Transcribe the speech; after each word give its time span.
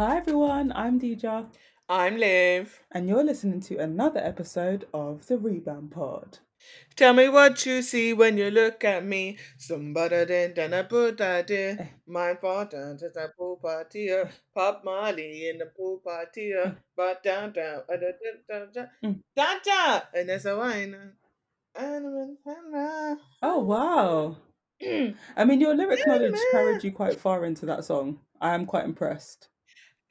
Hi 0.00 0.16
everyone, 0.16 0.72
I'm 0.74 0.96
Deeja, 0.96 1.44
I'm 1.86 2.16
Liv. 2.16 2.84
and 2.90 3.06
you're 3.06 3.22
listening 3.22 3.60
to 3.60 3.76
another 3.76 4.20
episode 4.20 4.86
of 4.94 5.26
the 5.26 5.36
Rebound 5.36 5.90
Pod. 5.90 6.38
Tell 6.96 7.12
me 7.12 7.28
what 7.28 7.66
you 7.66 7.82
see 7.82 8.14
when 8.14 8.38
you 8.38 8.50
look 8.50 8.82
at 8.82 9.04
me. 9.04 9.36
Somebody 9.58 10.24
then 10.24 10.54
done 10.54 10.72
a 10.72 10.84
put 10.84 11.20
idea. 11.20 11.90
My 12.06 12.32
partner 12.32 12.94
is 12.94 13.14
a 13.14 13.28
pool 13.36 13.56
party. 13.62 14.08
Pop 14.54 14.82
Molly 14.86 15.50
in 15.50 15.58
the 15.58 15.66
pool 15.66 16.00
party. 16.02 16.54
But 16.96 17.22
down 17.22 17.52
down. 17.52 17.82
da, 19.36 19.54
da. 19.62 20.00
And 20.14 20.30
there's 20.30 20.46
a 20.46 20.56
wine. 20.56 20.96
Oh 23.42 23.58
wow! 23.58 24.38
I 25.36 25.44
mean, 25.44 25.60
your 25.60 25.74
lyric 25.74 26.06
knowledge 26.06 26.40
carried 26.52 26.84
you 26.84 26.90
quite 26.90 27.20
far 27.20 27.44
into 27.44 27.66
that 27.66 27.84
song. 27.84 28.20
I 28.40 28.54
am 28.54 28.64
quite 28.64 28.86
impressed. 28.86 29.50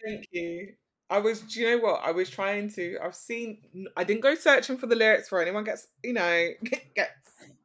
Thank 0.06 0.28
you. 0.32 0.74
I 1.10 1.18
was, 1.20 1.42
do 1.42 1.60
you 1.60 1.72
know 1.78 1.84
what? 1.84 2.02
I 2.04 2.12
was 2.12 2.30
trying 2.30 2.70
to, 2.74 2.98
I've 3.04 3.16
seen, 3.16 3.62
I 3.98 4.04
didn't 4.04 4.22
go 4.22 4.36
searching 4.36 4.78
for 4.78 4.86
the 4.86 4.96
lyrics 4.96 5.30
for 5.30 5.42
anyone 5.42 5.64
gets, 5.64 5.88
you 6.04 6.14
know, 6.14 6.50
gets 6.96 7.12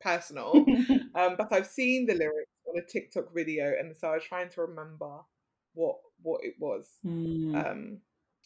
personal. 0.00 0.64
Um, 1.16 1.36
but 1.38 1.52
I've 1.52 1.68
seen 1.68 2.06
the 2.06 2.14
lyrics 2.14 2.50
on 2.66 2.76
a 2.76 2.82
TikTok 2.84 3.32
video, 3.32 3.72
and 3.78 3.94
so 3.96 4.08
I 4.08 4.14
was 4.14 4.24
trying 4.24 4.48
to 4.48 4.62
remember 4.62 5.20
what 5.74 5.94
what 6.22 6.40
it 6.42 6.54
was 6.58 6.88
Hmm. 7.04 7.54
um, 7.54 7.98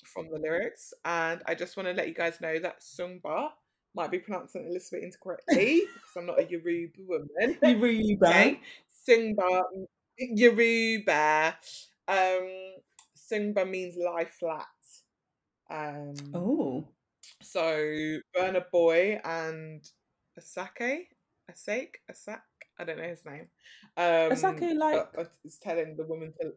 from 0.05 0.29
the 0.31 0.39
lyrics. 0.39 0.93
And 1.07 1.41
I 1.47 1.55
just 1.55 1.79
want 1.79 1.89
to 1.89 1.95
let 1.95 2.09
you 2.09 2.15
guys 2.15 2.43
know 2.43 2.59
that 2.59 2.81
Sungba 2.83 3.49
might 3.95 4.11
be 4.11 4.19
pronouncing 4.19 4.65
it 4.65 4.69
a 4.69 4.73
little 4.73 4.89
bit 4.93 5.03
incorrectly 5.03 5.83
because 5.95 6.15
I'm 6.17 6.27
not 6.27 6.41
a 6.41 6.45
Yoruba 6.45 6.99
woman. 7.07 7.57
Rebound. 7.63 8.23
Okay, 8.23 8.61
Sungba, 9.09 9.63
Yoruba. 10.19 11.57
Um, 12.07 12.49
Sungba 13.31 13.69
means 13.69 13.97
lie 13.97 14.25
flat. 14.25 14.67
Um, 15.71 16.15
Oh, 16.35 16.85
so 17.43 17.61
Burna 18.37 18.65
Boy 18.73 19.21
and 19.25 19.85
a 20.37 20.41
sake, 20.41 21.09
a 21.49 21.53
Asake, 21.53 21.91
Asake, 21.91 21.95
Asak, 22.11 22.41
I 22.79 22.85
don't 22.85 22.97
know 22.99 23.09
his 23.09 23.25
name. 23.25 23.49
Um, 23.97 24.33
Asake, 24.33 24.73
uh, 24.73 24.75
like- 24.77 25.31
is 25.45 25.59
telling 25.59 25.97
the 25.97 26.05
woman 26.05 26.33
to. 26.41 26.53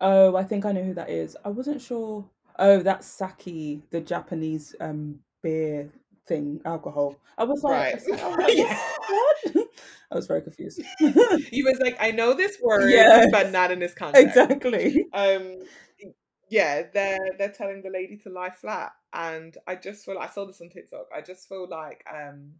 oh, 0.00 0.36
I 0.36 0.44
think 0.44 0.64
I 0.64 0.72
know 0.72 0.82
who 0.84 0.94
that 0.94 1.10
is. 1.10 1.36
I 1.44 1.48
wasn't 1.48 1.82
sure. 1.82 2.28
Oh, 2.58 2.78
that's 2.80 3.06
sake, 3.06 3.82
the 3.90 4.00
Japanese 4.00 4.74
um 4.80 5.20
beer 5.42 5.90
thing, 6.26 6.60
alcohol. 6.64 7.16
I 7.36 7.44
was 7.44 7.62
like, 7.62 7.94
Right. 7.94 8.20
I 8.22 8.28
was 8.28 8.38
like, 8.38 8.56
Yeah. 8.56 9.57
I 10.10 10.14
was 10.16 10.26
very 10.26 10.42
confused. 10.42 10.80
He 11.50 11.62
was 11.62 11.78
like, 11.80 11.96
I 12.00 12.10
know 12.12 12.34
this 12.34 12.58
word, 12.62 12.90
Yes. 12.90 13.28
but 13.30 13.50
not 13.52 13.70
in 13.70 13.78
this 13.78 13.94
context. 13.94 14.26
exactly. 14.36 15.06
Um, 15.12 15.58
yeah, 16.50 16.84
they're 16.94 17.18
they're 17.38 17.52
telling 17.52 17.82
the 17.82 17.90
lady 17.90 18.16
to 18.24 18.30
lie 18.30 18.48
flat, 18.50 18.92
and 19.12 19.54
I 19.66 19.74
just 19.76 20.06
feel 20.06 20.18
I 20.18 20.28
saw 20.28 20.46
this 20.46 20.60
on 20.62 20.70
TikTok. 20.70 21.06
I 21.14 21.20
just 21.20 21.46
feel 21.46 21.68
like 21.68 22.02
um, 22.10 22.52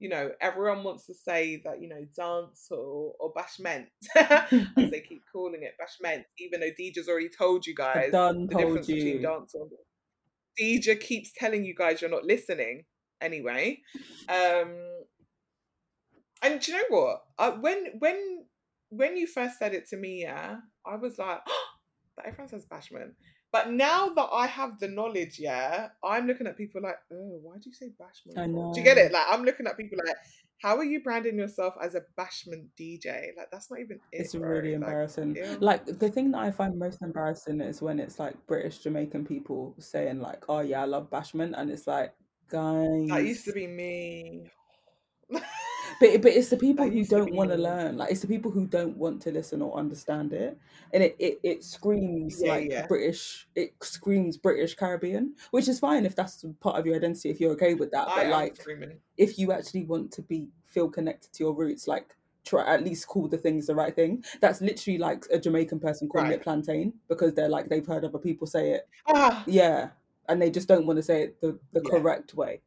you 0.00 0.08
know, 0.08 0.32
everyone 0.40 0.82
wants 0.82 1.06
to 1.06 1.14
say 1.14 1.62
that 1.64 1.80
you 1.80 1.88
know 1.88 2.04
dance 2.16 2.66
or 2.72 3.14
or 3.20 3.32
bashment, 3.32 3.86
as 4.16 4.90
they 4.90 5.00
keep 5.08 5.22
calling 5.32 5.62
it 5.62 5.74
bashment, 5.80 6.24
even 6.40 6.58
though 6.58 6.70
Deeja's 6.76 7.08
already 7.08 7.28
told 7.28 7.64
you 7.64 7.76
guys 7.76 8.10
the 8.10 8.46
difference 8.50 8.88
between 8.88 9.06
you. 9.06 9.22
dance 9.22 9.54
or 9.54 9.68
Deeja 10.56 10.96
keeps 10.96 11.30
telling 11.32 11.64
you 11.64 11.76
guys 11.76 12.00
you're 12.00 12.10
not 12.10 12.24
listening 12.24 12.84
anyway. 13.20 13.78
Um, 14.28 14.74
and 16.42 16.60
do 16.60 16.72
you 16.72 16.78
know 16.78 16.98
what? 16.98 17.22
I, 17.38 17.48
when 17.50 17.86
when 17.98 18.44
when 18.90 19.16
you 19.16 19.26
first 19.26 19.58
said 19.58 19.74
it 19.74 19.88
to 19.88 19.96
me, 19.96 20.22
yeah, 20.22 20.56
I 20.86 20.96
was 20.96 21.18
like, 21.18 21.40
but 22.16 22.26
everyone 22.26 22.48
says 22.48 22.66
bashment. 22.66 23.12
But 23.52 23.70
now 23.70 24.08
that 24.08 24.28
I 24.32 24.46
have 24.46 24.78
the 24.80 24.88
knowledge, 24.88 25.38
yeah, 25.38 25.88
I'm 26.02 26.26
looking 26.26 26.46
at 26.46 26.56
people 26.56 26.80
like, 26.82 26.96
oh, 27.12 27.38
why 27.42 27.56
do 27.56 27.68
you 27.68 27.74
say 27.74 27.92
bashment? 28.00 28.38
I 28.38 28.46
for?" 28.46 28.72
Do 28.72 28.80
you 28.80 28.84
get 28.84 28.96
it? 28.96 29.12
Like, 29.12 29.26
I'm 29.28 29.44
looking 29.44 29.66
at 29.66 29.76
people 29.76 29.98
like, 30.06 30.16
how 30.62 30.78
are 30.78 30.84
you 30.84 31.02
branding 31.02 31.36
yourself 31.36 31.74
as 31.82 31.94
a 31.94 32.00
bashment 32.18 32.68
DJ? 32.80 33.36
Like, 33.36 33.50
that's 33.52 33.70
not 33.70 33.80
even 33.80 33.98
it. 34.10 34.22
It's 34.22 34.34
bro. 34.34 34.48
really 34.48 34.70
Like, 34.70 34.84
embarrassing. 34.88 35.36
ew. 35.36 35.58
Like 35.60 35.84
the 35.84 36.08
thing 36.08 36.30
that 36.30 36.38
I 36.38 36.50
find 36.50 36.78
most 36.78 37.02
embarrassing 37.02 37.60
is 37.60 37.82
when 37.82 37.98
it's 37.98 38.18
like 38.18 38.34
British 38.46 38.78
Jamaican 38.78 39.26
people 39.26 39.74
saying 39.78 40.20
like, 40.20 40.44
"Oh 40.48 40.60
yeah, 40.60 40.82
I 40.82 40.84
love 40.86 41.10
bashment," 41.10 41.52
and 41.54 41.70
it's 41.70 41.86
like, 41.86 42.14
guys, 42.48 43.08
that 43.08 43.24
used 43.24 43.44
to 43.46 43.52
be 43.52 43.66
me. 43.66 44.50
But 46.02 46.20
but 46.22 46.32
it's 46.32 46.48
the 46.48 46.56
people 46.56 46.88
who 46.90 47.04
don't 47.04 47.32
want 47.32 47.50
to 47.50 47.56
learn. 47.56 47.96
Like 47.96 48.10
it's 48.10 48.22
the 48.22 48.26
people 48.26 48.50
who 48.50 48.66
don't 48.66 48.96
want 48.96 49.22
to 49.22 49.30
listen 49.30 49.62
or 49.62 49.78
understand 49.78 50.32
it, 50.32 50.58
and 50.92 51.02
it 51.02 51.14
it, 51.18 51.38
it 51.44 51.64
screams 51.64 52.40
Yeah, 52.42 52.52
like 52.54 52.70
yeah. 52.70 52.86
British. 52.88 53.46
It 53.54 53.74
screams 53.82 54.36
British 54.36 54.74
Caribbean, 54.74 55.36
which 55.52 55.68
is 55.68 55.78
fine 55.78 56.04
if 56.04 56.16
that's 56.16 56.44
part 56.60 56.76
of 56.76 56.86
your 56.86 56.96
identity. 56.96 57.30
If 57.30 57.40
you're 57.40 57.52
okay 57.52 57.74
with 57.74 57.92
that, 57.92 58.08
I 58.08 58.16
but 58.16 58.26
like 58.30 58.56
screaming. 58.60 58.98
if 59.16 59.38
you 59.38 59.52
actually 59.52 59.84
want 59.84 60.10
to 60.12 60.22
be 60.22 60.48
feel 60.66 60.88
connected 60.88 61.32
to 61.34 61.44
your 61.44 61.54
roots, 61.54 61.86
like 61.86 62.16
try 62.44 62.66
at 62.74 62.82
least 62.82 63.06
call 63.06 63.28
the 63.28 63.38
things 63.38 63.68
the 63.68 63.74
right 63.74 63.94
thing. 63.94 64.24
That's 64.40 64.60
literally 64.60 64.98
like 64.98 65.24
a 65.32 65.38
Jamaican 65.38 65.78
person 65.78 66.08
calling 66.08 66.26
Right. 66.26 66.34
it 66.34 66.42
plantain 66.42 66.94
because 67.08 67.34
they're 67.34 67.48
like 67.48 67.68
they've 67.68 67.86
heard 67.86 68.04
other 68.04 68.18
people 68.18 68.48
say 68.48 68.72
it. 68.72 68.88
Ah, 69.06 69.44
Yeah, 69.46 69.90
and 70.28 70.42
they 70.42 70.50
just 70.50 70.66
don't 70.66 70.86
want 70.86 70.96
to 70.96 71.02
say 71.04 71.22
it 71.22 71.40
the 71.40 71.58
the 71.72 71.80
Yeah. 71.84 71.90
correct 71.90 72.34
way. 72.34 72.60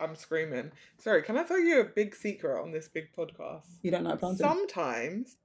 I'm 0.00 0.14
screaming. 0.14 0.72
Sorry, 0.98 1.22
can 1.22 1.36
I 1.36 1.44
tell 1.44 1.60
you 1.60 1.80
a 1.80 1.84
big 1.84 2.14
secret 2.14 2.60
on 2.60 2.72
this 2.72 2.88
big 2.88 3.14
podcast? 3.16 3.66
You 3.82 3.90
don't 3.90 4.04
like 4.04 4.20
plantain. 4.20 4.38
Sometimes, 4.38 5.36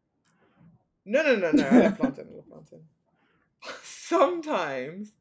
no, 1.05 1.21
no, 1.21 1.35
no, 1.35 1.51
no. 1.51 1.67
I 1.67 1.79
love 1.79 1.97
plantain. 1.97 2.27
I 2.31 2.35
love 2.35 2.47
plantain. 2.49 2.81
Sometimes, 3.83 5.13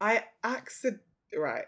I 0.00 0.24
accident. 0.44 1.02
Right, 1.36 1.64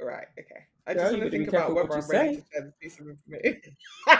right, 0.00 0.26
okay. 0.38 0.64
I 0.86 0.94
just 0.94 1.12
want 1.12 1.24
to 1.24 1.30
think 1.30 1.48
about 1.48 1.74
whether 1.74 1.88
what 1.88 2.04
I'm 2.04 2.10
ready 2.10 2.34
say. 2.34 2.40
to 2.40 2.46
share 2.52 2.62
this 2.64 2.74
piece 2.80 3.00
of 3.00 3.08
information. 3.08 3.76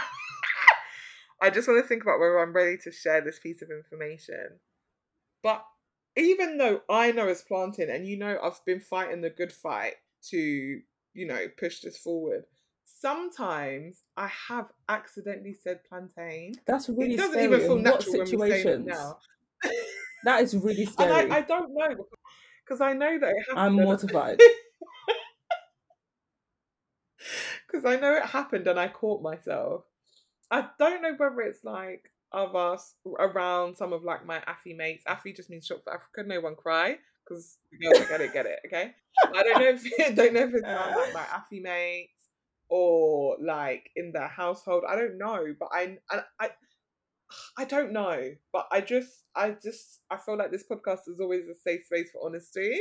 I 1.40 1.50
just 1.50 1.66
want 1.66 1.82
to 1.82 1.88
think 1.88 2.02
about 2.02 2.20
whether 2.20 2.38
I'm 2.38 2.52
ready 2.52 2.76
to 2.84 2.92
share 2.92 3.20
this 3.20 3.40
piece 3.40 3.62
of 3.62 3.70
information. 3.70 4.60
But 5.42 5.64
even 6.16 6.56
though 6.56 6.82
I 6.88 7.10
know 7.10 7.26
it's 7.26 7.42
planting, 7.42 7.90
and 7.90 8.06
you 8.06 8.16
know 8.16 8.38
I've 8.42 8.64
been 8.64 8.78
fighting 8.78 9.22
the 9.22 9.30
good 9.30 9.52
fight 9.52 9.94
to, 10.30 10.80
you 11.14 11.26
know, 11.26 11.46
push 11.58 11.80
this 11.80 11.98
forward. 11.98 12.44
Sometimes 12.84 14.02
I 14.16 14.30
have 14.48 14.70
accidentally 14.88 15.54
said 15.54 15.80
plantain. 15.88 16.54
That's 16.66 16.88
really 16.88 17.14
it 17.14 17.18
doesn't 17.18 17.32
scary. 17.32 17.46
even 17.46 17.60
feel 17.60 17.76
In 17.78 17.84
what 17.84 17.94
natural 18.06 18.18
when 18.18 18.40
we 18.40 18.50
say 18.50 18.62
it 18.62 18.84
now. 18.84 19.18
That 20.24 20.42
is 20.42 20.56
really 20.62 20.82
and 20.84 20.92
scary. 20.92 21.30
I, 21.30 21.38
I 21.38 21.40
don't 21.42 21.74
know 21.74 22.06
because 22.64 22.80
I 22.80 22.92
know 22.92 23.18
that 23.18 23.30
it 23.30 23.36
happened. 23.48 23.58
I'm 23.58 23.74
mortified. 23.74 24.38
because 27.66 27.84
I 27.84 27.96
know 27.96 28.14
it 28.14 28.24
happened 28.24 28.66
and 28.66 28.78
I 28.78 28.88
caught 28.88 29.22
myself. 29.22 29.84
I 30.50 30.68
don't 30.78 31.02
know 31.02 31.14
whether 31.16 31.40
it's 31.40 31.64
like 31.64 32.10
of 32.30 32.54
us 32.56 32.94
around 33.18 33.76
some 33.76 33.92
of 33.92 34.04
like 34.04 34.24
my 34.24 34.40
Affy 34.46 34.74
mates. 34.74 35.04
Affy 35.06 35.32
just 35.34 35.50
means 35.50 35.66
short 35.66 35.82
for 35.84 35.94
Africa. 35.94 36.22
No 36.24 36.40
one 36.40 36.54
cry 36.54 36.98
because 37.24 37.58
girls 37.82 37.98
don't 37.98 38.08
get 38.08 38.20
it, 38.20 38.32
get 38.32 38.46
it. 38.46 38.58
Okay. 38.66 38.92
I 39.34 39.42
don't 39.42 39.58
know 39.58 39.68
if 39.68 39.82
don't 40.16 40.32
know 40.34 40.40
if 40.40 40.54
it's 40.54 40.64
around 40.64 40.96
like 40.96 41.14
my 41.14 41.26
Affy 41.36 41.60
mates 41.60 42.28
or 42.68 43.36
like 43.40 43.90
in 43.96 44.12
the 44.12 44.26
household. 44.26 44.84
I 44.88 44.96
don't 44.96 45.18
know, 45.18 45.54
but 45.58 45.68
I 45.72 45.98
I. 46.10 46.22
I 46.40 46.50
I 47.58 47.64
don't 47.64 47.92
know, 47.92 48.32
but 48.52 48.66
I 48.70 48.80
just, 48.80 49.24
I 49.34 49.52
just, 49.52 50.00
I 50.10 50.16
feel 50.16 50.36
like 50.36 50.50
this 50.50 50.64
podcast 50.70 51.08
is 51.08 51.20
always 51.20 51.48
a 51.48 51.54
safe 51.54 51.84
space 51.86 52.10
for 52.12 52.26
honesty. 52.26 52.78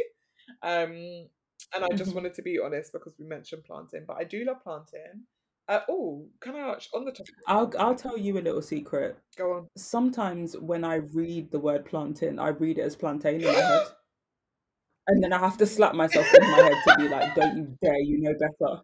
Um, 0.61 1.29
and 1.73 1.83
I 1.83 1.87
just 1.95 2.11
Mhm. 2.11 2.15
wanted 2.15 2.33
to 2.35 2.41
be 2.41 2.59
honest 2.59 2.91
because 2.91 3.17
we 3.17 3.25
mentioned 3.25 3.63
planting, 3.63 4.03
but 4.05 4.17
I 4.17 4.23
do 4.25 4.43
love 4.43 4.61
planting. 4.61 5.25
Uh, 5.67 5.81
oh, 5.87 6.27
can 6.41 6.55
I 6.55 6.59
ask 6.75 6.89
on 6.93 7.05
the 7.05 7.11
topic? 7.11 7.33
I'll 7.47 7.71
I'll 7.79 7.95
tell 7.95 8.17
you 8.17 8.37
a 8.37 8.41
little 8.41 8.61
secret. 8.61 9.17
Go 9.37 9.53
on. 9.53 9.67
Sometimes 9.77 10.57
when 10.57 10.83
I 10.83 10.95
read 10.95 11.51
the 11.51 11.59
word 11.59 11.85
planting, 11.85 12.39
I 12.39 12.49
read 12.49 12.77
it 12.77 12.81
as 12.81 12.95
plantain 12.95 13.35
in 13.35 13.47
my 13.47 13.53
head. 13.53 13.87
And 15.11 15.21
then 15.21 15.33
I 15.33 15.39
have 15.39 15.57
to 15.57 15.65
slap 15.65 15.93
myself 15.93 16.25
in 16.33 16.49
my 16.49 16.57
head 16.57 16.77
to 16.87 16.95
be 16.97 17.09
like, 17.09 17.35
don't 17.35 17.57
you 17.57 17.77
dare, 17.83 17.99
you 17.99 18.21
know 18.21 18.33
better. 18.39 18.81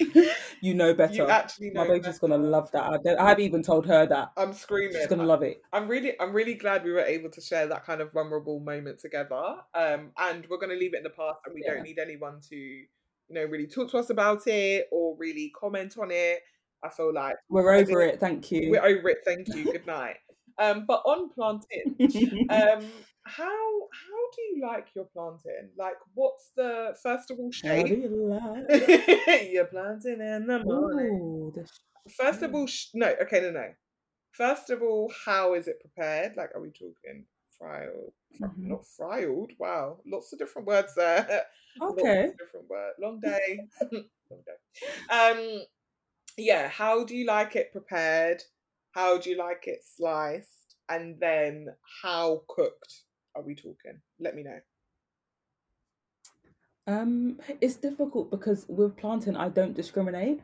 you 0.62 0.72
know 0.72 0.94
better. 0.94 1.12
You 1.12 1.28
actually 1.28 1.70
know. 1.72 1.82
My 1.84 1.88
baby's 1.88 2.18
gonna 2.18 2.38
love 2.38 2.70
that. 2.72 2.84
I, 2.84 3.22
I, 3.22 3.28
haven't 3.28 3.44
even 3.44 3.62
told 3.62 3.84
her 3.86 4.06
that. 4.06 4.32
I'm 4.38 4.54
screaming. 4.54 4.96
She's 4.96 5.06
gonna 5.08 5.24
I- 5.24 5.26
love 5.26 5.42
it. 5.42 5.60
I'm 5.74 5.86
really, 5.86 6.18
I'm 6.18 6.32
really 6.32 6.54
glad 6.54 6.84
we 6.84 6.92
were 6.92 7.00
able 7.00 7.30
to 7.32 7.40
share 7.42 7.66
that 7.66 7.84
kind 7.84 8.00
of 8.00 8.12
vulnerable 8.12 8.60
moment 8.60 8.98
together. 9.00 9.56
Um, 9.74 10.12
and 10.16 10.46
we're 10.48 10.58
gonna 10.58 10.72
leave 10.74 10.94
it 10.94 10.98
in 10.98 11.02
the 11.02 11.10
past, 11.10 11.40
and 11.44 11.54
we 11.54 11.62
Yeah. 11.66 11.74
don't 11.74 11.82
need 11.82 11.98
anyone 11.98 12.40
to, 12.48 12.56
you 12.56 12.86
know, 13.28 13.44
really 13.44 13.66
talk 13.66 13.90
to 13.90 13.98
us 13.98 14.08
about 14.08 14.46
it 14.46 14.86
or 14.90 15.16
really 15.18 15.52
comment 15.54 15.96
on 16.00 16.10
it. 16.10 16.38
I 16.82 16.88
feel 16.88 17.12
like 17.12 17.36
We're 17.50 17.74
over 17.74 18.00
it, 18.00 18.20
thank 18.20 18.50
you. 18.52 18.70
we're 18.70 18.84
over 18.84 19.10
it. 19.10 19.18
Thank 19.24 19.48
you. 19.48 19.64
Good 19.64 19.86
night. 19.86 20.16
Um, 20.58 20.84
but 20.86 21.02
on 21.04 21.30
planting, 21.30 21.96
um, 22.50 22.90
how 23.24 23.88
how 23.92 24.22
do 24.34 24.42
you 24.42 24.62
like 24.62 24.88
your 24.94 25.04
planting? 25.06 25.70
Like, 25.78 25.96
what's 26.14 26.50
the 26.56 26.96
first 27.02 27.30
of 27.30 27.38
all 27.38 27.50
How 27.64 27.82
do 27.82 27.94
you 27.94 28.40
like? 28.68 29.50
You're 29.52 29.66
planting 29.66 30.20
in 30.20 30.46
the 30.46 30.58
morning. 30.64 31.52
Ooh, 31.54 31.64
First 32.16 32.42
of 32.42 32.54
all, 32.54 32.66
sh- 32.66 32.88
no, 32.94 33.14
okay, 33.22 33.40
no, 33.40 33.50
no. 33.50 33.68
First 34.32 34.70
of 34.70 34.82
all, 34.82 35.12
how 35.24 35.54
is 35.54 35.68
it 35.68 35.80
prepared? 35.80 36.36
Like, 36.36 36.50
are 36.54 36.60
we 36.60 36.70
talking 36.70 37.26
fried, 37.58 37.88
Mhm. 38.40 38.52
not 38.68 38.86
fried. 38.86 39.26
Wow, 39.58 40.00
lots 40.06 40.32
of 40.32 40.38
different 40.38 40.66
words 40.68 40.94
there. 40.94 41.44
lots 41.80 42.00
Okay. 42.02 42.24
of 42.28 42.38
different 42.38 42.68
words. 42.68 42.96
Long 43.00 43.20
day. 43.20 43.58
Long 44.30 44.42
day. 44.46 45.10
Um, 45.10 45.62
yeah. 46.36 46.68
How 46.68 47.04
do 47.04 47.16
you 47.16 47.26
like 47.26 47.56
it 47.56 47.72
prepared? 47.72 48.42
How 48.98 49.16
do 49.16 49.30
you 49.30 49.36
like 49.36 49.68
it 49.68 49.84
sliced? 49.84 50.74
And 50.88 51.20
then 51.20 51.68
how 52.02 52.42
cooked 52.48 53.04
are 53.36 53.42
we 53.42 53.54
talking? 53.54 54.00
Let 54.18 54.34
me 54.34 54.42
know. 54.42 54.58
Um, 56.88 57.38
it's 57.60 57.76
difficult 57.76 58.32
because 58.32 58.66
with 58.68 58.96
planting, 58.96 59.36
I 59.36 59.50
don't 59.50 59.74
discriminate. 59.74 60.40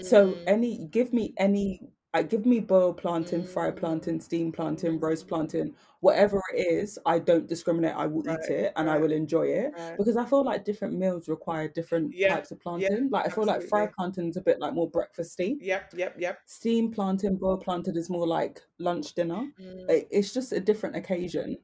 So 0.00 0.28
Mm, 0.30 0.44
any, 0.46 0.88
give 0.90 1.12
me 1.12 1.34
any, 1.36 1.90
uh, 2.14 2.22
give 2.22 2.44
me 2.46 2.60
boiled 2.60 2.96
plantain, 2.98 3.44
fried 3.44 3.76
mm, 3.76 3.76
plantain, 3.76 4.20
steamed 4.20 4.54
plantain, 4.54 4.98
roast 4.98 5.28
mm. 5.28 5.28
plantain, 5.28 5.76
whatever 6.00 6.40
it 6.54 6.60
is, 6.60 6.98
I 7.06 7.18
don't 7.20 7.46
discriminate. 7.46 7.94
I 7.94 8.06
will 8.06 8.26
eat 8.28 8.50
it 8.50 8.72
and 8.76 8.90
I 8.90 8.96
will 8.98 9.12
enjoy 9.12 9.46
it 9.48 9.74
right. 9.76 9.98
because 9.98 10.16
I 10.16 10.24
feel 10.26 10.44
like 10.44 10.64
different 10.64 10.94
meals 10.94 11.28
require 11.28 11.68
different 11.68 12.16
Yeah, 12.16 12.28
types 12.28 12.50
of 12.50 12.60
yeah, 12.74 12.88
plantain. 12.88 13.08
Like 13.10 13.26
I 13.26 13.28
feel 13.30 13.44
like 13.46 13.62
fried 13.62 13.90
absolutely. 13.90 13.96
plantain's 13.96 14.36
a 14.36 14.42
bit 14.42 14.58
like 14.60 14.74
more 14.74 14.90
breakfasty. 14.90 15.60
Yep, 15.60 15.94
yep, 15.96 16.16
yep. 16.18 16.40
Steamed 16.46 16.94
plantain, 16.94 17.36
boiled 17.36 17.62
plantain 17.62 17.96
is 17.96 18.10
more 18.10 18.26
like 18.26 18.62
lunch 18.78 19.14
dinner. 19.14 19.52
Mm. 19.58 19.88
It- 19.88 20.08
It's 20.10 20.32
just 20.34 20.52
a 20.52 20.60
different 20.60 20.96
occasion. 20.96 21.58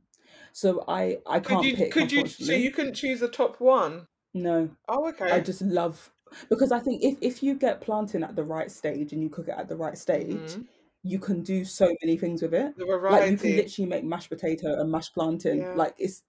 So 0.52 0.84
I 0.88 1.18
I 1.26 1.40
Could 1.44 1.62
can't 1.62 1.62
you 1.62 1.74
pick, 1.74 1.90
could 1.90 2.12
you 2.12 2.26
so 2.28 2.52
you 2.52 2.70
couldn't 2.70 2.92
choose 2.92 3.22
a 3.22 3.28
top 3.28 3.58
one? 3.58 4.08
No. 4.34 4.76
Oh, 4.88 5.08
okay. 5.08 5.30
I 5.30 5.40
just 5.40 5.62
love 5.62 6.12
because 6.50 6.72
I 6.72 6.78
think 6.80 7.02
if 7.02 7.16
if 7.20 7.42
you 7.42 7.54
get 7.54 7.80
plantain 7.80 8.22
at 8.24 8.36
the 8.36 8.44
right 8.44 8.70
stage 8.70 9.12
and 9.12 9.22
you 9.22 9.28
cook 9.30 9.48
it 9.48 9.54
at 9.56 9.68
the 9.68 9.76
right 9.76 9.96
stage, 9.98 10.56
hmm 10.56 10.66
you 11.02 11.18
can 11.18 11.42
do 11.42 11.64
so 11.64 11.94
many 12.02 12.16
things 12.16 12.42
with 12.42 12.54
it. 12.54 12.74
Like 13.08 13.26
you 13.26 13.36
can 13.38 13.54
literally 13.56 13.88
make 13.88 14.04
mashed 14.04 14.30
potato 14.30 14.80
and 14.80 14.90
mashed 14.90 15.14
plantain. 15.14 15.68
Yeah, 15.68 15.72
Like 15.72 15.94
it's 15.98 16.24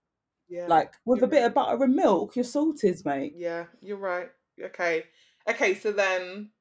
yeah. 0.50 0.68
like 0.68 0.96
with 1.06 1.22
You're 1.22 1.24
a 1.24 1.28
bit 1.28 1.44
right. 1.44 1.46
of 1.46 1.54
butter 1.56 1.84
and 1.84 1.96
milk, 1.96 2.36
your 2.36 2.46
salt 2.46 2.84
is 2.84 3.06
mate. 3.06 3.36
Yeah, 3.36 3.66
you're 3.82 3.98
right. 3.98 4.30
Okay. 4.62 5.04
Okay, 5.50 5.76
so 5.76 5.92
then 5.92 6.52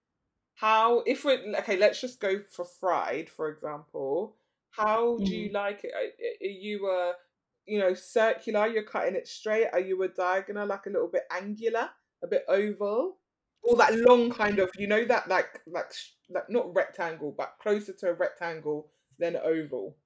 how 0.56 1.00
if 1.06 1.24
we're 1.24 1.56
okay, 1.58 1.76
let's 1.76 2.00
just 2.00 2.20
go 2.20 2.40
for 2.40 2.64
fried, 2.64 3.30
for 3.30 3.50
example. 3.50 4.36
How 4.70 5.20
do 5.20 5.36
you 5.36 5.50
Mm. 5.50 5.52
like 5.52 5.84
it? 5.84 5.92
Are, 5.94 6.46
are 6.46 6.50
you 6.50 6.88
a 6.90 7.14
you 7.66 7.78
know 7.78 7.94
circular? 7.94 8.66
You're 8.68 8.84
cutting 8.84 9.16
it 9.16 9.28
straight. 9.28 9.68
Are 9.72 9.80
you 9.80 10.02
a 10.02 10.08
diagonal, 10.08 10.68
like 10.68 10.86
a 10.86 10.90
little 10.90 11.08
bit 11.08 11.24
angular, 11.30 11.90
a 12.22 12.26
bit 12.28 12.44
oval, 12.48 13.18
or 13.66 13.76
that 13.76 13.94
long 13.96 14.30
kind 14.30 14.58
of 14.58 14.70
you 14.78 14.86
know 14.86 15.04
that 15.04 15.28
like 15.28 15.60
like 15.66 15.92
like 16.30 16.48
not 16.50 16.74
rectangle, 16.74 17.34
but 17.36 17.54
closer 17.60 17.92
to 17.92 18.08
a 18.10 18.14
rectangle 18.14 18.90
than 19.18 19.36
oval. 19.36 19.96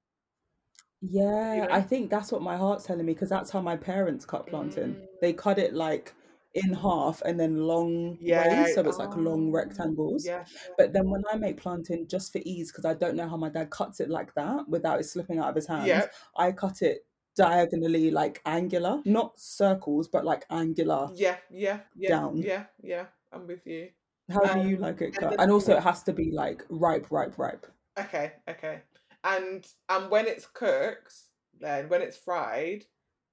You 1.02 1.08
Yeah, 1.12 1.66
I 1.70 1.80
think 1.80 2.10
that's 2.10 2.30
what 2.30 2.42
my 2.42 2.56
heart's 2.56 2.84
telling 2.84 3.06
me 3.06 3.14
because 3.14 3.30
that's 3.30 3.50
how 3.50 3.60
my 3.60 3.76
parents 3.76 4.24
cut 4.26 4.46
planting 4.46 4.94
Mm, 4.96 5.06
They 5.20 5.32
cut 5.32 5.58
it 5.58 5.72
like 5.74 6.14
in 6.54 6.74
half 6.74 7.22
and 7.22 7.38
then 7.38 7.58
long 7.66 8.18
yeah. 8.20 8.64
ways, 8.64 8.74
so 8.74 8.86
it's 8.86 8.98
like 8.98 9.16
long 9.16 9.48
Oh, 9.48 9.52
rectangles. 9.52 10.26
yeah. 10.26 10.44
But 10.76 10.92
then 10.92 11.08
when 11.08 11.22
I 11.32 11.36
make 11.36 11.56
planting 11.56 12.06
just 12.08 12.32
for 12.32 12.40
ease, 12.44 12.70
because 12.72 12.84
I 12.84 12.94
don't 12.94 13.14
know 13.16 13.28
how 13.28 13.36
my 13.36 13.48
dad 13.48 13.70
cuts 13.70 14.00
it 14.00 14.10
like 14.10 14.34
that 14.34 14.68
without 14.68 15.00
it 15.00 15.04
slipping 15.04 15.38
out 15.38 15.48
of 15.48 15.54
his 15.54 15.66
hands, 15.68 15.86
Yep. 15.86 16.12
I 16.36 16.52
cut 16.52 16.82
it 16.82 17.06
diagonally, 17.36 18.10
like 18.10 18.42
angular, 18.44 19.00
not 19.06 19.38
circles, 19.38 20.08
but 20.08 20.24
like 20.24 20.44
angular 20.50 21.08
Yeah. 21.14 21.36
Yeah. 21.50 21.80
Yeah. 21.96 22.08
down. 22.08 22.36
Yeah. 22.38 22.64
Yeah. 22.82 23.06
I'm 23.32 23.47
with 23.47 23.67
you. 23.67 23.91
How 24.31 24.47
do 24.47 24.59
you 24.61 24.77
Um, 24.77 24.79
like 24.79 25.03
it 25.03 25.17
and 25.17 25.19
cut? 25.19 25.38
And 25.38 25.50
also, 25.53 25.77
it 25.77 25.82
has 25.82 26.03
to 26.05 26.12
be 26.15 26.31
like 26.31 26.65
ripe, 26.71 27.11
ripe, 27.11 27.37
ripe. 27.38 27.67
Okay, 27.99 28.32
okay. 28.49 28.82
And 29.25 29.67
and 29.88 30.11
when 30.11 30.27
it's 30.27 30.47
cooked, 30.47 31.15
then 31.59 31.88
when 31.88 32.03
it's 32.03 32.17
fried, 32.17 32.85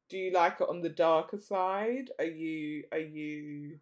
do 0.09 0.17
you 0.17 0.31
like 0.31 0.59
it 0.61 0.69
on 0.69 0.81
the 0.81 0.89
darker 0.89 1.37
side? 1.37 2.11
Are 2.19 2.25
you 2.25 2.83
are 2.91 2.99
you 2.99 3.79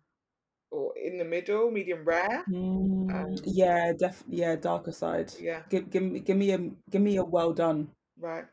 or 0.71 0.93
in 0.97 1.17
the 1.17 1.25
middle, 1.25 1.71
medium 1.71 2.05
rare? 2.05 2.45
Mm, 2.49 3.09
Um, 3.13 3.37
yeah, 3.45 3.93
def 3.93 4.23
yeah, 4.27 4.55
darker 4.55 4.91
side. 4.91 5.33
yeah, 5.39 5.63
Give, 5.69 5.89
give 5.89 6.03
me, 6.03 6.19
give 6.19 6.37
me 6.37 6.51
a, 6.51 6.59
give 6.89 7.01
me 7.01 7.17
a 7.17 7.23
well 7.23 7.53
done 7.53 7.89
right. 8.19 8.45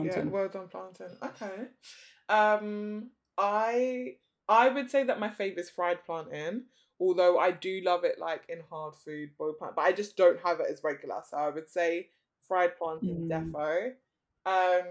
Yeah, 0.00 0.22
plantain. 0.22 0.30
well 0.30 0.48
done, 0.48 0.68
plantain. 0.68 1.16
Okay. 1.22 1.68
Um, 2.28 3.10
I 3.38 4.16
I 4.48 4.68
would 4.68 4.90
say 4.90 5.04
that 5.04 5.20
my 5.20 5.30
favourite 5.30 5.58
is 5.60 5.70
fried 5.70 6.04
plantain, 6.04 6.64
although 7.00 7.38
I 7.38 7.50
do 7.50 7.80
love 7.84 8.04
it 8.04 8.18
like 8.18 8.42
in 8.48 8.60
hard 8.70 8.94
food, 8.96 9.30
boiled 9.38 9.58
plantain, 9.58 9.74
but 9.76 9.82
I 9.82 9.92
just 9.92 10.16
don't 10.16 10.40
have 10.40 10.60
it 10.60 10.66
as 10.70 10.82
regular. 10.84 11.22
So 11.28 11.36
I 11.36 11.48
would 11.50 11.68
say 11.68 12.10
fried 12.46 12.76
plantain 12.78 13.28
Mm. 13.28 13.52
defo. 13.52 13.92
Um, 14.46 14.86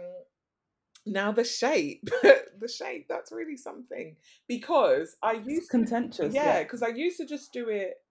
now 1.05 1.31
the 1.31 1.43
shape, 1.43 2.03
the 2.59 2.67
shape, 2.67 3.07
that's 3.07 3.31
really 3.31 3.57
something 3.57 4.17
because 4.47 5.15
I 5.21 5.33
It's 5.33 5.47
used 5.47 5.71
to, 5.71 5.77
contentious, 5.77 6.33
yeah, 6.33 6.57
yeah. 6.57 6.63
because 6.63 6.83
I 6.83 6.87
used 6.89 7.17
to 7.17 7.25
just 7.25 7.53
do 7.53 7.69
it 7.69 8.01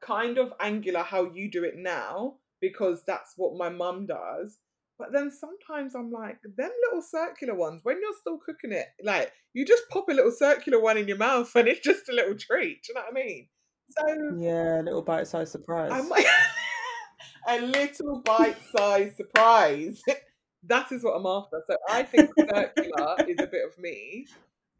kind 0.00 0.36
of 0.38 0.52
angular 0.60 1.00
how 1.02 1.30
you 1.32 1.50
do 1.50 1.64
it 1.64 1.76
now 1.76 2.34
because 2.60 3.04
that's 3.04 3.34
what 3.36 3.56
my 3.56 3.68
mum 3.68 4.06
does. 4.06 4.58
But 4.98 5.08
then 5.12 5.30
sometimes 5.30 5.94
I'm 5.94 6.10
like, 6.10 6.38
them 6.56 6.70
little 6.86 7.02
circular 7.02 7.54
ones, 7.54 7.80
when 7.82 8.00
you're 8.00 8.14
still 8.20 8.38
cooking 8.38 8.72
it, 8.72 8.86
like 9.02 9.32
you 9.52 9.66
just 9.66 9.82
pop 9.90 10.08
a 10.08 10.14
little 10.14 10.30
circular 10.30 10.80
one 10.80 10.96
in 10.96 11.08
your 11.08 11.16
mouth 11.16 11.50
and 11.56 11.66
it's 11.66 11.80
just 11.80 12.08
a 12.08 12.12
little 12.12 12.36
treat. 12.36 12.82
Do 12.82 12.92
you 12.92 12.94
know 12.94 13.00
what 13.02 13.10
I 13.10 13.24
mean? 13.24 13.48
So 13.90 14.04
Yeah, 14.38 14.80
little 14.84 15.02
bite-sized 15.02 15.48
I 15.48 15.52
surprise. 15.52 16.08
might 16.08 16.26
a 17.48 17.60
little 17.60 18.22
bite-sized 18.24 19.16
surprise. 19.16 20.00
that 20.66 20.90
is 20.92 21.04
what 21.04 21.16
I'm 21.16 21.26
after. 21.26 21.62
So 21.66 21.76
I 21.88 22.02
think 22.04 22.30
circular 22.38 23.16
is 23.28 23.36
a 23.38 23.46
bit 23.46 23.62
of 23.66 23.78
me, 23.78 24.26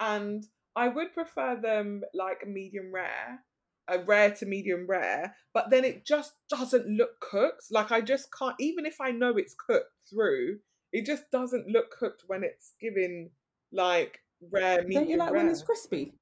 and 0.01 0.45
I 0.77 0.89
would 0.89 1.13
prefer 1.13 1.59
them 1.61 2.03
like 2.15 2.47
medium 2.47 2.93
rare, 2.93 3.43
a 3.89 3.99
rare 3.99 4.31
to 4.37 4.47
medium 4.47 4.87
rare. 4.87 5.35
But 5.53 5.71
then 5.71 5.85
it 5.85 6.05
just 6.05 6.33
doesn't 6.49 6.87
look 6.87 7.21
cooked. 7.21 7.65
Like 7.71 7.93
I 7.93 8.01
just 8.01 8.29
can't. 8.37 8.57
Even 8.61 8.87
if 8.87 9.01
I 9.01 9.11
know 9.11 9.37
it's 9.37 9.55
cooked 9.55 9.93
through, 10.11 10.59
it 10.93 11.07
just 11.07 11.31
doesn't 11.31 11.69
look 11.69 11.91
cooked 11.91 12.25
when 12.27 12.45
it's 12.45 12.73
given 12.81 13.31
like 13.73 14.21
rare, 14.51 14.79
Don't 14.83 14.91
you 14.93 14.99
medium 15.01 15.19
like 15.21 15.33
when 15.33 15.49
it's 15.49 15.63
crispy? 15.63 16.15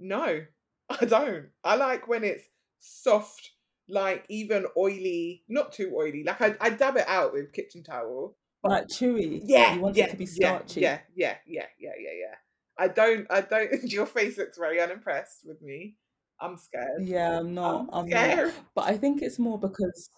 No, 0.00 0.42
I 0.88 1.04
don't. 1.04 1.46
I 1.64 1.76
like 1.76 2.08
when 2.08 2.24
it's 2.24 2.44
soft, 2.78 3.50
like 3.88 4.24
even 4.28 4.66
oily, 4.76 5.44
not 5.48 5.72
too 5.72 5.92
oily. 5.96 6.24
Like 6.24 6.40
I, 6.40 6.54
I 6.60 6.70
dab 6.70 6.96
it 6.96 7.04
out 7.08 7.32
with 7.32 7.52
kitchen 7.52 7.82
towel. 7.82 8.36
But 8.62 8.70
Like 8.70 8.86
chewy. 8.88 9.40
yeah, 9.44 9.74
You 9.74 9.80
want 9.80 9.96
it 9.96 10.10
to 10.10 10.16
be 10.16 10.24
yeah, 10.24 10.30
starchy. 10.58 10.80
yeah, 10.80 10.98
yeah, 11.14 11.36
yeah, 11.46 11.66
yeah, 11.78 11.92
yeah, 11.98 12.10
yeah. 12.20 12.34
I 12.76 12.88
don't, 12.88 13.26
I 13.30 13.40
don't. 13.40 13.70
Your 13.84 14.06
face 14.06 14.36
looks 14.38 14.58
very 14.58 14.80
unimpressed 14.80 15.42
with 15.44 15.62
me. 15.62 15.96
I'm 16.40 16.56
scared. 16.56 17.02
Yeah, 17.02 17.38
I'm 17.38 17.54
not. 17.54 17.80
I'm 17.80 17.90
I'm 17.92 18.08
not. 18.08 18.24
scared. 18.30 18.54
But 18.74 18.84
I 18.84 18.96
think 18.96 19.22
it's 19.22 19.38
more 19.38 19.58
because 19.58 20.10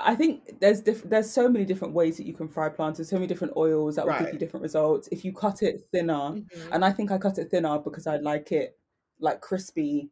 I 0.00 0.14
think 0.14 0.60
there's 0.60 0.80
diff- 0.80 1.02
there's 1.02 1.30
so 1.30 1.48
many 1.48 1.64
different 1.64 1.92
ways 1.92 2.16
that 2.18 2.26
you 2.26 2.32
can 2.32 2.48
fry 2.48 2.68
plantain, 2.68 3.04
so 3.04 3.16
many 3.16 3.26
different 3.26 3.56
oils 3.56 3.96
that 3.96 4.06
will 4.06 4.14
give 4.18 4.32
you 4.32 4.38
different 4.38 4.62
results. 4.62 5.08
If 5.10 5.24
you 5.24 5.32
cut 5.32 5.62
it 5.62 5.88
thinner, 5.92 6.30
hmm 6.30 6.72
and 6.72 6.84
I 6.84 6.92
think 6.92 7.10
I 7.10 7.18
cut 7.18 7.38
it 7.38 7.50
thinner 7.50 7.78
because 7.78 8.06
I 8.06 8.16
like 8.18 8.52
it 8.52 8.78
like 9.20 9.40
crispy 9.40 10.10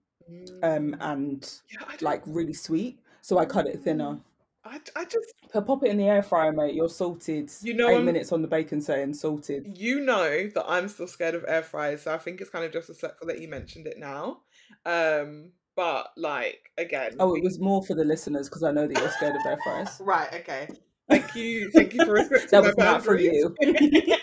um 0.63 0.93
Mm. 0.93 0.97
and 1.01 1.61
Yeah, 1.71 1.87
like 2.01 2.23
really 2.27 2.53
sweet. 2.53 2.99
So 3.21 3.39
I 3.39 3.45
cut 3.45 3.67
it 3.69 3.81
thinner. 3.81 4.05
Mm. 4.17 4.21
I, 4.65 4.81
I 4.97 5.05
just, 5.05 5.33
So 5.53 5.61
pop 5.61 5.85
it 5.85 5.91
in 5.91 5.97
the 5.97 6.09
air 6.09 6.23
fryer, 6.25 6.51
mate. 6.53 6.75
You're 6.75 6.89
salted. 6.89 7.53
you 7.63 7.75
know, 7.75 7.87
Eight 7.89 7.99
I'm. 7.99 8.05
minutes 8.05 8.33
on 8.33 8.43
the 8.43 8.49
bacon 8.49 8.81
setting, 8.81 9.15
salted. 9.15 9.79
You 9.79 10.01
know 10.01 10.49
that 10.49 10.65
I'm 10.67 10.89
still 10.89 11.07
scared 11.07 11.37
of 11.37 11.45
air 11.47 11.63
fryers, 11.63 12.03
so 12.03 12.13
I 12.13 12.19
think 12.19 12.41
it's 12.41 12.51
kind 12.51 12.65
of 12.65 12.73
just 12.73 12.89
respectful 12.89 13.29
that 13.29 13.41
you 13.41 13.47
mentioned 13.47 13.87
it 13.87 13.99
now. 13.99 14.41
Um, 14.85 15.51
but 15.75 16.09
like 16.17 16.71
again, 16.79 17.17
Oh, 17.19 17.35
it 17.35 17.43
was 17.43 17.59
more 17.59 17.83
for 17.85 17.95
the 17.95 18.05
listeners 18.05 18.49
because 18.49 18.63
I 18.63 18.73
know 18.73 18.87
that 18.87 18.99
you're 18.99 19.11
scared 19.11 19.37
of 19.37 19.47
air 19.47 19.59
fryers. 19.63 20.01
right. 20.01 20.33
Okay. 20.35 20.69
Thank 21.09 21.37
you. 21.37 21.71
Thank 21.71 21.95
you 21.95 22.05
for 22.05 22.13
respecting 22.15 22.49
That 22.51 22.63
my 22.63 22.67
was 22.69 22.77
not 22.79 23.05
for 23.05 23.19
you. 23.19 23.55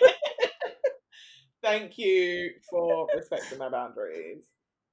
Thank 1.61 1.97
you 1.97 2.51
for 2.69 3.07
respecting 3.15 3.57
my 3.57 3.69
boundaries. 3.69 4.43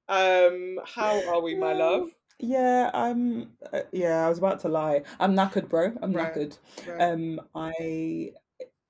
Um, 0.09 0.79
how 0.87 1.21
are 1.29 1.41
we, 1.43 1.57
my 1.57 1.73
love? 1.73 2.11
Yeah, 2.39 2.91
I'm. 2.95 3.51
Uh, 3.73 3.81
yeah, 3.93 4.25
I 4.25 4.29
was 4.29 4.39
about 4.39 4.61
to 4.61 4.69
lie. 4.69 5.03
I'm 5.19 5.35
knackered, 5.35 5.69
bro. 5.69 5.93
I'm 6.01 6.13
Right, 6.13 6.33
knackered. 6.35 6.59
right. 6.89 7.13
Um, 7.13 7.41
I. 7.55 8.33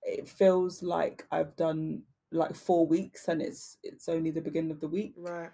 It 0.03 0.29
feels 0.29 0.83
like 0.83 1.27
I've 1.31 1.57
done 1.57 2.03
like 2.33 2.55
four 2.55 2.87
weeks, 2.87 3.29
and 3.29 3.41
it's 3.43 3.79
it's 3.83 4.09
only 4.09 4.31
the 4.31 4.41
beginning 4.41 4.71
of 4.71 4.81
the 4.81 4.89
week. 4.89 5.15
Right. 5.17 5.51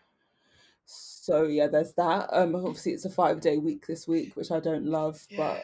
So 0.87 1.43
yeah, 1.45 1.67
there's 1.67 1.93
that. 1.95 2.29
Um, 2.33 2.55
obviously 2.55 2.93
it's 2.93 3.05
a 3.05 3.11
five 3.11 3.41
day 3.41 3.59
week 3.59 3.87
this 3.87 4.07
week, 4.07 4.37
which 4.37 4.51
I 4.51 4.61
don't 4.61 4.87
love, 4.87 5.27
Yeah. 5.29 5.59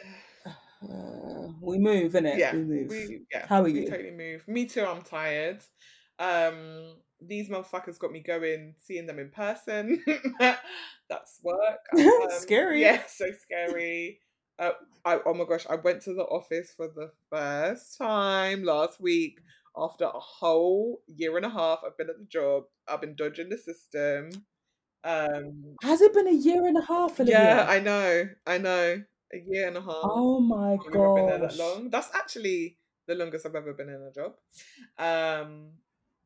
but 0.45 0.53
uh, 0.89 1.47
we 1.61 1.79
move, 1.79 2.13
innit? 2.13 2.37
Yeah. 2.37 2.53
We 2.53 2.63
move. 2.63 2.89
We 2.89 3.21
yeah, 3.31 3.45
How 3.47 3.61
are 3.61 3.63
we 3.63 3.73
you? 3.83 3.89
totally 3.89 4.11
move. 4.11 4.45
Me 4.47 4.65
too, 4.65 4.85
I'm 4.85 5.01
tired. 5.01 5.63
Um 6.19 6.95
these 7.25 7.47
motherfuckers 7.47 7.97
got 7.97 8.11
me 8.11 8.19
going, 8.19 8.75
seeing 8.85 9.05
them 9.05 9.17
in 9.17 9.29
person. 9.29 10.03
That's 10.39 11.39
work. 11.41 11.79
Um, 11.93 12.27
Scary. 12.31 12.81
yeah, 12.81 13.03
so 13.07 13.25
scary. 13.41 14.19
Uh, 14.59 14.71
I, 15.05 15.19
oh 15.25 15.33
my 15.33 15.45
gosh, 15.45 15.65
I 15.69 15.75
went 15.75 16.01
to 16.03 16.13
the 16.13 16.23
office 16.23 16.73
for 16.75 16.87
the 16.87 17.11
first 17.31 17.97
time 17.97 18.63
last 18.63 18.99
week 18.99 19.39
after 19.75 20.03
a 20.05 20.19
whole 20.19 21.01
year 21.07 21.35
and 21.37 21.45
a 21.45 21.49
half 21.49 21.79
I've 21.85 21.97
been 21.97 22.09
at 22.09 22.19
the 22.19 22.25
job. 22.25 22.63
I've 22.87 23.01
been 23.01 23.15
dodging 23.15 23.49
the 23.49 23.57
system. 23.57 24.29
Um, 25.03 25.75
Has 25.81 26.01
it 26.01 26.13
been 26.13 26.27
a 26.27 26.31
year 26.33 26.65
and 26.65 26.77
a 26.77 26.81
half, 26.81 27.19
Olivia? 27.19 27.37
yeah, 27.39 27.65
I 27.67 27.79
know, 27.79 28.29
I 28.47 28.57
know. 28.57 29.03
A 29.33 29.37
year 29.37 29.67
and 29.67 29.75
a 29.77 29.81
half. 29.81 30.03
Oh 30.03 30.39
my 30.39 30.77
been 30.77 31.25
there 31.27 31.39
that 31.39 31.57
long. 31.57 31.89
That's 31.89 32.09
actually 32.15 32.77
the 33.07 33.15
longest 33.15 33.45
I've 33.45 33.55
ever 33.55 33.73
been 33.73 33.89
in 33.89 34.01
a 34.01 34.11
job. 34.13 34.35
Um, 34.97 35.71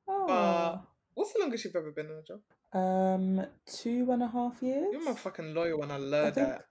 Oh. 0.07 0.79
what's 1.15 1.34
the 1.34 1.39
longest 1.39 1.65
you've 1.65 1.75
ever 1.75 1.91
been 1.91 2.05
in 2.07 2.17
a 2.17 2.22
job? 2.22 2.41
Um, 2.74 3.46
two 3.65 4.12
and 4.12 4.22
a 4.22 4.27
half 4.27 4.62
years. 4.62 4.89
You're 4.91 5.03
my 5.03 5.13
fucking 5.15 5.53
lawyer 5.55 5.75
when 5.77 5.89
I 5.89 5.98
learned 5.98 6.36
think- 6.36 6.48
that. 6.48 6.65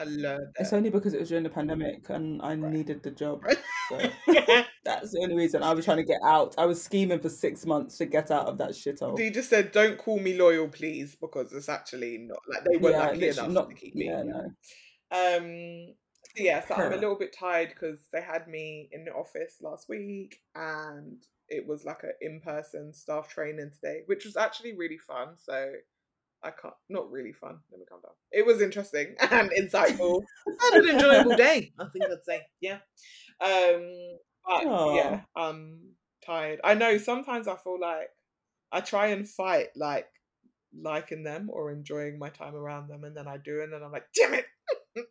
I 0.00 0.04
learned 0.04 0.54
It's 0.58 0.72
only 0.72 0.90
because 0.90 1.14
it 1.14 1.20
was 1.20 1.28
during 1.28 1.44
the 1.44 1.50
pandemic 1.50 2.08
and 2.10 2.40
I 2.42 2.54
needed 2.54 3.02
the 3.02 3.10
job. 3.10 3.42
So 3.90 3.98
that's 4.84 5.10
the 5.10 5.18
only 5.24 5.34
reason 5.34 5.64
I 5.64 5.74
was 5.74 5.84
trying 5.84 5.96
to 5.96 6.04
get 6.04 6.20
out. 6.24 6.54
I 6.56 6.64
was 6.64 6.80
scheming 6.80 7.18
for 7.18 7.28
six 7.28 7.66
months 7.66 7.98
to 7.98 8.06
get 8.06 8.30
out 8.30 8.46
of 8.46 8.56
that 8.58 8.70
shithole. 8.70 9.16
They 9.16 9.30
just 9.30 9.50
said, 9.50 9.72
"Don't 9.72 9.98
call 9.98 10.20
me 10.20 10.38
loyal, 10.38 10.68
please," 10.68 11.16
because 11.20 11.52
it's 11.52 11.68
actually 11.68 12.18
not 12.18 12.38
like 12.48 12.62
they 12.70 12.76
weren't 12.76 12.94
Yeah, 12.94 13.06
lucky 13.08 13.28
enough 13.28 13.50
not- 13.50 13.68
to 13.70 13.74
keep 13.74 13.96
me. 13.96 14.06
yeah, 14.06 14.22
no. 14.22 14.44
Um. 15.10 15.94
so 16.36 16.42
yeah, 16.44 16.64
so 16.64 16.74
I'm 16.76 16.92
a 16.92 16.96
little 16.96 17.18
bit 17.18 17.34
tired 17.36 17.70
because 17.70 18.06
they 18.12 18.20
had 18.22 18.46
me 18.46 18.88
in 18.92 19.04
the 19.04 19.10
office 19.12 19.56
last 19.60 19.88
week, 19.88 20.38
and 20.54 21.16
it 21.48 21.66
was 21.66 21.84
like 21.84 22.04
an 22.04 22.12
in-person 22.20 22.94
staff 22.94 23.28
training 23.28 23.72
today, 23.74 24.02
which 24.06 24.24
was 24.24 24.36
actually 24.36 24.76
really 24.76 24.98
fun. 24.98 25.30
So 25.36 25.72
I 26.42 26.50
can't, 26.50 26.74
not 26.88 27.10
really 27.10 27.32
fun. 27.32 27.58
Let 27.70 27.80
me 27.80 27.86
calm 27.88 28.00
down. 28.02 28.12
It 28.32 28.46
was 28.46 28.60
interesting 28.60 29.14
and 29.30 29.50
insightful 29.50 30.22
and 30.46 30.84
an 30.84 30.94
enjoyable 30.94 31.36
day. 31.36 31.72
I 31.78 31.86
think 31.92 32.04
I'd 32.04 32.24
say, 32.24 32.42
yeah. 32.60 32.78
Um, 33.40 33.92
but 34.46 34.94
yeah, 34.94 35.20
I'm 35.36 35.80
tired. 36.24 36.60
I 36.64 36.74
know 36.74 36.98
sometimes 36.98 37.46
I 37.46 37.56
feel 37.56 37.78
like 37.80 38.08
I 38.72 38.80
try 38.80 39.08
and 39.08 39.28
fight 39.28 39.68
like 39.76 40.08
liking 40.78 41.24
them 41.24 41.48
or 41.52 41.72
enjoying 41.72 42.18
my 42.18 42.30
time 42.30 42.54
around 42.54 42.88
them, 42.88 43.04
and 43.04 43.16
then 43.16 43.28
I 43.28 43.36
do, 43.36 43.62
and 43.62 43.72
then 43.72 43.82
I'm 43.82 43.92
like, 43.92 44.06
damn 44.14 44.34
it, 44.34 44.46
damn 44.94 45.02
it. 45.02 45.08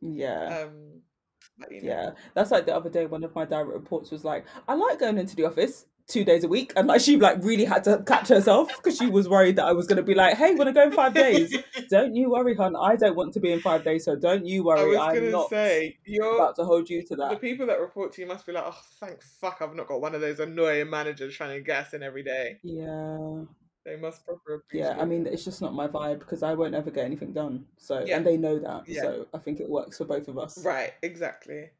Yeah. 0.00 0.64
Um, 0.64 1.00
but, 1.58 1.72
you 1.72 1.82
know. 1.82 1.88
Yeah, 1.88 2.10
that's 2.34 2.50
like 2.50 2.66
the 2.66 2.74
other 2.74 2.90
day. 2.90 3.06
One 3.06 3.24
of 3.24 3.34
my 3.34 3.44
direct 3.44 3.68
reports 3.68 4.10
was 4.10 4.24
like, 4.24 4.44
"I 4.66 4.74
like 4.74 4.98
going 4.98 5.18
into 5.18 5.36
the 5.36 5.44
office 5.44 5.86
two 6.08 6.24
days 6.24 6.44
a 6.44 6.48
week," 6.48 6.72
and 6.76 6.86
like 6.88 7.00
she 7.00 7.16
like 7.16 7.38
really 7.42 7.64
had 7.64 7.84
to 7.84 8.02
catch 8.06 8.28
herself 8.28 8.68
because 8.76 8.96
she 8.98 9.06
was 9.06 9.28
worried 9.28 9.56
that 9.56 9.64
I 9.64 9.72
was 9.72 9.86
going 9.86 9.96
to 9.96 10.02
be 10.02 10.14
like, 10.14 10.36
"Hey, 10.36 10.54
want 10.54 10.68
to 10.68 10.72
go 10.72 10.82
in 10.82 10.92
five 10.92 11.14
days?" 11.14 11.56
don't 11.90 12.14
you 12.14 12.30
worry, 12.30 12.54
hon. 12.54 12.74
I 12.76 12.96
don't 12.96 13.16
want 13.16 13.32
to 13.34 13.40
be 13.40 13.52
in 13.52 13.60
five 13.60 13.84
days, 13.84 14.04
so 14.04 14.16
don't 14.16 14.46
you 14.46 14.64
worry. 14.64 14.96
I'm 14.96 15.14
gonna 15.14 15.30
not 15.30 15.50
say 15.50 15.98
you're 16.04 16.34
about 16.36 16.56
to 16.56 16.64
hold 16.64 16.88
you 16.90 17.02
to 17.06 17.16
that 17.16 17.30
the 17.30 17.36
people 17.36 17.66
that 17.66 17.80
report 17.80 18.12
to 18.14 18.20
you 18.22 18.26
must 18.26 18.46
be 18.46 18.52
like, 18.52 18.64
oh, 18.66 18.78
thank 19.00 19.22
fuck, 19.22 19.58
I've 19.60 19.74
not 19.74 19.88
got 19.88 20.00
one 20.00 20.14
of 20.14 20.20
those 20.20 20.40
annoying 20.40 20.90
managers 20.90 21.34
trying 21.34 21.62
to 21.62 21.72
us 21.72 21.94
in 21.94 22.02
every 22.02 22.22
day. 22.22 22.58
Yeah, 22.62 23.44
They 23.84 23.96
must 23.96 24.24
proper 24.24 24.64
yeah. 24.72 24.96
I 24.98 25.04
mean, 25.04 25.26
it's 25.26 25.44
just 25.44 25.60
not 25.62 25.74
my 25.74 25.88
vibe 25.88 26.20
because 26.20 26.42
I 26.42 26.54
won't 26.54 26.74
ever 26.74 26.90
get 26.90 27.04
anything 27.04 27.32
done. 27.32 27.64
So, 27.78 28.04
Yeah. 28.06 28.16
and 28.16 28.26
they 28.26 28.36
know 28.36 28.58
that. 28.58 28.82
Yeah. 28.86 29.02
So 29.02 29.26
I 29.34 29.38
think 29.38 29.60
it 29.60 29.68
works 29.68 29.98
for 29.98 30.04
both 30.04 30.28
of 30.28 30.38
us. 30.38 30.64
right, 30.64 30.92
exactly. 31.02 31.70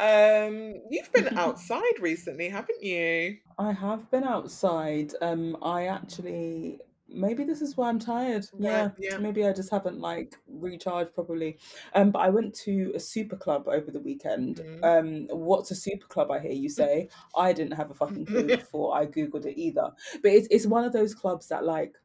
Um, 0.00 0.74
you've 0.90 1.12
been 1.12 1.28
outside 1.38 1.98
recently, 2.00 2.48
haven't 2.48 2.82
you? 2.82 3.36
I 3.58 3.72
have 3.72 4.10
been 4.10 4.24
outside. 4.24 5.12
Um, 5.20 5.56
I 5.62 5.86
actually 5.86 6.80
maybe 7.12 7.42
this 7.44 7.60
is 7.60 7.76
why 7.76 7.88
I'm 7.88 7.98
tired. 7.98 8.46
Yeah, 8.56 8.82
Right, 8.84 8.92
yeah. 8.98 9.18
maybe 9.18 9.44
I 9.44 9.52
just 9.52 9.70
haven't 9.70 9.98
like 10.00 10.36
recharged 10.48 11.12
properly. 11.12 11.58
Um, 11.92 12.12
but 12.12 12.20
I 12.20 12.28
went 12.30 12.54
to 12.66 12.92
a 12.94 13.00
super 13.00 13.36
club 13.36 13.66
over 13.66 13.90
the 13.90 14.00
weekend. 14.00 14.58
Mhm. 14.58 14.84
Um, 15.30 15.36
what's 15.36 15.70
a 15.72 15.74
super 15.74 16.06
club? 16.06 16.30
I 16.30 16.38
hear 16.38 16.52
you 16.52 16.68
say. 16.70 17.08
I 17.36 17.52
didn't 17.52 17.72
have 17.76 17.90
a 17.90 17.94
fucking 17.94 18.26
clue 18.26 18.46
before 18.56 18.96
I 18.96 19.06
googled 19.06 19.44
it 19.44 19.58
either. 19.60 19.90
But 20.22 20.32
it's 20.32 20.48
it's 20.50 20.66
one 20.66 20.84
of 20.84 20.92
those 20.92 21.14
clubs 21.14 21.48
that 21.48 21.64
like 21.64 21.96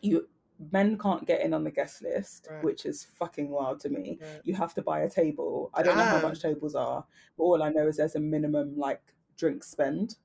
you 0.00 0.28
men 0.72 0.96
can't 0.98 1.26
get 1.26 1.40
in 1.42 1.52
on 1.54 1.64
the 1.64 1.70
guest 1.70 2.02
list, 2.02 2.48
Right. 2.50 2.62
which 2.64 2.86
is 2.86 3.04
fucking 3.04 3.48
wild 3.50 3.80
to 3.80 3.88
me. 3.88 4.18
Right. 4.20 4.40
You 4.44 4.54
have 4.54 4.74
to 4.74 4.82
buy 4.82 5.00
a 5.00 5.10
table. 5.10 5.70
I 5.74 5.82
don't 5.82 5.96
know 5.96 6.04
how 6.04 6.20
much 6.22 6.40
tables 6.40 6.74
are, 6.74 7.04
but 7.36 7.44
all 7.44 7.62
I 7.62 7.70
know 7.70 7.88
is 7.88 7.96
there's 7.96 8.14
a 8.14 8.20
minimum 8.20 8.76
like 8.76 9.02
drink 9.36 9.64
spend. 9.64 10.16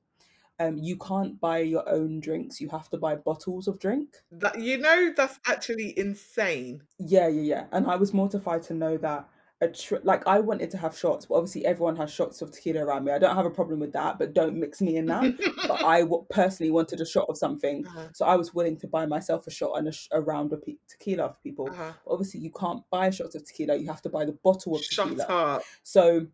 Um, 0.58 0.76
you 0.76 0.96
can't 0.96 1.40
buy 1.40 1.60
your 1.60 1.88
own 1.88 2.20
drinks. 2.20 2.60
You 2.60 2.68
have 2.68 2.90
to 2.90 2.98
buy 2.98 3.16
bottles 3.16 3.66
of 3.66 3.78
drink. 3.80 4.16
That 4.30 4.60
you 4.60 4.76
know 4.78 5.12
that's 5.16 5.38
actually 5.46 5.98
insane. 5.98 6.82
Yeah, 6.98 7.28
yeah, 7.28 7.40
yeah. 7.42 7.64
And 7.72 7.86
I 7.86 7.96
was 7.96 8.12
mortified 8.12 8.62
to 8.64 8.74
know 8.74 8.98
that 8.98 9.26
a 9.62 9.68
tr- 9.68 9.96
like 10.04 10.26
I 10.26 10.40
wanted 10.40 10.70
to 10.70 10.78
have 10.78 10.96
shots, 10.96 11.26
but 11.26 11.34
obviously 11.34 11.66
everyone 11.66 11.94
has 11.96 12.10
shots 12.10 12.40
of 12.40 12.50
tequila 12.50 12.82
around 12.84 13.04
me. 13.04 13.12
I 13.12 13.18
don't 13.18 13.36
have 13.36 13.44
a 13.44 13.50
problem 13.50 13.78
with 13.80 13.92
that, 13.92 14.18
but 14.18 14.32
don't 14.32 14.56
mix 14.56 14.80
me 14.80 14.96
in 14.96 15.06
that. 15.06 15.34
but 15.68 15.84
I 15.84 16.00
w- 16.00 16.24
personally 16.30 16.70
wanted 16.72 17.00
a 17.02 17.06
shot 17.06 17.26
of 17.28 17.36
something, 17.36 17.86
uh-huh. 17.86 18.08
so 18.14 18.24
I 18.24 18.36
was 18.36 18.54
willing 18.54 18.78
to 18.78 18.86
buy 18.88 19.04
myself 19.06 19.46
a 19.46 19.50
shot 19.50 19.72
and 19.78 19.88
a, 19.88 19.92
sh- 19.92 20.08
a 20.12 20.20
round 20.20 20.52
of 20.54 20.64
pe- 20.64 20.76
tequila 20.88 21.28
for 21.34 21.38
people. 21.42 21.68
Uh-huh. 21.70 21.92
Obviously, 22.06 22.40
you 22.40 22.50
can't 22.58 22.82
buy 22.90 23.10
shots 23.10 23.34
of 23.34 23.44
tequila. 23.44 23.76
You 23.76 23.86
have 23.88 24.00
to 24.02 24.08
buy 24.08 24.24
the 24.24 24.32
bottle 24.42 24.76
of 24.76 24.82
Shut 24.82 25.08
tequila. 25.08 25.24
up. 25.28 25.62
So 25.82 26.26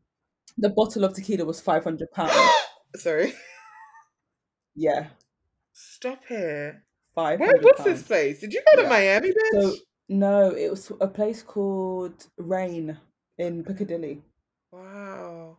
the 0.57 0.69
bottle 0.71 1.03
of 1.05 1.15
tequila 1.15 1.45
was 1.45 1.61
five 1.61 1.83
hundred 1.83 2.13
pounds. 2.13 2.33
Sorry. 2.97 3.35
yeah, 4.75 5.07
Stop 5.73 6.21
here. 6.29 6.85
five. 7.15 7.41
Where 7.41 7.53
was 7.57 7.85
this 7.85 8.03
place? 8.03 8.41
Did 8.41 8.53
you 8.53 8.63
go 8.71 8.83
to 8.83 8.83
Yeah. 8.85 8.89
Miami, 8.89 9.31
bitch? 9.31 9.51
So 9.63 9.75
no, 10.09 10.51
it 10.51 10.71
was 10.71 10.93
a 11.01 11.09
place 11.09 11.43
called 11.43 12.27
Rain 12.37 12.99
in 13.39 13.65
Piccadilly. 13.65 14.23
wow. 14.73 15.57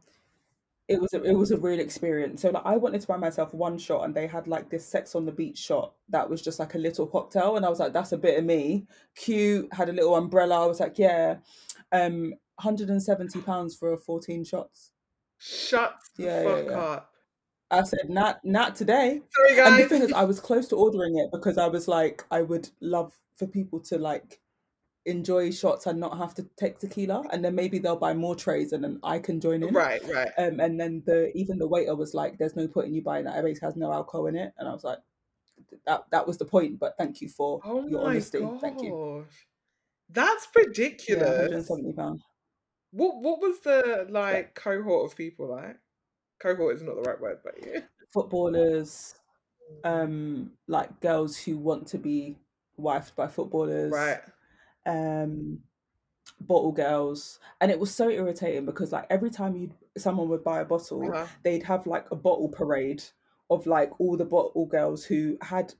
It 0.87 1.01
was 1.01 1.13
a, 1.13 1.21
it 1.21 1.33
was 1.33 1.51
a 1.51 1.57
real 1.57 1.81
experience. 1.81 2.41
So 2.41 2.49
like 2.49 2.65
I 2.65 2.77
wanted 2.77 3.01
to 3.01 3.07
buy 3.07 3.17
myself 3.17 3.53
one 3.53 3.77
shot, 3.77 4.05
and 4.05 4.15
they 4.15 4.25
had 4.25 4.47
like 4.47 4.69
this 4.69 4.85
sex 4.85 5.15
on 5.15 5.25
the 5.25 5.33
beach 5.33 5.57
shot 5.57 5.93
that 6.09 6.29
was 6.29 6.41
just 6.41 6.59
like 6.59 6.75
a 6.75 6.77
little 6.77 7.05
cocktail, 7.05 7.57
and 7.57 7.65
I 7.65 7.69
was 7.69 7.79
like, 7.79 7.91
that's 7.91 8.13
a 8.13 8.17
bit 8.17 8.39
of 8.39 8.45
me. 8.45 8.87
Cute, 9.15 9.67
had 9.73 9.89
a 9.89 9.93
little 9.93 10.15
umbrella. 10.15 10.63
I 10.63 10.65
was 10.65 10.79
like, 10.79 10.97
yeah, 10.97 11.37
um, 11.91 12.33
hundred 12.57 12.89
and 12.89 13.03
seventy 13.03 13.41
pounds 13.41 13.75
for 13.75 13.97
fourteen 13.97 14.45
shots. 14.45 14.91
Shut 15.39 15.95
the 16.15 16.23
yeah, 16.23 16.43
fuck 16.43 16.65
yeah. 16.65 16.79
up. 16.79 17.11
I 17.69 17.83
said, 17.83 18.09
not 18.09 18.39
not 18.45 18.77
today. 18.77 19.21
Sorry, 19.29 19.59
And 19.59 19.77
the 19.77 19.89
thing 19.89 20.03
is, 20.03 20.13
I 20.13 20.23
was 20.23 20.39
close 20.39 20.69
to 20.69 20.77
ordering 20.77 21.17
it 21.17 21.31
because 21.33 21.57
I 21.57 21.67
was 21.67 21.89
like, 21.89 22.23
I 22.31 22.41
would 22.43 22.69
love 22.79 23.13
for 23.35 23.45
people 23.45 23.81
to 23.81 23.97
like 23.97 24.39
enjoy 25.07 25.51
shots 25.51 25.87
and 25.87 25.99
not 25.99 26.17
have 26.17 26.35
to 26.35 26.43
take 26.57 26.79
tequila, 26.79 27.23
and 27.31 27.43
then 27.43 27.55
maybe 27.55 27.79
they'll 27.79 27.95
buy 27.95 28.13
more 28.13 28.35
trays 28.35 28.73
and 28.73 28.83
then 28.83 28.99
I 29.03 29.19
can 29.19 29.39
join 29.39 29.63
in. 29.63 29.73
right, 29.73 30.01
right. 30.13 30.31
Um, 30.37 30.59
and 30.59 30.79
then 30.79 31.03
the 31.05 31.31
even 31.35 31.57
the 31.59 31.67
waiter 31.67 31.95
was 31.95 32.13
like, 32.13 32.37
"There's 32.37 32.55
no 32.55 32.67
point 32.67 32.87
in 32.87 32.93
you 32.93 33.01
buying 33.01 33.25
that. 33.25 33.37
It 33.37 33.43
basically 33.43 33.67
has 33.67 33.75
no 33.75 33.91
alcohol 33.91 34.27
in 34.27 34.35
it." 34.35 34.53
And 34.57 34.67
I 34.67 34.73
was 34.73 34.83
like, 34.83 34.99
"That 35.85 36.05
that 36.11 36.27
was 36.27 36.37
the 36.37 36.45
point." 36.45 36.79
But 36.79 36.97
thank 36.97 37.21
you 37.21 37.29
for 37.29 37.61
Oh 37.63 37.87
your 37.87 38.05
honesty. 38.05 38.39
gosh. 38.39 38.61
Thank 38.61 38.81
you. 38.83 39.25
That's 40.09 40.47
Yeah, 40.55 40.61
ridiculous. 40.63 41.37
170 41.37 41.93
pounds. 41.93 42.21
What 42.91 43.17
what 43.21 43.39
was 43.41 43.59
the 43.61 44.07
like 44.09 44.55
cohort 44.55 45.11
of 45.11 45.17
people 45.17 45.47
like? 45.49 45.77
Cohort 46.39 46.75
is 46.75 46.83
not 46.83 46.95
the 46.95 47.01
right 47.01 47.19
word, 47.19 47.39
but 47.43 47.55
yeah. 47.65 47.81
Footballers, 48.13 49.15
um, 49.83 50.51
like 50.67 50.99
girls 51.01 51.37
who 51.37 51.57
want 51.57 51.87
to 51.87 51.97
be 51.97 52.37
wifed 52.79 53.15
by 53.15 53.27
footballers. 53.27 53.91
Right. 53.91 54.21
Um 54.87 55.59
bottle 56.41 56.71
girls 56.71 57.39
and 57.61 57.71
it 57.71 57.79
was 57.79 57.93
so 57.93 58.09
irritating 58.09 58.65
because 58.65 58.91
like 58.91 59.05
every 59.09 59.29
time 59.29 59.55
you 59.55 59.71
someone 59.97 60.29
would 60.29 60.43
buy 60.43 60.59
a 60.61 60.65
bottle 60.65 61.11
Uh-huh. 61.11 61.25
they'd 61.43 61.63
have 61.63 61.87
like 61.87 62.09
a 62.11 62.15
bottle 62.15 62.49
parade 62.49 63.03
of 63.49 63.65
like 63.65 63.91
all 63.99 64.15
the 64.17 64.25
bottle 64.25 64.65
girls 64.65 65.03
who 65.05 65.37
had 65.41 65.73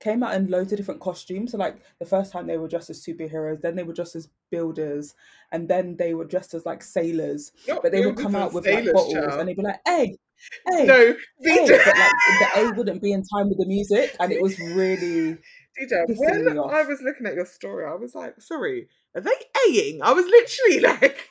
came 0.00 0.22
out 0.22 0.34
in 0.34 0.48
loads 0.50 0.70
of 0.72 0.76
different 0.78 1.00
costumes 1.00 1.52
so 1.52 1.58
like 1.58 1.76
the 1.98 2.04
first 2.04 2.30
time 2.32 2.46
they 2.46 2.58
were 2.58 2.68
dressed 2.68 2.90
as 2.90 3.04
superheroes 3.04 3.60
then 3.60 3.74
they 3.74 3.82
were 3.82 3.92
dressed 3.94 4.14
as 4.14 4.28
builders 4.50 5.14
and 5.50 5.68
then 5.68 5.96
they 5.96 6.14
were 6.14 6.24
dressed 6.24 6.54
as 6.54 6.64
like 6.66 6.82
sailors 6.82 7.52
Not 7.66 7.82
but 7.82 7.90
they 7.92 8.04
would 8.04 8.16
come 8.16 8.36
out 8.36 8.52
with 8.52 8.66
like 8.66 8.84
bottles 8.92 9.14
child. 9.14 9.40
and 9.40 9.48
they'd 9.48 9.56
be 9.56 9.62
like 9.62 9.80
hey 9.86 10.16
hey 10.68 10.86
No, 10.86 11.16
hey 11.42 11.66
but 11.68 11.96
like 11.98 12.12
the 12.40 12.48
a 12.60 12.70
wouldn't 12.72 13.02
be 13.02 13.12
in 13.12 13.22
time 13.22 13.48
with 13.48 13.58
the 13.58 13.66
music 13.66 14.14
and 14.20 14.30
it 14.32 14.42
was 14.42 14.58
really 14.60 15.38
Pissing 15.80 16.16
when. 16.18 16.58
I 16.70 16.82
was 16.82 17.02
looking 17.02 17.26
at 17.26 17.34
your 17.34 17.46
story, 17.46 17.84
I 17.86 17.94
was 17.94 18.14
like, 18.14 18.40
sorry, 18.40 18.88
are 19.14 19.20
they 19.20 19.30
A-ing? 19.68 20.02
I 20.02 20.12
was 20.12 20.26
literally 20.26 20.80
like 21.02 21.28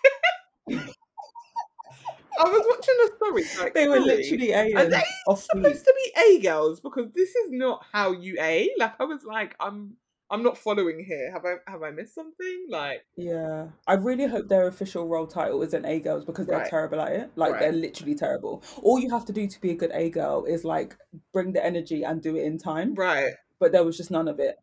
I 2.39 2.43
was 2.49 2.65
watching 2.67 2.95
the 2.97 3.11
story, 3.17 3.43
like 3.63 3.73
they 3.75 3.87
were 3.87 3.99
literally 3.99 4.53
Are 4.53 4.85
a 4.85 4.89
they 4.89 5.03
off 5.27 5.47
beat. 5.53 5.63
supposed 5.63 5.85
to 5.85 5.93
be 6.03 6.21
A 6.21 6.39
girls? 6.41 6.79
Because 6.79 7.11
this 7.13 7.29
is 7.29 7.51
not 7.51 7.85
how 7.91 8.11
you 8.11 8.37
A. 8.39 8.69
Like 8.77 8.93
I 8.99 9.03
was 9.05 9.23
like, 9.23 9.55
I'm 9.59 9.97
I'm 10.29 10.41
not 10.41 10.57
following 10.57 11.03
here. 11.05 11.31
Have 11.31 11.45
I 11.45 11.71
have 11.71 11.83
I 11.83 11.91
missed 11.91 12.15
something? 12.15 12.65
Like 12.69 13.05
Yeah, 13.15 13.67
I 13.87 13.93
really 13.93 14.25
hope 14.25 14.47
their 14.47 14.67
official 14.67 15.07
role 15.07 15.27
title 15.27 15.61
isn't 15.61 15.85
A 15.85 15.99
girls 15.99 16.25
because 16.25 16.47
they're 16.47 16.57
Right. 16.59 16.69
terrible 16.69 16.99
at 17.01 17.11
it. 17.11 17.31
Like 17.35 17.59
they're 17.59 17.71
literally 17.71 18.15
terrible. 18.15 18.63
All 18.81 18.99
you 18.99 19.11
have 19.11 19.25
to 19.25 19.33
do 19.33 19.47
to 19.47 19.61
be 19.61 19.71
a 19.71 19.75
good 19.75 19.91
A 19.93 20.09
girl 20.09 20.45
is 20.45 20.65
like 20.65 20.97
bring 21.33 21.53
the 21.53 21.63
energy 21.63 22.03
and 22.03 22.21
do 22.21 22.35
it 22.35 22.43
in 22.45 22.57
time. 22.57 22.95
right. 22.95 23.33
But 23.59 23.71
there 23.71 23.83
was 23.83 23.97
just 23.97 24.11
none 24.11 24.27
of 24.27 24.39
it. 24.39 24.57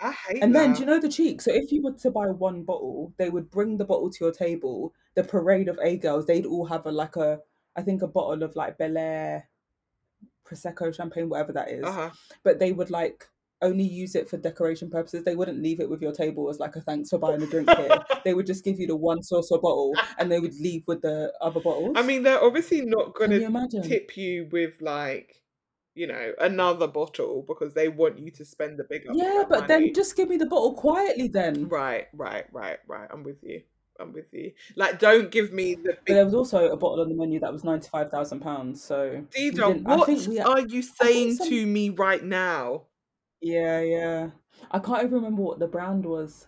I 0.00 0.12
hate 0.12 0.42
And 0.42 0.54
then 0.54 0.74
do 0.74 0.80
you 0.80 0.86
know 0.86 1.00
the 1.00 1.08
cheek? 1.08 1.40
So 1.40 1.52
if 1.52 1.72
you 1.72 1.82
were 1.82 1.92
to 1.92 2.10
buy 2.10 2.26
one 2.26 2.62
bottle, 2.62 3.12
they 3.16 3.30
would 3.30 3.50
bring 3.50 3.78
the 3.78 3.84
bottle 3.84 4.10
to 4.10 4.24
your 4.24 4.32
table. 4.32 4.94
The 5.14 5.24
parade 5.24 5.68
of 5.68 5.78
A 5.82 5.96
girls, 5.96 6.26
they'd 6.26 6.46
all 6.46 6.66
have 6.66 6.86
a 6.86 6.92
like 6.92 7.16
a 7.16 7.40
I 7.76 7.82
think 7.82 8.02
a 8.02 8.06
bottle 8.06 8.42
of 8.42 8.54
like 8.54 8.78
Belaire 8.78 9.44
prosecco 10.48 10.94
champagne, 10.94 11.28
whatever 11.28 11.52
that 11.52 11.70
is. 11.70 11.84
Uh-huh. 11.84 12.10
But 12.44 12.58
they 12.58 12.72
would 12.72 12.90
like 12.90 13.26
only 13.60 13.84
use 13.84 14.14
it 14.14 14.28
for 14.28 14.36
decoration 14.36 14.90
purposes. 14.90 15.24
They 15.24 15.34
wouldn't 15.34 15.62
leave 15.62 15.80
it 15.80 15.90
with 15.90 16.00
your 16.00 16.12
table 16.12 16.48
as 16.48 16.60
like 16.60 16.76
a 16.76 16.80
thanks 16.80 17.10
for 17.10 17.18
buying 17.18 17.42
a 17.42 17.46
drink 17.46 17.68
here. 17.70 17.98
they 18.24 18.34
would 18.34 18.46
just 18.46 18.64
give 18.64 18.78
you 18.78 18.86
the 18.86 18.96
one 18.96 19.22
saucer 19.22 19.58
bottle 19.58 19.94
and 20.18 20.30
they 20.30 20.40
would 20.40 20.54
leave 20.60 20.84
with 20.86 21.02
the 21.02 21.32
other 21.40 21.60
bottles. 21.60 21.94
I 21.96 22.02
mean, 22.02 22.22
they're 22.22 22.42
obviously 22.42 22.82
not 22.82 23.14
going 23.14 23.30
to 23.30 23.82
tip 23.82 24.16
you 24.16 24.48
with 24.52 24.80
like, 24.80 25.42
you 25.98 26.06
know, 26.06 26.32
another 26.40 26.86
bottle 26.86 27.44
because 27.46 27.74
they 27.74 27.88
want 27.88 28.18
you 28.18 28.30
to 28.32 28.44
spend 28.44 28.78
the 28.78 28.84
bigger. 28.84 29.10
Yeah, 29.12 29.44
but 29.48 29.62
money. 29.62 29.66
then 29.86 29.94
just 29.94 30.16
give 30.16 30.28
me 30.28 30.36
the 30.36 30.46
bottle 30.46 30.74
quietly 30.74 31.28
then. 31.28 31.68
Right, 31.68 32.06
right, 32.12 32.46
right, 32.52 32.78
right. 32.86 33.08
I'm 33.12 33.22
with 33.24 33.42
you. 33.42 33.62
I'm 34.00 34.12
with 34.12 34.32
you. 34.32 34.52
Like, 34.76 35.00
don't 35.00 35.28
give 35.30 35.52
me 35.52 35.74
the 35.74 35.82
But 35.90 36.04
big. 36.04 36.14
there 36.14 36.24
was 36.24 36.34
also 36.34 36.70
a 36.70 36.76
bottle 36.76 37.00
on 37.00 37.08
the 37.08 37.16
menu 37.16 37.40
that 37.40 37.52
was 37.52 37.64
ninety 37.64 37.88
five 37.88 38.10
thousand 38.10 38.40
pounds. 38.40 38.82
So 38.82 39.24
Deidre. 39.36 39.82
What 39.82 40.06
we. 40.08 40.38
are 40.38 40.60
you 40.60 40.82
saying 40.82 41.34
some- 41.34 41.48
to 41.48 41.66
me 41.66 41.90
right 41.90 42.22
now? 42.22 42.82
Yeah, 43.40 43.80
yeah. 43.80 44.30
I 44.70 44.78
can't 44.78 45.00
even 45.02 45.14
remember 45.14 45.42
what 45.42 45.58
the 45.58 45.66
brand 45.66 46.04
was. 46.06 46.46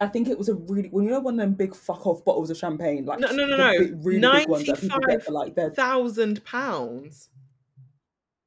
I 0.00 0.08
think 0.08 0.28
it 0.28 0.36
was 0.38 0.48
a 0.48 0.54
really 0.54 0.88
well, 0.90 1.04
you 1.04 1.10
know, 1.10 1.20
one 1.20 1.34
of 1.34 1.40
them 1.40 1.54
big 1.54 1.74
fuck 1.74 2.06
off 2.06 2.24
bottles 2.24 2.50
of 2.50 2.56
champagne, 2.56 3.04
like 3.04 3.20
No, 3.20 3.30
no, 3.30 3.46
no, 3.46 3.56
no. 3.56 3.72
really 4.02 4.20
big 4.20 4.48
ones 4.48 4.66
that 4.66 4.80
people 4.80 4.98
get 5.06 5.22
for 5.22 5.32
like 5.32 5.54
Thousand 5.76 6.44
pounds. 6.44 7.28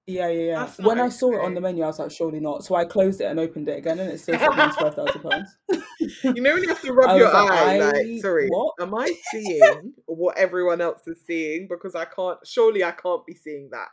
Yeah, 0.10 0.28
yeah, 0.28 0.44
yeah. 0.44 0.60
That's 0.66 0.80
When 0.80 1.00
I 1.00 1.10
saw 1.10 1.32
it 1.32 1.42
on 1.42 1.54
the 1.54 1.62
menu, 1.62 1.84
I 1.84 1.88
was 1.88 2.00
like, 2.00 2.12
surely 2.12 2.39
not. 2.39 2.63
So 2.63 2.75
I 2.75 2.86
closed 2.86 3.22
it 3.22 3.25
and 3.25 3.39
opened 3.39 3.70
it 3.70 3.78
again, 3.78 4.00
and 4.00 4.12
it 4.12 4.20
still 4.20 4.38
said 4.38 4.50
five 4.74 4.96
thousand 4.96 5.22
pounds. 5.22 5.58
You 6.24 6.42
know 6.42 6.54
when 6.54 6.63
you 6.63 6.70
have 6.70 6.82
to 6.82 6.94
rub 6.94 7.18
your 7.18 7.32
like, 7.32 7.51
eye, 7.51 7.78
like, 7.80 8.22
sorry, 8.22 8.48
what? 8.50 8.74
am 8.80 8.96
I 8.96 9.13
seeing 9.32 9.94
what 10.06 10.38
everyone 10.38 10.82
else 10.82 11.08
is 11.08 11.22
seeing? 11.25 11.68
Because 11.68 11.96
I 11.96 12.06
can't. 12.06 12.39
Surely 12.46 12.84
I 12.84 12.92
can't 12.92 13.25
be 13.25 13.36
seeing 13.36 13.70
that. 13.72 13.89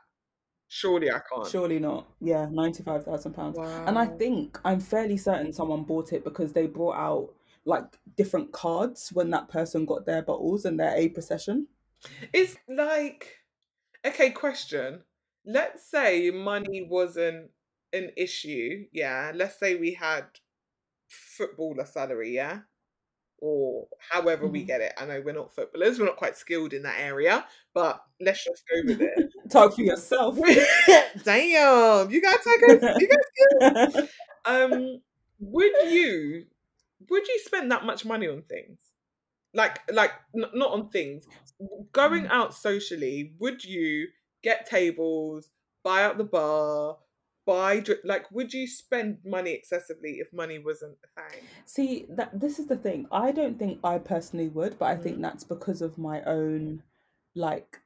Surely 0.69 1.11
I 1.11 1.21
can't. 1.33 1.47
Surely 1.49 1.79
not. 1.79 2.07
Yeah, 2.21 2.49
ninety 2.51 2.83
five 2.83 3.05
thousand 3.05 3.35
pounds. 3.35 3.59
And 3.59 3.99
I 3.99 4.07
think 4.07 4.59
I'm 4.65 4.81
fairly 4.81 5.17
certain 5.17 5.53
someone 5.53 5.85
bought 5.85 6.13
it 6.13 6.25
because 6.25 6.53
they 6.53 6.67
brought 6.67 6.97
out 6.97 7.31
like 7.65 7.85
different 8.17 8.53
cards 8.53 9.11
when 9.13 9.31
that 9.31 9.49
person 9.49 9.85
got 9.85 10.07
their 10.07 10.23
bottles 10.23 10.65
and 10.65 10.79
their 10.79 10.95
A 10.97 11.09
procession. 11.09 11.67
It's 12.33 12.57
like, 12.69 13.37
okay, 14.05 14.31
question. 14.31 15.03
Let's 15.47 15.89
say 15.91 16.31
money 16.31 16.83
wasn't 16.89 17.51
an 17.93 18.11
issue. 18.17 18.87
Yeah. 18.93 19.33
Let's 19.35 19.59
say 19.59 19.77
we 19.77 19.95
had 19.95 20.25
footballer 21.09 21.85
salary. 21.87 22.35
Yeah. 22.35 22.61
Or 23.39 23.87
however 24.11 24.47
we 24.47 24.63
Mhm. 24.63 24.67
get 24.67 24.81
it. 24.81 24.95
I 24.97 25.05
know 25.07 25.21
we're 25.21 25.33
not 25.35 25.55
footballers. 25.55 25.99
We're 25.99 26.07
not 26.07 26.17
quite 26.17 26.37
skilled 26.39 26.73
in 26.73 26.83
that 26.85 26.99
area, 26.99 27.47
but 27.75 28.03
let's 28.21 28.43
just 28.45 28.65
go 28.69 28.83
with 28.87 29.01
it. 29.03 29.31
Talk 29.51 29.75
for 29.75 29.83
yourself. 29.83 30.39
Damn, 31.25 32.11
you 32.11 32.23
guys 32.23 32.47
are 32.47 32.59
good. 32.59 32.83
You 33.01 33.09
guys 33.09 33.93
good. 33.97 34.09
Um, 34.47 35.03
would 35.41 35.73
you 35.91 36.47
would 37.11 37.29
you 37.29 37.41
spend 37.45 37.71
that 37.73 37.85
much 37.85 38.05
money 38.05 38.29
on 38.29 38.43
things? 38.43 38.79
Like 39.53 39.81
like 39.93 40.13
n- 40.35 40.51
not 40.55 40.71
on 40.73 40.89
things. 40.91 41.27
Going 41.93 42.25
Mm. 42.25 42.31
out 42.31 42.55
socially, 42.55 43.35
would 43.39 43.65
you 43.65 44.09
get 44.47 44.67
tables, 44.67 45.51
buy 45.85 46.03
out 46.05 46.19
the 46.19 46.25
bar, 46.25 46.99
buy 47.47 47.85
like 48.05 48.31
would 48.33 48.53
you 48.55 48.67
spend 48.69 49.21
money 49.25 49.53
excessively 49.53 50.19
if 50.21 50.33
money 50.33 50.59
wasn't 50.59 50.99
a 51.05 51.23
thing? 51.23 51.51
See 51.65 52.07
that 52.09 52.39
this 52.39 52.59
is 52.59 52.67
the 52.67 52.77
thing. 52.77 53.07
I 53.11 53.33
don't 53.33 53.59
think 53.59 53.81
I 53.85 53.99
personally 53.99 54.49
would, 54.49 54.79
but 54.79 54.87
I 54.87 54.97
Mhm. 54.97 54.97
think 54.97 55.21
that's 55.21 55.45
because 55.45 55.83
of 55.83 55.99
my 55.99 56.23
own 56.25 56.83
like 57.35 57.81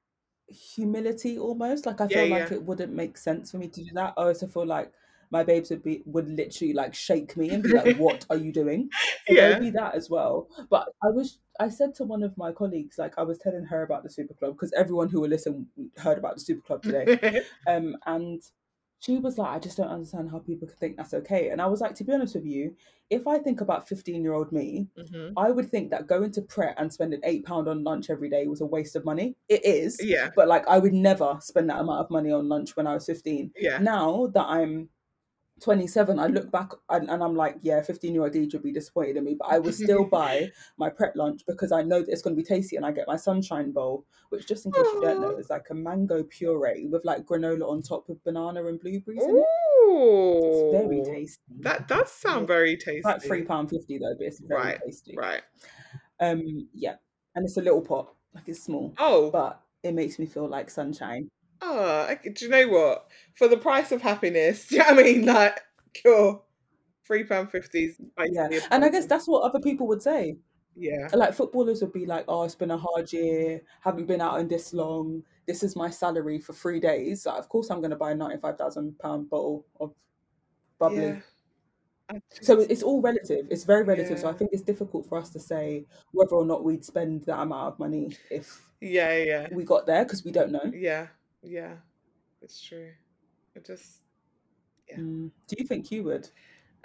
humility 0.48 1.38
almost. 1.38 1.86
Like 1.86 2.00
I 2.00 2.08
Yeah, 2.08 2.08
feel 2.08 2.26
like 2.26 2.50
yeah. 2.50 2.52
it 2.52 2.62
wouldn't 2.64 2.92
make 2.92 3.16
sense 3.18 3.50
for 3.50 3.58
me 3.58 3.68
to 3.68 3.84
do 3.84 3.90
that. 3.94 4.14
I 4.16 4.22
also 4.24 4.46
feel 4.46 4.66
like 4.66 4.92
my 5.30 5.44
babes 5.44 5.70
would 5.70 5.82
be 5.82 6.02
would 6.06 6.28
literally 6.28 6.72
like 6.74 6.94
shake 6.94 7.36
me 7.36 7.52
and 7.52 7.62
be 7.62 7.72
like, 7.72 7.88
"What 7.92 8.26
are 8.30 8.36
you 8.36 8.52
doing?" 8.52 8.90
So 9.28 9.34
Yeah. 9.36 9.48
maybe 9.48 9.70
that 9.70 9.94
as 9.94 10.10
well. 10.10 10.48
But 10.70 10.88
I 11.02 11.08
was 11.10 11.38
I 11.60 11.68
said 11.68 11.94
to 11.96 12.04
one 12.04 12.22
of 12.24 12.36
my 12.36 12.52
colleagues, 12.52 12.98
like 12.98 13.18
I 13.18 13.22
was 13.22 13.38
telling 13.38 13.64
her 13.64 13.82
about 13.82 14.02
the 14.02 14.10
super 14.10 14.34
club 14.34 14.54
because 14.54 14.72
everyone 14.72 15.08
who 15.10 15.20
will 15.20 15.28
listen 15.28 15.68
heard 15.98 16.18
about 16.18 16.34
the 16.36 16.40
super 16.40 16.62
club 16.62 16.82
today. 16.82 17.42
Um, 17.66 17.96
and 18.06 18.42
she 19.00 19.18
was 19.18 19.38
like, 19.38 19.50
I 19.54 19.58
just 19.58 19.76
don't 19.76 19.88
understand 19.88 20.30
how 20.30 20.40
people 20.40 20.66
can 20.68 20.76
think 20.76 20.96
that's 20.96 21.14
okay. 21.14 21.50
And 21.50 21.60
I 21.62 21.66
was 21.66 21.80
like, 21.80 21.94
to 21.96 22.04
be 22.04 22.12
honest 22.12 22.34
with 22.34 22.44
you, 22.44 22.76
if 23.10 23.26
I 23.26 23.38
think 23.38 23.60
about 23.60 23.88
15 23.88 24.22
year 24.22 24.34
old 24.34 24.52
me, 24.52 24.88
Mhm. 24.98 25.32
I 25.36 25.50
would 25.50 25.70
think 25.70 25.90
that 25.90 26.06
going 26.06 26.32
to 26.32 26.42
Pret 26.42 26.74
and 26.78 26.92
spending 26.92 27.20
eight 27.24 27.44
pound 27.46 27.68
on 27.68 27.84
lunch 27.84 28.10
every 28.10 28.28
day 28.28 28.46
was 28.46 28.60
a 28.60 28.66
waste 28.66 28.96
of 28.96 29.04
money. 29.04 29.36
It 29.48 29.64
is, 29.64 30.00
Yeah, 30.02 30.30
but 30.34 30.48
like 30.48 30.66
I 30.68 30.78
would 30.78 30.92
never 30.92 31.38
spend 31.40 31.70
that 31.70 31.80
amount 31.80 32.00
of 32.00 32.10
money 32.10 32.32
on 32.32 32.48
lunch 32.48 32.76
when 32.76 32.86
I 32.86 32.94
was 32.94 33.06
15. 33.06 33.52
yeah. 33.56 33.78
Now 33.78 34.26
that 34.34 34.46
I'm 34.46 34.90
27, 35.60 36.18
I 36.18 36.26
look 36.26 36.50
back 36.50 36.70
and, 36.88 37.08
and 37.10 37.22
I'm 37.22 37.34
like, 37.36 37.56
yeah, 37.62 37.82
15 37.82 38.14
year 38.14 38.22
old 38.22 38.32
Deidre 38.32 38.54
would 38.54 38.62
be 38.62 38.72
disappointed 38.72 39.16
in 39.16 39.24
me, 39.24 39.36
but 39.38 39.48
I 39.52 39.58
would 39.58 39.74
still 39.74 40.04
buy 40.10 40.50
my 40.78 40.88
Pret 40.90 41.16
lunch 41.16 41.42
because 41.46 41.72
I 41.72 41.82
know 41.82 42.00
that 42.00 42.10
it's 42.10 42.22
going 42.22 42.34
to 42.36 42.40
be 42.42 42.46
tasty 42.46 42.76
and 42.76 42.86
I 42.86 42.92
get 42.92 43.06
my 43.08 43.16
sunshine 43.16 43.72
bowl, 43.72 44.06
which 44.30 44.46
just 44.46 44.66
in 44.66 44.72
case 44.72 44.86
you 44.94 45.00
don't 45.00 45.20
know 45.20 45.36
is 45.36 45.50
like 45.50 45.66
a 45.70 45.74
mango 45.74 46.22
puree 46.24 46.86
with 46.86 47.04
like 47.04 47.24
granola 47.26 47.68
on 47.68 47.82
top 47.82 48.08
with 48.08 48.22
banana 48.24 48.64
and 48.66 48.80
blueberries 48.80 49.22
in 49.22 49.36
it. 49.38 49.44
It's 50.42 50.62
very 50.72 51.02
tasty. 51.02 51.40
that 51.60 51.88
does 51.88 52.10
sound 52.10 52.46
very 52.46 52.72
It's 52.74 53.04
like 53.04 53.16
tasty. 53.16 53.28
three 53.28 53.44
pound 53.44 53.70
fifty 53.70 53.98
though, 53.98 54.14
but 54.16 54.26
it's 54.26 54.40
very 54.40 54.60
Right, 54.62 54.80
tasty. 54.84 55.14
right. 55.16 55.42
Um, 56.20 56.68
yeah, 56.74 56.96
and 57.34 57.44
it's 57.44 57.56
a 57.56 57.62
little 57.62 57.82
pot, 57.82 58.14
like 58.34 58.48
it's 58.48 58.62
small, 58.62 58.94
Oh, 58.98 59.30
but 59.30 59.62
it 59.82 59.92
makes 59.92 60.18
me 60.18 60.26
feel 60.26 60.48
like 60.48 60.70
sunshine. 60.70 61.28
Ah, 61.62 62.06
oh, 62.08 62.12
okay, 62.12 62.30
do 62.30 62.44
you 62.44 62.50
know 62.50 62.68
what? 62.68 63.06
For 63.34 63.48
the 63.48 63.56
price 63.56 63.92
of 63.92 64.02
happiness, 64.02 64.66
do 64.68 64.76
you 64.76 64.82
know 64.82 64.94
what 64.94 64.98
I 64.98 65.02
mean? 65.02 65.26
Like, 65.26 65.60
cool. 66.04 66.44
Three 67.04 67.24
pound 67.24 67.50
fifty 67.50 67.86
is 67.86 67.96
Yeah, 68.18 68.48
and 68.70 68.84
I 68.84 68.88
guess 68.88 69.06
that's 69.06 69.26
what 69.26 69.42
other 69.42 69.60
people 69.60 69.86
would 69.88 70.02
say. 70.02 70.36
Yeah, 70.76 71.08
Like 71.12 71.34
footballers 71.34 71.80
would 71.82 71.92
be 71.92 72.06
like, 72.06 72.24
"Oh, 72.28 72.44
it's 72.44 72.54
been 72.54 72.70
a 72.70 72.78
hard 72.78 73.12
year. 73.12 73.60
Haven't 73.80 74.06
been 74.06 74.20
out 74.20 74.38
in 74.40 74.48
this 74.48 74.72
long. 74.72 75.22
This 75.46 75.62
is 75.64 75.74
my 75.74 75.90
salary 75.90 76.38
for 76.38 76.52
three 76.52 76.78
days. 76.78 77.26
Like, 77.26 77.38
of 77.38 77.48
course, 77.48 77.70
I'm 77.70 77.80
going 77.80 77.90
to 77.90 77.96
buy 77.96 78.12
a 78.12 78.14
ninety-five 78.14 78.56
thousand 78.56 78.98
pound 78.98 79.28
bottle 79.28 79.66
of 79.80 79.92
bubbly." 80.78 81.02
yeah. 81.02 81.20
I 82.10 82.20
So 82.40 82.60
it's 82.60 82.82
all 82.82 83.00
relative. 83.02 83.46
It's 83.50 83.64
very 83.64 83.82
relative. 83.84 84.18
So 84.18 84.28
I 84.28 84.32
think 84.32 84.50
it's 84.52 84.62
difficult 84.62 85.06
for 85.08 85.18
us 85.18 85.30
to 85.30 85.40
say 85.40 85.86
whether 86.12 86.34
or 86.34 86.44
not 86.44 86.64
we'd 86.64 86.84
spend 86.84 87.24
that 87.24 87.40
amount 87.40 87.74
of 87.74 87.78
money 87.78 88.16
if 88.30 88.70
yeah, 88.80 89.16
yeah, 89.16 89.48
we 89.52 89.64
got 89.64 89.86
there 89.86 90.04
because 90.04 90.24
we 90.24 90.32
don't 90.32 90.52
know. 90.52 90.70
yeah, 90.74 91.08
yeah. 91.42 91.74
It's 92.42 92.60
true. 92.60 92.90
It 93.54 93.66
just, 93.66 94.00
yeah. 94.88 94.96
Mm. 94.98 95.30
Do 95.48 95.56
you 95.58 95.66
think 95.66 95.90
you 95.90 96.04
would? 96.04 96.28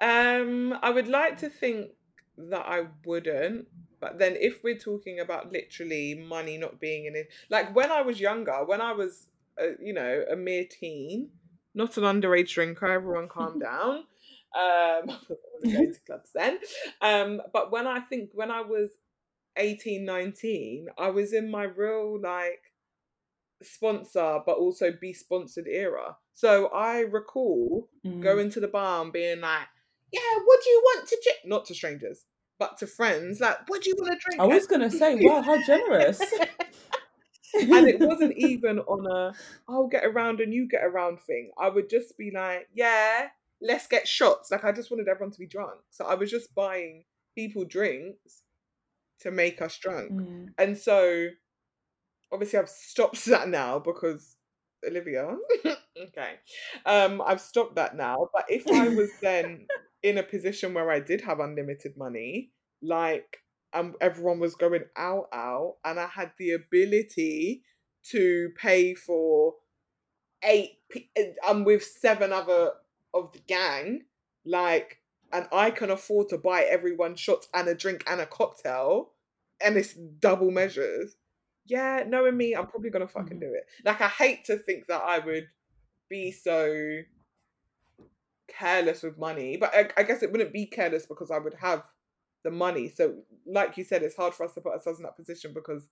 Um, 0.02 0.78
I 0.82 0.90
would 0.90 1.08
like 1.08 1.38
to 1.40 1.50
think 1.50 1.92
that 2.38 2.66
I 2.66 2.88
wouldn't, 3.06 3.68
but 4.00 4.20
then 4.20 4.36
if 4.40 4.64
we're 4.64 4.78
talking 4.78 5.20
about 5.22 5.52
literally 5.54 6.16
money 6.16 6.58
not 6.58 6.80
being 6.80 7.06
in 7.06 7.16
it, 7.16 7.30
like 7.50 7.74
when 7.76 7.92
I 7.92 8.02
was 8.02 8.20
younger, 8.20 8.66
when 8.66 8.82
I 8.82 8.92
was, 8.92 9.28
uh, 9.62 9.78
you 9.82 9.94
know, 9.94 10.26
a 10.30 10.36
mere 10.36 10.66
teen, 10.66 11.30
not 11.74 11.98
an 11.98 12.04
underage 12.04 12.54
drinker, 12.54 12.88
everyone 12.88 13.30
calm 13.30 13.60
down. 13.62 14.04
Um, 14.56 15.18
going 15.64 15.94
to 15.94 16.00
clubs 16.06 16.30
then. 16.34 16.60
Um, 17.02 17.42
but 17.54 17.72
when 17.72 17.88
I 17.88 18.00
think 18.00 18.30
when 18.34 18.52
I 18.52 18.62
was 18.62 18.92
18, 19.58 20.06
19, 20.06 20.88
I 20.98 21.10
was 21.10 21.34
in 21.34 21.50
my 21.50 21.64
real 21.64 22.20
like 22.20 22.62
sponsor, 23.66 24.40
but 24.46 24.58
also 24.58 24.92
be 24.92 25.14
sponsored 25.14 25.68
era. 25.68 26.18
So 26.34 26.68
I 26.68 27.00
recall 27.00 27.90
Mm. 28.06 28.22
going 28.22 28.50
to 28.52 28.60
the 28.60 28.68
bar 28.68 29.02
and 29.04 29.12
being 29.12 29.42
like, 29.42 29.68
yeah, 30.12 30.22
what 30.46 30.64
do 30.64 30.70
you 30.70 30.82
want 30.86 31.08
to 31.10 31.22
drink? 31.24 31.40
Not 31.46 31.66
to 31.66 31.74
strangers, 31.76 32.26
but 32.60 32.78
to 32.78 32.88
friends. 32.88 33.40
Like, 33.40 33.68
what 33.68 33.82
do 33.82 33.90
you 33.90 33.96
want 33.98 34.14
to 34.14 34.20
drink? 34.26 34.40
I 34.42 34.46
was 34.46 34.68
gonna 34.68 34.92
say, 34.92 35.16
wow, 35.22 35.42
how 35.42 35.62
generous. 35.64 36.20
and 37.54 37.88
it 37.88 38.00
wasn't 38.08 38.34
even 38.38 38.80
on 38.80 39.06
a 39.12 39.34
I'll 39.68 39.88
get 39.88 40.06
around 40.06 40.40
and 40.40 40.54
you 40.54 40.68
get 40.68 40.84
around 40.84 41.20
thing. 41.22 41.52
I 41.58 41.70
would 41.70 41.90
just 41.90 42.18
be 42.18 42.32
like, 42.32 42.68
yeah, 42.74 43.30
let's 43.62 43.88
get 43.88 44.08
shots. 44.08 44.52
Like 44.52 44.64
I 44.64 44.72
just 44.72 44.92
wanted 44.92 45.08
everyone 45.08 45.32
to 45.32 45.40
be 45.40 45.48
drunk. 45.48 45.80
So 45.90 46.06
I 46.06 46.16
was 46.16 46.30
just 46.30 46.54
buying 46.54 47.06
people 47.36 47.66
drinks 47.66 48.44
to 49.22 49.32
make 49.32 49.62
us 49.62 49.78
drunk. 49.78 50.12
Mm. 50.12 50.48
And 50.58 50.78
so 50.78 51.30
obviously 52.36 52.60
I've 52.60 52.70
stopped 52.70 53.26
that 53.34 53.50
now 53.50 53.80
because 53.80 54.36
Olivia. 54.88 55.36
okay. 56.00 56.34
Um 56.86 57.22
I've 57.26 57.42
stopped 57.42 57.76
that 57.76 57.96
now. 57.96 58.30
But 58.34 58.46
if 58.50 58.68
I 58.68 58.90
was 58.90 59.10
then 59.22 59.66
in 60.04 60.20
a 60.20 60.24
position 60.24 60.74
where 60.74 60.92
I 60.92 61.00
did 61.00 61.22
have 61.22 61.40
unlimited 61.40 61.98
money, 61.98 62.52
like 62.82 63.38
um 63.74 63.96
everyone 64.02 64.40
was 64.40 64.56
going 64.56 64.84
out 64.96 65.30
out 65.34 65.78
and 65.84 66.00
I 66.00 66.08
had 66.08 66.32
the 66.38 66.52
ability 66.52 67.64
to 68.12 68.50
pay 68.56 68.94
for 68.94 69.56
eight 70.44 70.78
pe- 70.92 71.08
I'm 71.48 71.64
with 71.64 71.84
seven 71.84 72.32
other 72.32 72.72
of 73.14 73.32
the 73.32 73.40
gang, 73.40 74.02
like 74.46 75.00
and 75.34 75.48
I 75.52 75.72
can 75.72 75.90
afford 75.90 76.30
to 76.30 76.38
buy 76.38 76.64
everyone 76.64 77.16
shots 77.16 77.48
and 77.54 77.68
a 77.68 77.74
drink 77.74 78.04
and 78.08 78.22
a 78.22 78.26
cocktail 78.28 79.12
and 79.64 79.78
it's 79.78 79.94
double 79.94 80.52
measures 80.52 81.16
yeah, 81.66 82.04
knowing 82.08 82.38
me, 82.38 82.54
I'm 82.56 82.68
probably 82.68 82.90
gonna 82.90 83.08
fucking 83.08 83.38
Mhm. 83.38 83.42
do 83.42 83.54
it. 83.54 83.66
Like 83.84 84.02
I 84.02 84.08
hate 84.08 84.46
to 84.46 84.58
think 84.58 84.88
that 84.88 85.02
I 85.04 85.20
would 85.20 85.48
be 86.10 86.32
so 86.32 87.02
careless 88.48 89.04
with 89.04 89.18
money, 89.18 89.58
but 89.58 89.74
I, 89.74 89.90
I 89.98 90.04
guess 90.04 90.24
it 90.24 90.32
wouldn't 90.32 90.54
be 90.54 90.66
careless 90.66 91.06
because 91.06 91.32
I 91.32 91.40
would 91.40 91.56
have 91.56 91.84
the 92.44 92.52
money. 92.52 92.90
So, 92.96 93.24
like 93.46 93.78
you 93.78 93.84
said, 93.84 94.04
it's 94.04 94.16
hard 94.16 94.34
for 94.34 94.46
us 94.46 94.54
to 94.54 94.62
put 94.62 94.74
ourselves 94.74 95.00
in 95.00 95.04
that 95.04 95.16
position 95.18 95.54
because 95.54 95.90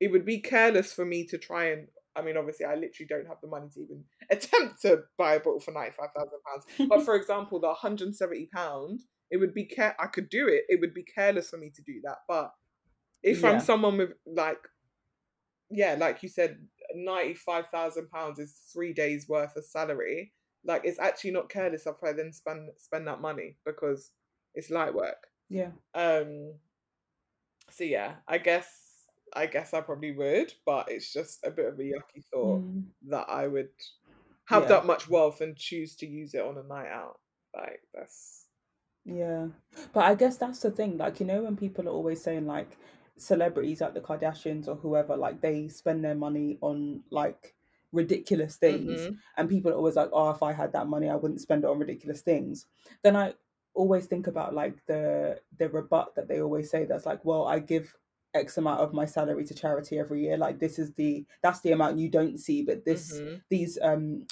it 0.00 0.12
would 0.12 0.24
be 0.24 0.38
careless 0.40 0.92
for 0.92 1.04
me 1.04 1.24
to 1.26 1.38
try 1.38 1.70
and. 1.70 1.88
I 2.14 2.22
mean, 2.22 2.38
obviously, 2.38 2.64
I 2.64 2.76
literally 2.76 3.06
don't 3.08 3.26
have 3.26 3.42
the 3.42 3.48
money 3.48 3.68
to 3.74 3.80
even 3.80 4.02
attempt 4.30 4.80
to 4.82 5.02
buy 5.18 5.34
a 5.34 5.40
bottle 5.40 5.60
for 5.60 5.72
ninety 5.72 5.94
five 5.98 6.10
thousand 6.16 6.38
pounds. 6.46 6.88
But 6.88 7.04
for 7.04 7.14
example, 7.20 7.60
the 7.60 7.66
one 7.66 7.76
hundred 7.76 8.06
and 8.06 8.16
seventy 8.16 8.48
pound, 8.54 9.00
it 9.30 9.36
would 9.38 9.52
be 9.52 9.64
care. 9.66 9.94
I 10.00 10.06
could 10.06 10.30
do 10.30 10.46
it. 10.48 10.62
It 10.68 10.80
would 10.80 10.94
be 10.94 11.02
careless 11.02 11.50
for 11.50 11.58
me 11.58 11.70
to 11.74 11.82
do 11.82 12.00
that. 12.04 12.18
But 12.28 12.52
if 13.22 13.42
Yeah. 13.42 13.50
I'm 13.50 13.60
someone 13.60 13.98
with 13.98 14.12
like, 14.26 14.60
yeah, 15.70 15.96
like 15.98 16.22
you 16.22 16.28
said, 16.28 16.58
ninety 16.94 17.34
five 17.34 17.66
thousand 17.72 18.10
pounds 18.10 18.38
is 18.38 18.52
three 18.72 18.92
days 18.92 19.28
worth 19.28 19.56
of 19.56 19.64
salary. 19.64 20.32
Like 20.64 20.82
it's 20.84 20.98
actually 20.98 21.32
not 21.32 21.48
careless 21.48 21.86
if 21.86 21.96
I 22.02 22.12
then 22.12 22.32
spend 22.32 22.70
spend 22.76 23.06
that 23.06 23.20
money 23.20 23.56
because 23.64 24.10
it's 24.54 24.70
light 24.70 24.94
work. 24.94 25.26
yeah. 25.48 25.70
Um. 25.94 26.54
So 27.70 27.84
yeah, 27.84 28.14
I 28.28 28.38
guess 28.38 28.68
I 29.34 29.46
guess 29.46 29.74
I 29.74 29.80
probably 29.80 30.12
would, 30.12 30.52
but 30.64 30.90
it's 30.90 31.12
just 31.12 31.44
a 31.44 31.50
bit 31.50 31.66
of 31.66 31.78
a 31.78 31.82
yucky 31.82 32.24
thought 32.32 32.62
Mm. 32.62 32.84
that 33.08 33.26
I 33.28 33.46
would 33.48 33.70
have 34.46 34.64
Yeah. 34.64 34.68
that 34.68 34.86
much 34.86 35.08
wealth 35.08 35.40
and 35.40 35.56
choose 35.56 35.96
to 35.96 36.06
use 36.06 36.34
it 36.34 36.42
on 36.42 36.56
a 36.58 36.62
night 36.62 36.88
out. 36.90 37.20
Like 37.54 37.80
that's 37.92 38.46
Yeah. 39.04 39.48
But 39.92 40.04
I 40.04 40.14
guess 40.14 40.36
that's 40.36 40.60
the 40.60 40.70
thing. 40.70 40.96
Like, 40.98 41.20
you 41.20 41.26
know, 41.26 41.42
when 41.42 41.56
people 41.56 41.86
are 41.88 41.92
always 41.92 42.22
saying, 42.22 42.46
like, 42.46 42.76
celebrities 43.18 43.80
like 43.80 43.94
the 43.94 44.00
Kardashians 44.00 44.68
or 44.68 44.74
whoever, 44.76 45.16
like, 45.16 45.40
they 45.40 45.68
spend 45.68 46.04
their 46.04 46.14
money 46.14 46.58
on, 46.60 47.02
like, 47.10 47.54
ridiculous 47.92 48.56
things. 48.56 49.00
Mhm. 49.00 49.18
And 49.36 49.48
people 49.48 49.70
are 49.70 49.74
always 49.76 49.96
like, 49.96 50.10
oh, 50.12 50.30
if 50.30 50.42
I 50.42 50.52
had 50.52 50.72
that 50.72 50.86
money, 50.88 51.08
I 51.08 51.16
wouldn't 51.16 51.40
spend 51.40 51.64
it 51.64 51.70
on 51.70 51.78
ridiculous 51.78 52.22
things. 52.22 52.66
Then 53.02 53.16
I 53.16 53.34
always 53.74 54.06
think 54.06 54.26
about, 54.26 54.54
like, 54.54 54.84
the 54.86 55.40
the 55.58 55.68
rebut 55.68 56.14
that 56.14 56.28
they 56.28 56.40
always 56.42 56.70
say 56.70 56.84
that's 56.84 57.06
like, 57.06 57.24
well, 57.24 57.46
I 57.46 57.58
give 57.60 57.96
X 58.34 58.58
amount 58.58 58.80
of 58.80 58.92
my 58.92 59.06
salary 59.06 59.44
to 59.46 59.54
charity 59.54 59.98
every 59.98 60.22
year. 60.22 60.36
Like, 60.36 60.58
this 60.58 60.78
is 60.78 60.92
the, 60.94 61.26
that's 61.42 61.60
the 61.60 61.72
amount 61.72 61.98
you 61.98 62.08
don't 62.10 62.38
see. 62.38 62.62
But 62.62 62.84
this, 62.84 63.20
Mhm. 63.20 63.42
these, 63.48 63.78
um, 63.82 64.26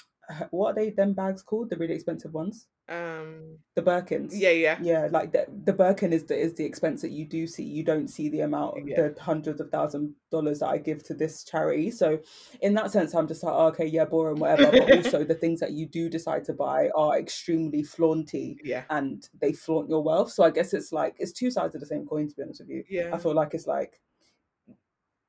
what 0.50 0.72
are 0.72 0.74
they, 0.74 0.90
them 0.90 1.14
bags 1.14 1.42
called? 1.42 1.70
The 1.70 1.76
really 1.76 1.94
expensive 1.94 2.34
ones? 2.34 2.68
Um 2.88 3.58
The 3.76 3.82
Birkins. 3.82 4.32
yeah 4.34 4.50
yeah 4.50 4.78
Yeah, 4.82 5.08
like 5.10 5.32
the 5.32 5.46
the 5.64 5.72
Birkin 5.72 6.12
is 6.12 6.24
the 6.24 6.36
is 6.38 6.52
the 6.54 6.64
expense 6.64 7.00
that 7.02 7.10
you 7.12 7.24
do 7.24 7.46
see. 7.46 7.62
You 7.64 7.82
don't 7.82 8.08
see 8.08 8.28
the 8.28 8.40
amount 8.40 8.76
of 8.78 8.86
Yeah. 8.88 9.08
the 9.08 9.20
hundreds 9.22 9.60
of 9.60 9.70
thousand 9.70 10.14
dollars 10.30 10.58
that 10.58 10.68
I 10.68 10.78
give 10.78 11.02
to 11.04 11.14
this 11.14 11.44
charity. 11.44 11.90
So 11.90 12.20
in 12.60 12.74
that 12.74 12.90
sense, 12.92 13.14
I'm 13.14 13.26
just 13.26 13.42
like, 13.42 13.54
oh, 13.54 13.66
okay, 13.68 13.86
yeah, 13.86 14.04
boring, 14.04 14.38
whatever. 14.38 14.70
But 14.70 14.94
also 14.96 15.24
the 15.32 15.34
things 15.34 15.60
that 15.60 15.72
you 15.72 15.86
do 15.86 16.10
decide 16.10 16.44
to 16.44 16.52
buy 16.52 16.90
are 16.94 17.18
extremely 17.18 17.82
flaunty 17.82 18.58
yeah 18.62 18.84
and 18.90 19.26
they 19.40 19.52
flaunt 19.54 19.88
your 19.88 20.02
wealth. 20.02 20.30
So 20.32 20.44
I 20.44 20.50
guess 20.50 20.74
it's 20.74 20.92
like 20.92 21.14
it's 21.18 21.32
two 21.32 21.50
sides 21.50 21.74
of 21.74 21.80
the 21.80 21.86
same 21.86 22.04
coin 22.06 22.28
to 22.28 22.36
be 22.36 22.42
honest 22.42 22.60
with 22.60 22.68
you. 22.68 22.84
yeah 22.90 23.10
I 23.14 23.18
feel 23.18 23.34
like 23.34 23.54
it's 23.54 23.66
like 23.66 24.00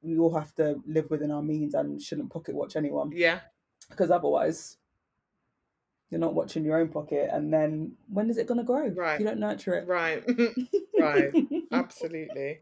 we 0.01 0.17
all 0.19 0.33
have 0.35 0.53
to 0.55 0.75
live 0.85 1.09
within 1.09 1.31
our 1.31 1.41
means 1.41 1.73
and 1.73 2.01
shouldn't 2.01 2.31
pocket 2.31 2.53
watch 2.55 2.75
anyone 2.75 3.11
yeah 3.11 3.39
because 3.89 4.11
otherwise 4.11 4.77
you're 6.09 6.19
not 6.19 6.33
watching 6.35 6.63
your 6.63 6.77
own 6.77 6.89
pocket 6.89 7.29
and 7.33 7.51
then 7.53 7.91
when 8.09 8.29
is 8.29 8.37
it 8.37 8.47
going 8.47 8.59
to 8.59 8.63
grow 8.63 8.87
Right. 8.89 9.19
you 9.19 9.25
don't 9.25 9.39
nurture 9.39 9.73
it 9.73 9.87
right 9.87 10.23
right 10.99 11.31
absolutely. 11.71 12.59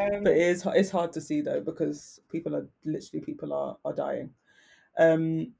Um, 0.00 0.24
but 0.24 0.32
it 0.32 0.38
is 0.42 0.66
it's 0.74 0.90
hard 0.90 1.12
to 1.12 1.20
see 1.20 1.40
though 1.40 1.60
because 1.60 2.20
people 2.30 2.54
are 2.56 2.66
literally 2.84 3.24
people 3.24 3.52
are 3.52 3.76
are 3.84 3.92
dying 3.94 4.30
um 4.98 5.52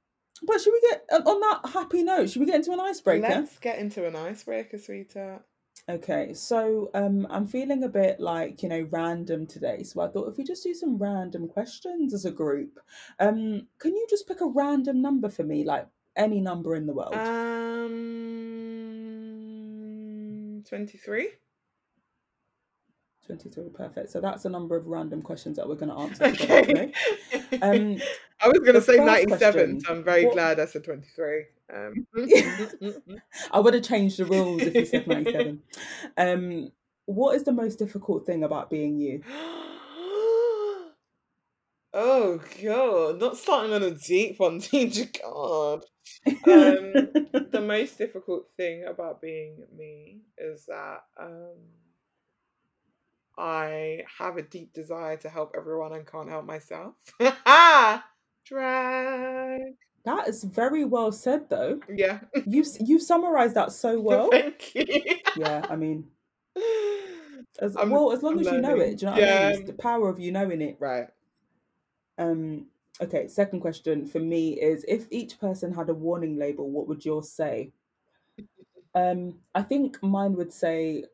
but 0.45 0.61
should 0.61 0.73
we 0.73 0.81
get 0.91 1.05
on 1.13 1.23
on 1.23 1.41
that 1.41 1.71
happy 1.71 2.03
note 2.03 2.31
should 2.31 2.41
we 2.41 2.47
get 2.47 2.57
into 2.57 2.73
an 2.73 2.81
icebreaker 2.81 3.27
let's 3.29 3.59
get 3.59 3.79
into 3.79 4.07
an 4.07 4.17
icebreaker, 4.17 4.79
sweetheart. 4.79 5.43
okay 5.89 6.33
so 6.35 6.91
um 6.95 7.27
i'm 7.31 7.47
feeling 7.47 7.83
a 7.85 7.89
bit 7.89 8.21
like 8.21 8.63
you 8.63 8.69
know 8.69 8.87
random 8.91 9.47
today 9.47 9.83
so 9.83 10.01
i 10.01 10.09
thought 10.09 10.29
if 10.29 10.37
we 10.37 10.45
just 10.45 10.63
do 10.63 10.75
some 10.75 10.97
random 10.99 11.49
questions 11.49 12.15
as 12.15 12.25
a 12.25 12.31
group 12.31 12.79
um 13.21 13.67
can 13.79 13.95
you 13.95 14.07
just 14.09 14.27
pick 14.29 14.41
a 14.41 14.47
random 14.47 15.01
number 15.03 15.29
for 15.29 15.43
me 15.45 15.65
like 15.65 15.87
any 16.17 16.41
number 16.41 16.75
in 16.77 16.87
the 16.87 16.93
world 16.93 17.15
Um, 17.15 17.23
twenty-three. 20.69 21.31
23 23.27 23.69
perfect 23.73 24.11
so 24.11 24.21
that's 24.21 24.45
a 24.47 24.49
number 24.49 24.75
of 24.77 24.89
random 24.89 25.23
questions 25.23 25.57
that 25.57 25.69
we're 25.69 25.77
going 25.77 25.89
to 25.97 25.97
answer 25.97 26.25
Okay. 26.25 26.63
today. 26.65 26.93
Um, 27.63 27.97
I 28.41 28.49
was 28.49 28.59
going 28.59 28.75
to 28.75 28.83
say 28.83 28.97
ninety-seven, 28.97 29.77
question, 29.77 29.81
so 29.81 29.93
I'm 29.95 30.03
very 30.03 30.25
what- 30.27 30.35
glad 30.35 30.59
I 30.59 30.65
said 30.67 30.83
twenty-three. 30.85 31.45
Um, 31.73 32.05
I 33.53 33.61
would 33.61 33.75
have 33.75 33.85
changed 33.85 34.19
the 34.19 34.25
rules 34.27 34.63
if 34.63 34.75
you 34.75 34.85
said 34.85 35.07
97. 35.07 35.63
Um, 36.19 36.73
what 37.07 37.35
is 37.37 37.45
the 37.45 37.53
most 37.53 37.79
difficult 37.79 38.27
thing 38.27 38.43
about 38.45 38.69
being 38.69 38.99
you? 38.99 39.23
oh 41.95 42.41
god, 42.63 43.21
not 43.21 43.37
starting 43.39 43.73
on 43.73 43.83
a 43.85 43.93
deep 43.93 44.39
one, 44.41 44.59
teacher. 44.61 45.07
God. 45.23 45.85
Um, 46.27 46.35
the 47.51 47.63
most 47.67 47.99
difficult 47.99 48.49
thing 48.57 48.85
about 48.85 49.21
being 49.21 49.65
me 49.77 50.21
is 50.39 50.67
that 50.67 51.05
um, 51.21 51.57
I 53.39 54.03
have 54.19 54.37
a 54.37 54.43
deep 54.43 54.73
desire 54.73 55.17
to 55.19 55.29
help 55.29 55.55
everyone 55.57 55.93
and 55.95 56.07
can't 56.07 56.29
help 56.29 56.45
myself. 56.45 56.95
Drag. 58.45 59.63
that 60.05 60.27
is 60.29 60.43
very 60.45 60.85
well 60.85 61.13
said, 61.13 61.49
though. 61.49 61.81
Yeah. 61.89 62.21
You 62.47 62.65
you 62.81 62.99
summarized 62.99 63.55
that 63.55 63.73
so 63.73 64.01
well. 64.09 64.31
Thank 64.31 64.75
you. 64.75 64.85
Yeah, 65.37 65.65
I 65.71 65.77
mean, 65.77 66.07
as 67.61 67.77
I'm- 67.77 67.91
well 67.91 68.13
as 68.13 68.23
long 68.23 68.35
I'm 68.35 68.41
as 68.41 68.53
you 68.53 68.61
know 68.61 68.79
it. 68.81 68.99
Do 68.99 69.07
you 69.07 69.13
know 69.13 69.17
what 69.19 69.25
I 69.25 69.51
mean? 69.53 69.61
It's 69.61 69.67
the 69.71 69.77
power 69.77 70.09
of 70.09 70.19
you 70.19 70.33
knowing 70.33 70.61
it. 70.61 70.77
right. 70.81 71.07
Um. 72.19 72.67
Okay. 73.01 73.29
Second 73.29 73.61
question 73.61 74.07
for 74.07 74.21
me 74.21 74.61
is: 74.61 74.85
If 74.89 75.07
each 75.11 75.41
person 75.41 75.73
had 75.73 75.89
a 75.89 75.95
warning 75.95 76.39
label, 76.39 76.71
what 76.71 76.89
would 76.89 77.05
yours 77.05 77.31
say? 77.31 77.73
Um. 78.95 79.39
I 79.55 79.63
think 79.63 80.03
mine 80.03 80.35
would 80.35 80.53
say, 80.53 81.05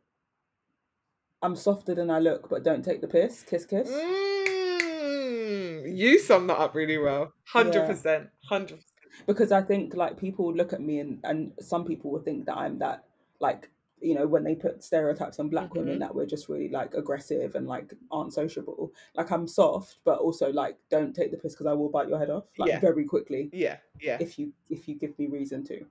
"I'm 1.43 1.57
softer 1.57 1.95
than 1.95 2.11
I 2.11 2.19
look, 2.19 2.49
but 2.49 2.65
don't 2.65 2.85
take 2.85 3.01
the 3.01 3.09
piss." 3.09 3.43
Kiss, 3.45 3.65
kiss. 3.65 3.91
Mm, 3.91 5.97
you 5.97 6.19
summed 6.19 6.51
that 6.51 6.59
up 6.59 6.75
really 6.75 6.99
well. 6.99 7.33
Hundred 7.45 7.87
percent. 7.87 8.29
100%. 8.51 8.79
because 9.27 9.53
I 9.53 9.63
think 9.63 9.95
like 9.95 10.19
people 10.19 10.47
would 10.47 10.57
look 10.57 10.73
at 10.73 10.81
me 10.81 10.99
and 11.01 11.21
and 11.25 11.53
some 11.61 11.85
people 11.85 12.11
would 12.13 12.25
think 12.25 12.47
that 12.47 12.57
I'm 12.57 12.79
that 12.81 13.05
like 13.41 13.71
you 14.01 14.15
know 14.15 14.27
when 14.27 14.45
they 14.45 14.55
put 14.55 14.83
stereotypes 14.83 15.39
on 15.41 15.49
black 15.49 15.75
women 15.75 15.97
Mhm. 15.97 16.01
that 16.01 16.15
we're 16.15 16.27
just 16.27 16.49
really 16.49 16.69
like 16.69 16.95
aggressive 16.95 17.55
and 17.55 17.67
like 17.67 17.93
aren't 18.11 18.33
sociable. 18.33 18.93
Like 19.15 19.31
I'm 19.31 19.47
soft, 19.47 19.99
but 20.05 20.19
also 20.19 20.53
like 20.53 20.77
don't 20.91 21.15
take 21.15 21.31
the 21.31 21.37
piss 21.37 21.55
because 21.55 21.67
I 21.67 21.73
will 21.73 21.89
bite 21.89 22.09
your 22.09 22.19
head 22.19 22.31
off 22.31 22.45
like 22.59 22.69
Yeah. 22.71 22.81
very 22.81 23.05
quickly 23.05 23.51
Yeah. 23.53 23.79
Yeah. 24.01 24.19
if 24.21 24.39
you 24.39 24.53
if 24.71 24.89
you 24.89 24.95
give 24.95 25.19
me 25.19 25.27
reason 25.27 25.65
to. 25.65 25.85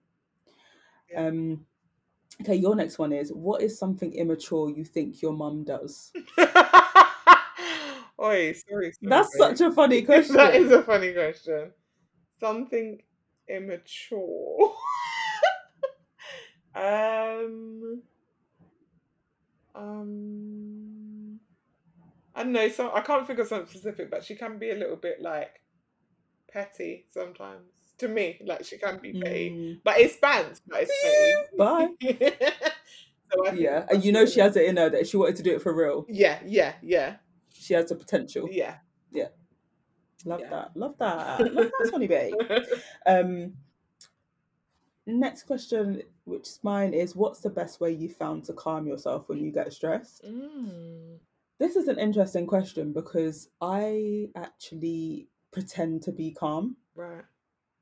Yeah. 1.11 1.25
Um. 1.27 1.65
Okay, 2.41 2.55
your 2.55 2.75
next 2.75 2.99
one 2.99 3.13
is 3.13 3.31
what 3.33 3.61
is 3.61 3.77
something 3.79 4.13
immature 4.13 4.69
you 4.69 4.83
think 4.85 5.21
your 5.21 5.33
mum 5.33 5.63
does? 5.63 6.11
Oi, 8.19 8.53
sorry. 8.67 8.93
That's 9.01 9.37
such 9.37 9.61
a 9.61 9.71
funny 9.71 10.01
question. 10.01 10.35
that 10.37 10.55
is 10.55 10.71
a 10.71 10.81
funny 10.83 11.13
question. 11.13 11.71
Something 12.39 13.01
immature. 13.47 14.73
um. 16.77 18.01
Um. 19.75 21.39
I 22.35 22.43
don't 22.43 22.51
know. 22.53 22.69
So 22.69 22.91
I 22.93 23.01
can't 23.01 23.25
think 23.25 23.39
of 23.39 23.47
something 23.47 23.67
specific, 23.67 24.11
but 24.11 24.23
she 24.23 24.35
can 24.35 24.59
be 24.59 24.69
a 24.71 24.75
little 24.75 24.95
bit 24.95 25.21
like 25.21 25.61
petty 26.51 27.05
sometimes. 27.11 27.63
To 27.99 28.07
me, 28.07 28.39
like 28.45 28.63
she 28.63 28.77
can 28.77 28.99
be 28.99 29.11
petty, 29.13 29.49
Mm, 29.49 29.79
but 29.83 29.97
it's 29.99 30.17
banned. 30.17 30.61
But 30.67 30.83
it's 30.87 30.91
petty. 31.03 31.57
bye. 31.57 31.87
so 33.33 33.47
I 33.47 33.53
Yeah, 33.53 33.87
and 33.89 34.05
you 34.05 34.11
know 34.11 34.27
she 34.27 34.39
has 34.39 34.55
it 34.55 34.65
in 34.65 34.77
her 34.77 34.87
that 34.91 35.07
she 35.07 35.17
wanted 35.17 35.37
to 35.37 35.43
do 35.43 35.55
it 35.55 35.63
for 35.63 35.73
real. 35.73 36.05
Yeah, 36.07 36.37
yeah, 36.45 36.73
yeah, 36.83 37.15
She 37.53 37.73
has 37.73 37.89
the 37.89 37.95
potential. 37.95 38.47
Yeah, 38.51 38.75
yeah. 39.11 39.29
Love 40.25 40.41
Yeah. 40.41 40.49
that. 40.51 40.71
Love 40.77 40.95
that. 40.99 41.39
Love 41.53 41.71
that, 41.79 41.89
Sonny 41.89 42.05
Bay. 42.07 42.31
Um, 43.07 43.53
next 45.13 45.43
question, 45.43 46.03
which 46.25 46.43
is 46.47 46.59
mine, 46.63 46.93
is 46.93 47.15
what's 47.15 47.39
the 47.39 47.49
best 47.49 47.79
way 47.79 47.91
you 47.91 48.09
found 48.09 48.43
to 48.45 48.53
calm 48.53 48.85
yourself 48.87 49.29
when 49.29 49.39
you 49.39 49.51
get 49.51 49.71
stressed? 49.73 50.23
Mm. 50.25 51.19
This 51.59 51.75
is 51.75 51.87
an 51.87 51.97
interesting 51.97 52.45
question 52.45 52.93
because 52.93 53.49
I 53.61 54.29
actually 54.35 55.27
pretend 55.51 56.03
to 56.03 56.11
be 56.11 56.31
calm 56.31 56.75
Right. 56.93 57.23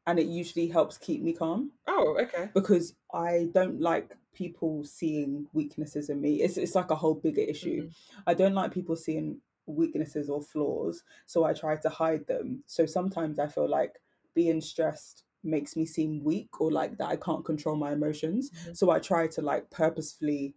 and 0.07 0.17
it 0.19 0.27
usually 0.27 0.67
helps 0.67 0.97
keep 0.97 1.21
me 1.21 1.33
calm 1.33 1.71
Oh, 1.87 2.15
okay. 2.21 2.49
because 2.53 2.93
I 3.13 3.49
don't 3.53 3.81
like 3.81 4.15
people 4.33 4.83
seeing 4.85 5.47
weaknesses 5.51 6.09
in 6.09 6.21
me. 6.21 6.41
It's, 6.41 6.55
it's 6.57 6.75
like 6.75 6.91
a 6.91 6.95
whole 6.95 7.15
bigger 7.15 7.41
issue. 7.41 7.87
Mhm. 7.87 7.93
I 8.27 8.33
don't 8.33 8.53
like 8.53 8.71
people 8.73 8.95
seeing 8.95 9.41
weaknesses 9.65 10.29
or 10.29 10.41
flaws, 10.41 11.03
so 11.25 11.43
I 11.43 11.53
try 11.53 11.75
to 11.75 11.89
hide 11.89 12.27
them. 12.27 12.63
So 12.67 12.85
sometimes 12.85 13.39
I 13.39 13.47
feel 13.47 13.67
like 13.67 13.99
being 14.35 14.61
stressed 14.61 15.23
makes 15.45 15.75
me 15.75 15.85
seem 15.85 16.23
weak 16.23 16.59
or 16.59 16.71
like 16.71 16.97
that 16.97 17.07
I 17.07 17.15
can't 17.15 17.45
control 17.45 17.75
my 17.75 17.91
emotions. 17.93 18.49
Mm-hmm. 18.51 18.73
So 18.73 18.89
I 18.89 18.99
try 18.99 19.27
to 19.27 19.41
like 19.41 19.69
purposefully 19.69 20.55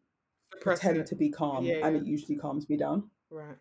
Suppress 0.53 0.81
pretend 0.81 1.01
it. 1.01 1.07
to 1.07 1.15
be 1.15 1.29
calm 1.31 1.65
Yeah, 1.65 1.87
and 1.87 1.95
yeah. 1.97 2.03
it 2.03 2.07
usually 2.07 2.37
calms 2.37 2.69
me 2.69 2.77
down. 2.77 3.11
Right. 3.31 3.57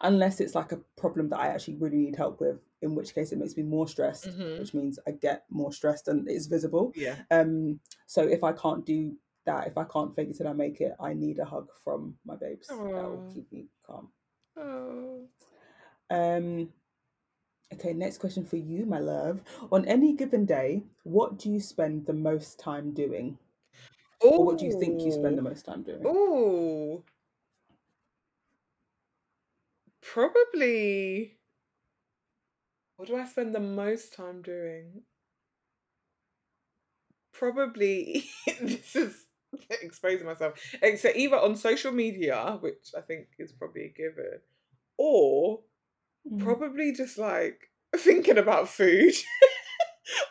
Unless 0.00 0.40
it's 0.40 0.54
like 0.54 0.72
a 0.72 0.80
problem 0.96 1.28
that 1.30 1.38
I 1.40 1.48
actually 1.48 1.76
really 1.76 1.96
need 1.96 2.16
help 2.16 2.40
with, 2.40 2.58
in 2.82 2.94
which 2.94 3.14
case 3.14 3.32
it 3.32 3.38
makes 3.38 3.56
me 3.56 3.62
more 3.62 3.88
stressed, 3.88 4.26
Mhm. 4.26 4.58
which 4.60 4.74
means 4.74 4.98
I 5.06 5.12
get 5.12 5.44
more 5.50 5.72
stressed 5.72 6.08
and 6.08 6.28
it's 6.28 6.46
visible. 6.46 6.92
Yeah. 6.94 7.16
Um, 7.30 7.80
so 8.06 8.22
if 8.26 8.44
I 8.44 8.52
can't 8.52 8.84
do 8.84 9.16
that, 9.44 9.66
if 9.66 9.76
I 9.76 9.84
can't 9.84 10.14
fake 10.14 10.28
it 10.30 10.36
till 10.36 10.46
I 10.48 10.52
make 10.52 10.80
it, 10.80 10.92
I 11.00 11.14
need 11.14 11.38
a 11.40 11.44
hug 11.44 11.68
from 11.82 12.16
my 12.24 12.36
babes. 12.36 12.68
That 12.68 12.78
will 12.78 13.30
keep 13.34 13.50
me 13.50 13.68
calm. 13.84 14.12
Oh. 14.56 15.26
Um, 16.10 16.72
okay, 17.72 17.92
next 17.92 18.18
question 18.18 18.44
for 18.44 18.56
you, 18.56 18.86
my 18.86 18.98
love. 18.98 19.42
On 19.70 19.84
any 19.86 20.14
given 20.14 20.44
day, 20.44 20.84
what 21.04 21.38
do 21.38 21.50
you 21.50 21.60
spend 21.60 22.06
the 22.06 22.12
most 22.12 22.58
time 22.58 22.92
doing? 22.92 23.38
Or 24.20 24.44
what 24.44 24.58
do 24.58 24.64
you 24.66 24.78
think 24.78 25.02
you 25.02 25.10
spend 25.10 25.36
the 25.36 25.42
most 25.42 25.64
time 25.64 25.82
doing? 25.82 26.02
Oh. 26.04 27.02
Probably. 30.00 31.38
What 32.96 33.08
do 33.08 33.16
I 33.16 33.26
spend 33.26 33.54
the 33.54 33.60
most 33.60 34.12
time 34.12 34.42
doing? 34.42 35.02
Probably. 37.32 38.24
this 38.60 38.94
is 38.94 39.24
exposing 39.82 40.26
myself. 40.26 40.54
Except 40.80 41.16
either 41.16 41.36
on 41.36 41.56
social 41.56 41.92
media, 41.92 42.58
which 42.60 42.92
I 42.96 43.00
think 43.00 43.26
is 43.38 43.52
probably 43.52 43.86
a 43.86 43.88
given, 43.88 44.40
or 44.98 45.60
Mm. 46.30 46.40
probably 46.42 46.92
just 46.92 47.18
like 47.18 47.58
thinking 47.96 48.38
about 48.38 48.68
food. 48.68 49.12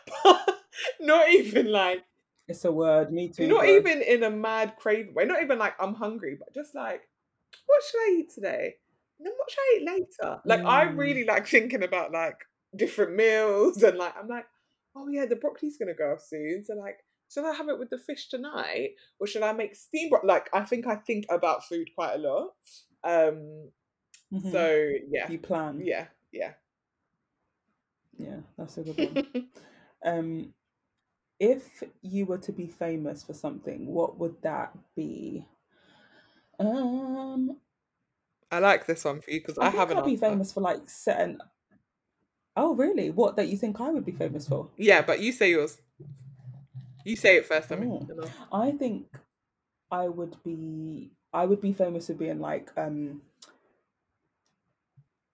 but 0.24 0.58
not 1.00 1.28
even 1.30 1.70
like 1.70 2.04
It's 2.48 2.64
a 2.64 2.72
word, 2.72 3.12
me 3.12 3.28
too. 3.28 3.48
not 3.48 3.60
bro. 3.60 3.68
even 3.76 4.02
in 4.02 4.22
a 4.22 4.30
mad 4.30 4.74
craving 4.78 5.14
way. 5.14 5.24
Not 5.24 5.42
even 5.42 5.58
like 5.58 5.74
I'm 5.80 5.94
hungry, 5.94 6.36
but 6.38 6.54
just 6.54 6.74
like, 6.74 7.02
what 7.66 7.82
should 7.82 7.98
I 7.98 8.16
eat 8.20 8.30
today? 8.34 8.74
And 9.18 9.26
then 9.26 9.32
what 9.36 9.50
should 9.50 9.60
I 9.60 9.78
eat 9.80 9.86
later? 9.86 10.40
Like 10.44 10.64
I 10.64 10.86
Mm. 10.86 10.96
really 10.98 11.24
like 11.24 11.46
thinking 11.46 11.82
about 11.82 12.12
like 12.12 12.38
different 12.74 13.14
meals 13.14 13.82
and 13.82 13.98
like 13.98 14.14
I'm 14.18 14.28
like, 14.28 14.46
oh 14.96 15.08
yeah, 15.08 15.26
the 15.26 15.36
broccoli's 15.36 15.76
gonna 15.78 15.94
go 15.94 16.12
off 16.12 16.22
soon. 16.22 16.64
So 16.64 16.74
like, 16.74 16.98
should 17.32 17.44
I 17.44 17.54
have 17.54 17.68
it 17.68 17.78
with 17.78 17.90
the 17.90 17.98
fish 17.98 18.28
tonight, 18.28 18.90
or 19.20 19.26
should 19.26 19.42
I 19.42 19.52
make 19.52 19.74
steam 19.74 20.10
bro-? 20.10 20.20
Like 20.24 20.48
I 20.52 20.62
think 20.64 20.86
I 20.86 20.96
think 20.96 21.26
about 21.30 21.64
food 21.66 21.88
quite 21.94 22.14
a 22.14 22.18
lot. 22.18 22.48
Um. 23.04 23.70
Mhm. 24.32 24.50
So 24.50 24.92
yeah, 25.10 25.30
you 25.30 25.38
plan. 25.38 25.80
yeah, 25.84 26.06
yeah. 26.32 26.52
Yeah, 28.18 28.40
that's 28.56 28.78
a 28.78 28.82
good 28.82 28.98
one. 28.98 29.48
um, 30.04 30.54
if 31.38 31.82
you 32.02 32.26
were 32.26 32.38
to 32.38 32.52
be 32.52 32.66
famous 32.66 33.22
for 33.22 33.34
something, 33.34 33.86
what 33.86 34.18
would 34.18 34.40
that 34.42 34.76
be? 34.94 35.46
Um, 36.58 37.56
I 38.50 38.58
like 38.58 38.86
this 38.86 39.04
one 39.04 39.20
for 39.20 39.30
you 39.30 39.40
because 39.40 39.58
I, 39.58 39.66
I, 39.66 39.70
have 39.70 39.90
an 39.90 39.98
I'd 39.98 40.04
be 40.04 40.16
famous 40.16 40.52
for 40.52 40.60
like 40.60 40.88
certain. 40.88 41.40
Oh, 42.56 42.74
really? 42.74 43.10
What 43.10 43.36
that 43.36 43.48
you 43.48 43.56
think 43.56 43.80
I 43.80 43.90
would 43.90 44.04
be 44.04 44.12
famous 44.12 44.46
for? 44.46 44.68
Yeah, 44.76 45.02
but 45.02 45.20
you 45.20 45.32
say 45.32 45.50
yours. 45.50 45.78
You 47.04 47.16
say 47.16 47.36
it 47.36 47.46
first. 47.46 47.72
I 47.72 47.76
mean, 47.76 48.08
Oh. 48.20 48.30
I 48.52 48.72
think 48.72 49.06
I 49.90 50.08
would 50.08 50.36
be. 50.44 51.12
I 51.32 51.46
would 51.46 51.60
be 51.60 51.72
famous 51.72 52.06
for 52.06 52.14
being 52.14 52.40
like 52.40 52.70
um 52.76 53.22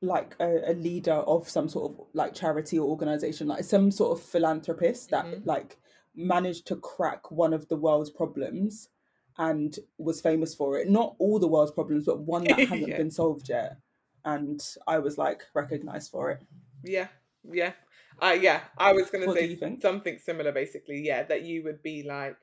like 0.00 0.36
a, 0.40 0.70
a 0.72 0.74
leader 0.74 1.12
of 1.14 1.48
some 1.48 1.68
sort 1.68 1.90
of 1.92 2.06
like 2.12 2.34
charity 2.34 2.78
or 2.78 2.88
organization, 2.88 3.48
like 3.48 3.64
some 3.64 3.90
sort 3.90 4.18
of 4.18 4.24
philanthropist 4.24 5.10
that 5.10 5.24
Mhm. 5.26 5.46
like 5.46 5.76
managed 6.14 6.66
to 6.66 6.76
crack 6.76 7.30
one 7.30 7.52
of 7.52 7.68
the 7.68 7.76
world's 7.76 8.10
problems 8.10 8.88
and 9.36 9.78
was 9.98 10.20
famous 10.20 10.54
for 10.54 10.78
it. 10.78 10.88
Not 10.88 11.14
all 11.18 11.38
the 11.38 11.48
world's 11.48 11.72
problems, 11.72 12.06
but 12.06 12.20
one 12.20 12.44
that 12.44 12.58
hasn't 12.68 12.88
Yeah. 12.88 12.96
been 12.96 13.10
solved 13.10 13.48
yet. 13.48 13.78
And 14.24 14.60
I 14.86 14.98
was 14.98 15.16
like 15.18 15.42
recognized 15.54 16.10
for 16.10 16.30
it. 16.30 16.42
Yeah, 16.82 17.08
yeah. 17.50 17.72
Uh, 18.20 18.36
yeah, 18.40 18.62
I 18.76 18.92
was 18.92 19.10
going 19.10 19.22
to 19.22 19.28
What 19.28 19.38
say 19.38 19.78
something 19.80 20.18
similar, 20.18 20.50
basically. 20.50 21.00
Yeah, 21.00 21.22
that 21.24 21.42
you 21.42 21.62
would 21.62 21.82
be 21.82 22.02
like 22.02 22.36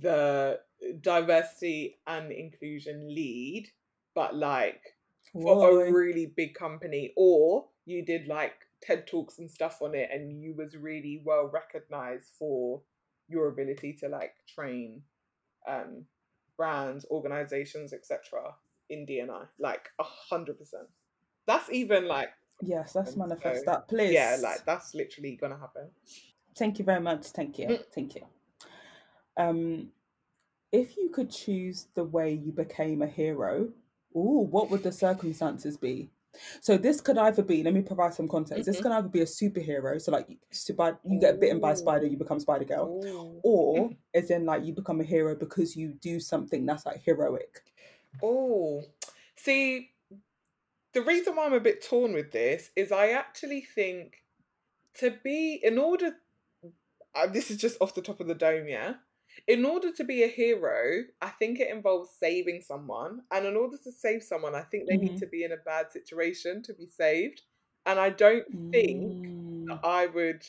the 0.00 0.60
diversity 1.00 1.98
and 2.06 2.32
inclusion 2.32 3.14
lead, 3.14 3.70
but 4.14 4.34
like 4.34 4.93
for 5.32 5.56
Whoa. 5.56 5.80
a 5.80 5.92
really 5.92 6.32
big 6.36 6.54
company, 6.54 7.12
or 7.16 7.66
you 7.86 8.04
did 8.04 8.26
like 8.26 8.54
TED 8.82 9.06
Talks 9.06 9.38
and 9.38 9.50
stuff 9.50 9.82
on 9.82 9.94
it, 9.94 10.10
and 10.12 10.32
you 10.42 10.54
was 10.54 10.76
really 10.76 11.22
well 11.24 11.50
recognized 11.52 12.28
for 12.38 12.82
your 13.28 13.48
ability 13.48 13.94
to 14.00 14.08
like 14.08 14.34
train 14.52 15.02
um, 15.68 16.04
brands, 16.56 17.06
organizations, 17.10 17.92
etc. 17.92 18.54
in 18.90 19.06
D&I, 19.06 19.26
like 19.58 19.88
a 19.98 20.04
hundred 20.04 20.58
percent. 20.58 20.88
That's 21.46 21.70
even 21.70 22.06
like 22.08 22.30
Yes, 22.62 22.94
And 22.94 23.16
manifest 23.16 23.64
so, 23.64 23.70
that, 23.72 23.88
please. 23.88 24.12
yeah, 24.12 24.36
like 24.40 24.64
that's 24.64 24.94
literally 24.94 25.36
gonna 25.36 25.58
happen. 25.58 25.88
Thank 26.56 26.78
you 26.78 26.84
very 26.84 27.00
much. 27.00 27.26
Thank 27.26 27.58
you. 27.58 27.66
Mm. 27.66 27.84
Thank 27.92 28.14
you. 28.14 28.22
Um, 29.36 29.88
if 30.70 30.96
you 30.96 31.08
could 31.10 31.30
choose 31.30 31.88
the 31.94 32.04
way 32.04 32.32
you 32.32 32.52
became 32.52 33.02
a 33.02 33.06
hero, 33.06 33.68
ooh, 34.16 34.46
what 34.50 34.70
would 34.70 34.82
the 34.82 34.92
circumstances 34.92 35.76
be? 35.76 36.10
So 36.60 36.76
this 36.76 37.00
could 37.00 37.16
either 37.16 37.42
be. 37.42 37.62
Let 37.62 37.74
me 37.74 37.82
provide 37.82 38.12
some 38.12 38.26
context. 38.28 38.66
This 38.66 38.78
Mhm. 38.78 38.82
could 38.82 38.92
either 38.92 39.08
be 39.08 39.20
a 39.20 39.24
superhero. 39.24 40.00
So 40.00 40.10
like, 40.10 40.26
Spi- 40.50 40.96
you 41.04 41.20
get 41.20 41.38
bitten 41.38 41.60
by 41.60 41.72
a 41.72 41.76
spider, 41.76 42.06
you 42.06 42.16
become 42.16 42.40
Spider 42.40 42.64
Girl, 42.64 42.86
Ooh. 43.04 43.40
or 43.44 43.90
as 44.14 44.30
in 44.30 44.44
like 44.44 44.64
you 44.64 44.72
become 44.72 45.00
a 45.00 45.04
hero 45.04 45.36
because 45.36 45.76
you 45.76 45.92
do 45.94 46.18
something 46.18 46.66
that's 46.66 46.86
like 46.86 47.02
heroic. 47.04 47.62
Oh, 48.22 48.82
see, 49.36 49.92
the 50.92 51.02
reason 51.02 51.36
why 51.36 51.46
I'm 51.46 51.52
a 51.52 51.60
bit 51.60 51.84
torn 51.84 52.12
with 52.14 52.32
this 52.32 52.70
is 52.74 52.90
I 52.92 53.10
actually 53.10 53.60
think 53.62 54.24
to 54.94 55.16
be, 55.22 55.60
in 55.62 55.78
order, 55.78 56.16
uh, 57.14 57.26
this 57.26 57.50
is 57.50 57.56
just 57.58 57.76
off 57.80 57.94
the 57.94 58.02
top 58.02 58.20
of 58.20 58.26
the 58.28 58.34
dome, 58.34 58.68
yeah. 58.68 58.94
In 59.46 59.64
order 59.64 59.92
to 59.92 60.04
be 60.04 60.22
a 60.22 60.28
hero, 60.28 61.04
I 61.20 61.30
think 61.30 61.60
it 61.60 61.70
involves 61.70 62.10
saving 62.10 62.62
someone. 62.62 63.22
And 63.30 63.46
in 63.46 63.56
order 63.56 63.76
to 63.84 63.92
save 63.92 64.22
someone, 64.22 64.54
I 64.54 64.62
think 64.62 64.86
they 64.88 64.96
need 64.96 65.16
Mhm. 65.16 65.18
to 65.18 65.26
be 65.26 65.44
in 65.44 65.52
a 65.52 65.56
bad 65.58 65.92
situation 65.92 66.62
to 66.64 66.74
be 66.74 66.86
saved. 66.88 67.42
And 67.86 67.98
I 68.00 68.10
don't 68.10 68.46
think 68.72 69.12
Mm. 69.12 69.68
that 69.68 69.78
I 69.84 70.06
would. 70.06 70.46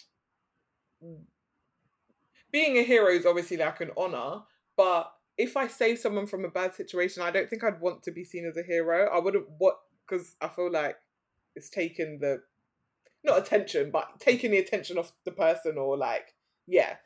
Being 2.52 2.78
a 2.78 2.84
hero 2.84 3.10
is 3.10 3.26
obviously 3.26 3.58
like 3.58 3.82
an 3.82 3.92
honor, 3.98 4.44
but 4.78 5.12
if 5.38 5.58
I 5.58 5.68
save 5.68 6.00
someone 6.00 6.26
from 6.28 6.46
a 6.46 6.50
bad 6.50 6.74
situation, 6.74 7.22
I 7.22 7.32
don't 7.32 7.50
think 7.50 7.64
I'd 7.64 7.82
want 7.82 8.04
to 8.04 8.12
be 8.12 8.24
seen 8.24 8.46
as 8.46 8.56
a 8.58 8.64
hero. 8.64 9.10
I 9.10 9.20
wouldn't 9.20 9.50
what 9.58 9.80
because 10.08 10.36
I 10.42 10.48
feel 10.48 10.72
like 10.72 10.98
it's 11.56 11.70
taken 11.70 12.20
the 12.20 12.44
not 13.24 13.40
attention, 13.40 13.92
but 13.92 14.20
taking 14.20 14.52
the 14.52 14.60
attention 14.60 14.98
off 14.98 15.14
the 15.26 15.32
person 15.32 15.78
or 15.78 15.98
like 15.98 16.36
yeah, 16.68 16.98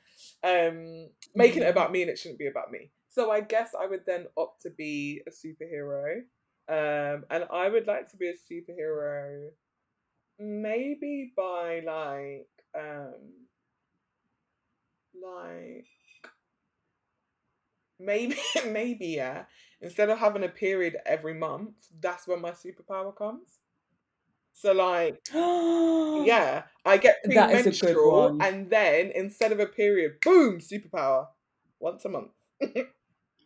um, 0.44 1.10
making 1.36 1.64
it 1.64 1.70
about 1.70 1.92
me 1.92 2.02
and 2.02 2.12
it 2.12 2.20
shouldn't 2.20 2.40
be 2.40 2.48
about 2.48 2.72
me. 2.72 2.92
So 3.10 3.32
I 3.32 3.42
guess 3.42 3.72
I 3.80 3.86
would 3.88 4.06
then 4.06 4.28
opt 4.38 4.62
to 4.64 4.70
be 4.70 5.22
a 5.28 5.32
superhero, 5.32 6.20
um, 6.70 7.26
and 7.30 7.46
I 7.52 7.70
would 7.70 7.88
like 7.88 8.10
to 8.12 8.18
be 8.18 8.30
a 8.30 8.34
superhero 8.54 9.50
maybe 10.40 11.34
by 11.38 11.82
like 11.86 12.48
um 12.76 13.48
like 15.14 15.86
maybe 18.00 18.38
maybe 18.68 19.08
yeah. 19.08 19.46
Instead 19.82 20.10
of 20.10 20.20
having 20.20 20.44
a 20.44 20.50
period 20.50 20.98
every 21.06 21.34
month 21.34 21.76
that's 22.02 22.28
when 22.28 22.42
my 22.42 22.52
superpower 22.52 23.16
comes 23.16 23.59
so 24.62 24.74
like 24.74 25.20
yeah 26.26 26.64
i 26.86 26.98
get 26.98 27.16
That 27.24 27.52
is 27.52 27.66
a 27.68 27.72
good 27.72 27.80
premenstrual 27.80 28.38
one. 28.38 28.42
and 28.42 28.70
then 28.70 29.12
instead 29.16 29.52
of 29.52 29.60
a 29.60 29.66
period 29.66 30.16
boom 30.22 30.60
superpower 30.60 31.28
once 31.80 32.06
a 32.06 32.10
month 32.10 32.32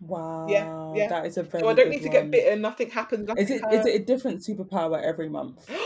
Wow. 0.01 0.47
yeah. 0.49 0.93
yeah. 0.95 1.07
That 1.07 1.25
is 1.27 1.37
a 1.37 1.43
very 1.43 1.61
so 1.61 1.69
i 1.69 1.73
don't 1.73 1.89
need 1.89 1.99
to 2.01 2.09
one. 2.09 2.11
get 2.11 2.31
bitten 2.31 2.61
nothing 2.61 2.89
happens 2.89 3.27
nothing 3.27 3.43
Is 3.43 3.51
it 3.51 3.61
is 3.71 3.85
it 3.85 4.01
a 4.01 4.03
different 4.03 4.41
superpower 4.41 5.01
every 5.01 5.29
month? 5.29 5.69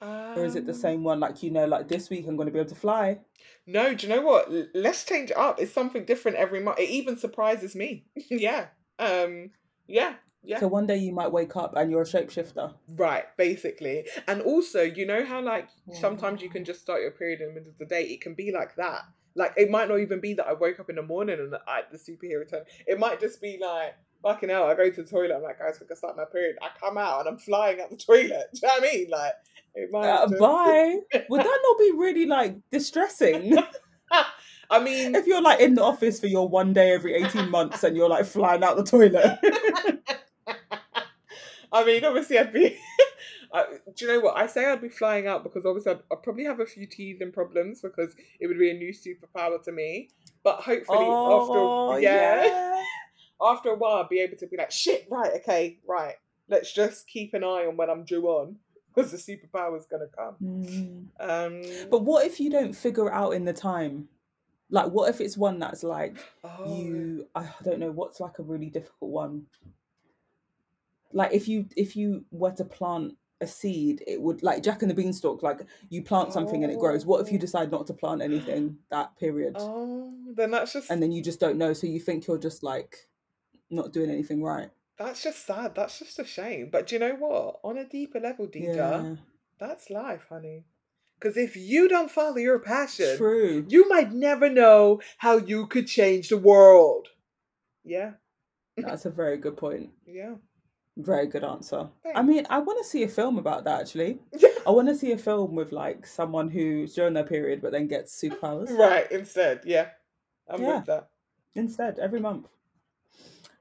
Or 0.00 0.44
is 0.44 0.54
it 0.54 0.64
the 0.66 0.72
Um, 0.72 0.78
same 0.78 1.02
one 1.04 1.18
like 1.18 1.42
you 1.42 1.50
know, 1.50 1.66
like 1.66 1.88
this 1.88 2.08
week 2.08 2.26
I'm 2.28 2.36
gonna 2.36 2.52
be 2.52 2.60
able 2.60 2.68
to 2.68 2.74
fly? 2.76 3.18
No, 3.66 3.94
do 3.94 4.06
you 4.06 4.14
know 4.14 4.22
what? 4.22 4.48
Let's 4.72 5.04
change 5.04 5.30
it 5.32 5.36
up. 5.36 5.60
It's 5.60 5.72
something 5.72 6.04
different 6.04 6.36
every 6.36 6.60
month. 6.60 6.78
It 6.78 6.88
even 6.88 7.16
surprises 7.18 7.74
me. 7.74 8.04
yeah. 8.30 8.68
Um. 9.00 9.50
Yeah. 9.88 10.14
Yeah. 10.44 10.60
So 10.60 10.68
one 10.68 10.86
day 10.86 10.96
you 10.96 11.12
might 11.12 11.30
wake 11.32 11.56
up 11.56 11.74
and 11.76 11.90
you're 11.90 12.02
a 12.02 12.06
shapeshifter. 12.06 12.72
Right. 12.96 13.24
Basically, 13.36 14.06
and 14.26 14.40
also, 14.42 14.82
you 14.82 15.04
know 15.06 15.24
how 15.24 15.40
like 15.42 15.68
sometimes 15.92 16.40
you 16.42 16.48
can 16.50 16.64
just 16.64 16.80
start 16.80 17.02
your 17.02 17.10
period 17.10 17.40
in 17.40 17.48
the 17.48 17.54
middle 17.54 17.70
of 17.70 17.78
the 17.78 17.86
day. 17.86 18.02
It 18.04 18.20
can 18.20 18.34
be 18.34 18.52
like 18.52 18.76
that. 18.76 19.02
Like 19.34 19.52
it 19.56 19.70
might 19.70 19.88
not 19.88 20.00
even 20.00 20.20
be 20.20 20.34
that 20.34 20.46
I 20.46 20.52
woke 20.54 20.80
up 20.80 20.90
in 20.90 20.96
the 20.96 21.02
morning 21.02 21.38
and 21.38 21.54
I 21.66 21.82
the 21.90 21.98
superhero 21.98 22.48
turn. 22.48 22.62
It 22.86 22.98
might 22.98 23.20
just 23.20 23.40
be 23.42 23.58
like 23.60 23.94
fucking 24.22 24.48
hell, 24.48 24.64
I 24.64 24.74
go 24.74 24.90
to 24.90 25.02
the 25.02 25.08
toilet, 25.08 25.34
I'm 25.36 25.42
like, 25.42 25.58
guys, 25.58 25.78
I 25.82 25.84
can 25.86 25.96
start 25.96 26.16
my 26.16 26.24
period. 26.24 26.56
I 26.62 26.68
come 26.78 26.98
out 26.98 27.20
and 27.20 27.28
I'm 27.28 27.38
flying 27.38 27.80
out 27.80 27.90
the 27.90 27.96
toilet. 27.96 28.46
Do 28.52 28.60
you 28.62 28.68
know 28.68 28.74
what 28.74 28.82
I 28.82 28.92
mean? 28.92 29.10
Like, 29.10 29.32
it 29.74 29.90
might 29.92 30.08
Uh, 30.08 30.26
just- 30.28 30.40
bye. 30.40 30.96
Would 31.30 31.40
that 31.40 31.58
not 31.62 31.78
be 31.78 31.92
really 31.96 32.26
like 32.26 32.56
distressing? 32.70 33.56
I 34.70 34.82
mean, 34.82 35.14
if 35.14 35.26
you're 35.26 35.40
like 35.40 35.60
in 35.60 35.74
the 35.76 35.82
office 35.82 36.20
for 36.20 36.26
your 36.26 36.46
one 36.48 36.72
day 36.74 36.92
every 36.92 37.14
18 37.14 37.50
months 37.50 37.84
and 37.84 37.96
you're 37.96 38.08
like 38.08 38.26
flying 38.26 38.62
out 38.62 38.76
the 38.76 38.84
toilet. 38.84 39.38
I 41.72 41.84
mean, 41.84 42.04
obviously, 42.04 42.38
I'd 42.38 42.52
be. 42.52 42.78
I, 43.52 43.64
do 43.94 44.04
you 44.04 44.12
know 44.12 44.20
what? 44.20 44.36
I 44.36 44.46
say 44.46 44.66
I'd 44.66 44.82
be 44.82 44.90
flying 44.90 45.26
out 45.26 45.42
because 45.42 45.64
obviously 45.64 45.92
I'd, 45.92 46.00
I'd 46.12 46.22
probably 46.22 46.44
have 46.44 46.60
a 46.60 46.66
few 46.66 46.86
teething 46.86 47.32
problems 47.32 47.80
because 47.80 48.14
it 48.40 48.46
would 48.46 48.58
be 48.58 48.70
a 48.70 48.74
new 48.74 48.92
superpower 48.92 49.62
to 49.64 49.72
me. 49.72 50.10
But 50.42 50.56
hopefully, 50.56 50.98
oh, 51.00 51.92
after 51.92 52.02
yeah, 52.02 52.82
after 53.40 53.70
a 53.70 53.74
while, 53.74 54.02
I'd 54.02 54.08
be 54.08 54.20
able 54.20 54.36
to 54.36 54.46
be 54.46 54.56
like, 54.56 54.70
shit, 54.70 55.06
right, 55.10 55.32
okay, 55.36 55.78
right. 55.86 56.14
Let's 56.48 56.72
just 56.72 57.06
keep 57.06 57.34
an 57.34 57.44
eye 57.44 57.66
on 57.66 57.76
when 57.76 57.90
I'm 57.90 58.04
due 58.04 58.26
on 58.26 58.56
because 58.94 59.10
the 59.10 59.18
superpower 59.18 59.78
is 59.78 59.86
gonna 59.86 60.06
come. 60.16 60.36
Mm. 60.42 61.06
Um, 61.20 61.88
But 61.90 62.02
what 62.02 62.26
if 62.26 62.40
you 62.40 62.50
don't 62.50 62.74
figure 62.74 63.08
it 63.08 63.12
out 63.12 63.30
in 63.30 63.44
the 63.44 63.52
time? 63.52 64.08
Like, 64.70 64.90
what 64.90 65.08
if 65.08 65.20
it's 65.20 65.36
one 65.36 65.58
that's 65.58 65.82
like 65.82 66.16
oh, 66.44 66.76
you? 66.76 67.26
I 67.34 67.48
don't 67.64 67.78
know 67.78 67.90
what's 67.90 68.20
like 68.20 68.38
a 68.38 68.42
really 68.42 68.68
difficult 68.68 69.10
one. 69.10 69.46
Like 71.12 71.32
if 71.32 71.48
you 71.48 71.66
if 71.76 71.96
you 71.96 72.24
were 72.30 72.52
to 72.52 72.64
plant 72.64 73.14
a 73.40 73.46
seed, 73.46 74.02
it 74.06 74.20
would 74.20 74.42
like 74.42 74.62
Jack 74.62 74.82
and 74.82 74.90
the 74.90 74.94
Beanstalk. 74.94 75.42
Like 75.42 75.60
you 75.90 76.02
plant 76.02 76.32
something 76.32 76.64
and 76.64 76.72
it 76.72 76.78
grows. 76.78 77.06
What 77.06 77.20
if 77.20 77.30
you 77.32 77.38
Oh. 77.38 77.40
decide 77.40 77.70
not 77.70 77.86
to 77.86 77.94
plant 77.94 78.20
anything 78.22 78.78
that 78.90 79.16
period, 79.16 79.54
Oh, 79.58 80.12
then 80.34 80.50
that's 80.50 80.72
just 80.72 80.90
and 80.90 81.02
then 81.02 81.12
you 81.12 81.22
just 81.22 81.40
don't 81.40 81.56
know? 81.58 81.72
So 81.72 81.86
you 81.86 82.00
think 82.00 82.26
you're 82.26 82.38
just 82.38 82.62
like 82.62 83.08
not 83.70 83.92
doing 83.92 84.10
anything 84.10 84.42
right. 84.42 84.70
that's 84.98 85.22
just 85.22 85.46
sad. 85.46 85.74
That's 85.76 85.98
just 86.00 86.18
a 86.18 86.24
shame. 86.24 86.68
But 86.72 86.88
do 86.88 86.96
you 86.96 86.98
know 86.98 87.14
what? 87.14 87.60
On 87.62 87.78
a 87.78 87.84
deeper 87.88 88.18
level, 88.18 88.46
Deeja, 88.48 88.74
Yeah, 88.74 89.14
that's 89.60 89.90
life, 89.90 90.26
honey. 90.28 90.64
Because 91.20 91.36
if 91.36 91.56
you 91.56 91.88
don't 91.88 92.10
follow 92.10 92.36
your 92.36 92.58
passion, 92.58 93.16
true. 93.16 93.64
you 93.68 93.88
might 93.88 94.12
never 94.12 94.48
know 94.48 95.00
how 95.18 95.36
you 95.36 95.66
could 95.66 95.86
change 95.86 96.28
the 96.28 96.36
world. 96.36 97.08
Yeah, 97.84 98.12
That's 98.76 99.04
a 99.04 99.10
very 99.10 99.36
good 99.36 99.56
point. 99.56 99.90
yeah. 100.06 100.34
Very 100.98 101.28
good 101.28 101.44
answer. 101.44 101.88
I 102.14 102.22
mean, 102.22 102.44
I 102.50 102.58
want 102.58 102.78
to 102.82 102.84
see 102.88 103.04
a 103.04 103.08
film 103.08 103.38
about 103.38 103.62
that 103.64 103.80
actually. 103.82 104.18
I 104.66 104.70
want 104.70 104.88
to 104.88 104.96
see 104.96 105.12
a 105.12 105.18
film 105.18 105.54
with 105.54 105.70
like 105.70 106.04
someone 106.06 106.48
who's 106.48 106.92
during 106.94 107.14
their 107.14 107.22
period 107.24 107.62
but 107.62 107.70
then 107.70 107.86
gets 107.86 108.20
superpowers 108.20 108.68
right, 108.76 109.10
instead, 109.12 109.60
yeah. 109.64 109.90
I'm 110.48 110.60
Yeah. 110.60 110.78
with 110.78 110.86
that. 110.86 111.08
instead 111.54 111.98
every 112.00 112.18
month. 112.20 112.48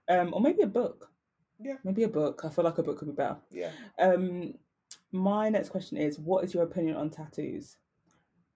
Um, 0.09 0.33
or 0.33 0.41
maybe 0.41 0.63
a 0.63 0.67
book. 0.67 1.11
Yeah. 1.59 1.75
Maybe 1.83 2.03
a 2.03 2.07
book. 2.07 2.41
I 2.43 2.49
feel 2.49 2.63
like 2.65 2.77
a 2.79 2.83
book 2.83 2.97
could 2.97 3.07
be 3.09 3.13
better. 3.13 3.37
Yeah. 3.51 3.71
Um, 3.99 4.55
my 5.11 5.49
next 5.49 5.69
question 5.69 5.97
is: 5.97 6.17
What 6.19 6.43
is 6.43 6.53
your 6.53 6.63
opinion 6.63 6.95
on 6.95 7.09
tattoos? 7.09 7.77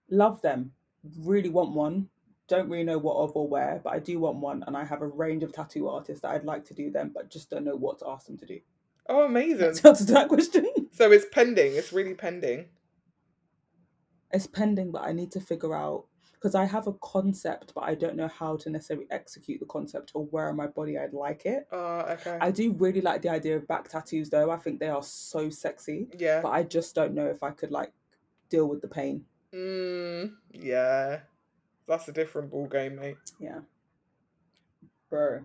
Love 0.09 0.41
them. 0.41 0.71
Really 1.19 1.49
want 1.49 1.71
one. 1.73 2.09
Don't 2.47 2.69
really 2.69 2.83
know 2.83 2.97
what 2.97 3.15
of 3.15 3.35
or 3.35 3.47
where, 3.47 3.79
but 3.83 3.93
I 3.93 3.99
do 3.99 4.19
want 4.19 4.37
one, 4.37 4.63
and 4.67 4.75
I 4.77 4.83
have 4.83 5.01
a 5.01 5.07
range 5.07 5.41
of 5.43 5.51
tattoo 5.51 5.87
artists 5.87 6.21
that 6.21 6.31
I'd 6.31 6.43
like 6.45 6.65
to 6.65 6.73
do 6.73 6.91
them, 6.91 7.11
but 7.13 7.29
just 7.29 7.49
don't 7.49 7.63
know 7.63 7.75
what 7.75 7.99
to 7.99 8.07
ask 8.09 8.27
them 8.27 8.37
to 8.37 8.45
do. 8.45 8.59
Oh, 9.09 9.25
amazing. 9.25 9.73
The 9.73 9.89
answer 9.89 10.05
that 10.13 10.27
question. 10.27 10.67
So 10.93 11.11
it's 11.11 11.25
pending. 11.31 11.73
It's 11.73 11.91
really 11.93 12.13
pending. 12.13 12.65
it's 14.31 14.45
pending, 14.45 14.91
but 14.91 15.03
I 15.03 15.13
need 15.13 15.31
to 15.31 15.39
figure 15.39 15.73
out 15.75 16.05
because 16.33 16.53
I 16.53 16.65
have 16.65 16.85
a 16.85 16.93
concept, 17.01 17.73
but 17.73 17.81
I 17.81 17.95
don't 17.95 18.15
know 18.15 18.27
how 18.27 18.57
to 18.57 18.69
necessarily 18.69 19.07
execute 19.09 19.59
the 19.59 19.65
concept 19.67 20.11
or 20.13 20.25
where 20.25 20.49
on 20.49 20.57
my 20.57 20.67
body 20.67 20.97
I'd 20.97 21.13
like 21.13 21.45
it. 21.45 21.65
Oh, 21.71 21.99
okay. 22.09 22.37
I 22.41 22.51
do 22.51 22.73
really 22.73 23.01
like 23.01 23.21
the 23.21 23.29
idea 23.29 23.55
of 23.55 23.67
back 23.67 23.87
tattoos, 23.89 24.29
though. 24.29 24.51
I 24.51 24.57
think 24.57 24.79
they 24.79 24.89
are 24.89 25.01
so 25.01 25.49
sexy, 25.49 26.07
yeah. 26.17 26.41
but 26.41 26.49
I 26.49 26.63
just 26.63 26.93
don't 26.93 27.13
know 27.13 27.27
if 27.27 27.41
I 27.41 27.51
could 27.51 27.71
like 27.71 27.93
deal 28.49 28.67
with 28.67 28.81
the 28.81 28.87
pain. 28.87 29.23
Mm, 29.55 30.33
yeah. 30.51 31.19
That's 31.87 32.07
a 32.07 32.13
different 32.13 32.51
ball 32.51 32.67
game, 32.67 32.95
mate. 32.95 33.17
Yeah, 33.39 33.59
bro. 35.09 35.41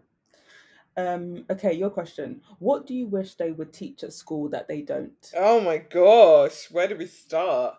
Um. 0.96 1.44
Okay, 1.50 1.74
your 1.74 1.90
question. 1.90 2.40
What 2.58 2.86
do 2.86 2.94
you 2.94 3.06
wish 3.06 3.34
they 3.34 3.52
would 3.52 3.72
teach 3.72 4.02
at 4.02 4.12
school 4.12 4.48
that 4.50 4.68
they 4.68 4.82
don't? 4.82 5.32
Oh 5.36 5.60
my 5.60 5.78
gosh, 5.78 6.70
where 6.70 6.88
do 6.88 6.96
we 6.96 7.06
start? 7.06 7.76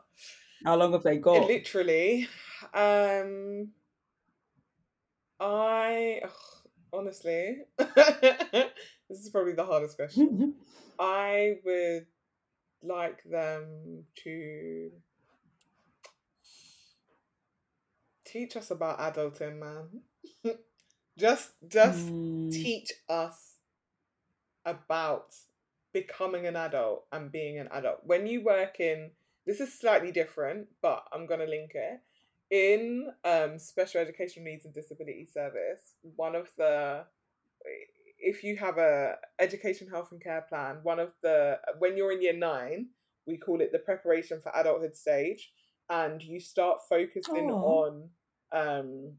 How 0.63 0.75
long 0.75 0.91
have 0.93 1.03
they 1.03 1.17
got? 1.17 1.47
literally, 1.47 2.27
um, 2.73 3.69
I 5.39 6.21
ugh, 6.23 6.31
honestly, 6.93 7.59
this 7.77 8.69
is 9.09 9.29
probably 9.29 9.53
the 9.53 9.65
hardest 9.65 9.95
question. 9.97 10.55
I 10.99 11.55
would 11.63 12.07
like 12.83 13.23
them 13.23 14.03
to 14.23 14.91
teach 18.25 18.55
us 18.57 18.71
about 18.71 18.99
adulting, 18.99 19.59
man. 19.59 20.55
just, 21.17 21.51
just 21.67 22.11
Mm, 22.11 22.51
teach 22.51 22.91
us 23.09 23.55
about 24.65 25.33
becoming 25.93 26.45
an 26.45 26.55
adult 26.55 27.05
and 27.11 27.31
being 27.31 27.57
an 27.59 27.67
adult. 27.71 27.99
When 28.03 28.27
you 28.27 28.43
work 28.43 28.79
in 28.79 29.11
this 29.45 29.61
is 29.61 29.73
slightly 29.79 30.11
different, 30.11 30.67
but 30.81 31.03
I'm 31.13 31.25
gonna 31.25 31.45
link 31.45 31.71
it. 31.73 31.99
In 32.49 33.09
um, 33.23 33.57
special 33.59 34.01
education 34.01 34.43
needs 34.43 34.65
and 34.65 34.73
disability 34.73 35.25
service, 35.31 35.95
one 36.15 36.35
of 36.35 36.49
the 36.57 37.05
if 38.19 38.43
you 38.43 38.57
have 38.57 38.77
a 38.77 39.15
education 39.39 39.87
health 39.87 40.09
and 40.11 40.21
care 40.21 40.45
plan, 40.49 40.79
one 40.83 40.99
of 40.99 41.11
the 41.23 41.59
when 41.79 41.97
you're 41.97 42.11
in 42.11 42.21
year 42.21 42.33
nine, 42.37 42.87
we 43.25 43.37
call 43.37 43.61
it 43.61 43.71
the 43.71 43.79
preparation 43.79 44.41
for 44.41 44.51
adulthood 44.55 44.95
stage, 44.95 45.51
and 45.89 46.21
you 46.21 46.39
start 46.39 46.79
focusing 46.89 47.49
Aw. 47.51 47.61
on 47.61 48.09
um 48.51 49.13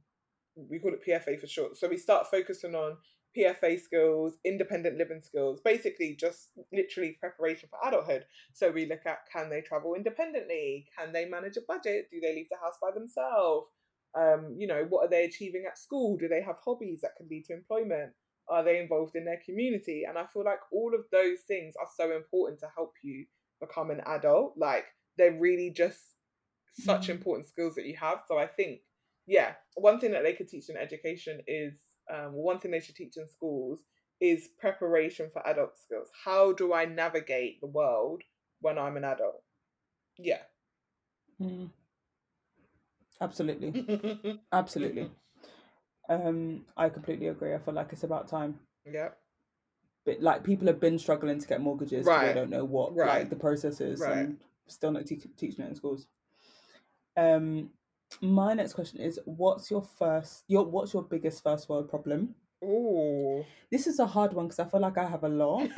we 0.71 0.79
call 0.79 0.93
it 0.95 1.05
PFA 1.07 1.39
for 1.41 1.47
short. 1.47 1.77
So 1.77 1.89
we 1.89 1.97
start 1.97 2.31
focusing 2.31 2.75
on 2.75 2.97
PFA 3.37 3.79
skills, 3.81 4.35
independent 4.45 4.97
living 4.99 5.21
skills, 5.21 5.61
basically 5.65 6.17
just 6.19 6.51
literally 6.73 7.17
preparation 7.21 7.69
for 7.69 7.79
adulthood. 7.87 8.25
So 8.55 8.71
we 8.71 8.87
look 8.87 9.07
at 9.07 9.19
can 9.33 9.51
they 9.51 9.61
travel 9.61 9.95
independently? 9.95 10.89
Can 10.99 11.13
they 11.13 11.27
manage 11.27 11.57
a 11.57 11.61
budget? 11.69 12.09
Do 12.11 12.21
they 12.21 12.35
leave 12.35 12.49
the 12.51 12.57
house 12.57 12.77
by 12.81 12.91
themselves? 12.93 13.69
Um, 14.15 14.57
you 14.59 14.67
know, 14.67 14.87
what 14.89 15.05
are 15.05 15.11
they 15.11 15.25
achieving 15.25 15.65
at 15.69 15.79
school? 15.79 16.17
Do 16.17 16.29
they 16.29 16.43
have 16.43 16.57
hobbies 16.65 17.03
that 17.03 17.17
can 17.17 17.29
lead 17.29 17.45
to 17.47 17.53
employment? 17.55 18.13
Are 18.49 18.65
they 18.65 18.81
involved 18.81 19.15
in 19.15 19.27
their 19.27 19.41
community? 19.45 20.05
And 20.09 20.17
I 20.17 20.25
feel 20.33 20.45
like 20.45 20.61
all 20.73 20.95
of 20.95 21.05
those 21.13 21.41
things 21.47 21.75
are 21.79 21.89
so 21.95 22.17
important 22.17 22.61
to 22.61 22.69
help 22.75 22.95
you 23.03 23.27
become 23.61 23.91
an 23.91 24.01
adult. 24.07 24.55
Like 24.57 24.87
they're 25.19 25.39
really 25.39 25.71
just 25.71 26.01
such 26.73 27.09
Mm. 27.09 27.11
important 27.11 27.49
skills 27.49 27.75
that 27.75 27.85
you 27.87 27.97
have. 27.97 28.23
So 28.27 28.39
I 28.39 28.47
think, 28.47 28.81
yeah, 29.29 29.53
one 29.77 30.01
thing 30.01 30.13
that 30.13 30.23
they 30.25 30.33
could 30.33 30.49
teach 30.49 30.69
in 30.71 30.77
education 30.77 31.41
is 31.47 31.75
um, 32.13 32.33
one 32.33 32.59
thing 32.59 32.71
they 32.71 32.81
should 32.81 32.97
teach 32.97 33.17
in 33.19 33.29
schools 33.29 33.81
is 34.21 34.49
preparation 34.59 35.29
for 35.33 35.47
adult 35.47 35.79
skills. 35.79 36.09
How 36.25 36.53
do 36.53 36.73
I 36.73 36.87
navigate 36.87 37.61
the 37.61 37.67
world 37.69 38.23
when 38.63 38.79
I'm 38.79 38.97
an 38.97 39.05
adult? 39.05 39.43
Yeah. 40.19 40.41
mm. 41.41 41.69
Absolutely. 43.21 44.41
Absolutely. 44.53 45.11
Um, 46.09 46.65
I 46.77 46.89
completely 46.89 47.27
agree. 47.29 47.55
I 47.55 47.59
feel 47.59 47.75
like 47.75 47.93
it's 47.93 48.05
about 48.05 48.29
time. 48.29 48.59
yeah. 48.91 49.09
But 50.07 50.23
like 50.23 50.43
people 50.43 50.67
have 50.69 50.81
been 50.81 50.99
struggling 50.99 51.39
to 51.39 51.47
get 51.47 51.61
mortgages. 51.61 52.07
Right. 52.07 52.29
they 52.29 52.33
don't 52.35 52.49
know 52.49 52.65
what 52.65 52.95
Right. 52.97 53.19
like 53.21 53.29
the 53.31 53.37
process 53.37 53.81
is, 53.83 54.01
Right. 54.01 54.17
and 54.19 54.39
still 54.67 54.91
not 54.93 55.05
te- 55.07 55.17
teaching 55.37 55.65
it 55.65 55.69
in 55.69 55.75
schools. 55.75 56.07
Um, 57.17 57.71
my 58.21 58.55
next 58.55 58.73
question 58.75 59.01
is: 59.01 59.21
What's 59.25 59.71
your 59.71 59.83
first? 59.83 60.45
Your 60.49 60.65
what's 60.65 60.93
your 60.93 61.03
biggest 61.03 61.43
first 61.43 61.69
world 61.69 61.89
problem? 61.89 62.35
Ooh. 62.65 63.45
This 63.71 63.87
is 63.87 63.99
a 63.99 64.07
hard 64.07 64.33
one 64.33 64.47
because 64.47 64.59
I 64.59 64.65
feel 64.65 64.81
like 64.81 64.99
I 64.99 65.09
have 65.09 65.25
a 65.25 65.29
lot. 65.29 65.69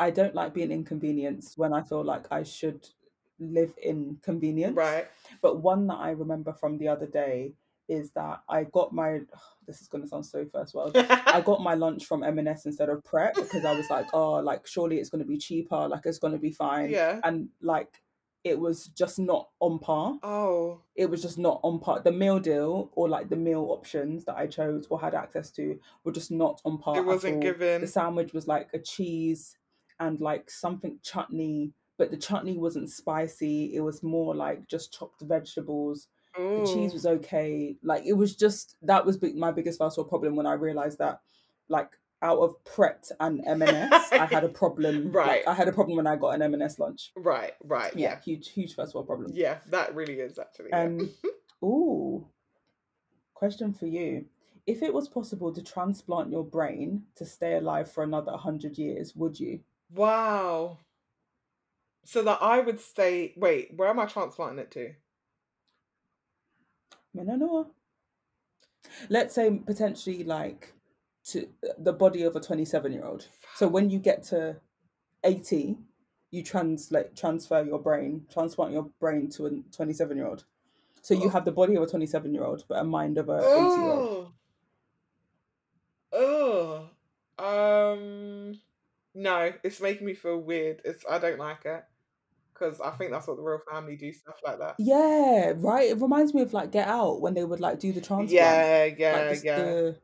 I 0.00 0.10
don't 0.10 0.34
like 0.34 0.54
being 0.54 0.70
inconvenienced 0.72 1.58
when 1.58 1.72
I 1.72 1.82
feel 1.82 2.02
like 2.04 2.26
I 2.30 2.42
should 2.42 2.88
live 3.38 3.74
in 3.82 4.18
convenience. 4.22 4.76
right. 4.76 5.06
But 5.42 5.60
one 5.60 5.86
that 5.88 5.98
I 5.98 6.10
remember 6.10 6.54
from 6.54 6.78
the 6.78 6.88
other 6.88 7.06
day 7.06 7.52
is 7.88 8.12
that 8.12 8.40
I 8.48 8.64
got 8.64 8.92
my. 8.92 9.20
This 9.66 9.80
is 9.80 9.88
gonna 9.88 10.06
sound 10.06 10.24
so 10.24 10.46
first 10.46 10.74
world. 10.74 10.92
I 10.96 11.42
got 11.44 11.62
my 11.62 11.74
lunch 11.74 12.06
from 12.06 12.22
M&S 12.22 12.66
instead 12.66 12.88
of 12.88 13.04
Pret 13.04 13.34
because 13.34 13.64
I 13.64 13.76
was 13.76 13.90
like, 13.90 14.06
oh, 14.12 14.34
like 14.34 14.66
surely 14.66 14.98
it's 14.98 15.10
gonna 15.10 15.24
be 15.24 15.38
cheaper, 15.38 15.88
like 15.88 16.06
it's 16.06 16.18
gonna 16.18 16.38
be 16.38 16.52
fine. 16.52 16.90
yeah. 16.90 17.20
And 17.24 17.48
like, 17.60 18.00
it 18.46 18.60
was 18.60 18.86
just 18.86 19.18
not 19.18 19.48
on 19.58 19.80
par. 19.80 20.20
Oh. 20.22 20.80
It 20.94 21.10
was 21.10 21.20
just 21.20 21.36
not 21.36 21.58
on 21.64 21.80
par. 21.80 22.00
The 22.00 22.12
meal 22.12 22.38
deal 22.38 22.90
or 22.92 23.08
like 23.08 23.28
the 23.28 23.36
meal 23.36 23.66
options 23.70 24.24
that 24.26 24.36
I 24.36 24.46
chose 24.46 24.86
or 24.88 25.00
had 25.00 25.14
access 25.14 25.50
to 25.52 25.80
were 26.04 26.12
just 26.12 26.30
not 26.30 26.62
on 26.64 26.78
par. 26.78 26.96
It 26.96 27.04
wasn't 27.04 27.40
given. 27.40 27.80
The 27.80 27.88
sandwich 27.88 28.32
was 28.32 28.46
like 28.46 28.68
a 28.72 28.78
cheese 28.78 29.56
and 29.98 30.20
like 30.20 30.48
something 30.48 31.00
chutney, 31.02 31.72
but 31.98 32.12
the 32.12 32.16
chutney 32.16 32.56
wasn't 32.56 32.88
spicy. 32.88 33.74
It 33.74 33.80
was 33.80 34.04
more 34.04 34.32
like 34.32 34.68
just 34.68 34.96
chopped 34.96 35.22
vegetables. 35.22 36.06
The 36.36 36.70
cheese 36.72 36.92
was 36.92 37.06
okay. 37.06 37.76
Like 37.82 38.04
it 38.06 38.12
was 38.12 38.36
just 38.36 38.76
that 38.82 39.04
was 39.04 39.16
big, 39.16 39.34
my 39.34 39.50
biggest 39.50 39.80
first 39.80 39.98
problem 40.08 40.36
when 40.36 40.46
I 40.46 40.52
realized 40.52 40.98
that 40.98 41.20
like 41.68 41.98
out 42.22 42.38
of 42.38 42.62
Pret 42.64 43.10
and 43.20 43.42
M&S, 43.46 44.12
I 44.12 44.26
had 44.26 44.44
a 44.44 44.48
problem. 44.48 45.10
Right. 45.12 45.44
Like, 45.46 45.48
I 45.48 45.54
had 45.54 45.68
a 45.68 45.72
problem 45.72 45.96
when 45.96 46.06
I 46.06 46.16
got 46.16 46.34
an 46.34 46.42
M&S 46.42 46.78
lunch. 46.78 47.12
Right, 47.16 47.52
right, 47.64 47.92
Yeah, 47.96 48.12
yeah. 48.12 48.20
huge, 48.24 48.48
huge 48.50 48.74
first 48.74 48.94
world 48.94 49.06
problem. 49.06 49.32
Yeah, 49.34 49.58
that 49.68 49.94
really 49.94 50.14
is 50.20 50.38
actually. 50.38 50.70
yeah. 50.70 50.82
Um, 50.84 51.10
ooh. 51.64 52.26
Question 53.34 53.72
for 53.74 53.86
you. 53.86 54.26
If 54.66 54.82
it 54.82 54.92
was 54.92 55.08
possible 55.08 55.52
to 55.52 55.62
transplant 55.62 56.30
your 56.30 56.44
brain 56.44 57.02
to 57.16 57.24
stay 57.26 57.54
alive 57.56 57.90
for 57.90 58.02
another 58.02 58.32
100 58.32 58.76
years, 58.78 59.14
would 59.14 59.38
you? 59.38 59.60
wow. 59.94 60.78
So 62.04 62.22
that 62.22 62.38
I 62.40 62.60
would 62.60 62.78
stay. 62.80 63.32
Wait, 63.36 63.72
where 63.74 63.88
am 63.88 63.98
I 63.98 64.06
transplanting 64.06 64.60
it 64.60 64.70
to? 64.70 64.92
I. 67.18 67.64
Let's 69.10 69.34
say 69.34 69.50
potentially 69.66 70.22
like 70.22 70.72
to 71.26 71.48
the 71.78 71.92
body 71.92 72.22
of 72.22 72.36
a 72.36 72.40
27 72.40 72.92
year 72.92 73.04
old. 73.04 73.28
So 73.54 73.66
when 73.68 73.90
you 73.90 73.98
get 73.98 74.22
to 74.24 74.56
80, 75.24 75.76
you 76.30 76.42
translate 76.42 77.16
transfer 77.16 77.62
your 77.62 77.78
brain, 77.80 78.26
transplant 78.32 78.72
your 78.72 78.90
brain 79.00 79.28
to 79.30 79.46
a 79.46 79.50
27 79.72 80.16
year 80.16 80.26
old. 80.26 80.44
So 81.02 81.14
you 81.14 81.26
Oh. 81.26 81.30
have 81.30 81.44
the 81.44 81.52
body 81.52 81.74
of 81.76 81.82
a 81.82 81.86
27 81.86 82.32
year 82.34 82.44
old, 82.44 82.64
but 82.68 82.78
a 82.78 82.84
mind 82.84 83.18
of 83.18 83.28
a 83.28 83.38
80 83.38 83.80
year 83.80 83.92
old. 83.92 84.32
Oh. 86.12 86.88
Um. 87.38 88.58
No, 89.14 89.52
it's 89.62 89.80
making 89.80 90.06
me 90.06 90.14
feel 90.14 90.38
weird. 90.38 90.80
It's 90.84 91.04
I 91.08 91.18
don't 91.18 91.38
like 91.38 91.64
it 91.64 91.84
because 92.52 92.80
I 92.80 92.90
think 92.90 93.10
that's 93.10 93.26
what 93.26 93.36
the 93.36 93.42
royal 93.42 93.60
family 93.70 93.96
do 93.96 94.12
stuff 94.12 94.36
like 94.44 94.58
that. 94.58 94.76
Yeah, 94.78 95.52
right. 95.56 95.90
It 95.90 96.00
reminds 96.00 96.34
me 96.34 96.42
of 96.42 96.52
like 96.52 96.72
Get 96.72 96.88
Out 96.88 97.20
when 97.20 97.34
they 97.34 97.44
would 97.44 97.60
like 97.60 97.78
do 97.78 97.92
the 97.92 98.00
transplant. 98.00 98.30
Yeah, 98.30 98.84
like 98.88 98.98
yeah, 98.98 99.24
this, 99.28 99.44
yeah. 99.44 99.56
the 99.58 99.96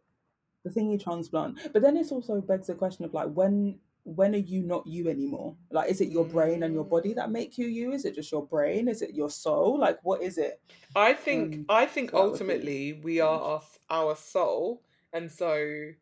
the 0.64 0.70
thingy 0.70 1.02
transplant. 1.02 1.58
But 1.72 1.82
then 1.82 1.96
it's 1.96 2.12
also 2.12 2.40
begs 2.40 2.66
the 2.68 2.74
question 2.74 3.04
of 3.04 3.14
like 3.14 3.32
when 3.32 3.80
when 4.04 4.34
are 4.34 4.38
you 4.38 4.62
not 4.62 4.86
you 4.86 5.08
anymore? 5.08 5.56
Like 5.70 5.90
is 5.90 6.00
it 6.00 6.10
your 6.10 6.24
brain 6.26 6.62
and 6.62 6.74
your 6.74 6.84
body 6.84 7.14
that 7.14 7.30
make 7.30 7.58
you 7.58 7.66
you? 7.68 7.92
Is 7.92 8.04
it 8.04 8.14
just 8.14 8.32
your 8.32 8.46
brain? 8.46 8.88
Is 8.88 9.02
it 9.02 9.14
your 9.14 9.30
soul? 9.30 9.78
Like 9.78 9.98
what 10.02 10.22
is 10.22 10.38
it? 10.38 10.60
I 10.94 11.12
think 11.14 11.60
Um, 11.60 11.68
I 11.68 11.84
think 11.86 12.12
so 12.12 12.18
that 12.18 12.30
would 12.30 12.44
be 12.46 12.54
ultimately 12.54 12.92
we 12.94 13.20
are 13.20 13.40
our, 13.40 13.62
our 13.90 14.16
soul, 14.16 14.82
and 15.12 15.30
so 15.30 15.92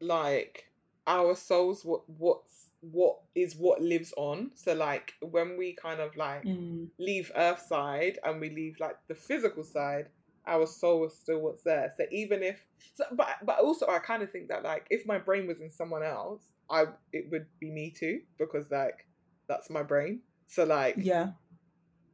like 0.00 0.64
our 1.06 1.34
souls 1.34 1.84
what 1.84 2.08
what's 2.08 2.70
what 2.80 3.16
is 3.34 3.56
what 3.56 3.80
lives 3.82 4.12
on. 4.16 4.52
So 4.54 4.74
like 4.74 5.14
when 5.20 5.56
we 5.56 5.74
kind 5.74 6.00
of 6.00 6.16
like 6.16 6.44
Mm, 6.44 6.90
leave 6.98 7.30
Earth 7.36 7.60
side 7.60 8.18
and 8.24 8.40
we 8.40 8.50
leave 8.50 8.76
like 8.80 8.96
the 9.08 9.14
physical 9.14 9.64
side, 9.64 10.10
our 10.48 10.66
soul 10.66 11.06
is 11.06 11.14
still 11.14 11.40
what's 11.40 11.62
there. 11.62 11.92
So 11.96 12.04
even 12.10 12.42
if 12.42 12.60
so, 12.94 13.04
but 13.12 13.28
but 13.44 13.58
also 13.60 13.86
I 13.88 13.98
kind 13.98 14.22
of 14.22 14.30
think 14.30 14.48
that 14.48 14.64
like 14.64 14.86
if 14.90 15.06
my 15.06 15.18
brain 15.18 15.46
was 15.46 15.60
in 15.60 15.70
someone 15.70 16.02
else, 16.02 16.42
I 16.70 16.86
it 17.12 17.30
would 17.30 17.46
be 17.60 17.70
me 17.70 17.90
too 17.90 18.20
because 18.38 18.70
like 18.70 19.06
that's 19.48 19.70
my 19.70 19.82
brain. 19.82 20.20
So 20.46 20.64
like 20.64 20.96
yeah. 20.98 21.30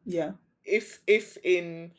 Yeah. 0.06 0.32
if 0.64 1.00
if 1.06 1.38
in 1.44 1.92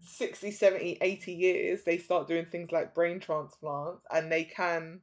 60 0.00 0.50
70 0.50 0.98
80 1.00 1.32
years 1.32 1.84
they 1.84 1.98
start 1.98 2.28
doing 2.28 2.44
things 2.44 2.70
like 2.70 2.94
brain 2.94 3.20
transplants 3.20 4.04
and 4.12 4.30
they 4.30 4.44
can 4.44 5.00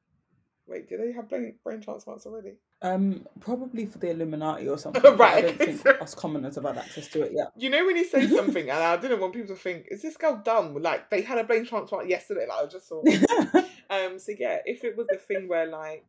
wait 0.68 0.88
do 0.90 0.98
they 0.98 1.12
have 1.12 1.30
brain, 1.30 1.56
brain 1.64 1.82
transplants 1.82 2.26
already 2.26 2.54
Um 2.82 3.28
probably 3.42 3.86
for 3.86 3.98
the 4.00 4.10
Illuminati 4.12 4.68
or 4.68 4.78
something. 4.78 5.18
but 5.18 5.34
I 5.34 5.38
Right, 5.38 5.42
don't 5.42 5.62
think 5.62 5.86
us 6.00 6.16
commoners 6.16 6.56
have 6.56 6.64
had 6.66 6.78
access 6.78 7.08
to 7.10 7.24
it 7.24 7.34
yet. 7.34 7.52
you 7.56 7.70
know 7.70 7.86
when 7.86 7.98
you 7.98 8.06
say 8.06 8.28
something 8.30 8.70
and 8.70 8.80
i 8.80 8.98
didn't 8.98 9.20
want 9.20 9.34
people 9.34 9.56
to 9.56 9.62
think 9.62 9.86
is 9.90 10.02
this 10.02 10.18
girl 10.18 10.42
dumb 10.44 10.76
like 10.82 11.10
they 11.10 11.22
had 11.22 11.38
a 11.38 11.44
brain 11.44 11.66
transplant 11.66 12.10
yesterday 12.10 12.46
like 12.48 12.64
i 12.64 12.68
just 12.68 12.88
saw. 12.88 13.08
um 13.90 14.20
so 14.20 14.32
yeah 14.38 14.60
if 14.66 14.84
it 14.84 14.98
was 14.98 15.12
a 15.12 15.18
thing 15.18 15.48
where 15.48 15.68
like 15.68 16.06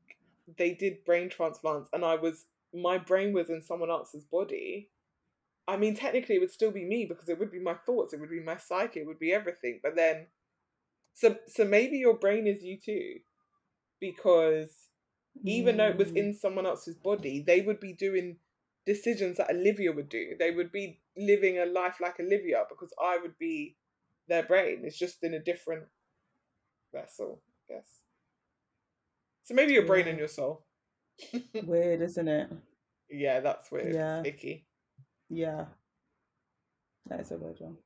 they 0.59 0.75
did 0.75 1.05
brain 1.05 1.29
transplants 1.29 1.89
and 1.93 2.05
i 2.05 2.15
was 2.15 2.47
my 2.75 2.99
brain 2.99 3.33
was 3.33 3.51
in 3.51 3.63
someone 3.63 3.91
else's 3.91 4.25
body 4.25 4.91
i 5.69 5.77
mean 5.77 5.95
technically 5.97 6.37
it 6.37 6.41
would 6.41 6.53
still 6.53 6.71
be 6.73 6.85
me 6.85 7.07
because 7.07 7.29
it 7.29 7.39
would 7.39 7.53
be 7.53 7.61
my 7.61 7.75
thoughts 7.87 8.13
it 8.13 8.21
would 8.21 8.31
be 8.31 8.41
my 8.41 8.57
psyche 8.57 9.01
it 9.01 9.07
would 9.07 9.19
be 9.19 9.33
everything 9.33 9.81
but 9.83 9.97
then 9.97 10.27
so 11.15 11.37
so 11.49 11.65
maybe 11.65 11.99
your 11.99 12.15
brain 12.15 12.47
is 12.47 12.63
you 12.63 12.79
too 12.79 13.21
because 14.01 14.90
even 15.45 15.77
though 15.77 15.89
it 15.89 15.97
was 15.97 16.09
Mm, 16.11 16.17
in 16.17 16.35
someone 16.35 16.67
else's 16.67 16.97
body 16.97 17.41
they 17.47 17.61
would 17.61 17.81
be 17.81 17.93
doing 17.93 18.37
decisions 18.87 19.37
that 19.37 19.51
olivia 19.51 19.93
would 19.93 20.09
do 20.09 20.35
they 20.39 20.51
would 20.51 20.73
be 20.73 21.01
living 21.17 21.59
a 21.59 21.67
life 21.67 21.97
like 22.01 22.19
olivia 22.21 22.65
because 22.69 22.93
i 23.03 23.17
would 23.19 23.39
be 23.39 23.77
their 24.29 24.43
brain 24.43 24.83
it's 24.85 24.99
just 24.99 25.23
in 25.23 25.35
a 25.35 25.39
different 25.39 25.85
vessel 26.93 27.41
i 27.71 27.75
guess 27.75 28.01
so 29.45 29.55
maybe 29.55 29.73
your 29.73 29.87
brain 29.87 30.09
and 30.09 30.19
your 30.19 30.29
soul 30.29 30.65
weird, 31.65 32.01
isn't 32.03 32.29
it? 32.29 32.49
yeah 33.11 33.41
that's 33.41 33.71
weird 33.71 33.95
Yeah. 33.95 34.21
it's 34.21 34.29
icky 34.29 34.67
Yeah. 35.29 35.67
That 37.09 37.21
is 37.21 37.31
a 37.33 37.37
weird 37.37 37.59
one. 37.61 37.77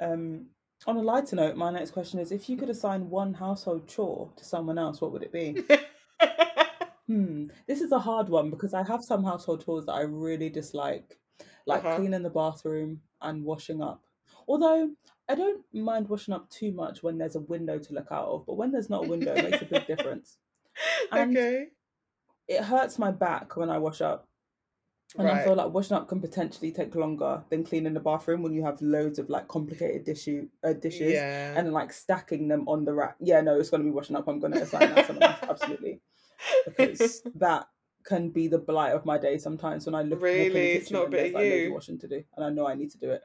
Um, 0.00 0.46
on 0.86 0.96
a 0.96 1.02
lighter 1.02 1.36
note, 1.36 1.56
my 1.56 1.70
next 1.70 1.92
question 1.92 2.18
is 2.18 2.32
if 2.32 2.48
you 2.48 2.56
could 2.56 2.70
assign 2.70 3.08
one 3.10 3.34
household 3.34 3.86
chore 3.88 4.30
to 4.36 4.44
someone 4.44 4.78
else, 4.78 5.00
what 5.00 5.12
would 5.12 5.22
it 5.22 5.32
be? 5.32 5.62
Hmm. 7.06 7.46
This 7.66 7.80
is 7.80 7.92
a 7.92 7.98
hard 7.98 8.28
one 8.28 8.50
because 8.50 8.74
I 8.74 8.82
have 8.84 9.02
some 9.02 9.24
household 9.24 9.64
chores 9.64 9.86
that 9.86 9.92
I 9.92 10.02
really 10.02 10.48
dislike, 10.50 11.18
like 11.66 11.84
Uh-huh. 11.84 11.96
cleaning 11.96 12.22
the 12.22 12.30
bathroom 12.30 13.02
and 13.20 13.44
washing 13.44 13.82
up. 13.82 14.04
Although 14.48 14.92
I 15.28 15.34
don't 15.34 15.64
mind 15.74 16.08
washing 16.08 16.34
up 16.34 16.48
too 16.50 16.72
much 16.72 17.02
when 17.02 17.18
there's 17.18 17.36
a 17.36 17.40
window 17.40 17.78
to 17.78 17.94
look 17.94 18.10
out 18.10 18.28
of, 18.28 18.46
but 18.46 18.54
when 18.56 18.70
there's 18.72 18.90
not 18.90 19.02
a 19.02 19.06
window, 19.06 19.34
it 19.34 19.42
makes 19.42 19.62
a 19.62 19.66
big 19.66 19.86
difference. 19.86 20.38
And 21.12 21.36
okay 21.36 21.70
It 22.48 22.62
hurts 22.64 22.98
my 22.98 23.10
back 23.10 23.56
when 23.56 23.70
I 23.70 23.78
wash 23.78 24.00
up. 24.00 24.28
And 25.18 25.28
I 25.28 25.34
right 25.34 25.44
feel 25.44 25.54
like 25.56 25.72
washing 25.74 25.96
up 25.96 26.08
can 26.08 26.20
potentially 26.20 26.72
take 26.72 26.94
longer 26.94 27.44
than 27.50 27.64
cleaning 27.64 27.92
the 27.94 28.00
bathroom 28.00 28.42
when 28.42 28.54
you 28.54 28.64
have 28.64 28.80
loads 28.80 29.18
of 29.18 29.28
like 29.28 29.46
complicated 29.48 30.04
dishes, 30.04 30.46
uh, 30.64 30.72
dishes 30.72 31.12
yeah 31.14 31.52
and 31.54 31.72
like 31.72 31.92
stacking 31.92 32.48
them 32.48 32.66
on 32.68 32.84
the 32.86 32.94
rack. 32.94 33.16
Yeah, 33.20 33.40
no, 33.42 33.58
it's 33.60 33.68
going 33.70 33.82
to 33.82 33.84
be 33.84 33.90
washing 33.94 34.16
up. 34.16 34.26
I'm 34.28 34.40
going 34.40 34.54
to 34.54 34.62
assign 34.62 34.88
that 34.90 35.00
to 35.00 35.04
someone 35.04 35.26
else, 35.26 35.40
absolutely, 35.48 36.00
because 36.66 37.22
that 37.36 37.66
can 38.04 38.30
be 38.30 38.48
the 38.48 38.58
blight 38.58 38.92
of 38.92 39.04
my 39.06 39.18
day 39.18 39.38
sometimes 39.38 39.86
when 39.86 39.94
I 39.94 40.02
look 40.02 40.20
walk 40.20 40.28
in 40.30 40.38
the 40.38 40.44
Really? 40.44 40.72
It's 40.72 40.90
not 40.90 41.06
a 41.06 41.10
bit 41.10 41.16
there's 41.16 41.28
of 41.28 41.34
like 41.34 41.42
loads 41.44 41.54
of 41.54 41.60
you? 41.60 41.74
washing 41.74 41.98
to 42.00 42.08
do, 42.08 42.24
and 42.36 42.44
I 42.44 42.50
know 42.50 42.66
I 42.66 42.74
need 42.74 42.90
to 42.90 42.98
do 42.98 43.10
it. 43.10 43.22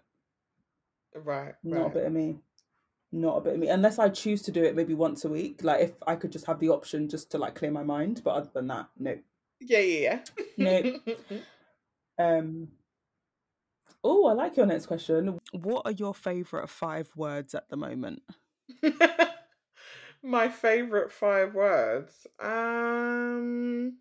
right 1.15 1.53
Not 1.63 1.87
a 1.87 1.93
bit 1.93 2.05
of 2.05 2.13
me. 2.13 2.39
Not 3.11 3.37
a 3.37 3.41
bit 3.41 3.53
of 3.53 3.59
me. 3.59 3.69
Unless 3.69 3.99
I 3.99 4.09
choose 4.09 4.41
to 4.43 4.51
do 4.51 4.63
it 4.63 4.75
maybe 4.75 4.93
once 4.93 5.23
a 5.25 5.29
week. 5.29 5.63
Like 5.63 5.81
if 5.81 5.91
I 6.05 6.15
could 6.15 6.31
just 6.31 6.45
have 6.45 6.59
the 6.59 6.69
option 6.69 7.07
just 7.09 7.31
to 7.31 7.37
like 7.37 7.55
clear 7.55 7.71
my 7.71 7.83
mind, 7.83 8.21
but 8.23 8.31
other 8.31 8.49
than 8.53 8.67
that, 8.67 8.89
no. 8.97 9.17
Yeah 9.59 9.79
yeah 9.79 10.19
yeah 10.57 10.57
No. 10.57 10.99
Um. 12.19 12.69
Oh, 14.03 14.25
I 14.25 14.33
like 14.33 14.57
your 14.57 14.65
next 14.65 14.87
question. 14.87 15.37
What 15.51 15.83
are 15.85 15.91
your 15.91 16.15
favorite 16.15 16.69
five 16.69 17.09
words 17.15 17.53
at 17.53 17.69
the 17.69 17.77
moment? 17.77 18.23
my 20.23 20.49
favorite 20.49 21.11
five 21.11 21.53
words 21.53 22.27
um 22.39 23.97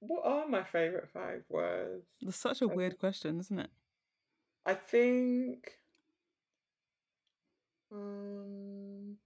what 0.00 0.22
are 0.24 0.46
my 0.48 0.64
favorite 0.64 1.08
five 1.08 1.42
words 1.48 2.06
That's 2.22 2.38
such 2.38 2.62
a 2.62 2.68
I 2.68 2.76
weird 2.76 2.98
question, 2.98 3.40
isn't 3.40 3.58
it? 3.58 3.70
I 4.64 4.72
think 4.74 5.78
um 7.92 9.18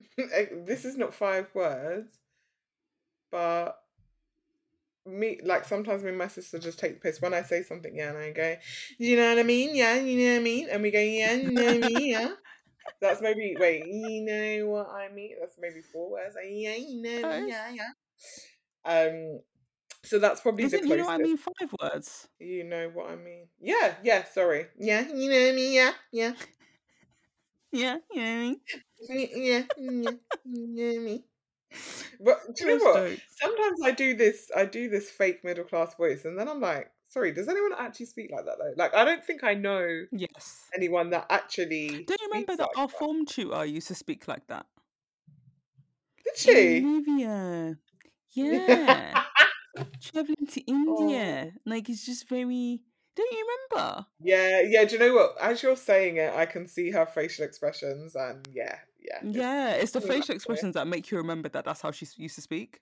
eh, 0.18 0.46
this 0.64 0.84
is 0.84 0.96
not 0.96 1.14
five 1.14 1.48
words, 1.54 2.18
but 3.30 3.83
me 5.06 5.40
like 5.44 5.64
sometimes 5.64 6.02
me 6.02 6.10
and 6.10 6.18
my 6.18 6.28
sister 6.28 6.58
just 6.58 6.78
take 6.78 6.94
the 6.94 7.00
piss 7.00 7.20
when 7.20 7.34
I 7.34 7.42
say 7.42 7.62
something, 7.62 7.94
yeah, 7.94 8.10
and 8.10 8.18
I 8.18 8.30
go, 8.32 8.56
you 8.98 9.16
know 9.16 9.28
what 9.28 9.38
I 9.38 9.42
mean? 9.42 9.74
Yeah, 9.74 9.96
you 9.96 10.18
know 10.18 10.32
what 10.32 10.40
I 10.40 10.42
mean? 10.42 10.68
And 10.70 10.82
we 10.82 10.90
go, 10.90 11.00
yeah, 11.00 11.34
you 11.34 11.58
know 11.58 11.66
what 11.66 11.74
I 11.74 11.78
mean? 11.78 12.10
Yeah. 12.10 12.28
That's 13.00 13.20
maybe 13.20 13.56
wait, 13.58 13.84
you 13.86 14.24
know 14.24 14.66
what 14.68 14.88
I 14.88 15.12
mean? 15.12 15.36
That's 15.40 15.56
maybe 15.60 15.82
four 15.82 16.12
words. 16.12 16.34
Like, 16.34 16.46
yeah, 16.48 16.76
you 16.76 17.02
know 17.02 17.28
I 17.28 17.44
Yeah, 17.46 17.70
yeah. 17.70 17.90
Um 18.84 19.40
so 20.02 20.18
that's 20.18 20.40
probably 20.40 20.66
the 20.66 20.76
Isn't 20.76 20.88
you 20.88 20.96
know 20.96 21.04
what 21.04 21.14
I 21.14 21.18
mean? 21.18 21.36
Five 21.36 21.74
words. 21.80 22.28
You 22.38 22.64
know 22.64 22.90
what 22.92 23.10
I 23.10 23.16
mean? 23.16 23.48
Yeah, 23.60 23.94
yeah, 24.02 24.24
sorry. 24.24 24.66
Yeah, 24.78 25.06
you 25.08 25.30
know 25.30 25.40
what 25.40 25.48
I 25.48 25.52
mean? 25.52 25.72
Yeah, 25.72 25.92
yeah. 26.12 26.32
Yeah, 27.72 27.96
you 28.12 28.22
know 28.22 28.22
what 28.22 28.30
I 28.30 28.38
mean. 28.38 28.60
Yeah, 29.08 29.16
yeah, 29.16 29.62
yeah, 29.76 30.10
you 30.44 30.68
know 30.74 30.84
what 30.84 30.94
I 30.94 30.98
mean? 30.98 31.24
But 32.20 32.38
do 32.54 32.64
you 32.66 32.78
know 32.78 32.84
what? 32.84 32.94
dope. 32.96 33.18
Sometimes 33.40 33.78
I 33.84 33.90
do 33.92 34.14
this 34.14 34.50
I 34.54 34.64
do 34.64 34.88
this 34.88 35.10
fake 35.10 35.44
middle 35.44 35.64
class 35.64 35.94
voice 35.96 36.24
and 36.24 36.38
then 36.38 36.48
I'm 36.48 36.60
like, 36.60 36.90
sorry, 37.08 37.32
does 37.32 37.48
anyone 37.48 37.72
actually 37.78 38.06
speak 38.06 38.30
like 38.32 38.44
that 38.46 38.56
though? 38.58 38.72
Like 38.76 38.94
I 38.94 39.04
don't 39.04 39.24
think 39.24 39.44
I 39.44 39.54
know 39.54 40.04
Yes. 40.12 40.66
anyone 40.74 41.10
that 41.10 41.26
actually 41.30 42.04
Don't 42.06 42.20
you 42.20 42.28
remember 42.30 42.56
that 42.56 42.68
like 42.68 42.78
our 42.78 42.86
that. 42.88 42.98
form 42.98 43.26
tutor 43.26 43.64
used 43.64 43.88
to 43.88 43.94
speak 43.94 44.26
like 44.28 44.46
that? 44.48 44.66
Did 46.24 46.36
she? 46.36 46.84
Olivia. 46.84 47.76
Yeah. 48.32 49.22
Traveling 50.00 50.46
to 50.50 50.62
Oh. 50.68 51.00
India. 51.08 51.52
Like 51.66 51.88
it's 51.88 52.04
just 52.06 52.28
very 52.28 52.80
Don't 53.16 53.32
you 53.32 53.46
remember? 53.72 54.06
Yeah, 54.20 54.60
yeah. 54.62 54.84
Do 54.84 54.94
you 54.94 54.98
know 55.00 55.14
what? 55.14 55.34
As 55.40 55.62
you're 55.62 55.76
saying 55.76 56.16
it, 56.16 56.34
I 56.34 56.46
can 56.46 56.66
see 56.66 56.90
her 56.90 57.06
facial 57.06 57.44
expressions, 57.44 58.14
and 58.16 58.48
yeah, 58.52 58.78
yeah, 59.04 59.22
it's 59.32 59.48
Yeah, 59.48 59.72
it's 59.72 59.92
the 59.92 60.00
facial 60.00 60.34
expressions 60.34 60.74
that 60.74 60.86
make 60.86 61.10
you 61.10 61.16
remember 61.18 61.48
that 61.50 61.64
that's 61.64 61.80
how 61.80 61.90
she 61.90 62.06
used 62.16 62.34
to 62.36 62.40
speak. 62.42 62.80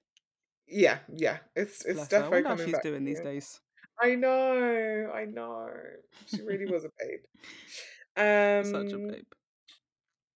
Yeah, 0.66 1.00
yeah. 1.12 1.40
It's 1.56 1.84
it's 1.84 2.06
Bless 2.06 2.16
her. 2.16 2.24
I 2.24 2.28
definitely 2.28 2.28
wonder 2.28 2.48
how 2.48 2.56
she's 2.56 2.78
doing 2.80 3.04
these 3.04 3.20
days. 3.20 3.60
I 4.00 4.14
know, 4.14 5.10
I 5.14 5.24
know. 5.26 5.70
She 6.24 6.42
really 6.42 6.66
was 6.66 6.84
a 6.84 6.90
babe. 6.98 7.20
Such 8.62 8.92
a 8.94 8.98
Um, 8.98 9.12
babe. 9.12 9.26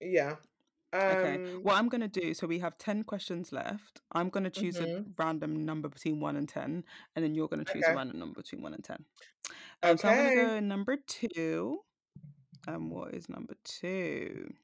yeah. 0.00 0.36
Okay, 1.08 1.40
Um, 1.40 1.62
what 1.62 1.76
I'm 1.76 1.88
gonna 1.88 2.08
do, 2.08 2.34
so 2.34 2.46
we 2.48 2.58
have 2.58 2.78
10 2.78 3.04
questions 3.04 3.52
left. 3.52 4.00
I'm 4.12 4.28
gonna 4.28 4.50
choose 4.50 4.80
a 4.80 4.88
mhm. 4.88 5.06
random 5.16 5.64
number 5.64 5.88
between 5.88 6.18
1 6.20 6.34
and 6.36 6.48
10, 6.48 6.84
and 7.14 7.24
then 7.24 7.34
you're 7.34 7.46
gonna 7.48 7.64
choose 7.64 7.88
a 7.88 7.92
random 7.92 8.18
number 8.18 8.40
between 8.42 8.60
1 8.62 8.74
and 8.74 8.82
10. 8.84 9.06
Um, 9.82 9.96
so 9.98 10.08
I'm 10.08 10.16
gonna 10.16 10.30
Okay. 10.30 10.32
go 10.32 10.58
number 10.60 10.96
two. 10.96 11.82
And 12.68 12.90
what 12.92 13.14
is 13.14 13.28
number 13.30 13.54
two? 13.64 14.54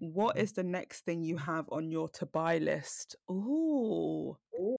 What 0.00 0.38
is 0.38 0.52
the 0.52 0.62
next 0.62 1.04
thing 1.04 1.22
you 1.22 1.36
have 1.36 1.66
on 1.70 1.90
your 1.90 2.08
to 2.10 2.26
buy 2.26 2.58
list? 2.58 3.16
Ooh. 3.30 4.36
Ooh. 4.58 4.76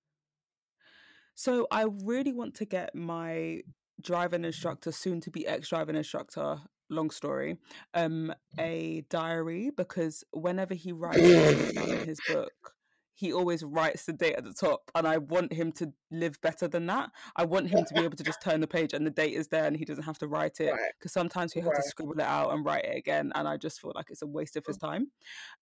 So 1.35 1.67
I 1.71 1.85
really 2.03 2.33
want 2.33 2.55
to 2.55 2.65
get 2.65 2.93
my 2.95 3.61
driving 4.01 4.43
instructor, 4.45 4.91
soon 4.91 5.21
to 5.21 5.31
be 5.31 5.45
ex 5.47 5.69
driving 5.69 5.95
instructor, 5.95 6.57
long 6.89 7.11
story, 7.11 7.57
um, 7.93 8.33
a 8.59 9.03
diary 9.09 9.71
because 9.75 10.23
whenever 10.33 10.73
he 10.73 10.91
writes 10.91 11.19
in 11.19 12.05
his 12.05 12.19
book, 12.27 12.73
he 13.21 13.31
always 13.31 13.63
writes 13.63 14.05
the 14.05 14.13
date 14.13 14.33
at 14.35 14.43
the 14.43 14.53
top. 14.53 14.89
And 14.95 15.07
I 15.07 15.19
want 15.19 15.53
him 15.53 15.71
to 15.73 15.93
live 16.09 16.41
better 16.41 16.67
than 16.67 16.87
that. 16.87 17.11
I 17.35 17.45
want 17.45 17.69
him 17.69 17.85
to 17.85 17.93
be 17.93 18.01
able 18.03 18.17
to 18.17 18.23
just 18.23 18.41
turn 18.41 18.61
the 18.61 18.67
page 18.67 18.93
and 18.93 19.05
the 19.05 19.11
date 19.11 19.33
is 19.35 19.47
there 19.49 19.65
and 19.65 19.77
he 19.77 19.85
doesn't 19.85 20.05
have 20.05 20.17
to 20.17 20.27
write 20.27 20.59
it. 20.59 20.71
Right, 20.71 20.91
Because 20.97 21.13
sometimes 21.13 21.55
you 21.55 21.61
have 21.61 21.75
to 21.75 21.83
scribble 21.83 22.13
it 22.19 22.25
out 22.25 22.51
and 22.51 22.65
write 22.65 22.85
it 22.85 22.97
again. 22.97 23.31
And 23.35 23.47
I 23.47 23.57
just 23.57 23.79
feel 23.79 23.91
like 23.93 24.07
it's 24.09 24.23
a 24.23 24.27
waste 24.27 24.57
of 24.57 24.65
his 24.65 24.77
time. 24.77 25.11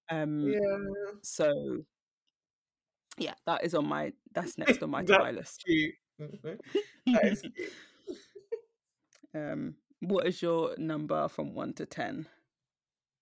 Um, 0.10 0.40
Yeah, 0.54 0.60
so 1.22 1.80
yeah, 3.18 3.34
that 3.46 3.66
is 3.66 3.76
on 3.76 3.86
my 3.86 4.14
that's 4.34 4.58
next 4.58 4.82
on 4.82 4.90
my 4.92 5.02
to 5.02 5.08
that's 5.12 5.20
buy 5.22 5.32
list. 5.32 5.64
cute. 5.66 5.96
Mhm. 6.22 6.60
That 7.08 7.26
is 7.26 7.42
cute. 7.56 7.72
um, 9.36 9.76
what 10.00 10.26
is 10.28 10.42
your 10.42 10.76
number 10.78 11.28
from 11.28 11.54
one 11.54 11.74
to 11.74 11.86
ten? 11.86 12.26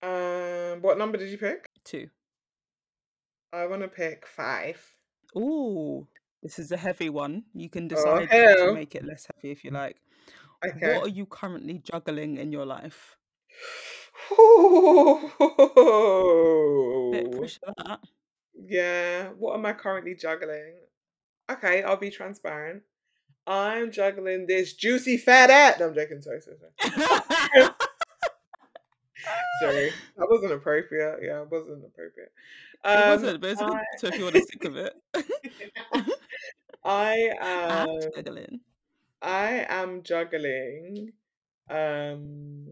Um, 0.04 0.82
what 0.84 1.00
number 1.00 1.18
did 1.18 1.30
you 1.30 1.40
pick? 1.40 1.72
Two. 1.84 2.10
I 3.54 3.66
want 3.68 3.82
to 3.82 3.88
pick 3.88 4.26
five. 4.28 4.82
Ooh, 5.36 6.08
this 6.44 6.60
is 6.60 6.72
a 6.72 6.78
heavy 6.78 7.10
one. 7.10 7.44
You 7.54 7.70
can 7.70 7.86
Oh 7.86 7.96
decide 7.96 8.30
to 8.30 8.74
make 8.74 8.96
it 8.96 9.06
less 9.06 9.28
heavy 9.34 9.52
if 9.52 9.64
you 9.64 9.72
mm. 9.72 9.76
like. 9.76 9.98
Okay. 10.66 10.96
What 10.96 11.06
are 11.06 11.10
you 11.10 11.26
currently 11.26 11.82
juggling 11.84 12.38
in 12.38 12.52
your 12.52 12.66
life? 12.66 13.16
Bit 17.12 17.32
that. 17.78 18.00
Yeah. 18.56 19.30
What 19.38 19.56
am 19.56 19.66
I 19.66 19.74
currently 19.74 20.16
juggling? 20.16 20.76
Okay, 21.50 21.84
I'll 21.84 21.98
be 21.98 22.10
transparent. 22.10 22.84
I'm 23.46 23.92
juggling 23.92 24.46
this 24.48 24.74
juicy 24.74 25.18
fat 25.18 25.50
ass. 25.50 25.80
No, 25.80 25.88
I'm 25.88 25.96
joking. 25.96 26.22
Sorry, 26.22 26.42
sorry, 26.42 26.58
sorry. 26.60 27.70
Sorry, 29.62 29.92
that 30.18 30.28
wasn't 30.30 30.54
appropriate. 30.54 31.20
Yeah, 31.22 31.42
it 31.42 31.50
wasn't 31.52 31.84
appropriate. 31.86 32.32
it 32.84 32.88
Um, 32.88 33.10
wasn't, 33.10 33.42
but 33.42 33.52
it's. 33.52 33.62
I, 33.62 33.82
So 33.98 34.08
if 34.08 34.18
you 34.18 34.24
want 34.24 34.36
to 34.36 34.42
stick 34.42 34.64
with 34.64 34.78
it, 34.78 34.94
I 36.84 37.32
am. 37.42 38.00
juggling. 38.16 38.60
I 39.22 39.66
am 39.70 40.04
juggling. 40.04 41.14
Um, 41.70 42.68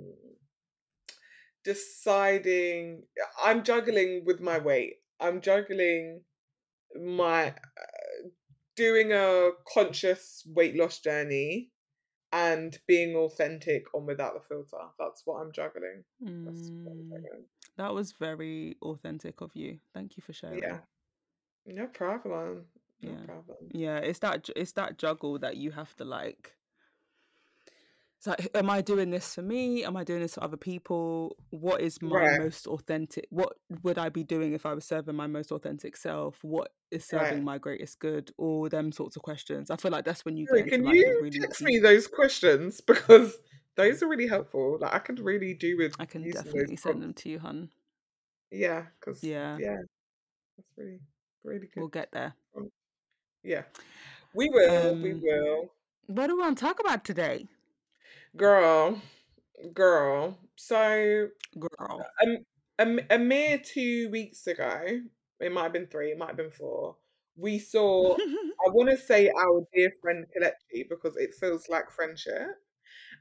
deciding. 1.64 3.04
I'm 3.44 3.64
juggling 3.64 4.24
with 4.26 4.40
my 4.42 4.58
weight. 4.60 4.96
I'm 5.20 5.42
juggling 5.42 6.22
my 7.00 7.48
uh, 7.50 8.30
doing 8.76 9.12
a 9.12 9.52
conscious 9.74 10.44
weight 10.48 10.76
loss 10.76 11.00
journey 11.00 11.72
and 12.36 12.78
being 12.88 13.16
authentic 13.16 13.86
on 13.96 14.06
without 14.06 14.36
the 14.36 14.42
filter. 14.42 14.90
That's 15.00 15.24
what 15.26 15.42
I'm 15.42 15.54
juggling. 15.54 16.04
That's 16.46 16.72
what 16.84 16.94
I'm 16.94 17.06
Mm, 17.08 17.22
juggling. 17.24 17.46
that 17.78 17.94
was 17.94 18.12
very 18.14 18.78
authentic 18.82 19.42
of 19.42 19.56
you. 19.56 19.80
Thank 19.94 20.18
you 20.18 20.24
for 20.24 20.34
sharing. 20.34 20.62
Yeah, 20.62 20.82
no 21.66 21.88
problem. 21.88 22.68
No 23.02 23.12
Yeah. 23.12 23.26
problem. 23.26 23.58
Yeah, 23.72 23.98
it's 23.98 24.20
that 24.20 24.50
it's 24.56 24.74
that 24.74 24.98
juggle 24.98 25.40
that 25.40 25.58
you 25.58 25.72
have 25.72 25.96
to 25.98 26.06
like. 26.06 26.56
It's 28.26 28.42
like, 28.42 28.50
am 28.56 28.72
I 28.72 28.82
doing 28.82 29.12
this 29.12 29.36
for 29.36 29.44
me? 29.44 29.84
Am 29.84 29.96
I 29.96 30.04
doing 30.04 30.22
this 30.22 30.34
for 30.34 30.44
other 30.44 30.58
people? 30.58 31.36
What 31.52 31.82
is 31.82 32.02
my 32.02 32.10
Right, 32.10 32.40
most 32.40 32.66
authentic? 32.66 33.28
What 33.30 33.54
would 33.84 34.00
I 34.00 34.10
be 34.10 34.24
doing 34.24 34.54
if 34.54 34.66
I 34.66 34.74
was 34.74 34.84
serving 34.86 35.16
my 35.16 35.28
most 35.28 35.52
authentic 35.52 35.96
self? 35.96 36.44
What 36.44 36.72
is 36.90 37.06
serving 37.06 37.36
right. 37.36 37.44
my 37.44 37.58
greatest 37.60 38.00
good? 38.00 38.32
All 38.38 38.68
them 38.68 38.92
sorts 38.92 39.16
of 39.16 39.22
questions. 39.22 39.70
I 39.70 39.76
feel 39.76 39.92
like 39.92 40.06
that's 40.06 40.26
when 40.26 40.38
you 40.38 40.48
Sorry, 40.48 40.64
get 40.64 40.74
into 40.74 40.78
can 40.78 40.86
like 40.88 40.96
you 40.96 41.20
really 41.22 41.40
text 41.40 41.60
deep. 41.60 41.68
me 41.68 41.80
those 41.80 42.08
questions 42.08 42.82
because 42.88 43.38
those 43.76 44.02
are 44.02 44.08
really 44.08 44.28
helpful. 44.28 44.80
Like 44.82 44.94
I 44.96 45.00
could 45.00 45.20
really 45.20 45.54
do 45.54 45.78
with 45.78 45.96
I 46.00 46.06
can 46.06 46.28
definitely 46.28 46.78
send 46.78 47.04
them 47.04 47.14
to 47.14 47.30
you, 47.30 47.38
hun. 47.38 47.70
Yeah, 48.50 48.86
because 49.00 49.24
Yeah, 49.24 49.58
yeah, 49.60 49.78
that's 50.58 50.70
really 50.78 51.00
really 51.44 51.68
good 51.68 51.82
we'll 51.82 51.88
get 51.90 52.10
there. 52.12 52.34
Yeah, 53.44 53.64
we 54.34 54.50
will. 54.50 54.96
We 54.96 55.14
Um, 55.14 55.22
will. 55.22 55.70
what 56.08 56.26
do 56.28 56.36
we 56.36 56.42
want 56.42 56.58
to 56.58 56.66
talk 56.66 56.80
about 56.80 57.06
today, 57.06 57.48
Girl, 58.36 59.02
girl. 59.74 60.38
So 60.56 61.28
girl? 61.58 62.06
um, 62.24 62.38
a, 62.80 63.16
a 63.16 63.18
mere 63.18 63.58
two 63.60 64.10
weeks 64.12 64.46
ago, 64.48 65.02
it 65.40 65.52
might 65.52 65.64
have 65.64 65.74
been 65.74 65.88
three, 65.88 66.12
it 66.12 66.18
might 66.18 66.28
have 66.28 66.38
been 66.38 66.52
four. 66.52 66.98
We 67.38 67.60
saw. 67.60 68.18
I 68.66 68.70
want 68.72 68.90
to 68.90 68.98
say 68.98 69.30
our 69.30 69.62
dear 69.76 69.92
friend 70.02 70.26
Kelechi 70.36 70.88
because 70.90 71.18
it 71.18 71.34
feels 71.40 71.68
like 71.70 71.92
friendship. 71.92 72.48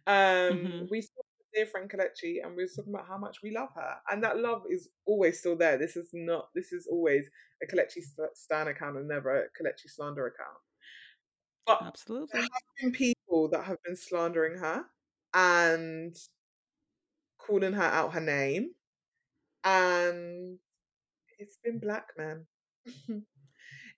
Um, 0.06 0.68
hmm 0.68 0.84
we 0.90 1.02
saw 1.02 1.18
our 1.18 1.46
dear 1.54 1.66
friend 1.66 1.90
Kelechi, 1.90 2.36
and 2.44 2.56
we 2.56 2.64
were 2.64 2.68
talking 2.74 2.94
about 2.94 3.08
how 3.08 3.18
much 3.18 3.38
we 3.42 3.52
love 3.52 3.70
her, 3.74 3.96
and 4.10 4.22
that 4.24 4.38
love 4.38 4.62
is 4.70 4.88
always 5.06 5.38
still 5.40 5.56
there. 5.56 5.78
This 5.78 5.96
is 5.96 6.10
not. 6.12 6.48
This 6.54 6.72
is 6.72 6.86
always 6.90 7.26
a 7.62 7.66
Kelechi 7.66 8.02
st- 8.02 8.36
stan 8.36 8.68
account 8.68 8.96
and 8.96 9.08
never 9.08 9.36
a 9.36 9.42
Kelechi 9.62 9.88
slander 9.88 10.26
account. 10.26 10.58
But 11.66 11.82
Absolutely. 11.86 12.28
there 12.32 12.42
have 12.42 12.62
been 12.80 12.92
people 12.92 13.48
that 13.48 13.64
have 13.64 13.82
been 13.84 13.96
slandering 13.96 14.58
her 14.58 14.84
and 15.34 16.16
calling 17.38 17.72
her 17.74 17.82
out 17.82 18.14
her 18.14 18.20
name, 18.20 18.70
and 19.64 20.58
it's 21.38 21.58
been 21.62 21.78
black 21.78 22.08
men. 22.16 22.46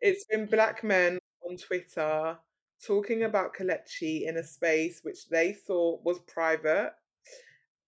it's 0.01 0.24
been 0.26 0.47
black 0.47 0.82
men 0.84 1.18
on 1.49 1.57
Twitter 1.57 2.39
talking 2.87 3.22
about 3.24 3.55
Kelechi 3.55 4.26
in 4.28 4.37
a 4.37 4.45
space 4.45 5.01
which 5.03 5.28
they 5.28 5.53
thought 5.53 6.05
was 6.05 6.18
private 6.20 6.93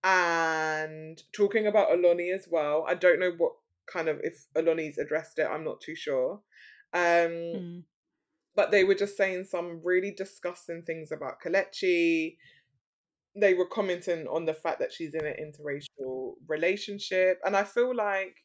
and 0.03 1.21
talking 1.33 1.67
about 1.67 1.89
Aloni 1.89 2.33
as 2.33 2.47
well. 2.49 2.85
I 2.87 2.95
don't 2.95 3.19
know 3.19 3.31
what 3.37 3.53
kind 3.85 4.07
of 4.07 4.19
if 4.23 4.45
Aloni's 4.55 4.97
addressed 4.97 5.39
it, 5.39 5.47
I'm 5.49 5.63
not 5.63 5.81
too 5.81 5.95
sure. 5.95 6.41
Um, 6.93 7.31
Mm. 7.55 7.83
but 8.55 8.71
they 8.71 8.83
were 8.83 8.95
just 8.95 9.17
saying 9.17 9.45
some 9.45 9.81
really 9.83 10.11
disgusting 10.11 10.81
things 10.83 11.11
about 11.11 11.41
Kelechi. 11.41 12.37
They 13.35 13.53
were 13.53 13.65
commenting 13.67 14.27
on 14.27 14.45
the 14.45 14.53
fact 14.53 14.79
that 14.79 14.91
she's 14.91 15.13
in 15.13 15.25
an 15.25 15.35
interracial 15.39 16.33
relationship. 16.47 17.39
And 17.45 17.55
I 17.55 17.63
feel 17.63 17.95
like 17.95 18.35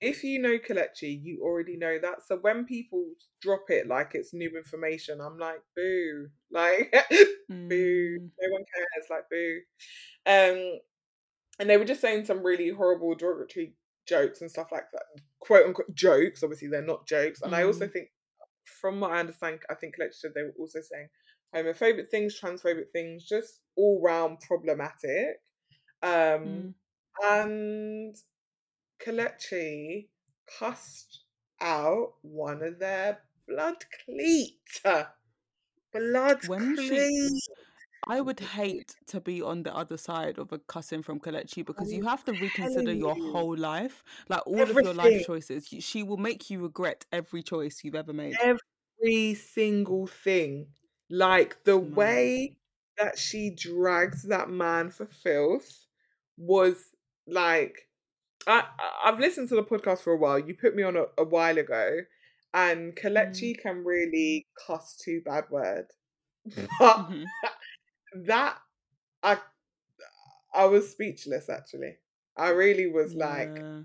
if 0.00 0.24
you 0.24 0.40
know 0.40 0.58
Kelechi, 0.58 1.20
you 1.22 1.40
already 1.42 1.76
know 1.76 1.98
that. 2.00 2.22
So 2.26 2.36
when 2.38 2.64
people 2.64 3.04
drop 3.40 3.64
it 3.68 3.86
like 3.86 4.12
it's 4.14 4.34
new 4.34 4.50
information, 4.56 5.20
I'm 5.20 5.38
like, 5.38 5.62
boo. 5.76 6.28
Like, 6.50 6.92
boo. 7.48 7.48
Mm. 7.50 8.30
No 8.40 8.50
one 8.50 8.64
cares. 8.74 9.06
Like, 9.10 9.24
boo. 9.30 9.60
Um, 10.26 10.80
and 11.58 11.70
they 11.70 11.76
were 11.76 11.84
just 11.84 12.00
saying 12.00 12.24
some 12.26 12.44
really 12.44 12.70
horrible 12.70 13.14
derogatory 13.14 13.74
jokes 14.06 14.40
and 14.40 14.50
stuff 14.50 14.68
like 14.72 14.90
that. 14.92 15.04
Quote 15.40 15.66
unquote 15.66 15.94
jokes. 15.94 16.42
Obviously, 16.42 16.68
they're 16.68 16.82
not 16.82 17.06
jokes. 17.06 17.40
And 17.42 17.54
I 17.54 17.62
also 17.64 17.86
Mm. 17.86 17.92
think, 17.92 18.08
from 18.64 19.00
what 19.00 19.12
I 19.12 19.20
understand, 19.20 19.60
I 19.70 19.74
think 19.74 19.96
Kelechi 19.96 20.14
said 20.14 20.32
they 20.34 20.42
were 20.42 20.54
also 20.58 20.80
saying 20.80 21.08
homophobic 21.54 22.08
things, 22.08 22.38
transphobic 22.40 22.90
things, 22.90 23.24
just 23.24 23.60
all 23.76 24.00
round 24.02 24.40
problematic. 24.40 25.42
Um, 26.02 26.68
Mm. 26.68 26.74
and 27.22 28.16
Kelechi 29.00 30.08
cussed 30.58 31.24
out 31.60 32.14
one 32.22 32.62
of 32.62 32.78
their 32.78 33.22
blood 33.48 33.84
cleat. 34.04 34.82
Blood 35.92 36.42
When 36.46 36.76
she. 36.76 37.40
I 38.06 38.20
would 38.20 38.40
hate 38.40 38.96
to 39.08 39.20
be 39.20 39.40
on 39.42 39.62
the 39.62 39.74
other 39.74 39.96
side 39.96 40.38
of 40.38 40.52
a 40.52 40.58
cussing 40.58 41.02
from 41.02 41.20
Kelechi 41.20 41.64
because 41.64 41.92
you 41.92 42.04
have 42.04 42.24
to 42.24 42.34
reconsider 42.34 42.92
your 42.92 43.14
whole 43.16 43.56
life, 43.56 44.02
like 44.28 44.46
all 44.46 44.70
of 44.70 44.80
your 44.80 44.92
life 44.94 45.20
choices. 45.20 45.68
She 45.68 46.02
will 46.02 46.16
make 46.16 46.50
you 46.50 46.60
regret 46.60 47.06
every 47.12 47.42
choice 47.44 47.82
you've 47.84 47.94
ever 47.94 48.12
made. 48.12 48.42
every 48.42 49.34
single 49.34 50.06
thing. 50.06 50.68
Like 51.12 51.64
the 51.64 51.78
Mad. 51.82 51.94
way 51.96 52.56
that 52.98 53.18
she 53.18 53.50
dragged 53.50 54.28
that 54.30 54.50
man 54.50 54.90
for 54.90 55.06
filth 55.06 55.86
was 56.38 56.76
like 57.28 57.88
I 58.46 58.64
I've 59.04 59.20
listened 59.20 59.48
to 59.50 59.56
the 59.56 59.64
podcast 59.64 60.00
for 60.02 60.12
a 60.12 60.18
while. 60.18 60.38
You 60.38 60.54
put 60.54 60.76
me 60.76 60.82
on 60.84 60.96
a, 60.96 61.06
a 61.18 61.24
while 61.24 61.58
ago, 61.58 62.00
and 62.54 62.96
Mm. 62.96 63.58
Can 63.62 63.84
really 63.84 64.46
cuss 64.66 64.96
two 64.96 65.22
bad 65.24 65.44
word, 65.50 65.86
but 66.78 67.06
hmm 67.08 67.24
that 68.14 68.58
I 69.22 69.38
I 70.54 70.66
was 70.66 70.90
speechless 70.90 71.48
actually. 71.48 71.96
I 72.36 72.50
really 72.50 72.86
was 72.90 73.14
like, 73.14 73.64
Yeah. 73.64 73.82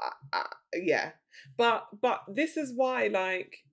I, 0.00 0.12
I, 0.38 0.46
yeah. 0.74 1.12
But 1.56 1.88
but 2.00 2.22
this 2.28 2.56
is 2.56 2.72
why 2.74 3.08
like 3.08 3.63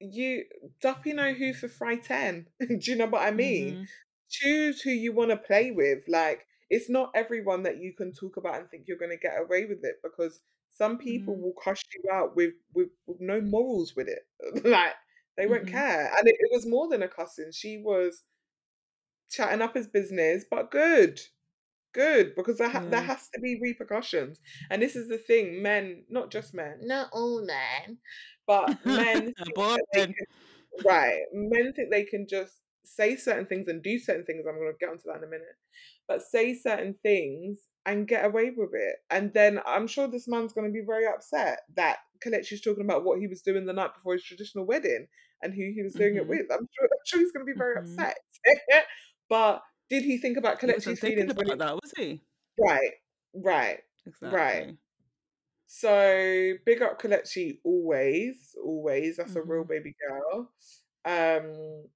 you 0.00 0.44
Duppy 0.80 1.12
know 1.12 1.32
who 1.32 1.52
for 1.54 1.68
fry 1.68 1.96
10. 1.96 2.48
Do 2.60 2.78
you 2.82 2.96
know 2.96 3.06
what 3.06 3.22
I 3.22 3.30
mean? 3.30 3.78
hmm 3.78 3.88
Choose 4.30 4.80
who 4.82 4.90
you 4.90 5.12
want 5.12 5.30
to 5.30 5.36
play 5.36 5.70
with. 5.70 6.04
Like, 6.08 6.46
it's 6.70 6.90
not 6.90 7.12
everyone 7.14 7.62
that 7.64 7.78
you 7.78 7.94
can 7.94 8.12
talk 8.12 8.36
about 8.36 8.56
and 8.60 8.68
think 8.70 8.84
you're 8.88 8.98
going 8.98 9.10
to 9.12 9.16
get 9.16 9.40
away 9.40 9.66
with 9.66 9.84
it 9.84 9.96
because 10.02 10.40
some 10.70 10.98
people 10.98 11.36
hmm 11.36 11.40
will 11.40 11.54
cuss 11.62 11.82
you 11.94 12.10
out 12.12 12.36
with, 12.36 12.54
with, 12.74 12.88
with 13.06 13.20
no 13.20 13.40
morals 13.40 13.94
with 13.96 14.08
it. 14.08 14.26
like, 14.64 14.94
they 15.36 15.46
won't 15.46 15.66
hmm 15.66 15.68
care. 15.68 16.06
And 16.18 16.26
it, 16.28 16.34
it 16.38 16.50
was 16.52 16.66
more 16.66 16.88
than 16.88 17.02
a 17.02 17.08
cussing. 17.08 17.52
She 17.52 17.78
was 17.78 18.22
chatting 19.30 19.62
up 19.62 19.74
his 19.74 19.86
business, 19.86 20.44
but 20.50 20.70
good. 20.70 21.20
Good, 21.96 22.34
because 22.36 22.58
there, 22.58 22.68
ha- 22.70 22.84
there 22.88 23.02
has 23.02 23.28
to 23.34 23.40
be 23.40 23.58
repercussions. 23.60 24.40
And 24.70 24.82
this 24.82 24.96
is 24.96 25.08
the 25.08 25.18
thing 25.18 25.62
men, 25.62 26.04
not 26.10 26.30
just 26.30 26.54
men, 26.54 26.80
not 26.82 27.10
all 27.12 27.44
men, 27.44 27.98
but 28.46 28.76
men 28.84 29.26
think 29.56 29.56
Boy. 29.56 29.76
that 29.76 29.86
they 29.94 30.02
can 30.02 30.26
Right. 30.86 31.22
Men 31.32 31.72
think 31.74 31.90
they 31.90 32.04
can 32.04 32.26
just 32.28 32.54
say 32.84 33.16
certain 33.16 33.46
things 33.46 33.68
and 33.68 33.82
do 33.82 33.98
certain 33.98 34.24
things. 34.26 34.44
I'm 34.48 34.56
going 34.56 34.72
to 34.72 34.78
get 34.78 34.90
onto 34.90 35.04
that 35.06 35.18
in 35.18 35.24
a 35.24 35.28
minute. 35.28 35.56
But 36.08 36.22
say 36.22 36.54
certain 36.54 36.94
things 37.02 37.60
and 37.86 38.08
get 38.08 38.24
away 38.26 38.52
with 38.56 38.70
it. 38.74 38.96
And 39.10 39.32
then 39.34 39.60
I'm 39.66 39.86
sure 39.88 40.08
this 40.08 40.28
man's 40.28 40.52
going 40.52 40.66
to 40.68 40.72
be 40.72 40.84
very 40.86 41.06
upset 41.06 41.60
that 41.76 41.98
Kelechi's 42.24 42.60
talking 42.62 42.84
about 42.84 43.04
what 43.04 43.20
he 43.20 43.26
was 43.26 43.42
doing 43.42 43.66
the 43.66 43.72
night 43.72 43.94
before 43.94 44.14
his 44.14 44.24
traditional 44.24 44.66
wedding 44.66 45.08
and 45.42 45.54
who 45.54 45.72
he 45.74 45.82
was 45.82 45.94
doing 45.96 46.16
it 46.16 46.26
hmm 46.26 46.28
with. 46.28 46.46
I'm 46.52 46.68
sure, 46.78 46.84
I'm 46.84 47.06
sure 47.06 47.20
he's 47.20 47.32
going 47.32 47.46
to 47.46 47.52
be 47.52 47.58
very 47.58 47.76
hmm 47.76 47.78
upset. 47.78 48.16
but 49.28 49.62
did 49.88 50.04
he 50.04 50.18
think 50.18 50.36
about 50.36 50.60
wasn't 50.62 50.98
feelings 50.98 51.34
when 51.34 51.46
he. 51.46 51.54
about 51.54 51.58
that, 51.58 51.74
was 51.74 51.92
he? 51.96 52.22
Right, 52.58 52.92
right, 53.34 53.80
right. 54.22 54.66
Exactly. 54.66 54.78
So 55.66 56.54
big 56.64 56.82
up 56.82 57.00
Kelechi 57.00 57.58
always, 57.64 58.54
always. 58.62 59.16
That's 59.16 59.36
a 59.36 59.42
real 59.42 59.64
hmm 59.64 59.68
baby 59.68 59.94
girl. 60.08 60.50
Um, 61.04 61.86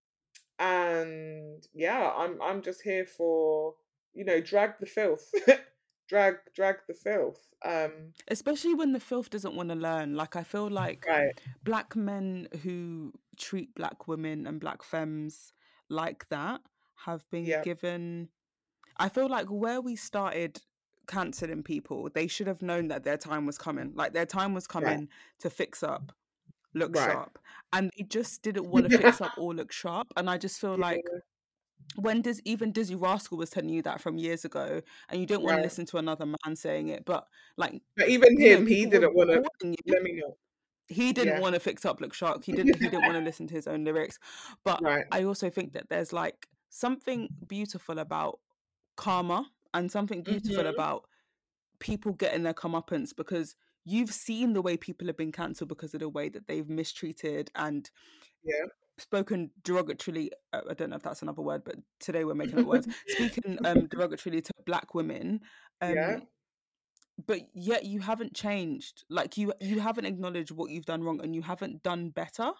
and 0.58 1.66
yeah, 1.74 2.12
I'm 2.16 2.40
I'm 2.42 2.62
just 2.62 2.82
here 2.82 3.06
for 3.06 3.74
you 4.14 4.24
know 4.24 4.40
drag 4.40 4.78
the 4.78 4.86
filth, 4.86 5.30
drag 6.08 6.36
drag 6.54 6.76
the 6.88 6.94
filth. 6.94 7.40
Um, 7.64 8.14
Especially 8.28 8.74
when 8.74 8.92
the 8.92 9.00
filth 9.00 9.30
doesn't 9.30 9.54
want 9.54 9.70
to 9.70 9.74
learn. 9.74 10.14
Like 10.14 10.36
I 10.36 10.42
feel 10.42 10.68
like 10.68 11.08
right, 11.08 11.32
black 11.64 11.96
men 11.96 12.48
who 12.62 13.12
treat 13.36 13.74
black 13.74 14.06
women 14.08 14.46
and 14.46 14.60
black 14.60 14.82
femmes 14.82 15.52
like 15.88 16.28
that 16.28 16.60
have 17.04 17.28
been 17.30 17.44
yeah, 17.44 17.62
given 17.62 18.28
I 19.00 19.08
feel 19.08 19.28
like 19.28 19.46
where 19.46 19.80
we 19.80 19.96
started 19.96 20.60
cancelling 21.06 21.62
people, 21.62 22.08
they 22.12 22.26
should 22.26 22.46
have 22.46 22.62
known 22.62 22.88
that 22.88 23.02
their 23.04 23.16
time 23.16 23.46
was 23.46 23.58
coming. 23.58 23.92
Like 23.94 24.12
their 24.12 24.26
time 24.26 24.54
was 24.54 24.66
right, 24.78 24.84
coming 24.84 25.08
to 25.40 25.50
fix 25.50 25.82
up, 25.82 26.12
look 26.74 26.94
right. 26.94 27.12
sharp. 27.12 27.38
And 27.72 27.90
they 27.96 28.04
just 28.04 28.42
didn't 28.42 28.66
want 28.70 28.90
to 28.90 28.96
fix 28.98 29.20
up 29.20 29.32
or 29.38 29.54
look 29.54 29.72
sharp. 29.72 30.12
And 30.16 30.28
I 30.28 30.36
just 30.36 30.60
feel 30.60 30.76
like 30.76 31.02
when 31.96 32.20
does 32.22 32.40
even 32.44 32.72
Dizzee 32.72 33.00
Rascal 33.00 33.38
was 33.38 33.50
telling 33.50 33.70
you 33.70 33.82
that 33.82 34.00
from 34.00 34.18
years 34.18 34.44
ago, 34.44 34.82
and 35.08 35.20
you 35.20 35.26
don't 35.26 35.42
want 35.42 35.56
to 35.56 35.62
listen 35.62 35.86
to 35.86 35.96
another 35.96 36.26
man 36.26 36.54
saying 36.54 36.88
it, 36.88 37.04
but 37.04 37.26
like 37.56 37.80
But 37.96 38.08
even 38.08 38.38
you 38.38 38.50
know, 38.50 38.56
him, 38.58 38.66
he 38.66 38.86
didn't 38.86 39.14
want 39.14 39.30
to. 39.30 39.42
Let 39.86 40.02
me 40.02 40.12
know. 40.12 40.36
He 40.88 41.12
didn't 41.12 41.34
Yeah, 41.34 41.40
want 41.40 41.54
to 41.54 41.60
fix 41.60 41.84
up 41.84 42.00
Look 42.00 42.14
sharp. 42.14 42.44
He 42.44 42.52
didn't. 42.52 42.74
He 42.74 42.88
didn't 42.88 43.02
want 43.06 43.14
to 43.14 43.20
listen 43.20 43.46
to 43.46 43.54
his 43.54 43.66
own 43.66 43.84
lyrics. 43.84 44.18
But 44.64 44.82
right. 44.82 45.04
I 45.10 45.24
also 45.24 45.48
think 45.48 45.72
that 45.72 45.88
there's 45.88 46.12
like 46.12 46.48
something 46.70 47.28
beautiful 47.46 47.98
about 47.98 48.40
karma 48.96 49.46
and 49.74 49.90
something 49.90 50.22
beautiful 50.22 50.64
hmm 50.64 50.70
about 50.70 51.04
people 51.78 52.12
getting 52.12 52.42
their 52.42 52.54
comeuppance 52.54 53.14
because 53.16 53.56
you've 53.84 54.10
seen 54.12 54.52
the 54.52 54.62
way 54.62 54.76
people 54.76 55.06
have 55.06 55.16
been 55.16 55.32
cancelled 55.32 55.68
because 55.68 55.94
of 55.94 56.00
the 56.00 56.08
way 56.08 56.28
that 56.28 56.46
they've 56.46 56.68
mistreated 56.68 57.50
and 57.54 57.90
Yeah, 58.44 58.66
spoken 58.98 59.50
derogatorily 59.62 60.28
uh, 60.52 60.60
i 60.68 60.74
don't 60.74 60.90
know 60.90 60.96
if 60.96 61.02
that's 61.02 61.22
another 61.22 61.40
word 61.42 61.64
but 61.64 61.76
today 62.00 62.24
we're 62.24 62.34
making 62.34 62.58
up 62.58 62.66
words 62.66 62.86
speaking 63.06 63.58
um 63.64 63.86
derogatorily 63.88 64.44
to 64.44 64.52
black 64.66 64.94
women 64.94 65.40
yeah. 65.86 66.16
um 66.16 66.22
but 67.26 67.40
yet 67.54 67.84
you 67.84 68.00
haven't 68.00 68.34
changed. 68.34 69.04
Like 69.08 69.36
you 69.36 69.52
you 69.60 69.80
haven't 69.80 70.06
acknowledged 70.06 70.50
what 70.50 70.70
you've 70.70 70.86
done 70.86 71.02
wrong 71.02 71.20
and 71.22 71.34
you 71.34 71.42
haven't 71.42 71.82
done 71.82 72.10
better 72.10 72.52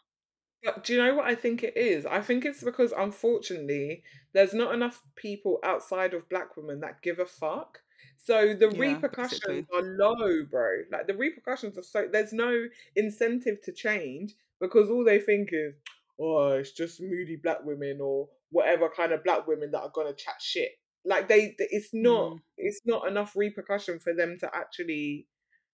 But 0.63 0.85
do 0.85 0.93
you 0.93 1.03
know 1.03 1.15
what 1.15 1.27
I 1.27 1.35
think 1.35 1.63
it 1.63 1.77
is? 1.77 2.05
I 2.05 2.21
think 2.21 2.45
it's 2.45 2.63
because 2.63 2.93
unfortunately 2.97 4.03
there's 4.35 4.53
not 4.53 4.75
enough 4.75 5.03
people 5.17 5.59
outside 5.65 6.13
of 6.15 6.29
black 6.29 6.57
women 6.57 6.81
that 6.81 7.03
give 7.03 7.19
a 7.19 7.27
fuck. 7.27 7.79
So 8.19 8.55
the 8.55 8.71
yeah 8.75 8.81
repercussions 8.81 9.41
basically 9.41 9.67
are 9.75 9.97
low, 9.99 10.45
bro. 10.51 10.83
Like 10.93 11.07
the 11.07 11.17
repercussions 11.17 11.79
are 11.79 11.83
so 11.83 12.07
there's 12.11 12.33
no 12.33 12.67
incentive 12.95 13.63
to 13.65 13.73
change 13.73 14.35
because 14.61 14.91
all 14.91 15.05
they 15.05 15.19
think 15.19 15.49
is, 15.53 15.75
oh, 16.21 16.49
it's 16.53 16.73
just 16.73 17.01
moody 17.01 17.37
black 17.43 17.65
women 17.65 17.99
or 18.03 18.29
whatever 18.51 18.91
kind 18.95 19.13
of 19.13 19.25
black 19.25 19.47
women 19.47 19.71
that 19.71 19.81
are 19.81 19.93
gonna 19.95 20.13
chat 20.13 20.35
shit. 20.41 20.73
Like 21.07 21.29
they, 21.29 21.55
it's 21.59 21.91
not, 21.95 22.33
mm, 22.33 22.41
it's 22.59 22.83
not 22.85 23.09
enough 23.09 23.35
repercussion 23.35 23.99
for 24.01 24.13
them 24.13 24.37
to 24.41 24.51
actually 24.55 25.27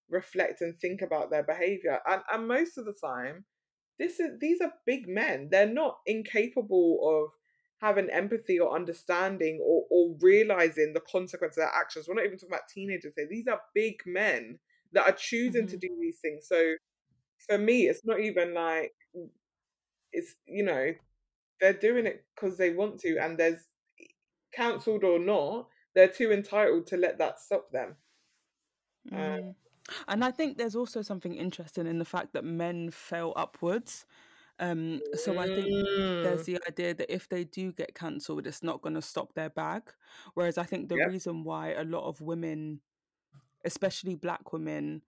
reflect 0.08 0.60
and 0.60 0.76
think 0.76 1.02
about 1.02 1.30
their 1.30 1.42
behavior. 1.42 1.98
And 2.08 2.22
and 2.32 2.46
most 2.46 2.78
of 2.78 2.84
the 2.84 2.94
time 2.94 3.44
this 3.98 4.20
is 4.20 4.38
these 4.40 4.60
are 4.60 4.72
big 4.86 5.08
men. 5.08 5.48
They're 5.50 5.68
not 5.72 5.98
incapable 6.06 7.00
of 7.02 7.30
having 7.80 8.10
empathy 8.10 8.58
or 8.58 8.74
understanding 8.74 9.60
or, 9.62 9.84
or 9.90 10.16
realizing 10.20 10.92
the 10.94 11.00
consequence 11.00 11.56
of 11.56 11.62
their 11.62 11.72
actions. 11.74 12.08
We're 12.08 12.14
not 12.14 12.24
even 12.24 12.38
talking 12.38 12.50
about 12.54 12.68
teenagers 12.72 13.14
here. 13.16 13.28
These 13.28 13.48
are 13.48 13.60
big 13.74 14.02
men 14.06 14.58
that 14.92 15.06
are 15.08 15.12
choosing 15.16 15.66
to 15.68 15.76
hmm 15.76 15.78
do 15.78 15.88
these 16.00 16.18
things. 16.20 16.46
So 16.48 16.74
for 17.46 17.58
me, 17.58 17.88
it's 17.88 18.04
not 18.04 18.20
even 18.20 18.54
like 18.54 18.94
it's 20.12 20.34
you 20.46 20.62
know 20.62 20.92
they're 21.60 21.72
doing 21.74 22.06
it 22.06 22.24
because 22.34 22.58
they 22.58 22.70
want 22.74 23.00
to, 23.00 23.18
and 23.18 23.38
there's 23.38 23.68
cancelled 24.52 25.04
or 25.04 25.18
not, 25.18 25.68
they're 25.94 26.08
too 26.08 26.32
entitled 26.32 26.86
to 26.88 26.96
let 26.96 27.18
that 27.18 27.40
stop 27.40 27.70
them. 27.72 27.96
Mm. 29.12 29.54
And 30.08 30.24
i 30.24 30.30
think 30.30 30.58
there's 30.58 30.74
also 30.76 31.02
something 31.02 31.34
interesting 31.34 31.86
in 31.86 31.98
the 31.98 32.04
fact 32.04 32.32
that 32.32 32.44
men 32.44 32.90
fell 32.90 33.32
upwards 33.36 34.06
Um, 34.60 35.02
so 35.14 35.38
I 35.38 35.48
think 35.48 35.76
there's 36.22 36.42
mm, 36.42 36.46
the 36.46 36.58
idea 36.68 36.94
that 36.94 37.12
if 37.14 37.28
they 37.28 37.44
do 37.44 37.72
get 37.72 37.94
cancelled, 37.94 38.46
it's 38.46 38.62
not 38.64 38.82
going 38.82 38.94
to 38.96 39.02
stop 39.02 39.34
their 39.34 39.50
bag. 39.50 39.82
Whereas 40.34 40.58
I 40.58 40.64
think 40.64 40.88
the 40.88 40.96
yeah, 40.96 41.06
reason 41.10 41.44
why 41.44 41.74
a 41.74 41.84
lot 41.84 42.04
of 42.08 42.22
women, 42.22 42.80
especially 43.64 44.14
black 44.14 44.52
women, 44.52 45.02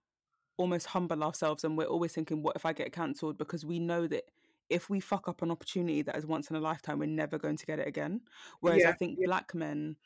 almost 0.57 0.87
humble 0.87 1.23
ourselves 1.23 1.63
and 1.63 1.77
we're 1.77 1.85
always 1.85 2.13
thinking, 2.13 2.43
what 2.43 2.55
if 2.55 2.65
I 2.65 2.73
get 2.73 2.91
cancelled? 2.93 3.37
Because 3.37 3.65
we 3.65 3.79
know 3.79 4.07
that 4.07 4.25
if 4.69 4.89
we 4.89 4.99
fuck 4.99 5.27
up 5.27 5.41
an 5.41 5.51
opportunity 5.51 6.01
that 6.03 6.17
is 6.17 6.25
once 6.25 6.49
in 6.49 6.55
a 6.55 6.59
lifetime, 6.59 6.99
we're 6.99 7.07
never 7.07 7.37
going 7.39 7.57
to 7.57 7.65
get 7.65 7.79
it 7.79 7.87
again. 7.87 8.21
Whereas 8.61 8.85
I 8.85 8.93
think 8.93 9.19
yeah, 9.19 9.25
black 9.25 9.55
men, 9.55 9.97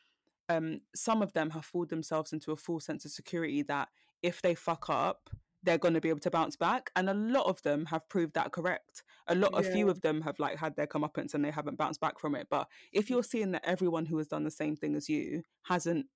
um, 0.49 0.79
some 0.95 1.21
of 1.21 1.33
them 1.33 1.51
have 1.51 1.65
fooled 1.65 1.89
themselves 1.89 2.33
into 2.33 2.51
a 2.51 2.55
false 2.55 2.85
sense 2.85 3.05
of 3.05 3.11
security 3.11 3.61
that 3.63 3.89
if 4.23 4.41
they 4.41 4.55
fuck 4.55 4.89
up, 4.89 5.29
they're 5.63 5.77
going 5.77 5.93
to 5.93 6.01
be 6.01 6.09
able 6.09 6.19
to 6.21 6.31
bounce 6.31 6.55
back. 6.55 6.91
And 6.95 7.09
a 7.09 7.13
lot 7.13 7.45
of 7.45 7.61
them 7.61 7.85
have 7.85 8.07
proved 8.09 8.33
that 8.33 8.51
correct. 8.51 9.03
A 9.27 9.35
lot, 9.35 9.51
a 9.53 9.63
few 9.63 9.89
of 9.89 10.01
them 10.01 10.21
have 10.21 10.39
like 10.39 10.57
had 10.57 10.75
their 10.75 10.87
comeuppance 10.87 11.33
and 11.33 11.43
they 11.43 11.51
haven't 11.51 11.77
bounced 11.77 12.01
back 12.01 12.19
from 12.19 12.35
it. 12.35 12.47
But 12.49 12.67
if 12.91 13.09
you're 13.09 13.23
seeing 13.23 13.51
that 13.51 13.63
everyone 13.65 14.05
who 14.05 14.17
has 14.17 14.27
done 14.27 14.43
the 14.43 14.51
same 14.51 14.75
thing 14.75 14.95
as 14.95 15.07
you 15.07 15.43
hasn't 15.63 16.07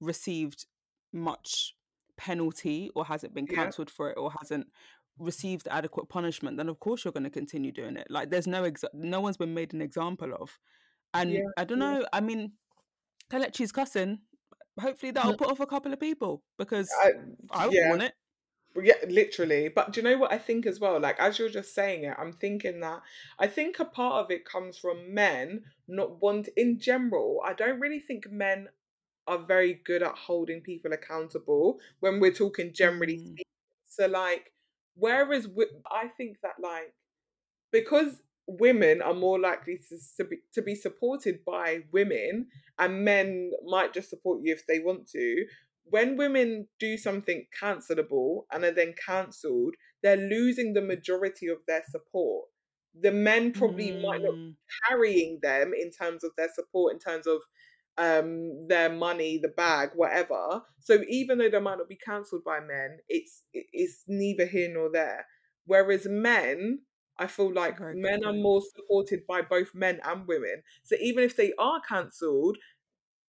received 0.00 0.66
much 1.12 1.74
penalty 2.16 2.90
or 2.94 3.04
hasn't 3.04 3.34
been 3.34 3.46
yeah, 3.46 3.56
cancelled 3.56 3.90
for 3.90 4.10
it 4.10 4.18
or 4.18 4.32
hasn't 4.38 4.66
received 5.18 5.68
adequate 5.70 6.08
punishment, 6.08 6.58
then 6.58 6.68
of 6.68 6.78
course 6.80 7.04
you're 7.04 7.12
going 7.12 7.24
to 7.24 7.30
continue 7.30 7.72
doing 7.72 7.96
it. 7.96 8.08
Like 8.10 8.30
there's 8.30 8.46
no 8.46 8.62
exa- 8.62 8.92
no 8.92 9.20
one's 9.20 9.38
been 9.38 9.54
made 9.54 9.72
an 9.72 9.80
example 9.80 10.32
of. 10.38 10.58
And 11.14 11.32
yeah, 11.32 11.40
I 11.56 11.64
don't 11.64 11.80
yeah. 11.80 11.98
know. 11.98 12.06
I 12.12 12.20
mean, 12.20 12.52
Kelechi's 13.30 13.72
cussing. 13.72 14.18
Hopefully 14.80 15.12
that'll 15.12 15.36
put 15.36 15.50
off 15.50 15.60
a 15.60 15.66
couple 15.66 15.92
of 15.92 16.00
people 16.00 16.42
because 16.58 16.90
I, 17.02 17.10
I 17.50 17.68
yeah, 17.68 17.90
want 17.90 18.02
it. 18.02 18.14
Yeah, 18.74 18.94
literally. 19.06 19.68
But 19.68 19.92
do 19.92 20.00
you 20.00 20.04
know 20.04 20.16
what 20.18 20.32
I 20.32 20.38
think 20.38 20.66
as 20.66 20.80
well? 20.80 20.98
Like, 20.98 21.20
as 21.20 21.38
you're 21.38 21.50
just 21.50 21.74
saying 21.74 22.04
it, 22.04 22.16
I'm 22.18 22.32
thinking 22.32 22.80
that 22.80 23.02
I 23.38 23.46
think 23.46 23.78
a 23.78 23.84
part 23.84 24.24
of 24.24 24.30
it 24.30 24.44
comes 24.44 24.78
from 24.78 25.12
men 25.12 25.64
not 25.88 26.22
want, 26.22 26.48
in 26.56 26.78
general, 26.78 27.42
I 27.44 27.52
don't 27.52 27.80
really 27.80 28.00
think 28.00 28.30
men 28.30 28.68
are 29.26 29.38
very 29.38 29.74
good 29.84 30.02
at 30.02 30.16
holding 30.16 30.60
people 30.62 30.92
accountable 30.92 31.78
when 32.00 32.18
we're 32.18 32.32
talking 32.32 32.72
generally 32.72 33.18
Mm. 33.18 33.36
So, 33.84 34.06
like, 34.06 34.52
whereas 34.94 35.44
wi- 35.44 35.68
I 35.90 36.08
think 36.08 36.38
that, 36.42 36.54
like, 36.58 36.94
because 37.70 38.22
women 38.46 39.00
are 39.00 39.14
more 39.14 39.38
likely 39.38 39.78
to, 39.88 39.96
to, 40.16 40.24
be, 40.24 40.36
to 40.52 40.62
be 40.62 40.74
supported 40.74 41.44
by 41.44 41.80
women 41.92 42.46
and 42.78 43.04
men 43.04 43.50
might 43.66 43.94
just 43.94 44.10
support 44.10 44.40
you 44.42 44.52
if 44.52 44.66
they 44.66 44.78
want 44.78 45.08
to 45.08 45.44
when 45.84 46.16
women 46.16 46.68
do 46.78 46.96
something 46.96 47.44
cancelable 47.60 48.42
and 48.52 48.64
are 48.64 48.72
then 48.72 48.94
cancelled 49.06 49.74
they're 50.02 50.16
losing 50.16 50.72
the 50.72 50.80
majority 50.80 51.46
of 51.46 51.58
their 51.66 51.82
support 51.88 52.46
the 53.00 53.12
men 53.12 53.52
probably 53.52 53.90
mm. 53.90 54.02
might 54.02 54.22
not 54.22 54.34
be 54.34 54.38
mm. 54.38 54.54
carrying 54.88 55.38
them 55.42 55.72
in 55.78 55.90
terms 55.90 56.24
of 56.24 56.30
their 56.36 56.50
support 56.54 56.92
in 56.92 56.98
terms 56.98 57.26
of 57.26 57.40
um 57.98 58.66
their 58.68 58.90
money 58.90 59.38
the 59.42 59.48
bag 59.48 59.90
whatever 59.94 60.62
so 60.80 61.02
even 61.08 61.38
though 61.38 61.50
they 61.50 61.60
might 61.60 61.78
not 61.78 61.88
be 61.88 61.98
cancelled 62.04 62.42
by 62.44 62.58
men 62.58 62.98
it's 63.08 63.42
it's 63.52 64.04
neither 64.08 64.46
here 64.46 64.70
nor 64.72 64.90
there 64.90 65.26
whereas 65.66 66.06
men 66.06 66.80
I 67.22 67.28
feel 67.28 67.52
like 67.54 67.78
men 67.80 68.24
are 68.24 68.32
more 68.32 68.62
supported 68.74 69.20
by 69.28 69.42
both 69.42 69.74
men 69.74 70.00
and 70.04 70.26
women. 70.26 70.62
So 70.82 70.96
even 71.00 71.22
if 71.22 71.36
they 71.36 71.52
are 71.56 71.80
cancelled, 71.88 72.58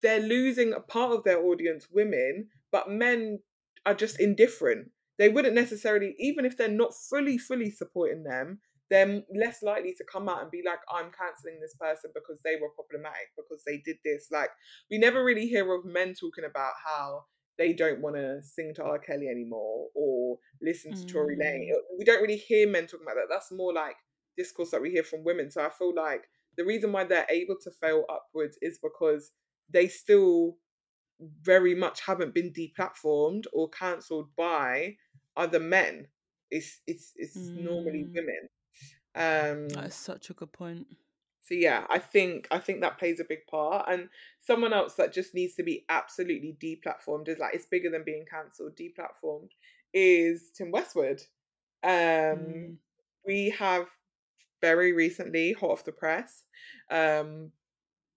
they're 0.02 0.20
losing 0.20 0.74
a 0.74 0.80
part 0.80 1.12
of 1.12 1.24
their 1.24 1.40
audience, 1.40 1.88
women, 1.92 2.48
but 2.72 2.90
men 2.90 3.40
are 3.86 3.94
just 3.94 4.20
indifferent. 4.20 4.90
They 5.20 5.30
wouldn't 5.30 5.54
necessarily, 5.54 6.16
even 6.18 6.44
if 6.44 6.58
they're 6.58 6.68
not 6.68 6.94
fully, 7.08 7.38
fully 7.38 7.70
supporting 7.70 8.24
them, 8.24 8.60
they're 8.90 9.22
less 9.34 9.62
likely 9.62 9.94
to 9.98 10.04
come 10.12 10.28
out 10.28 10.42
and 10.42 10.50
be 10.50 10.64
like, 10.66 10.80
I'm 10.92 11.12
cancelling 11.12 11.60
this 11.62 11.76
person 11.80 12.10
because 12.16 12.42
they 12.44 12.56
were 12.60 12.70
problematic, 12.70 13.30
because 13.38 13.64
they 13.64 13.78
did 13.86 13.98
this. 14.04 14.30
Like, 14.32 14.50
we 14.90 14.98
never 14.98 15.24
really 15.24 15.48
hear 15.48 15.72
of 15.74 15.86
men 15.86 16.16
talking 16.20 16.46
about 16.50 16.74
how 16.84 17.26
they 17.58 17.74
don't 17.74 18.02
want 18.02 18.16
to 18.16 18.42
sing 18.42 18.74
to 18.76 18.84
R. 18.84 19.00
Kelly 19.00 19.28
anymore 19.28 19.88
or 19.94 20.38
listen 20.62 20.94
to 20.94 20.98
mm. 20.98 21.12
Tory 21.12 21.38
Lanez. 21.38 21.70
Mm. 21.70 21.98
We 21.98 22.06
don't 22.06 22.22
really 22.22 22.38
hear 22.38 22.68
men 22.70 22.88
talking 22.88 23.06
about 23.06 23.16
that. 23.16 23.28
That's 23.30 23.52
more 23.52 23.74
like 23.74 23.96
discourse 24.38 24.72
that 24.72 24.82
we 24.82 24.90
hear 24.90 25.04
from 25.04 25.24
women. 25.24 25.52
So 25.52 25.64
I 25.64 25.70
feel 25.70 25.94
like 25.96 26.24
the 26.58 26.66
reason 26.66 26.92
why 26.92 27.04
they're 27.04 27.28
able 27.30 27.56
to 27.62 27.72
fail 27.72 28.06
upwards 28.10 28.58
is 28.62 28.80
because 28.80 29.32
they 29.70 29.88
still 29.88 30.58
very 31.42 31.76
much 31.76 32.02
haven't 32.02 32.34
been 32.34 32.52
deplatformed 32.52 33.46
or 33.54 33.70
cancelled 33.70 34.30
by 34.36 34.96
other 35.38 35.60
men. 35.60 36.08
It's 36.52 36.82
it's 36.88 37.14
it's 37.16 37.38
mm. 37.38 37.64
normally 37.64 38.04
women. 38.04 38.50
Um 39.16 39.70
That's 39.70 39.96
such 39.96 40.30
a 40.30 40.34
good 40.34 40.52
point. 40.52 40.88
So 41.44 41.56
yeah, 41.56 41.86
I 41.90 42.00
think 42.00 42.48
I 42.52 42.60
think 42.60 42.82
that 42.82 42.98
plays 42.98 43.20
a 43.20 43.26
big 43.26 43.46
part. 43.48 43.86
And 43.90 44.10
someone 44.40 44.74
else 44.74 44.96
that 44.96 45.14
just 45.14 45.36
needs 45.36 45.56
to 45.56 45.64
be 45.64 45.86
absolutely 45.90 46.58
deplatformed 46.62 47.28
is 47.28 47.40
like 47.40 47.54
it's 47.54 47.66
bigger 47.66 47.90
than 47.90 48.04
being 48.06 48.26
cancelled. 48.30 48.78
Deplatformed 48.78 49.50
is 49.94 50.52
Tim 50.56 50.72
Westwood. 50.72 51.22
Um, 51.84 51.92
mm. 51.92 52.76
We 53.26 53.50
have 53.52 53.88
very 54.62 54.94
recently, 54.94 55.52
hot 55.54 55.72
off 55.72 55.86
the 55.86 55.92
press. 55.92 56.44
Um, 56.90 57.52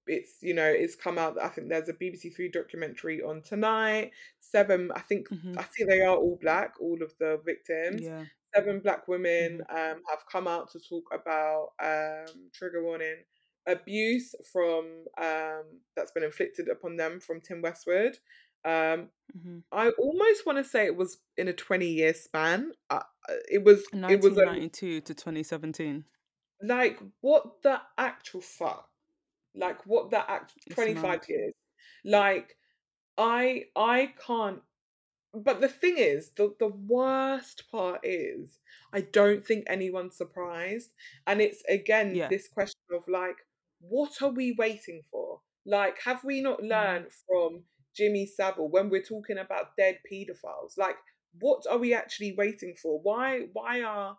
it's 0.07 0.35
you 0.41 0.55
know 0.55 0.67
it's 0.67 0.95
come 0.95 1.19
out. 1.19 1.37
I 1.43 1.49
think 1.49 1.69
there's 1.69 1.89
a 1.89 1.95
BBC 1.95 2.35
Three 2.35 2.49
documentary 2.49 3.23
on 3.23 3.43
tonight. 3.43 4.13
Seven, 4.39 4.93
I 4.95 5.01
think 5.01 5.29
mm-hmm. 5.31 5.59
I 5.59 5.63
think 5.63 5.91
they 5.91 6.03
are 6.03 6.17
all 6.17 6.39
black, 6.41 6.75
all 6.81 7.03
of 7.03 7.13
the 7.19 7.41
victims. 7.45 8.03
Yeah 8.03 8.25
seven 8.57 8.81
black 8.81 9.07
women 9.09 9.61
mm-hmm. 9.71 9.77
um, 9.77 10.03
have 10.09 10.25
come 10.31 10.49
out 10.49 10.71
to 10.73 10.81
talk 10.81 11.05
about 11.13 11.69
um, 11.83 12.49
trigger 12.55 12.83
warning 12.83 13.23
abuse 13.67 14.35
from 14.53 15.05
um, 15.21 15.65
that's 15.97 16.13
been 16.13 16.23
inflicted 16.23 16.69
upon 16.69 16.97
them 16.97 17.21
from 17.21 17.41
Tim 17.41 17.63
Westwood. 17.63 18.19
Um, 18.65 19.11
mm-hmm. 19.37 19.59
I 19.73 19.91
almost 19.91 20.47
want 20.47 20.59
to 20.59 20.65
say 20.65 20.87
it 20.87 20.97
was 20.97 21.19
in 21.37 21.49
a 21.49 21.53
twenty 21.53 21.89
year 21.89 22.15
span. 22.15 22.73
Uh, 22.91 23.01
uh 23.29 23.35
it 23.51 23.65
was 23.65 23.85
it 23.93 24.21
was 24.23 24.37
ninety 24.37 24.69
two 24.69 25.01
to 25.03 25.15
twenty 25.15 25.43
seventeen. 25.43 26.05
Like 26.63 26.99
what 27.21 27.63
the 27.63 27.81
actual 27.99 28.41
fuck? 28.41 28.89
Like 29.55 29.87
what 29.87 30.11
the 30.11 30.29
act 30.29 30.55
twenty 30.71 30.95
five 30.95 31.21
years? 31.29 31.55
Like 32.05 32.57
I 33.19 33.65
I 33.77 34.13
can't 34.27 34.63
but 35.35 35.61
the 35.61 35.69
thing 35.69 35.97
is, 35.99 36.31
the, 36.37 36.55
the 36.59 36.69
worst 36.69 37.65
part 37.71 38.01
is, 38.03 38.59
I 38.93 39.03
don't 39.03 39.45
think 39.45 39.65
anyone's 39.67 40.17
surprised. 40.17 40.91
And 41.27 41.41
it's 41.41 41.63
again 41.69 42.15
yeah. 42.15 42.29
this 42.29 42.49
question 42.49 42.81
of 42.95 43.05
like, 43.09 43.37
what 43.81 44.23
are 44.23 44.31
we 44.31 44.55
waiting 44.59 45.03
for? 45.11 45.41
Like, 45.67 45.99
have 46.05 46.25
we 46.25 46.41
not 46.41 46.61
mm. 46.61 46.71
learned 46.71 47.07
from 47.27 47.65
Jimmy 47.95 48.27
Savile 48.27 48.69
when 48.69 48.89
we're 48.89 49.03
talking 49.03 49.39
about 49.39 49.77
dead 49.77 49.99
paedophiles? 50.11 50.79
Like, 50.79 50.97
what 51.41 51.65
are 51.71 51.79
we 51.79 51.93
actually 51.93 52.35
waiting 52.37 52.75
for? 52.81 53.01
Why 53.03 53.47
why 53.53 53.83
are 53.83 54.17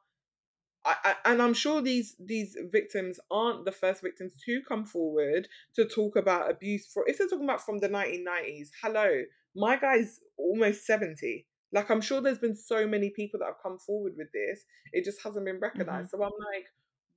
I, 0.85 0.95
I, 1.03 1.15
and 1.31 1.41
I'm 1.41 1.53
sure 1.53 1.81
these 1.81 2.15
these 2.19 2.55
victims 2.71 3.19
aren't 3.29 3.65
the 3.65 3.71
first 3.71 4.01
victims 4.01 4.33
to 4.45 4.61
come 4.67 4.85
forward 4.85 5.47
to 5.75 5.85
talk 5.85 6.15
about 6.15 6.49
abuse 6.49 6.87
for 6.91 7.07
if 7.07 7.17
they're 7.17 7.27
talking 7.27 7.45
about 7.45 7.65
from 7.65 7.79
the 7.79 7.89
1990s 7.89 8.69
hello 8.81 9.23
my 9.57 9.75
guy's 9.75 10.19
almost 10.37 10.85
70 10.85 11.45
like 11.73 11.89
i'm 11.89 12.01
sure 12.01 12.21
there's 12.21 12.37
been 12.37 12.55
so 12.55 12.87
many 12.87 13.09
people 13.09 13.39
that 13.39 13.47
have 13.47 13.61
come 13.61 13.77
forward 13.79 14.13
with 14.17 14.31
this 14.31 14.63
it 14.93 15.03
just 15.03 15.21
hasn't 15.23 15.45
been 15.45 15.59
recognized. 15.59 16.09
Mm-hmm. 16.13 16.21
so 16.21 16.23
i'm 16.23 16.53
like 16.53 16.65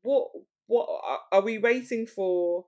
what 0.02 0.28
what 0.66 0.88
are 1.32 1.42
we 1.42 1.58
waiting 1.58 2.06
for 2.06 2.64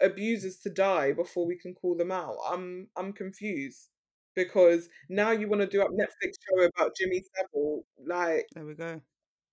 abusers 0.00 0.58
to 0.58 0.68
die 0.68 1.12
before 1.12 1.46
we 1.46 1.56
can 1.56 1.74
call 1.74 1.96
them 1.96 2.10
out? 2.10 2.36
I'm 2.46 2.88
i'm 2.96 3.12
confused 3.12 3.88
because 4.34 4.88
now 5.08 5.30
you 5.30 5.48
want 5.48 5.62
to 5.62 5.66
do 5.66 5.80
a 5.80 5.88
netflix 5.88 6.34
show 6.46 6.64
about 6.64 6.94
jimmy 6.96 7.22
savile 7.34 7.86
like 8.06 8.46
there 8.54 8.66
we 8.66 8.74
go. 8.74 9.00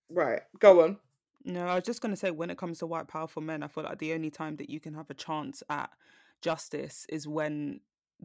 Right 0.09 0.41
go 0.59 0.83
on. 0.83 0.97
No 1.45 1.65
i 1.67 1.75
was 1.75 1.83
just 1.85 2.01
going 2.01 2.11
to 2.13 2.17
say 2.17 2.31
when 2.31 2.49
it 2.49 2.57
comes 2.57 2.79
to 2.79 2.87
white 2.87 3.07
powerful 3.07 3.41
men 3.41 3.63
i 3.63 3.67
feel 3.67 3.83
like 3.83 3.99
the 3.99 4.13
only 4.13 4.29
time 4.29 4.57
that 4.57 4.69
you 4.69 4.79
can 4.79 4.93
have 4.93 5.09
a 5.09 5.15
chance 5.15 5.63
at 5.69 5.89
justice 6.41 7.05
is 7.09 7.27
when 7.27 7.79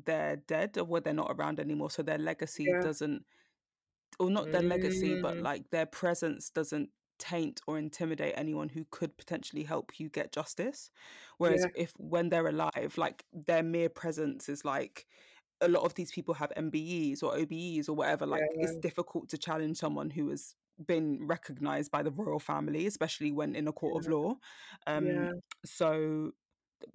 they're 0.04 0.36
dead 0.36 0.76
or 0.78 0.84
when 0.84 1.02
they're 1.02 1.14
not 1.14 1.30
around 1.30 1.60
anymore. 1.60 1.90
So 1.90 2.02
their 2.02 2.18
legacy 2.18 2.66
yeah. 2.68 2.80
doesn't, 2.80 3.24
or 4.18 4.30
not 4.30 4.50
their 4.52 4.62
mm. 4.62 4.70
legacy, 4.70 5.20
but 5.20 5.36
mm. 5.36 5.42
like 5.42 5.70
their 5.70 5.86
presence 5.86 6.50
doesn't 6.50 6.90
taint 7.18 7.60
or 7.66 7.78
intimidate 7.78 8.34
anyone 8.36 8.68
who 8.68 8.86
could 8.90 9.16
potentially 9.16 9.64
help 9.64 9.98
you 9.98 10.08
get 10.08 10.32
justice. 10.32 10.90
Whereas 11.38 11.64
yeah. 11.64 11.82
if 11.82 11.92
when 11.96 12.28
they're 12.28 12.48
alive, 12.48 12.94
like 12.96 13.24
their 13.32 13.62
mere 13.62 13.88
presence 13.88 14.48
is 14.48 14.64
like, 14.64 15.06
a 15.60 15.68
lot 15.68 15.82
of 15.84 15.94
these 15.94 16.12
people 16.12 16.34
have 16.34 16.52
MBEs 16.56 17.22
or 17.22 17.36
OBEs 17.36 17.88
or 17.88 17.94
whatever. 17.94 18.26
Like 18.26 18.42
yeah. 18.54 18.64
it's 18.64 18.78
difficult 18.78 19.28
to 19.30 19.38
challenge 19.38 19.76
someone 19.76 20.10
who 20.10 20.30
has 20.30 20.54
been 20.86 21.18
recognized 21.26 21.90
by 21.90 22.04
the 22.04 22.12
royal 22.12 22.38
family, 22.38 22.86
especially 22.86 23.32
when 23.32 23.56
in 23.56 23.66
a 23.66 23.72
court 23.72 24.04
of 24.04 24.10
law. 24.10 24.34
Um. 24.86 25.40
So 25.64 26.32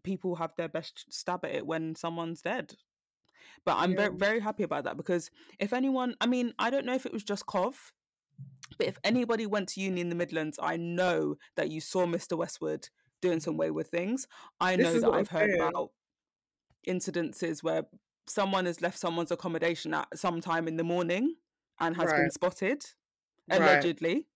people 0.03 0.35
have 0.35 0.53
their 0.55 0.69
best 0.69 1.05
stab 1.09 1.45
at 1.45 1.51
it 1.51 1.67
when 1.67 1.95
someone's 1.95 2.41
dead. 2.41 2.75
But 3.65 3.77
I'm 3.77 3.95
very 3.95 4.15
very 4.15 4.39
happy 4.39 4.63
about 4.63 4.83
that 4.85 4.97
because 4.97 5.31
if 5.59 5.73
anyone, 5.73 6.15
I 6.21 6.27
mean, 6.27 6.53
I 6.59 6.69
don't 6.69 6.85
know 6.85 6.93
if 6.93 7.05
it 7.05 7.13
was 7.13 7.23
just 7.23 7.45
Cov, 7.45 7.93
but 8.77 8.87
if 8.87 8.97
anybody 9.03 9.45
went 9.45 9.69
to 9.69 9.81
uni 9.81 10.01
in 10.01 10.09
the 10.09 10.15
Midlands, 10.15 10.59
I 10.61 10.77
know 10.77 11.35
that 11.55 11.69
you 11.69 11.81
saw 11.81 12.05
Mr. 12.05 12.37
Westwood 12.37 12.89
doing 13.21 13.39
some 13.39 13.57
wayward 13.57 13.87
things. 13.87 14.27
I 14.59 14.75
know 14.75 14.99
that 14.99 15.09
I've 15.09 15.29
heard 15.29 15.51
saying. 15.51 15.61
about 15.61 15.91
incidences 16.87 17.63
where 17.63 17.83
someone 18.27 18.65
has 18.65 18.81
left 18.81 18.99
someone's 18.99 19.31
accommodation 19.31 19.93
at 19.93 20.07
some 20.17 20.41
time 20.41 20.67
in 20.67 20.77
the 20.77 20.83
morning 20.83 21.35
and 21.79 21.95
has 21.95 22.07
right. 22.07 22.17
been 22.17 22.31
spotted 22.31 22.83
allegedly. 23.49 24.27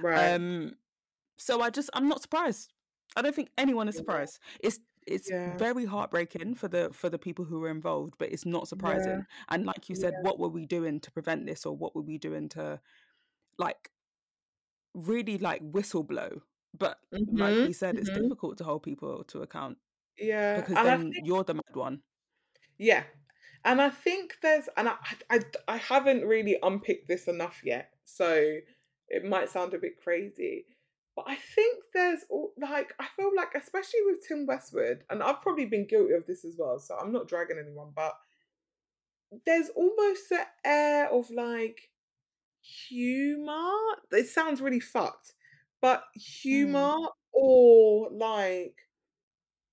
Right. 0.00 0.34
Um 0.34 0.72
so 1.36 1.60
I 1.60 1.70
just 1.70 1.90
I'm 1.94 2.08
not 2.08 2.22
surprised. 2.22 2.72
I 3.16 3.22
don't 3.22 3.34
think 3.34 3.50
anyone 3.56 3.88
is 3.88 3.96
surprised. 3.96 4.38
It's 4.60 4.78
it's 5.08 5.30
yeah. 5.30 5.56
very 5.56 5.84
heartbreaking 5.84 6.54
for 6.54 6.68
the 6.68 6.90
for 6.92 7.08
the 7.08 7.18
people 7.18 7.44
who 7.44 7.60
were 7.60 7.70
involved, 7.70 8.14
but 8.18 8.30
it's 8.30 8.46
not 8.46 8.68
surprising. 8.68 9.18
Yeah. 9.18 9.22
And 9.48 9.66
like 9.66 9.88
you 9.88 9.96
said, 9.96 10.12
yeah. 10.16 10.22
what 10.22 10.38
were 10.38 10.48
we 10.48 10.66
doing 10.66 11.00
to 11.00 11.10
prevent 11.10 11.46
this, 11.46 11.66
or 11.66 11.76
what 11.76 11.96
were 11.96 12.02
we 12.02 12.18
doing 12.18 12.48
to, 12.50 12.80
like, 13.58 13.90
really 14.94 15.38
like 15.38 15.62
whistle 15.62 16.02
blow? 16.02 16.42
But 16.78 16.98
mm-hmm. 17.12 17.36
like 17.36 17.56
we 17.56 17.72
said, 17.72 17.96
mm-hmm. 17.96 18.06
it's 18.06 18.20
difficult 18.20 18.58
to 18.58 18.64
hold 18.64 18.82
people 18.82 19.24
to 19.24 19.42
account. 19.42 19.78
Yeah, 20.18 20.60
because 20.60 20.76
and 20.76 20.86
then 20.86 21.12
think, 21.12 21.26
you're 21.26 21.44
the 21.44 21.54
mad 21.54 21.74
one. 21.74 22.02
Yeah, 22.76 23.04
and 23.64 23.80
I 23.80 23.90
think 23.90 24.36
there's, 24.42 24.68
and 24.76 24.88
I, 24.88 24.96
I 25.30 25.40
I 25.66 25.76
haven't 25.78 26.24
really 26.24 26.58
unpicked 26.62 27.08
this 27.08 27.26
enough 27.28 27.60
yet, 27.64 27.90
so 28.04 28.58
it 29.08 29.24
might 29.24 29.48
sound 29.48 29.74
a 29.74 29.78
bit 29.78 29.96
crazy 30.02 30.66
but 31.18 31.32
I 31.32 31.34
think 31.34 31.82
there's 31.92 32.20
like 32.60 32.92
I 33.00 33.06
feel 33.16 33.32
like 33.36 33.48
especially 33.56 34.00
with 34.06 34.26
Tim 34.26 34.46
Westwood, 34.46 35.02
and 35.10 35.20
I've 35.20 35.40
probably 35.40 35.66
been 35.66 35.88
guilty 35.88 36.14
of 36.14 36.26
this 36.26 36.44
as 36.44 36.54
well, 36.56 36.78
so 36.78 36.96
I'm 36.96 37.12
not 37.12 37.26
dragging 37.26 37.58
anyone, 37.58 37.88
but 37.94 38.12
there's 39.44 39.68
almost 39.70 40.30
an 40.30 40.44
air 40.64 41.10
of 41.10 41.28
like 41.30 41.90
humor. 42.60 43.72
It 44.12 44.28
sounds 44.28 44.60
really 44.60 44.78
fucked, 44.78 45.32
but 45.82 46.04
humor 46.14 46.94
mm. 46.96 47.08
or 47.32 48.10
like 48.12 48.76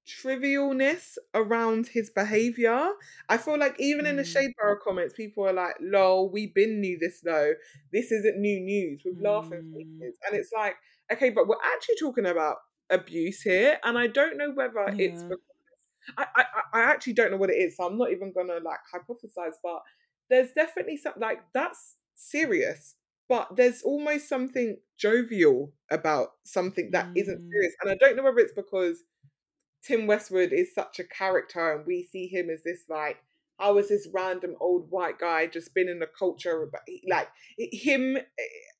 trivialness 0.07 1.17
around 1.35 1.87
his 1.87 2.09
behavior. 2.09 2.89
I 3.29 3.37
feel 3.37 3.59
like 3.59 3.75
even 3.79 4.05
mm. 4.05 4.09
in 4.09 4.15
the 4.15 4.23
mm. 4.23 4.33
Shade 4.33 4.51
Barrow 4.59 4.79
comments, 4.83 5.13
people 5.13 5.47
are 5.47 5.53
like, 5.53 5.75
lol, 5.79 6.31
we 6.31 6.47
been 6.47 6.81
knew 6.81 6.97
this 6.99 7.21
though. 7.21 7.53
This 7.93 8.11
isn't 8.11 8.39
new 8.39 8.59
news 8.61 9.03
with 9.05 9.19
mm. 9.19 9.23
laughing 9.23 9.71
faces. 9.75 10.17
And 10.25 10.35
it's 10.35 10.51
like, 10.51 10.75
okay, 11.11 11.29
but 11.29 11.47
we're 11.47 11.55
actually 11.75 11.95
talking 11.99 12.25
about 12.25 12.57
abuse 12.89 13.41
here, 13.41 13.79
and 13.83 13.97
I 13.97 14.07
don't 14.07 14.37
know 14.37 14.51
whether 14.53 14.93
it's 14.97 15.23
because 15.27 15.43
I, 16.17 16.27
I 16.35 16.45
I 16.73 16.81
actually 16.83 17.13
don't 17.13 17.31
know 17.31 17.37
what 17.37 17.49
it 17.49 17.57
is, 17.57 17.77
so 17.77 17.85
I'm 17.87 17.97
not 17.97 18.11
even 18.11 18.33
gonna 18.33 18.59
like 18.59 18.79
hypothesize, 18.93 19.55
but 19.63 19.81
there's 20.29 20.53
definitely 20.53 20.97
something 20.97 21.21
like 21.21 21.41
that's 21.53 21.97
serious, 22.15 22.95
but 23.29 23.55
there's 23.55 23.83
almost 23.83 24.29
something 24.29 24.77
jovial 24.97 25.73
about 25.91 26.29
something 26.45 26.91
that 26.91 27.09
isn't 27.15 27.41
Mm. 27.41 27.49
serious, 27.51 27.75
and 27.81 27.91
I 27.91 27.95
don't 27.95 28.15
know 28.17 28.23
whether 28.23 28.39
it's 28.39 28.53
because 28.53 29.03
Tim 29.83 30.07
Westwood 30.07 30.51
is 30.51 30.73
such 30.73 30.99
a 30.99 31.03
character, 31.03 31.73
and 31.73 31.85
we 31.85 32.03
see 32.03 32.27
him 32.27 32.49
as 32.49 32.63
this 32.63 32.85
like, 32.89 33.23
how 33.59 33.77
is 33.77 33.89
this 33.89 34.07
random 34.13 34.55
old 34.59 34.89
white 34.91 35.19
guy 35.19 35.47
just 35.47 35.73
been 35.73 35.87
in 35.89 35.99
the 35.99 36.07
culture? 36.07 36.67
But 36.71 36.81
like 37.07 37.29
him, 37.57 38.17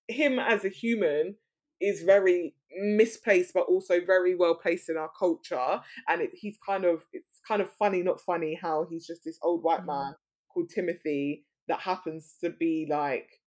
him 0.08 0.40
as 0.40 0.66
a 0.66 0.70
human 0.70 1.38
is 1.82 2.04
very 2.04 2.56
misplaced, 2.78 3.54
but 3.54 3.68
also 3.68 4.04
very 4.06 4.36
well 4.36 4.56
placed 4.56 4.90
in 4.90 4.98
our 4.98 5.12
culture. 5.18 5.82
And 6.08 6.22
it, 6.22 6.32
he's 6.34 6.58
kind 6.66 6.86
of 6.86 7.06
it's 7.14 7.40
kind 7.48 7.62
of 7.62 7.70
funny, 7.72 8.04
not 8.04 8.22
funny, 8.22 8.56
how 8.56 8.86
he's 8.90 9.08
just 9.08 9.24
this 9.24 9.40
old 9.42 9.64
white 9.64 9.86
Mm. 9.86 9.86
man 9.86 10.16
called 10.50 10.70
Timothy 10.70 11.46
that 11.68 11.80
happens 11.82 12.38
to 12.42 12.50
be 12.50 12.88
like 12.90 13.42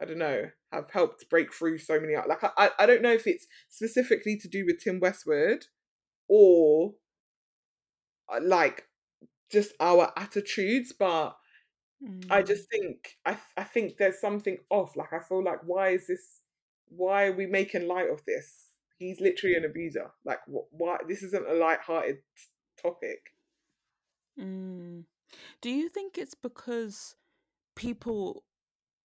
I 0.00 0.04
don't 0.04 0.18
know, 0.18 0.50
have 0.72 0.90
helped 0.90 1.28
break 1.30 1.52
through 1.54 1.78
so 1.78 2.00
many. 2.00 2.16
Like 2.16 2.42
I, 2.42 2.70
I 2.78 2.86
don't 2.86 3.02
know 3.02 3.12
if 3.12 3.26
it's 3.26 3.46
specifically 3.68 4.36
to 4.38 4.48
do 4.48 4.66
with 4.66 4.80
Tim 4.82 5.00
Westwood 5.00 5.66
or 6.28 6.94
uh, 8.28 8.40
like 8.42 8.88
just 9.50 9.72
our 9.80 10.12
attitudes, 10.16 10.92
but 10.98 11.36
I 12.30 12.42
Mm. 12.42 12.42
just 12.42 12.70
think 12.70 13.18
I 13.26 13.38
I 13.56 13.64
think 13.64 13.98
there's 13.98 14.20
something 14.20 14.58
off. 14.70 14.96
Like 14.96 15.14
I 15.14 15.20
feel 15.20 15.44
like 15.44 15.60
why 15.64 15.90
is 15.90 16.08
this? 16.08 16.41
Why 16.96 17.26
are 17.26 17.32
we 17.32 17.46
making 17.46 17.86
light 17.88 18.10
of 18.10 18.24
this? 18.26 18.66
He's 18.98 19.20
literally 19.20 19.56
an 19.56 19.64
abuser. 19.64 20.10
Like 20.24 20.40
wh- 20.46 20.72
why? 20.72 20.98
This 21.08 21.22
isn't 21.22 21.48
a 21.48 21.54
light-hearted 21.54 22.18
topic. 22.80 23.32
Mm. 24.38 25.04
Do 25.60 25.70
you 25.70 25.88
think 25.88 26.18
it's 26.18 26.34
because 26.34 27.16
people, 27.74 28.44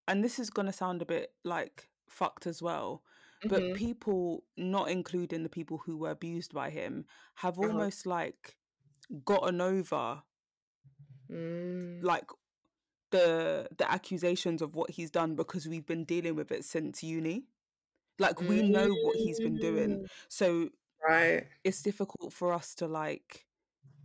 and 0.07 0.23
this 0.23 0.39
is 0.39 0.49
going 0.49 0.65
to 0.65 0.73
sound 0.73 1.01
a 1.01 1.05
bit 1.05 1.31
like 1.43 1.89
fucked 2.09 2.45
as 2.47 2.61
well, 2.61 3.03
but 3.47 3.61
hmm 3.63 3.73
people, 3.73 4.43
not 4.57 4.89
including 4.89 5.43
the 5.43 5.49
people 5.49 5.79
who 5.85 5.97
were 5.97 6.11
abused 6.11 6.53
by 6.53 6.69
him, 6.69 7.05
have 7.35 7.57
Uh-huh. 7.57 7.67
almost 7.69 8.05
like 8.05 8.57
gotten 9.25 9.61
over 9.61 10.23
Mm. 11.31 12.01
like 12.03 12.29
the 13.11 13.67
the 13.77 13.89
accusations 13.91 14.61
of 14.61 14.75
what 14.75 14.91
he's 14.91 15.11
done 15.11 15.35
because 15.35 15.67
we've 15.67 15.85
been 15.85 16.05
dealing 16.05 16.35
with 16.35 16.51
it 16.51 16.63
since 16.65 17.03
uni. 17.03 17.47
Like 18.20 18.41
we 18.41 18.61
know 18.63 18.89
what 18.89 19.18
he's 19.18 19.39
been 19.39 19.57
doing. 19.57 19.99
Mm. 20.01 20.07
So 20.30 20.70
Right. 21.07 21.47
it's 21.63 21.82
difficult 21.82 22.34
for 22.34 22.53
us 22.53 22.76
to 22.76 22.88
like 22.88 23.45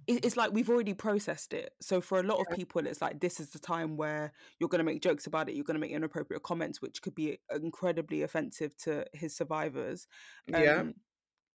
it's 0.08 0.36
like 0.36 0.52
we've 0.52 0.68
already 0.68 0.94
processed 0.94 1.52
it. 1.54 1.74
So 1.80 2.00
for 2.00 2.18
a 2.18 2.24
lot 2.24 2.40
of 2.40 2.50
people, 2.50 2.84
it's 2.86 3.00
like 3.00 3.20
this 3.20 3.38
is 3.38 3.50
the 3.50 3.60
time 3.60 3.96
where 3.96 4.32
you're 4.58 4.68
going 4.68 4.80
to 4.80 4.84
make 4.84 5.00
jokes 5.00 5.26
about 5.28 5.48
it. 5.48 5.54
You're 5.54 5.64
going 5.64 5.76
to 5.76 5.80
make 5.80 5.92
inappropriate 5.92 6.42
comments, 6.42 6.82
which 6.82 7.02
could 7.02 7.14
be 7.14 7.38
incredibly 7.50 8.22
offensive 8.22 8.76
to 8.78 9.06
his 9.12 9.34
survivors. 9.36 10.08
Yeah. 10.48 10.80
Um, 10.80 10.94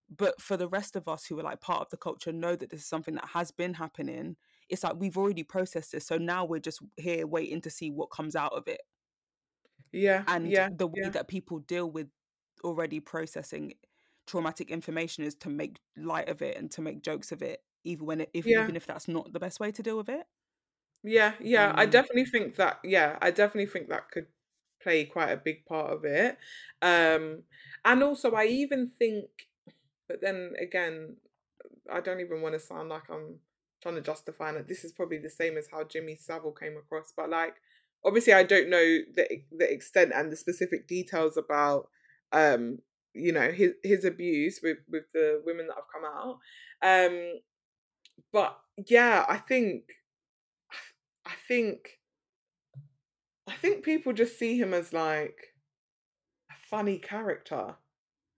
but 0.09 0.41
for 0.41 0.57
the 0.57 0.69
rest 0.69 0.95
of 0.95 1.07
us 1.09 1.25
who 1.25 1.37
are 1.39 1.43
like 1.43 1.61
part 1.61 1.81
of 1.81 1.89
the 1.89 1.97
culture, 1.97 2.31
know 2.31 2.55
that 2.55 2.69
this 2.69 2.81
is 2.81 2.87
something 2.87 3.15
that 3.15 3.27
has 3.27 3.51
been 3.51 3.73
happening. 3.75 4.37
It's 4.69 4.83
like 4.83 4.95
we've 4.97 5.17
already 5.17 5.43
processed 5.43 5.91
this, 5.91 6.07
so 6.07 6.17
now 6.17 6.45
we're 6.45 6.59
just 6.61 6.81
here 6.97 7.27
waiting 7.27 7.61
to 7.61 7.69
see 7.69 7.91
what 7.91 8.11
comes 8.11 8.35
out 8.35 8.53
of 8.53 8.67
it. 8.67 8.81
Yeah. 9.91 10.23
And 10.27 10.49
Yeah. 10.49 10.69
the 10.71 10.87
way 10.87 11.01
Yeah. 11.03 11.09
that 11.09 11.27
people 11.27 11.59
deal 11.59 11.89
with 11.91 12.09
already 12.63 12.99
processing 12.99 13.73
traumatic 14.27 14.69
information 14.71 15.23
is 15.23 15.35
to 15.35 15.49
make 15.49 15.79
light 15.95 16.29
of 16.29 16.41
it 16.41 16.57
and 16.57 16.69
to 16.71 16.81
make 16.81 17.01
jokes 17.03 17.31
of 17.31 17.41
it, 17.41 17.61
even 17.83 18.05
when 18.05 18.21
it, 18.21 18.29
if 18.33 18.49
Yeah. 18.49 18.51
even 18.51 18.75
if 18.75 18.85
that's 18.85 19.07
not 19.07 19.33
the 19.33 19.39
best 19.39 19.59
way 19.59 19.71
to 19.71 19.83
deal 19.83 19.97
with 19.97 20.09
it. 20.09 20.27
Yeah. 21.03 21.35
Yeah. 21.39 21.73
I 21.75 21.85
Um, 21.85 21.85
definitely 21.85 22.25
think 22.25 22.55
that. 22.55 22.79
Yeah, 22.83 23.17
I 23.21 23.31
definitely 23.31 23.67
think 23.71 23.89
that 23.89 24.11
could 24.11 24.27
play 24.81 25.05
quite 25.05 25.31
a 25.31 25.37
big 25.37 25.65
part 25.65 25.91
of 25.91 26.05
it. 26.05 26.37
Um, 26.81 27.43
and 27.85 28.03
also, 28.03 28.31
I 28.33 28.45
even 28.45 28.87
think, 28.89 29.49
but 30.07 30.21
then 30.21 30.53
again, 30.59 31.17
I 31.91 32.01
don't 32.01 32.21
even 32.21 32.41
want 32.41 32.55
to 32.55 32.59
sound 32.59 32.89
like 32.89 33.09
I'm 33.09 33.41
trying 33.81 33.95
to 33.95 34.01
justify 34.01 34.51
it. 34.53 34.67
This 34.67 34.85
is 34.85 34.93
probably 34.93 35.19
the 35.19 35.29
same 35.29 35.57
as 35.57 35.69
how 35.71 35.85
Jimmy 35.85 36.15
Savile 36.15 36.53
came 36.53 36.77
across, 36.77 37.13
but 37.15 37.29
like, 37.29 37.57
obviously, 38.05 38.33
I 38.33 38.43
don't 38.43 38.69
know 38.69 38.79
the 39.15 39.43
the 39.51 39.71
extent 39.71 40.13
and 40.15 40.31
the 40.31 40.37
specific 40.37 40.87
details 40.87 41.37
about, 41.37 41.89
um, 42.31 42.79
you 43.13 43.31
know, 43.31 43.51
his 43.51 43.73
his 43.83 44.05
abuse 44.05 44.59
with 44.61 44.79
with 44.89 45.05
the 45.13 45.41
women 45.45 45.67
that 45.67 45.75
have 45.75 45.91
come 45.93 46.05
out. 46.05 46.39
Um, 46.81 47.39
but 48.31 48.59
yeah, 48.87 49.25
I 49.27 49.37
think, 49.37 49.83
I 51.25 51.35
think, 51.47 51.99
I 53.47 53.53
think 53.53 53.83
people 53.83 54.13
just 54.13 54.37
see 54.37 54.57
him 54.59 54.73
as 54.73 54.93
like 54.93 55.55
a 56.51 56.55
funny 56.69 56.97
character. 56.99 57.75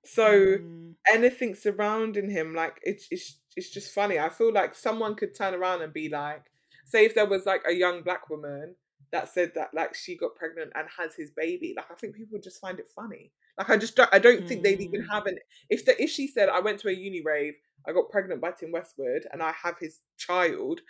So 0.05 0.57
mm, 0.59 0.95
anything 1.11 1.55
surrounding 1.55 2.29
him, 2.31 2.55
like 2.55 2.79
it's 2.83 3.07
it's 3.11 3.39
it's 3.57 3.71
just 3.71 3.93
funny. 3.93 4.19
I 4.19 4.29
feel 4.29 4.53
like 4.53 4.75
someone 4.75 5.15
could 5.15 5.35
turn 5.35 5.55
around 5.55 5.81
and 5.83 5.93
be 5.93 6.09
like, 6.09 6.43
say 6.85 7.05
if 7.05 7.15
there 7.15 7.27
was 7.27 7.45
like 7.45 7.63
a 7.67 7.73
young 7.73 8.03
black 8.03 8.29
woman 8.29 8.75
that 9.11 9.29
said 9.29 9.53
that 9.55 9.69
like 9.73 9.95
she 9.95 10.17
got 10.17 10.35
pregnant 10.35 10.71
and 10.75 10.87
has 10.97 11.15
his 11.15 11.31
baby, 11.31 11.73
like 11.77 11.91
I 11.91 11.95
think 11.95 12.15
people 12.15 12.33
would 12.33 12.43
just 12.43 12.61
find 12.61 12.79
it 12.79 12.89
funny. 12.95 13.31
Like 13.59 13.69
I 13.69 13.77
just 13.77 13.95
don't 13.97 14.09
I 14.13 14.19
don't 14.19 14.47
think 14.47 14.63
they'd 14.63 14.81
even 14.81 15.01
mm, 15.01 15.11
have 15.11 15.25
an 15.27 15.37
if 15.69 15.85
the 15.85 16.01
if 16.01 16.09
she 16.09 16.27
said 16.27 16.49
I 16.49 16.61
went 16.61 16.79
to 16.81 16.89
a 16.89 16.93
uni 16.93 17.21
rave, 17.21 17.55
I 17.87 17.93
got 17.93 18.09
pregnant 18.09 18.41
by 18.41 18.51
Tim 18.51 18.71
Westwood 18.71 19.27
and 19.33 19.43
I 19.43 19.51
have 19.51 19.77
his 19.79 20.01
child, 20.17 20.81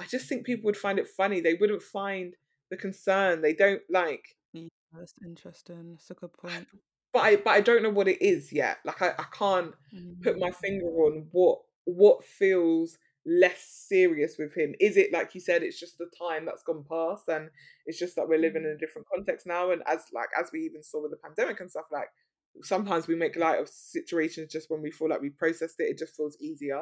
I 0.00 0.06
just 0.06 0.28
think 0.28 0.46
people 0.46 0.66
would 0.66 0.76
find 0.76 0.98
it 0.98 1.08
funny. 1.08 1.40
They 1.40 1.54
wouldn't 1.54 1.82
find 1.82 2.34
the 2.70 2.76
concern. 2.76 3.42
They 3.42 3.54
don't 3.54 3.82
like 3.90 4.36
yeah, 4.52 4.68
that's 4.92 5.14
interesting. 5.24 5.92
That's 5.92 6.10
a 6.10 6.14
good 6.14 6.32
point. 6.32 6.68
but 7.12 7.20
I 7.20 7.36
but 7.36 7.50
I 7.50 7.60
don't 7.60 7.82
know 7.82 7.90
what 7.90 8.08
it 8.08 8.20
is 8.22 8.52
yet. 8.52 8.78
Like 8.84 9.02
I, 9.02 9.10
I 9.18 9.24
can't 9.32 9.74
put 10.22 10.38
my 10.38 10.50
Mm, 10.50 10.56
finger 10.62 10.86
on 10.86 11.28
what 11.32 11.60
what 11.84 12.24
feels 12.24 12.98
less 13.26 13.84
serious 13.88 14.36
with 14.38 14.56
him. 14.56 14.74
Is 14.80 14.96
it 14.96 15.12
like 15.12 15.34
you 15.34 15.40
said, 15.40 15.62
it's 15.62 15.80
just 15.80 15.98
the 15.98 16.08
time 16.16 16.46
that's 16.46 16.62
gone 16.62 16.84
past 16.88 17.28
and 17.28 17.50
it's 17.84 17.98
just 17.98 18.14
that 18.16 18.28
we're 18.28 18.38
living 18.38 18.62
in 18.62 18.70
mm, 18.70 18.76
a 18.76 18.78
different 18.78 19.08
context 19.12 19.46
now. 19.46 19.72
And 19.72 19.82
as 19.86 20.04
like 20.14 20.28
as 20.38 20.50
we 20.52 20.60
even 20.60 20.82
saw 20.82 21.02
with 21.02 21.10
the 21.10 21.16
pandemic 21.16 21.60
and 21.60 21.70
stuff, 21.70 21.86
like 21.92 22.08
sometimes 22.62 23.08
we 23.08 23.16
make 23.16 23.36
light 23.36 23.60
of 23.60 23.68
situations 23.68 24.52
just 24.52 24.70
when 24.70 24.80
we 24.80 24.90
feel 24.90 25.08
like 25.08 25.20
we 25.20 25.30
processed 25.30 25.76
it, 25.80 25.90
it 25.90 25.98
just 25.98 26.16
feels 26.16 26.36
easier. 26.40 26.80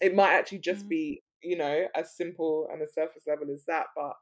It 0.00 0.14
might 0.14 0.34
actually 0.34 0.58
just 0.58 0.86
mm, 0.86 0.90
be, 0.90 1.22
you 1.42 1.56
know, 1.56 1.86
as 1.94 2.16
simple 2.16 2.68
and 2.72 2.82
a 2.82 2.88
surface 2.88 3.22
level 3.26 3.46
as 3.54 3.64
that, 3.66 3.86
but 3.94 4.14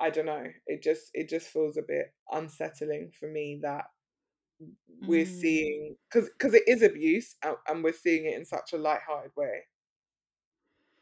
I 0.00 0.10
don't 0.10 0.26
know. 0.26 0.44
It 0.66 0.82
just 0.82 1.10
it 1.14 1.28
just 1.28 1.46
feels 1.46 1.76
a 1.76 1.82
bit 1.86 2.12
unsettling 2.30 3.12
for 3.18 3.28
me 3.28 3.60
that 3.62 3.84
we're 5.06 5.24
mm. 5.24 5.40
seeing 5.40 5.96
because 6.10 6.28
because 6.30 6.54
it 6.54 6.64
is 6.66 6.82
abuse 6.82 7.36
and, 7.44 7.56
and 7.68 7.84
we're 7.84 7.92
seeing 7.92 8.26
it 8.26 8.36
in 8.36 8.44
such 8.44 8.72
a 8.72 8.78
light-hearted 8.78 9.30
way. 9.36 9.62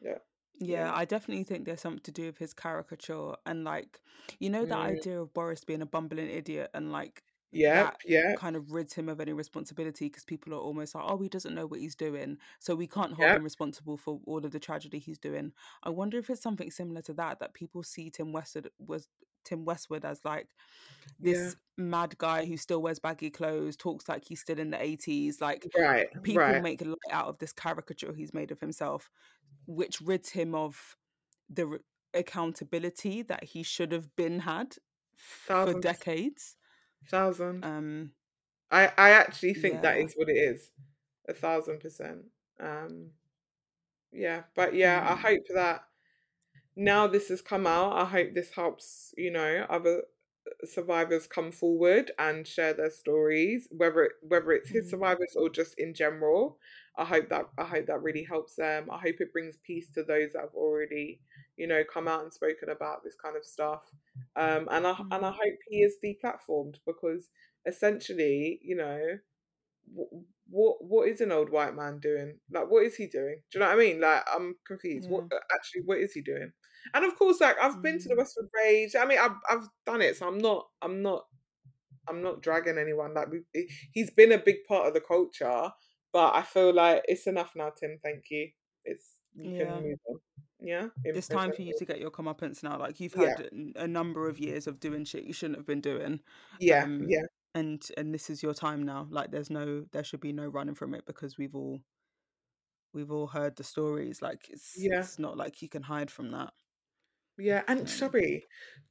Yeah, 0.01 0.19
Yeah, 0.59 0.91
yeah, 0.91 0.93
I 0.95 1.05
definitely 1.05 1.45
think 1.45 1.65
there's 1.67 1.83
something 1.83 2.03
to 2.05 2.13
do 2.13 2.27
with 2.27 2.39
his 2.39 2.55
caricature 2.55 3.35
and 3.45 3.65
like, 3.65 4.01
you 4.39 4.49
know, 4.51 4.65
that 4.67 4.79
mm, 4.79 4.97
idea 4.97 5.21
of 5.21 5.35
Boris 5.35 5.65
being 5.65 5.83
a 5.83 5.87
bumbling 5.87 6.31
idiot 6.31 6.71
and 6.75 6.91
like 6.93 7.23
yeah 7.53 7.95
yep, 8.05 8.37
kind 8.37 8.55
of 8.57 8.71
rids 8.73 8.93
him 8.95 9.09
of 9.09 9.21
any 9.21 9.33
responsibility 9.33 10.07
because 10.07 10.25
people 10.25 10.53
are 10.55 10.59
almost 10.59 10.95
like, 10.95 11.05
oh, 11.07 11.19
he 11.19 11.29
doesn't 11.29 11.55
know 11.55 11.67
what 11.67 11.81
he's 11.81 11.95
doing, 11.97 12.39
so 12.59 12.75
we 12.75 12.87
can't 12.87 13.15
hold 13.15 13.33
yep, 13.33 13.35
him 13.35 13.43
responsible 13.45 13.97
for 13.97 14.21
all 14.27 14.45
of 14.45 14.53
the 14.53 14.61
tragedy 14.61 14.99
he's 14.99 15.19
doing. 15.19 15.53
I 15.83 15.91
wonder 15.91 16.19
if 16.19 16.29
it's 16.31 16.43
something 16.43 16.71
similar 16.71 17.03
to 17.03 17.15
that 17.15 17.41
that 17.41 17.55
people 17.55 17.83
see 17.83 18.11
Tim 18.11 18.33
Westwood 18.33 18.71
was 18.79 19.09
Tim 19.47 19.65
Westwood 19.67 20.05
as 20.07 20.25
like 20.27 20.55
yeah. 21.21 21.51
this 21.51 21.57
mad 21.79 22.17
guy 22.19 22.45
who 22.47 22.57
still 22.57 22.83
wears 22.83 22.99
baggy 22.99 23.31
clothes, 23.31 23.77
talks 23.77 24.09
like 24.09 24.25
he's 24.25 24.41
still 24.41 24.59
in 24.59 24.71
the 24.71 24.83
80s, 24.83 25.41
like 25.41 25.71
Right, 25.77 26.09
people 26.23 26.55
right. 26.55 26.63
make 26.63 26.81
light 26.85 26.97
out 27.11 27.29
of 27.29 27.39
this 27.39 27.53
caricature 27.53 28.13
he's 28.15 28.35
made 28.35 28.51
of 28.51 28.61
himself 28.61 29.11
which 29.67 30.01
rids 30.01 30.31
him 30.31 30.55
of 30.55 30.97
the 31.49 31.67
r- 31.69 31.81
accountability 32.15 33.23
that 33.23 33.45
he 33.45 33.63
should 33.63 33.93
have 33.93 34.15
been 34.17 34.41
had 34.41 34.77
f- 35.19 35.53
for 35.55 35.75
decades. 35.75 36.57
thousand. 37.09 37.65
Um, 37.65 38.15
I 38.71 38.89
I 38.99 39.11
actually 39.11 39.55
think 39.55 39.83
that 39.83 39.99
yeah. 39.99 40.07
is 40.07 40.15
what 40.17 40.29
it 40.29 40.37
is. 40.37 40.71
A 41.29 41.35
thousand 41.35 41.81
percent. 41.81 42.27
Um, 42.61 43.13
yeah, 44.13 44.45
but 44.55 44.75
yeah, 44.75 45.05
I 45.11 45.15
Mm, 45.15 45.17
hope 45.17 45.43
that 45.55 45.83
now 46.77 47.07
this 47.07 47.29
has 47.29 47.41
come 47.41 47.66
out, 47.66 47.95
I 47.97 48.05
hope 48.05 48.35
this 48.35 48.51
helps, 48.51 49.14
you 49.16 49.31
know, 49.31 49.66
other 49.70 50.03
survivors 50.64 51.27
come 51.27 51.51
forward 51.51 52.11
and 52.18 52.47
share 52.47 52.72
their 52.72 52.91
stories, 52.91 53.66
whether 53.70 54.05
it, 54.05 54.12
whether 54.22 54.53
it's 54.53 54.70
his 54.70 54.87
mm, 54.87 54.91
survivors 54.91 55.35
or 55.37 55.49
just 55.49 55.74
in 55.79 55.95
general. 55.95 56.59
I 56.99 57.05
hope 57.05 57.29
that 57.31 57.47
I 57.59 57.64
hope 57.64 57.87
that 57.87 58.03
really 58.03 58.24
helps 58.24 58.57
them. 58.57 58.89
I 58.91 58.99
hope 58.99 59.16
it 59.20 59.33
brings 59.33 59.57
peace 59.66 59.91
to 59.95 60.03
those 60.03 60.33
that 60.33 60.43
have 60.43 60.55
already, 60.55 61.20
you 61.57 61.66
know, 61.66 61.83
come 61.93 62.09
out 62.09 62.22
and 62.22 62.33
spoken 62.33 62.70
about 62.70 63.03
this 63.05 63.16
kind 63.22 63.37
of 63.37 63.45
stuff. 63.45 63.83
Um, 64.37 64.68
and 64.70 64.87
I 64.87 64.97
and 65.11 65.24
I 65.24 65.31
mm, 65.31 65.33
hope 65.33 65.59
he 65.68 65.79
is 65.83 65.97
deplatformed 66.05 66.77
because 66.87 67.29
essentially, 67.66 68.61
you 68.62 68.77
know, 68.77 69.18
what 70.49 70.77
what 70.85 71.09
is 71.09 71.20
an 71.20 71.33
old 71.33 71.51
white 71.51 71.74
man 71.74 71.99
doing? 72.01 72.39
Like, 72.51 72.70
what 72.70 72.85
is 72.85 72.97
he 72.97 73.07
doing? 73.07 73.43
Do 73.51 73.59
you 73.59 73.61
know 73.61 73.66
what 73.66 73.77
I 73.77 73.79
mean? 73.79 74.01
Like, 74.01 74.24
I'm 74.35 74.57
confused. 74.66 75.09
What 75.11 75.24
actually, 75.55 75.83
what 75.85 75.99
is 75.99 76.12
he 76.12 76.22
doing? 76.22 76.53
And 76.95 77.05
of 77.05 77.16
course, 77.16 77.41
like 77.41 77.57
I've 77.61 77.82
been 77.82 77.99
to 78.01 78.09
the 78.09 78.14
Mm. 78.14 78.18
Westwood 78.18 78.49
Raves. 78.55 78.95
I 78.95 79.05
mean, 79.07 79.18
I've 79.18 79.37
I've 79.49 79.68
done 79.84 80.03
it, 80.03 80.16
so 80.16 80.26
I'm 80.28 80.39
not 80.39 80.68
I'm 80.82 81.03
not 81.03 81.24
I'm 82.09 82.22
not 82.22 82.43
dragging 82.43 82.78
anyone. 82.78 83.14
Like 83.14 83.30
we, 83.30 83.41
he- 83.53 83.70
he's 83.93 84.11
been 84.11 84.32
a 84.32 84.39
big 84.39 84.64
part 84.68 84.87
of 84.87 84.95
the 84.95 85.01
culture, 85.01 85.70
but 86.12 86.34
I 86.34 86.43
feel 86.43 86.72
like 86.72 87.03
it's 87.09 87.26
enough 87.26 87.53
now, 87.57 87.70
Tim. 87.70 87.99
Thank 88.03 88.24
you. 88.30 88.51
It's 88.84 89.16
you 89.34 89.51
Yeah. 89.53 89.64
can 89.66 89.82
move 89.82 89.99
on. 90.09 90.20
Yeah, 90.59 90.89
It's 91.05 91.28
time 91.28 91.53
for 91.53 91.61
you 91.62 91.74
to 91.76 91.84
get 91.84 92.01
your 92.01 92.11
comeuppance 92.11 92.62
now. 92.62 92.78
Like 92.78 92.99
you've 92.99 93.14
Yeah, 93.14 93.37
had 93.37 93.49
n- 93.53 93.74
a 93.76 93.87
number 93.87 94.26
of 94.28 94.39
years 94.39 94.66
of 94.66 94.80
doing 94.80 95.05
shit 95.05 95.24
you 95.24 95.34
shouldn't 95.34 95.59
have 95.59 95.66
been 95.66 95.82
doing. 95.82 96.20
yeah, 96.59 96.84
Um 96.84 97.05
yeah, 97.09 97.26
and 97.55 97.87
and 97.99 98.14
this 98.14 98.30
is 98.30 98.43
your 98.43 98.55
time 98.55 98.82
now. 98.84 99.07
Like 99.11 99.30
there's 99.30 99.51
no 99.51 99.84
there 99.93 100.03
should 100.05 100.20
be 100.20 100.32
no 100.32 100.47
running 100.49 100.74
from 100.74 100.95
it 100.95 101.05
because 101.07 101.37
we've 101.37 101.55
all 101.55 101.82
we've 102.95 103.11
all 103.11 103.26
heard 103.26 103.55
the 103.57 103.64
stories. 103.64 104.22
Like 104.22 104.49
it's 104.49 104.74
yeah, 104.78 105.01
it's 105.01 105.18
not 105.18 105.37
like 105.37 105.61
you 105.61 105.68
can 105.68 105.82
hide 105.82 106.11
from 106.11 106.30
that. 106.30 106.55
Yeah. 107.39 107.62
And 107.68 107.89
sorry, 107.89 108.45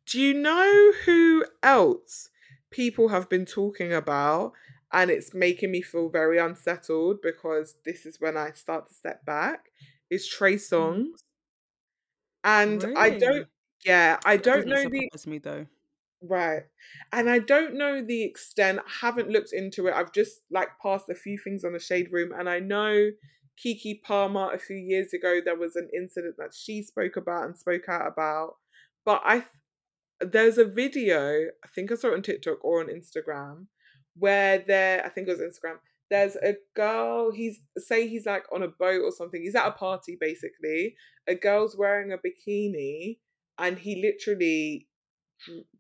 do 0.05 0.19
you 0.19 0.33
know 0.33 0.93
who 1.05 1.45
else 1.63 2.29
people 2.69 3.09
have 3.09 3.29
been 3.29 3.45
talking 3.45 3.93
about? 3.93 4.53
And 4.91 5.11
it's 5.11 5.33
making 5.33 5.71
me 5.71 5.81
feel 5.81 6.09
very 6.09 6.37
unsettled 6.37 7.21
because 7.21 7.75
this 7.85 8.05
is 8.05 8.21
when 8.21 8.37
I 8.37 8.51
start 8.51 8.87
to 8.87 8.93
step 8.93 9.25
back. 9.25 9.71
Is 10.09 10.27
Trey 10.27 10.55
mm, 10.71 11.07
Songz, 11.09 11.23
and 12.43 12.85
I 12.95 13.09
don't. 13.11 13.47
Yeah, 13.85 14.19
I 14.25 14.37
That 14.37 14.43
don't 14.43 14.67
doesn't 14.67 14.69
know 14.69 14.85
the 14.89 15.09
surprise 15.09 15.27
me 15.27 15.37
though. 15.39 15.65
Right. 16.21 16.63
And 17.11 17.29
I 17.29 17.39
don't 17.39 17.75
know 17.75 18.03
the 18.03 18.23
extent. 18.23 18.79
I 18.79 19.05
haven't 19.05 19.29
looked 19.29 19.53
into 19.53 19.87
it. 19.87 19.93
I've 19.93 20.11
just 20.11 20.41
like 20.49 20.69
passed 20.81 21.09
a 21.09 21.15
few 21.15 21.37
things 21.37 21.63
on 21.63 21.73
the 21.73 21.79
shade 21.79 22.11
room 22.11 22.31
and 22.37 22.49
I 22.49 22.59
know 22.59 23.11
Keke 23.64 24.01
Palmer 24.03 24.51
a 24.51 24.60
few 24.60 24.78
years 24.78 25.14
ago 25.14 25.39
there 25.43 25.58
was 25.58 25.76
an 25.76 25.89
incident 25.95 26.36
that 26.38 26.53
she 26.53 26.82
spoke 26.84 27.16
about 27.16 27.45
and 27.45 27.58
spoke 27.58 27.88
out 27.89 28.08
about. 28.08 28.56
But 29.06 29.22
I 29.26 29.39
th- 29.39 30.32
there's 30.32 30.58
a 30.58 30.66
video, 30.66 31.45
I 31.64 31.68
think 31.74 31.91
I 31.91 31.95
saw 31.95 32.10
it 32.10 32.16
on 32.16 32.22
TikTok 32.22 32.64
or 32.64 32.82
on 32.82 32.88
Instagram, 32.88 33.68
where 34.18 34.60
there 34.60 35.06
I 35.06 35.10
think 35.10 35.28
it 35.28 35.38
was 35.38 35.41
Instagram. 35.41 35.78
There's 36.10 36.36
a 36.36 36.56
girl, 36.76 37.32
he's 37.32 37.62
say 37.78 38.08
he's 38.08 38.26
like 38.26 38.43
on 38.53 38.64
a 38.64 38.68
boat 38.68 39.01
or 39.01 39.12
something. 39.12 39.41
He's 39.41 39.56
at 39.56 39.68
a 39.68 39.72
party 39.72 40.18
basically. 40.20 40.95
A 41.28 41.36
girl's 41.36 41.76
wearing 41.78 42.12
a 42.12 42.18
bikini 42.18 43.18
and 43.58 43.80
he 43.80 44.01
literally 44.01 44.88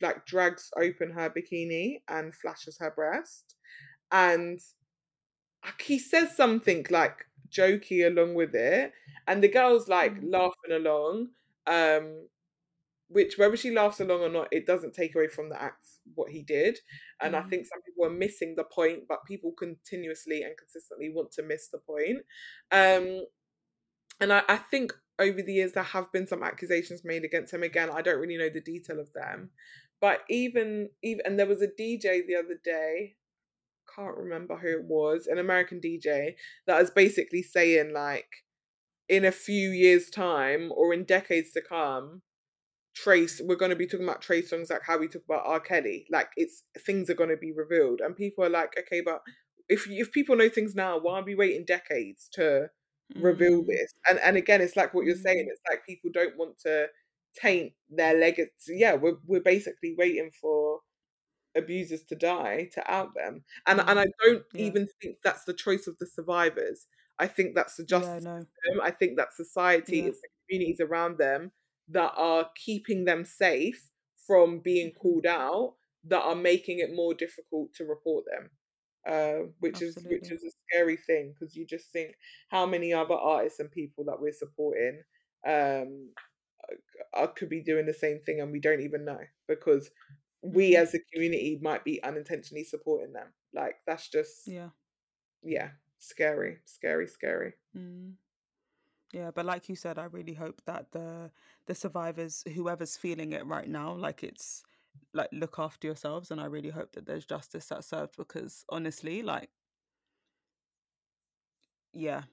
like 0.01 0.25
drags 0.25 0.69
open 0.77 1.11
her 1.11 1.29
bikini 1.29 2.01
and 2.07 2.33
flashes 2.33 2.77
her 2.79 2.91
breast 2.91 3.55
and 4.11 4.59
he 5.79 5.97
says 5.97 6.35
something 6.35 6.85
like 6.89 7.25
jokey 7.55 8.05
along 8.07 8.33
with 8.35 8.55
it 8.55 8.93
and 9.27 9.43
the 9.43 9.47
girl's 9.47 9.87
like 9.87 10.15
Mm, 10.15 10.23
laughing 10.23 10.71
along 10.71 11.29
um 11.67 12.27
which 13.09 13.37
whether 13.37 13.55
she 13.57 13.71
laughs 13.71 13.99
along 13.99 14.21
or 14.21 14.29
not 14.29 14.47
it 14.51 14.65
doesn't 14.65 14.93
take 14.93 15.15
away 15.15 15.27
from 15.27 15.49
the 15.49 15.61
act 15.61 15.87
what 16.15 16.31
he 16.31 16.41
did 16.43 16.79
and 17.21 17.35
i 17.35 17.41
mm, 17.41 17.43
think 17.43 17.65
some 17.65 17.81
people 17.83 18.05
are 18.05 18.09
missing 18.17 18.55
the 18.55 18.63
point 18.63 19.03
but 19.07 19.25
people 19.25 19.51
continuously 19.53 20.41
and 20.43 20.57
consistently 20.57 21.11
want 21.13 21.31
to 21.31 21.43
miss 21.43 21.69
the 21.69 21.77
point 21.79 22.19
um 22.71 23.23
and 24.19 24.31
I, 24.33 24.43
I 24.47 24.57
think 24.57 24.93
over 25.19 25.41
the 25.41 25.53
years 25.53 25.73
there 25.73 25.83
have 25.83 26.11
been 26.11 26.27
some 26.27 26.43
accusations 26.43 27.03
made 27.05 27.23
against 27.23 27.53
him. 27.53 27.63
Again 27.63 27.89
i 27.89 28.01
don't 28.01 28.19
really 28.19 28.37
know 28.37 28.49
the 28.49 28.61
detail 28.61 28.99
of 28.99 29.13
them 29.13 29.51
but 30.01 30.21
even 30.29 30.89
even 31.03 31.21
and 31.25 31.39
there 31.39 31.47
was 31.47 31.61
a 31.61 31.67
dj 31.67 32.25
the 32.27 32.35
other 32.35 32.59
day 32.63 33.15
can't 33.95 34.17
remember 34.17 34.57
who 34.57 34.67
it 34.69 34.83
was 34.85 35.27
an 35.27 35.37
american 35.37 35.79
dj 35.79 36.33
that 36.67 36.79
was 36.79 36.91
basically 36.91 37.41
saying 37.41 37.93
like 37.93 38.43
in 39.07 39.23
a 39.25 39.31
few 39.31 39.69
years 39.69 40.09
time 40.09 40.71
or 40.75 40.93
in 40.93 41.03
decades 41.03 41.51
to 41.51 41.61
come 41.61 42.21
trace 42.95 43.41
we're 43.43 43.55
going 43.55 43.69
to 43.69 43.75
be 43.75 43.85
talking 43.87 44.07
about 44.07 44.21
Trey 44.21 44.41
Songz 44.41 44.69
like 44.69 44.83
how 44.87 44.97
we 44.97 45.07
talk 45.07 45.23
about 45.27 45.43
r 45.45 45.59
kelly 45.59 46.05
like 46.09 46.29
it's 46.37 46.63
things 46.85 47.09
are 47.09 47.13
going 47.13 47.29
to 47.29 47.37
be 47.37 47.51
revealed 47.51 47.99
and 48.01 48.15
people 48.15 48.43
are 48.45 48.49
like 48.49 48.73
okay 48.79 49.01
but 49.01 49.21
if 49.67 49.85
if 49.89 50.11
people 50.11 50.35
know 50.35 50.47
things 50.49 50.75
now 50.75 50.97
why 50.97 51.19
are 51.19 51.23
we 51.23 51.35
waiting 51.35 51.65
decades 51.65 52.29
to 52.33 52.69
reveal 53.19 53.63
mm, 53.63 53.65
this. 53.65 53.93
And 54.09 54.19
and 54.19 54.37
again, 54.37 54.61
it's 54.61 54.75
like 54.75 54.93
what 54.93 55.05
you're 55.05 55.15
saying. 55.15 55.45
mm, 55.45 55.49
It's 55.49 55.61
like 55.69 55.85
people 55.85 56.11
don't 56.13 56.37
want 56.37 56.59
to 56.59 56.87
taint 57.35 57.73
their 57.89 58.17
legacy. 58.17 58.51
Yeah, 58.77 58.95
we're 58.95 59.17
we're 59.25 59.41
basically 59.41 59.95
waiting 59.97 60.31
for 60.41 60.81
abusers 61.55 62.03
to 62.05 62.15
die 62.15 62.69
to 62.73 62.91
out 62.91 63.13
them. 63.15 63.43
And 63.67 63.81
and 63.87 63.99
mm. 63.99 64.01
I 64.01 64.05
don't 64.23 64.45
Yeah. 64.53 64.73
even 64.73 64.87
think 65.01 65.17
that's 65.23 65.45
the 65.45 65.53
choice 65.53 65.87
of 65.87 65.97
the 65.99 66.07
survivors. 66.07 66.87
I 67.19 67.27
think 67.27 67.55
that's 67.55 67.75
the 67.77 67.85
Yeah, 67.89 68.19
no. 68.19 68.45
I 68.81 68.91
think 68.91 69.17
that 69.17 69.33
society, 69.33 69.99
Yeah. 69.99 70.07
it's 70.07 70.21
the 70.21 70.29
communities 70.47 70.79
around 70.81 71.17
them 71.17 71.51
that 71.87 72.13
are 72.15 72.49
keeping 72.55 73.05
them 73.05 73.25
safe 73.25 73.89
from 74.17 74.59
being 74.59 74.91
hmm 74.99 74.99
called 75.01 75.25
out, 75.25 75.75
that 76.03 76.21
are 76.21 76.35
making 76.35 76.79
it 76.79 76.93
more 76.93 77.13
difficult 77.13 77.73
to 77.75 77.85
report 77.85 78.25
them. 78.31 78.49
Uh, 79.07 79.49
which 79.59 79.83
is 79.83 80.03
which 80.09 80.31
is 80.31 80.43
a 80.43 80.49
scary 80.67 80.97
thing 80.97 81.31
because 81.31 81.55
you 81.55 81.63
just 81.63 81.91
think 81.91 82.15
how 82.49 82.65
many 82.65 82.91
other 82.91 83.13
artists 83.13 83.59
and 83.59 83.69
people 83.71 84.03
that 84.03 84.19
we're 84.19 84.31
supporting 84.33 85.03
um 85.45 86.11
uh, 87.13 87.27
could 87.27 87.49
be 87.49 87.61
doing 87.61 87.85
the 87.85 87.93
same 87.93 88.19
thing 88.21 88.41
and 88.41 88.51
we 88.51 88.59
don't 88.59 88.81
even 88.81 89.05
know 89.05 89.21
because 89.47 89.89
we 90.53 90.75
hmm 90.75 90.77
as 90.77 90.93
a 90.93 90.99
community 91.13 91.59
might 91.61 91.83
be 91.83 92.01
unintentionally 92.03 92.63
supporting 92.63 93.13
them 93.13 93.33
like 93.53 93.77
that's 93.87 94.09
just 94.09 94.43
Yeah. 94.45 94.69
yeah 95.43 95.71
scary 95.99 96.59
scary 96.65 97.07
scary 97.07 97.55
Mm. 97.75 98.17
Yeah, 99.13 99.31
but 99.31 99.45
like 99.45 99.69
you 99.69 99.75
said, 99.75 99.97
I 99.97 100.05
really 100.05 100.33
hope 100.33 100.63
that 100.65 100.91
the 100.91 101.31
the 101.67 101.75
survivors, 101.75 102.43
whoever's 102.53 102.97
feeling 102.97 103.31
it 103.33 103.45
right 103.45 103.67
now, 103.69 103.93
like 103.95 104.23
it's 104.23 104.63
like 105.13 105.29
look 105.31 105.59
after 105.59 105.87
yourselves, 105.87 106.31
and 106.31 106.41
I 106.41 106.45
really 106.45 106.69
hope 106.71 106.93
that 106.93 107.05
there's 107.05 107.25
justice 107.25 107.67
that's 107.67 107.87
served 107.87 108.17
because 108.17 108.65
honestly, 108.69 109.21
like 109.23 109.51
yeah, 111.93 112.23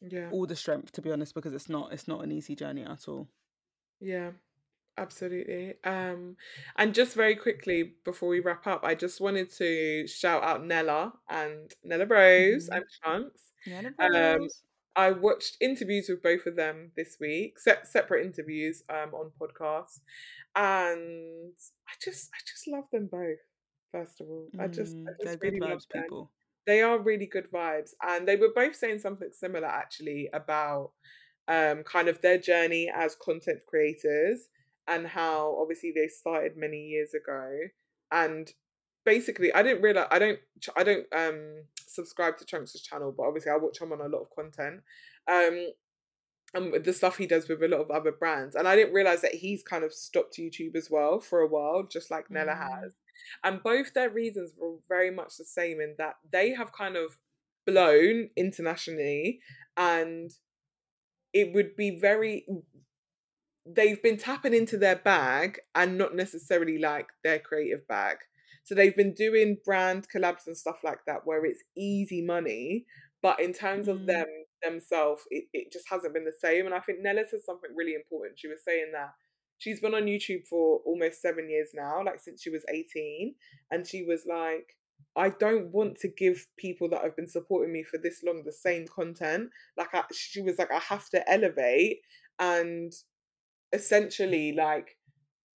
yeah 0.00 0.30
all 0.30 0.46
the 0.46 0.56
strength 0.56 0.92
to 0.92 1.02
be 1.02 1.12
honest, 1.12 1.34
because 1.34 1.52
it's 1.52 1.68
not 1.68 1.92
it's 1.92 2.08
not 2.08 2.24
an 2.24 2.32
easy 2.32 2.56
journey 2.56 2.82
at 2.84 3.06
all. 3.06 3.28
yeah 4.00 4.32
Absolutely. 5.00 5.76
Um, 5.84 6.36
and 6.76 6.94
just 6.94 7.16
very 7.16 7.34
quickly 7.34 7.94
before 8.04 8.28
we 8.28 8.40
wrap 8.40 8.66
up, 8.66 8.84
I 8.84 8.94
just 8.94 9.20
wanted 9.20 9.50
to 9.52 10.06
shout 10.06 10.42
out 10.42 10.64
Nella 10.64 11.14
and 11.28 11.72
Nella 11.82 12.04
Rose 12.06 12.68
hmm 12.68 12.74
and 12.74 12.84
Chunkz. 13.02 13.52
Yeah, 13.64 13.82
the 13.82 13.94
Um, 13.98 14.38
rose. 14.38 14.62
I 14.96 15.12
watched 15.12 15.56
interviews 15.60 16.08
with 16.10 16.22
both 16.22 16.44
of 16.46 16.56
them 16.56 16.92
this 16.96 17.16
week, 17.18 17.58
se- 17.58 17.84
separate 17.84 18.26
interviews 18.26 18.82
um, 18.90 19.14
on 19.14 19.32
podcasts, 19.40 20.00
and 20.54 21.54
I 21.88 21.92
just 22.02 22.28
I 22.34 22.38
just 22.46 22.68
love 22.68 22.84
them 22.92 23.08
both. 23.10 23.38
First 23.92 24.20
of 24.20 24.28
all, 24.28 24.50
I 24.58 24.66
just 24.68 24.96
I 25.08 25.12
Mm, 25.12 25.22
they're 25.22 25.36
just 25.36 25.40
good 25.40 25.58
really 25.58 25.60
love 25.60 25.82
them. 25.92 26.04
people. 26.04 26.30
They 26.66 26.82
are 26.82 26.98
really 26.98 27.26
good 27.26 27.50
vibes, 27.50 27.90
and 28.02 28.28
they 28.28 28.36
were 28.36 28.52
both 28.54 28.76
saying 28.76 28.98
something 28.98 29.30
similar 29.32 29.66
actually 29.66 30.28
about 30.32 30.92
um, 31.48 31.82
kind 31.84 32.08
of 32.08 32.20
their 32.20 32.38
journey 32.38 32.90
as 32.94 33.16
content 33.16 33.60
creators 33.66 34.48
and 34.88 35.06
how 35.06 35.56
obviously 35.60 35.92
they 35.94 36.08
started 36.08 36.56
many 36.56 36.78
years 36.78 37.14
ago 37.14 37.50
and 38.10 38.52
basically 39.04 39.52
i 39.54 39.62
didn't 39.62 39.82
realize 39.82 40.08
i 40.10 40.18
don't 40.18 40.38
i 40.76 40.82
don't 40.82 41.06
um 41.14 41.62
subscribe 41.86 42.36
to 42.38 42.44
Chunkz' 42.44 42.82
channel 42.82 43.14
but 43.16 43.24
obviously 43.24 43.50
i 43.50 43.56
watch 43.56 43.80
him 43.80 43.92
on 43.92 44.00
a 44.00 44.08
lot 44.08 44.22
of 44.22 44.34
content 44.34 44.80
um 45.28 45.68
and 46.52 46.72
with 46.72 46.84
the 46.84 46.92
stuff 46.92 47.16
he 47.16 47.26
does 47.26 47.48
with 47.48 47.62
a 47.62 47.68
lot 47.68 47.80
of 47.80 47.90
other 47.90 48.12
brands 48.12 48.54
and 48.54 48.66
i 48.66 48.76
didn't 48.76 48.92
realize 48.92 49.22
that 49.22 49.34
he's 49.34 49.62
kind 49.62 49.84
of 49.84 49.92
stopped 49.92 50.36
youtube 50.38 50.76
as 50.76 50.88
well 50.90 51.20
for 51.20 51.40
a 51.40 51.46
while 51.48 51.86
just 51.90 52.10
like 52.10 52.30
nella 52.30 52.52
Mm, 52.52 52.82
has 52.82 52.94
and 53.44 53.62
both 53.62 53.92
their 53.94 54.10
reasons 54.10 54.52
were 54.56 54.76
very 54.88 55.10
much 55.10 55.36
the 55.36 55.44
same 55.44 55.80
in 55.80 55.94
that 55.98 56.14
they 56.30 56.54
have 56.54 56.72
kind 56.72 56.96
of 56.96 57.18
blown 57.66 58.30
internationally 58.36 59.40
and 59.76 60.32
it 61.32 61.52
would 61.54 61.76
be 61.76 61.98
very 61.98 62.46
they've 63.66 64.02
been 64.02 64.16
tapping 64.16 64.54
into 64.54 64.76
their 64.76 64.96
bag 64.96 65.60
and 65.74 65.98
not 65.98 66.14
necessarily 66.14 66.78
like 66.78 67.08
their 67.22 67.38
creative 67.38 67.86
bag. 67.86 68.18
So 68.64 68.74
they've 68.74 68.96
been 68.96 69.14
doing 69.14 69.58
brand 69.64 70.06
collabs 70.14 70.46
and 70.46 70.56
stuff 70.56 70.78
like 70.84 71.00
that 71.06 71.22
where 71.24 71.44
it's 71.44 71.62
easy 71.76 72.22
money, 72.22 72.86
but 73.22 73.40
in 73.40 73.52
terms 73.52 73.88
of 73.88 73.98
mm, 73.98 74.06
them 74.06 74.26
themselves, 74.62 75.22
it, 75.30 75.44
it 75.52 75.72
just 75.72 75.88
hasn't 75.88 76.14
been 76.14 76.24
the 76.24 76.32
same. 76.38 76.66
And 76.66 76.74
I 76.74 76.80
think 76.80 77.00
Nella 77.00 77.22
said 77.28 77.40
something 77.44 77.70
really 77.74 77.94
important. 77.94 78.38
She 78.38 78.48
was 78.48 78.62
saying 78.64 78.90
that 78.92 79.12
she's 79.58 79.80
been 79.80 79.94
on 79.94 80.04
YouTube 80.04 80.46
for 80.48 80.80
almost 80.84 81.22
seven 81.22 81.48
years 81.48 81.70
now, 81.74 82.02
like 82.04 82.20
since 82.20 82.42
she 82.42 82.50
was 82.50 82.64
18. 82.68 83.34
And 83.70 83.86
she 83.86 84.04
was 84.04 84.24
like, 84.26 84.76
I 85.16 85.30
don't 85.30 85.72
want 85.72 85.98
to 86.00 86.08
give 86.08 86.46
people 86.56 86.88
that 86.90 87.02
have 87.02 87.16
been 87.16 87.28
supporting 87.28 87.72
me 87.72 87.82
for 87.82 87.98
this 87.98 88.22
long 88.24 88.42
the 88.44 88.52
same 88.52 88.86
content. 88.86 89.50
Like 89.76 89.94
I, 89.94 90.04
she 90.12 90.42
was 90.42 90.58
like, 90.58 90.70
I 90.70 90.78
have 90.78 91.08
to 91.10 91.30
elevate 91.30 92.00
and 92.38 92.92
essentially 93.72 94.52
like 94.52 94.98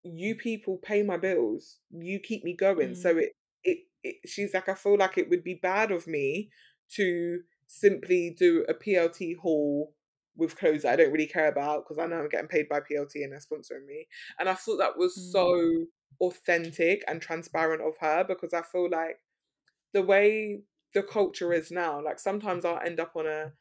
you 0.02 0.34
people 0.36 0.78
pay 0.78 1.02
my 1.02 1.16
bills 1.16 1.80
you 1.90 2.18
keep 2.20 2.44
me 2.44 2.54
going 2.54 2.94
so 2.94 3.10
mm, 3.10 3.18
it 3.18 3.32
it 3.64 3.78
it, 4.02 4.16
she's 4.28 4.52
like, 4.52 4.68
I 4.68 4.74
feel 4.74 4.98
like 4.98 5.16
it 5.16 5.30
would 5.30 5.42
be 5.42 5.54
bad 5.54 5.90
of 5.90 6.06
me 6.06 6.50
to 6.90 7.40
simply 7.66 8.30
do 8.38 8.64
a 8.68 8.74
PLT 8.74 9.34
haul 9.34 9.94
with 10.36 10.56
clothes 10.56 10.82
that 10.82 10.92
I 10.92 10.96
don't 10.96 11.12
really 11.12 11.26
care 11.26 11.48
about 11.48 11.84
because 11.84 11.98
I 11.98 12.06
know 12.06 12.18
I'm 12.18 12.28
getting 12.28 12.48
paid 12.48 12.68
by 12.68 12.80
PLT 12.80 13.22
and 13.24 13.32
they're 13.32 13.40
sponsoring 13.40 13.86
me. 13.86 14.08
And 14.38 14.48
I 14.48 14.54
thought 14.54 14.76
that 14.76 14.98
was 14.98 15.16
Mm. 15.16 15.32
so 15.32 15.86
authentic 16.20 17.02
and 17.08 17.22
transparent 17.22 17.80
of 17.82 17.96
her 18.00 18.24
because 18.24 18.52
I 18.52 18.60
feel 18.62 18.90
like 18.90 19.20
the 19.92 20.02
way 20.02 20.62
the 20.92 21.02
culture 21.02 21.52
is 21.52 21.70
now, 21.70 22.02
like 22.02 22.18
sometimes 22.18 22.64
I'll 22.64 22.78
end 22.84 23.00
up 23.00 23.16
on 23.16 23.26
a 23.26 23.52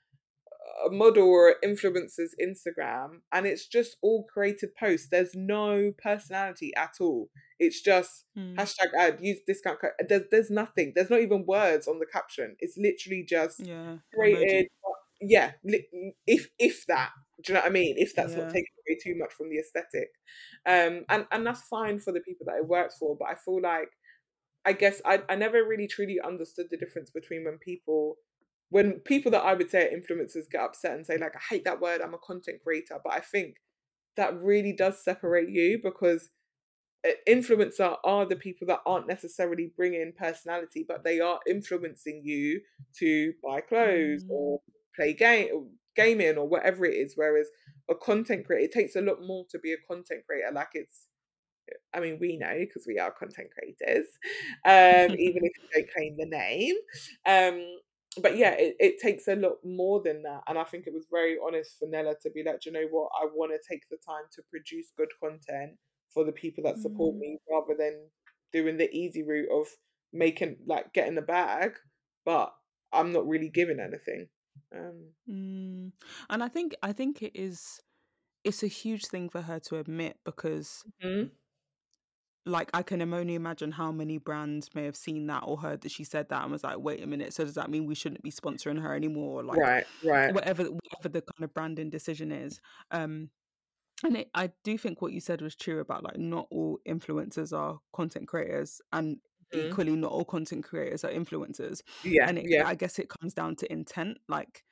a 0.86 0.90
model 0.92 1.28
or 1.30 1.56
influencer's 1.64 2.36
Instagram 2.42 3.22
and 3.32 3.46
it's 3.46 3.68
just 3.68 3.98
all 4.02 4.26
created 4.26 4.76
posts. 4.76 5.08
There's 5.10 5.34
no 5.36 5.94
personality 6.02 6.72
at 6.76 6.96
all. 7.00 7.30
It's 7.60 7.82
just 7.82 8.26
Mm. 8.38 8.56
hashtag 8.58 8.94
ad, 8.98 9.20
use 9.22 9.40
discount 9.48 9.80
code. 9.80 9.92
There's 10.10 10.24
there's 10.32 10.50
nothing. 10.52 10.94
There's 10.96 11.10
not 11.10 11.22
even 11.22 11.46
words 11.46 11.88
on 11.88 12.00
the 12.00 12.06
caption. 12.06 12.56
It's 12.60 12.78
literally 12.78 13.24
just 13.28 13.60
Yeah. 13.66 13.98
created. 14.14 14.68
Yeah, 15.22 15.54
if 16.28 16.50
if 16.60 16.86
that. 16.88 17.12
Do 17.44 17.52
you 17.52 17.56
know 17.56 17.62
what 17.62 17.70
I 17.70 17.74
mean? 17.74 17.96
If 17.98 18.16
that's 18.16 18.34
Yeah. 18.34 18.44
not 18.44 18.50
taking 18.54 18.74
away 18.88 18.98
too 19.04 19.16
much 19.18 19.34
from 19.34 19.50
the 19.50 19.60
aesthetic, 19.60 20.10
um, 20.66 21.06
and 21.10 21.28
and 21.32 21.46
that's 21.46 21.62
fine 21.68 22.00
for 22.00 22.12
the 22.12 22.22
people 22.22 22.46
that 22.48 22.58
it 22.58 22.68
works 22.68 22.98
for. 22.98 23.16
But 23.18 23.30
I 23.30 23.36
feel 23.36 23.62
like, 23.62 23.90
I 24.66 24.74
guess 24.74 25.02
I 25.06 25.24
I 25.30 25.36
never 25.36 25.64
really 25.64 25.88
truly 25.88 26.20
understood 26.22 26.68
the 26.70 26.78
difference 26.78 27.10
between 27.12 27.46
when 27.46 27.58
people, 27.60 28.18
when 28.74 28.94
people 29.02 29.32
that 29.32 29.44
I 29.44 29.54
would 29.54 29.70
say 29.70 29.88
are 29.88 29.96
influencers 29.98 30.50
get 30.52 30.62
upset 30.62 30.94
and 30.94 31.06
say 31.06 31.18
like 31.18 31.36
I 31.36 31.42
hate 31.50 31.64
that 31.66 31.80
word. 31.80 32.02
I'm 32.02 32.16
a 32.16 32.18
content 32.18 32.58
creator, 32.64 33.00
but 33.04 33.14
I 33.14 33.20
think 33.20 33.58
that 34.18 34.36
really 34.42 34.74
does 34.74 35.04
separate 35.04 35.50
you 35.50 35.80
because 35.84 36.32
influencer 37.28 37.98
are 38.04 38.26
the 38.26 38.36
people 38.36 38.66
that 38.68 38.80
aren't 38.86 39.08
necessarily 39.08 39.72
bringing 39.76 40.12
personality, 40.18 40.86
but 40.88 41.04
they 41.04 41.20
are 41.20 41.40
influencing 41.48 42.22
you 42.24 42.62
to 43.00 43.34
buy 43.44 43.62
clothes 43.62 44.24
Mm. 44.24 44.30
or 44.32 44.62
play 44.96 45.14
game 45.14 45.78
gaming 45.96 46.38
or 46.38 46.48
whatever 46.48 46.86
it 46.86 46.96
is. 46.96 47.14
Whereas 47.16 47.48
a 47.90 47.96
content 47.96 48.48
creator, 48.48 48.66
it 48.66 48.72
takes 48.72 48.96
a 48.96 49.02
lot 49.02 49.22
more 49.22 49.46
to 49.52 49.60
be 49.60 49.74
a 49.74 49.78
content 49.88 50.22
creator. 50.26 50.52
Like 50.52 50.70
it's, 50.74 51.08
I 51.94 52.00
mean, 52.00 52.18
we 52.20 52.38
know 52.38 52.56
because 52.58 52.86
we 52.88 52.98
are 52.98 53.12
content 53.12 53.50
creators, 53.56 54.08
um, 54.66 55.16
even 55.20 55.42
if 55.46 55.54
you 55.60 55.70
don't 55.76 55.94
claim 55.94 56.18
the 56.18 56.26
name. 56.26 56.76
Um, 57.28 57.60
but 58.22 58.38
yeah, 58.38 58.52
it, 58.52 58.76
it 58.80 59.00
takes 59.02 59.28
a 59.28 59.36
lot 59.36 59.58
more 59.64 60.02
than 60.02 60.24
that. 60.24 60.42
And 60.48 60.58
I 60.58 60.64
think 60.64 60.88
it 60.88 60.94
was 60.94 61.08
very 61.12 61.38
honest 61.46 61.78
for 61.80 61.88
Nella 61.88 62.16
to 62.22 62.30
be 62.32 62.44
like, 62.44 62.66
you 62.66 62.72
know 62.72 62.88
what, 62.92 63.10
I 63.22 63.26
want 63.34 63.52
to 63.52 63.60
take 63.68 63.84
the 63.90 63.98
time 63.98 64.26
to 64.34 64.44
produce 64.50 64.92
good 64.98 65.10
content 65.20 65.78
for 66.14 66.24
the 66.24 66.32
people 66.32 66.64
that 66.66 66.78
support 66.80 67.16
Mm. 67.16 67.20
me 67.20 67.38
rather 67.50 67.76
than 67.78 68.10
doing 68.52 68.78
the 68.78 68.90
easy 68.96 69.24
route 69.24 69.50
of 69.52 69.68
making 70.12 70.58
like 70.68 70.94
getting 70.94 71.16
the 71.16 71.22
bag, 71.22 71.74
but 72.26 72.54
I'm 72.92 73.12
not 73.12 73.28
really 73.28 73.50
giving 73.50 73.80
anything. 73.80 74.28
Um, 74.76 75.14
Mm. 75.30 75.94
And 76.30 76.44
I 76.44 76.48
think 76.50 76.76
I 76.84 76.94
think 76.94 77.22
it 77.24 77.32
is 77.36 77.80
it's 78.44 78.64
a 78.64 78.68
huge 78.68 79.06
thing 79.08 79.30
for 79.30 79.42
her 79.42 79.60
to 79.62 79.78
admit 79.80 80.20
because 80.26 80.86
mhm. 81.02 81.32
Like 82.46 82.70
I 82.74 82.84
can 82.84 83.02
only 83.02 83.36
imagine 83.36 83.72
how 83.72 83.92
many 83.92 84.18
brands 84.18 84.74
may 84.76 84.84
have 84.86 84.96
seen 84.98 85.28
that 85.28 85.44
or 85.46 85.58
heard 85.58 85.82
that 85.82 85.92
she 85.92 86.04
said 86.04 86.30
that 86.30 86.44
and 86.44 86.52
was 86.52 86.64
like, 86.64 86.78
wait 86.80 87.02
a 87.04 87.08
minute, 87.08 87.34
so 87.34 87.46
does 87.46 87.56
that 87.56 87.70
mean 87.70 87.86
we 87.86 87.96
shouldn't 87.96 88.24
be 88.24 88.32
sponsoring 88.32 88.82
her 88.82 88.94
anymore? 88.96 89.44
Like 89.44 89.64
Right, 89.64 89.86
right. 90.02 90.36
whatever 90.36 90.64
whatever 90.66 91.10
the 91.10 91.22
kind 91.22 91.44
of 91.46 91.54
branding 91.54 91.90
decision 91.90 92.32
is. 92.32 92.62
Um 92.92 93.32
and 94.04 94.18
it, 94.18 94.32
I 94.36 94.52
do 94.64 94.78
think 94.78 95.02
what 95.02 95.14
you 95.14 95.22
said 95.22 95.42
was 95.42 95.56
true 95.56 95.80
about 95.80 96.04
like 96.04 96.18
not 96.18 96.48
all 96.52 96.80
influencers 96.88 97.58
are 97.58 97.80
content 97.94 98.28
creators 98.28 98.82
and 98.92 99.20
Mhm. 99.54 99.78
equally 99.78 99.96
not 99.96 100.12
all 100.12 100.26
content 100.26 100.66
creators 100.66 101.04
are 101.06 101.12
influencers. 101.12 101.82
Yeah, 102.04 102.28
And 102.28 102.40
it, 102.40 102.50
yeah, 102.50 102.64
I 102.64 102.76
guess 102.76 103.00
it 103.00 103.10
comes 103.10 103.34
down 103.34 103.56
to 103.58 103.72
intent. 103.72 104.20
Like 104.28 104.64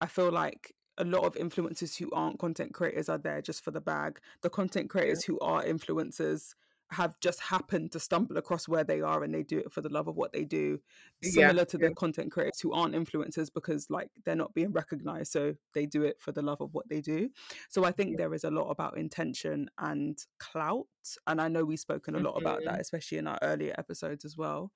I 0.00 0.06
feel 0.06 0.30
like 0.32 0.74
a 0.98 1.04
lot 1.04 1.24
of 1.24 1.34
influencers 1.34 1.96
who 1.98 2.10
aren't 2.12 2.38
content 2.38 2.74
creators 2.74 3.08
are 3.08 3.18
there 3.18 3.42
just 3.42 3.62
for 3.64 3.70
the 3.70 3.80
bag. 3.80 4.20
The 4.42 4.50
content 4.50 4.90
creators 4.90 5.24
who 5.24 5.38
are 5.40 5.62
influencers 5.64 6.54
have 6.92 7.18
just 7.20 7.40
happened 7.40 7.92
to 7.92 8.00
stumble 8.00 8.36
across 8.36 8.66
where 8.68 8.84
they 8.84 9.00
are 9.00 9.22
and 9.22 9.32
they 9.34 9.42
do 9.42 9.58
it 9.58 9.72
for 9.72 9.80
the 9.80 9.88
love 9.88 10.08
of 10.08 10.16
what 10.16 10.32
they 10.32 10.44
do. 10.44 10.80
yeah, 11.22 11.52
Similar 11.52 11.64
to 11.66 11.78
yeah, 11.78 11.88
the 11.88 11.92
content 11.92 12.32
creators 12.32 12.60
who 12.60 12.72
aren't 12.72 12.94
influencers 12.94 13.52
because 13.52 13.90
like 13.90 14.10
they're 14.24 14.34
not 14.36 14.54
being 14.54 14.72
recognized. 14.72 15.32
So 15.32 15.54
they 15.72 15.86
do 15.86 16.02
it 16.02 16.20
for 16.20 16.32
the 16.32 16.42
love 16.42 16.60
of 16.60 16.74
what 16.74 16.88
they 16.88 17.00
do. 17.00 17.30
So 17.68 17.84
I 17.84 17.92
think 17.92 18.16
yeah. 18.16 18.18
there 18.18 18.34
is 18.34 18.44
a 18.44 18.50
lot 18.50 18.70
about 18.70 18.98
intention 18.98 19.70
and 19.78 20.18
clout. 20.38 20.86
And 21.26 21.40
I 21.40 21.48
know 21.48 21.64
we've 21.64 21.78
spoken 21.80 22.14
a 22.16 22.20
lot 22.20 22.34
about 22.36 22.64
Mhm. 22.64 22.64
that, 22.64 22.80
especially 22.80 23.18
in 23.18 23.26
our 23.26 23.38
earlier 23.42 23.74
episodes 23.78 24.24
as 24.24 24.36
well. 24.36 24.72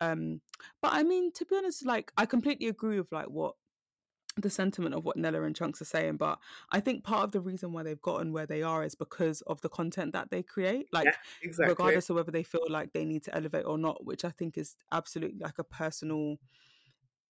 Um, 0.00 0.42
but 0.82 0.92
I 0.92 1.02
mean, 1.02 1.32
to 1.32 1.44
be 1.46 1.56
honest, 1.56 1.84
like 1.84 2.12
I 2.16 2.26
completely 2.26 2.68
agree 2.68 2.98
with 2.98 3.12
like 3.12 3.28
what 3.28 3.56
the 4.36 4.50
sentiment 4.50 4.94
of 4.94 5.04
what 5.04 5.16
Nella 5.16 5.42
and 5.42 5.54
Chunkz 5.56 5.80
are 5.80 5.84
saying, 5.86 6.16
but 6.18 6.38
I 6.70 6.80
think 6.80 7.04
part 7.04 7.24
of 7.24 7.32
the 7.32 7.40
reason 7.40 7.72
why 7.72 7.82
they've 7.82 8.00
gotten 8.02 8.32
where 8.32 8.46
they 8.46 8.62
are 8.62 8.84
is 8.84 8.94
because 8.94 9.40
of 9.42 9.60
the 9.62 9.68
content 9.68 10.12
that 10.12 10.30
they 10.30 10.42
create. 10.42 10.88
Yeah, 11.02 11.12
Like, 11.12 11.18
exactly. 11.42 11.68
regardless 11.68 12.10
of 12.10 12.16
whether 12.16 12.30
they 12.32 12.42
feel 12.42 12.66
like 12.68 12.92
they 12.92 13.04
need 13.04 13.24
to 13.24 13.34
elevate 13.34 13.64
or 13.66 13.78
not, 13.78 14.04
which 14.04 14.24
I 14.24 14.30
think 14.30 14.58
is 14.58 14.76
absolutely 14.92 15.38
like 15.40 15.58
a 15.58 15.64
personal 15.64 16.36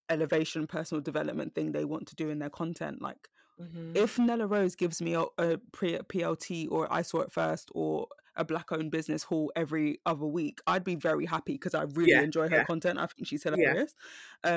elevation, 0.09 0.66
personal 0.66 1.00
development 1.02 1.54
thing 1.54 1.72
they 1.72 1.84
want 1.84 2.07
to 2.09 2.14
do 2.16 2.30
in 2.30 2.38
their 2.38 2.50
content. 2.50 3.02
Like, 3.02 3.28
Mhm. 3.59 3.92
if 3.94 4.18
Nella 4.18 4.46
Rose 4.46 4.76
gives 4.76 5.02
me 5.02 5.14
a, 5.14 5.24
a 5.38 5.59
pre 5.72 5.98
PLT 5.98 6.68
or 6.70 6.92
I 6.92 7.02
saw 7.02 7.20
it 7.20 7.32
first 7.32 7.70
or 7.74 8.09
a 8.36 8.44
black 8.44 8.72
owned 8.72 8.90
business 8.92 9.24
haul 9.24 9.52
every 9.57 10.00
other 10.07 10.26
week, 10.26 10.61
I'd 10.66 10.84
be 10.84 10.96
very 10.96 11.26
happy 11.26 11.54
because 11.54 11.74
I 11.74 11.84
really 11.84 12.11
Yeah, 12.11 12.22
enjoy 12.22 12.48
her 12.50 12.61
yeah, 12.61 12.64
content. 12.64 12.98
I 12.98 13.07
think 13.07 13.28
she's 13.28 13.44
yeah, 13.52 13.74
hilarious. 13.74 13.94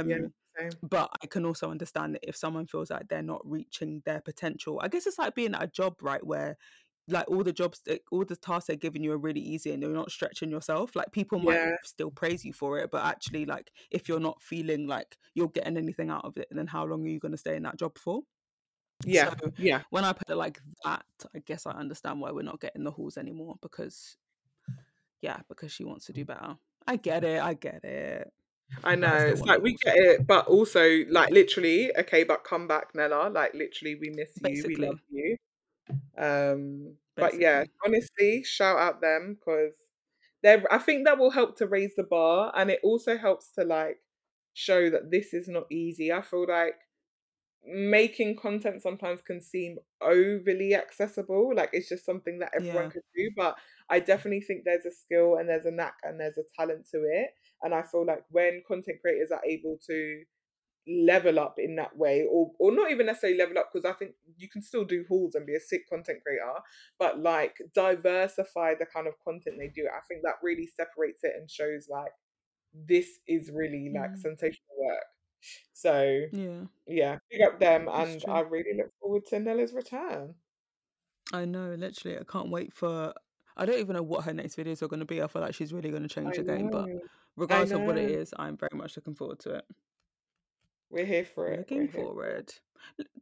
yeah. 0.03 0.17
Um, 0.17 0.33
But 0.81 1.09
I 1.21 1.27
can 1.27 1.45
also 1.45 1.69
understand 1.71 2.15
that 2.15 2.27
if 2.27 2.35
someone 2.35 2.67
feels 2.67 2.89
like 2.89 3.07
they're 3.09 3.21
not 3.21 3.41
reaching 3.49 4.01
their 4.05 4.21
potential, 4.21 4.79
I 4.81 4.87
guess 4.87 5.07
it's 5.07 5.19
like 5.19 5.35
being 5.35 5.53
at 5.55 5.63
a 5.63 5.67
job, 5.67 6.01
right? 6.01 6.25
Where 6.25 6.57
like 7.07 7.27
all 7.29 7.43
the 7.43 7.53
jobs, 7.53 7.81
all 8.11 8.23
the 8.25 8.35
tasks 8.35 8.67
they're 8.67 8.75
giving 8.75 9.03
you 9.03 9.11
are 9.11 9.17
really 9.17 9.41
easy 9.41 9.71
and 9.71 9.81
you're 9.81 9.91
not 9.91 10.11
stretching 10.11 10.51
yourself. 10.51 10.95
Like 10.95 11.11
people 11.11 11.39
might 11.39 11.59
Yeah, 11.61 11.75
still 11.83 12.11
praise 12.11 12.45
you 12.45 12.53
for 12.53 12.79
it, 12.79 12.91
but 12.91 13.05
actually, 13.05 13.45
like 13.45 13.71
if 13.91 14.07
you're 14.07 14.19
not 14.19 14.41
feeling 14.41 14.87
like 14.87 15.17
you're 15.33 15.49
getting 15.49 15.77
anything 15.77 16.09
out 16.09 16.25
of 16.25 16.37
it, 16.37 16.47
then 16.51 16.67
how 16.67 16.85
long 16.85 17.03
are 17.05 17.09
you 17.09 17.19
going 17.19 17.31
to 17.33 17.37
stay 17.37 17.55
in 17.55 17.63
that 17.63 17.77
job 17.79 17.97
for? 17.97 18.23
yeah, 19.05 19.29
So 19.31 19.53
yeah. 19.57 19.83
when 19.89 20.05
I 20.05 20.13
put 20.13 20.29
it 20.29 20.35
like 20.35 20.61
that, 20.85 21.05
I 21.35 21.39
guess 21.39 21.65
I 21.65 21.71
understand 21.71 22.21
why 22.21 22.31
we're 22.31 22.43
not 22.43 22.59
getting 22.61 22.83
the 22.83 22.91
halls 22.91 23.17
anymore 23.17 23.57
because, 23.61 24.17
yeah, 25.21 25.41
because 25.47 25.71
she 25.71 25.83
wants 25.83 26.05
to 26.05 26.13
do 26.13 26.25
better. 26.25 26.57
I 26.87 26.95
get 26.97 27.23
it. 27.23 27.41
I 27.41 27.53
get 27.53 27.83
it. 27.85 28.33
I 28.83 28.95
know. 28.95 29.17
It's 29.17 29.45
like 29.45 29.61
we 29.61 29.75
get 29.83 29.95
it, 29.97 30.27
but 30.27 30.47
also 30.47 31.03
like 31.09 31.31
literally, 31.31 31.95
okay, 31.97 32.23
but 32.23 32.43
come 32.43 32.67
back, 32.67 32.95
Nella. 32.95 33.29
Like 33.29 33.53
literally, 33.53 33.95
we 33.95 34.09
miss 34.09 34.31
you. 34.41 34.63
We 34.67 34.75
love 34.75 34.99
you. 35.09 35.37
Um, 36.17 36.95
but 37.19 37.39
yeah, 37.39 37.65
honestly, 37.85 38.43
shout 38.43 38.77
out 38.79 39.01
them 39.01 39.37
because 39.39 39.73
they're. 40.43 40.63
I 40.71 40.77
think 40.79 41.05
that 41.05 41.17
will 41.17 41.31
help 41.31 41.57
to 41.57 41.67
raise 41.67 41.95
the 41.95 42.03
bar, 42.03 42.51
and 42.55 42.69
it 42.69 42.79
also 42.83 43.17
helps 43.17 43.51
to 43.53 43.63
like 43.63 43.97
show 44.53 44.89
that 44.89 45.11
this 45.11 45.33
is 45.33 45.47
not 45.47 45.65
easy. 45.71 46.11
I 46.11 46.21
feel 46.21 46.47
like 46.47 46.75
making 47.65 48.35
content 48.37 48.81
sometimes 48.81 49.21
can 49.21 49.41
seem 49.41 49.77
overly 50.01 50.73
accessible. 50.75 51.53
Like 51.55 51.69
it's 51.73 51.89
just 51.89 52.05
something 52.05 52.39
that 52.39 52.51
everyone 52.55 52.85
Yeah. 52.85 52.89
could 52.89 53.03
do. 53.15 53.29
But 53.35 53.57
I 53.89 53.99
definitely 53.99 54.41
think 54.41 54.63
there's 54.63 54.85
a 54.85 54.91
skill 54.91 55.35
and 55.37 55.49
there's 55.49 55.65
a 55.65 55.71
knack 55.71 55.95
and 56.03 56.19
there's 56.19 56.37
a 56.37 56.43
talent 56.57 56.87
to 56.91 56.97
it. 57.03 57.31
And 57.61 57.73
I 57.73 57.83
feel 57.83 58.05
like 58.05 58.23
when 58.29 58.63
content 58.67 58.99
creators 59.01 59.31
are 59.31 59.43
able 59.45 59.77
to 59.87 60.23
level 60.87 61.39
up 61.39 61.55
in 61.59 61.75
that 61.75 61.95
way, 61.97 62.25
or 62.29 62.51
or 62.59 62.71
not 62.71 62.91
even 62.91 63.05
necessarily 63.07 63.37
level 63.37 63.57
up, 63.59 63.69
because 63.71 63.85
I 63.89 63.93
think 63.93 64.15
you 64.37 64.49
can 64.49 64.61
still 64.63 64.85
do 64.85 65.05
hauls 65.07 65.35
and 65.35 65.45
be 65.45 65.55
a 65.55 65.59
sick 65.59 65.87
content 65.89 66.19
creator, 66.25 66.53
but 66.97 67.19
like 67.19 67.57
diversify 67.75 68.75
the 68.79 68.85
kind 68.87 69.07
of 69.07 69.13
content 69.23 69.57
they 69.59 69.67
do. 69.67 69.87
I 69.87 70.01
think 70.07 70.21
that 70.23 70.35
really 70.41 70.67
separates 70.67 71.23
it 71.23 71.33
and 71.37 71.49
shows 71.49 71.87
like 71.89 72.11
this 72.73 73.19
is 73.27 73.51
really 73.53 73.91
like 73.93 74.11
Mm. 74.11 74.21
sensational 74.21 74.75
work. 74.79 75.05
So 75.73 76.21
Yeah, 76.31 76.65
yeah, 76.87 77.19
pick 77.31 77.41
up 77.47 77.59
them, 77.59 77.87
it's 77.95 78.17
and 78.23 78.25
I 78.29 78.41
really 78.41 78.75
look 78.77 78.91
forward 79.01 79.25
to 79.27 79.39
Nella's 79.39 79.73
return. 79.73 80.35
I 81.31 81.45
know, 81.45 81.73
literally. 81.75 82.17
I 82.19 82.23
can't 82.23 82.49
wait 82.49 82.73
for. 82.73 83.13
I 83.57 83.65
don't 83.65 83.79
even 83.79 83.95
know 83.95 84.03
what 84.03 84.23
her 84.25 84.33
next 84.33 84.55
videos 84.57 84.81
are 84.81 84.87
going 84.87 85.01
to 85.01 85.05
be. 85.05 85.21
I 85.21 85.27
feel 85.27 85.41
like 85.41 85.53
she's 85.53 85.73
really 85.73 85.89
going 85.89 86.03
to 86.03 86.09
change 86.09 86.33
I 86.33 86.37
the 86.37 86.43
game, 86.43 86.69
but 86.69 86.87
regardless 87.35 87.71
of 87.71 87.81
what 87.81 87.97
it 87.97 88.09
is, 88.11 88.33
I'm 88.37 88.57
very 88.57 88.75
much 88.75 88.95
looking 88.95 89.15
forward 89.15 89.39
to 89.39 89.55
it. 89.55 89.65
We're 90.89 91.05
here 91.05 91.25
for 91.25 91.47
it. 91.47 91.51
We're 91.51 91.57
Looking 91.57 91.81
here 91.81 92.03
forward. 92.03 92.53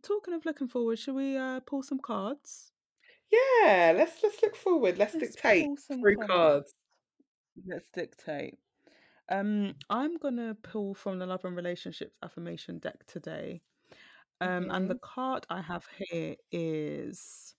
Talking 0.03 0.33
of 0.33 0.45
looking 0.45 0.67
forward, 0.67 0.99
should 0.99 1.15
we 1.15 1.35
uh, 1.35 1.59
pull 1.61 1.83
some 1.83 1.99
cards? 1.99 2.71
Yeah, 3.31 3.93
let's 3.95 4.23
let's 4.23 4.41
look 4.41 4.55
forward. 4.55 4.97
Let's 4.97 5.15
Let's 5.15 5.35
dictate 5.35 5.67
through 5.87 6.15
cards. 6.15 6.31
cards. 6.31 6.73
Let's 7.65 7.89
dictate. 7.89 8.57
Um, 9.29 9.75
I'm 9.89 10.17
gonna 10.17 10.55
pull 10.63 10.93
from 10.93 11.19
the 11.19 11.25
Love 11.25 11.43
and 11.43 11.55
Relationships 11.55 12.15
affirmation 12.23 12.79
deck 12.79 13.05
today. 13.07 13.61
Um, 14.39 14.69
and 14.69 14.89
the 14.89 14.95
card 14.95 15.45
I 15.49 15.61
have 15.61 15.85
here 15.97 16.35
is 16.51 17.55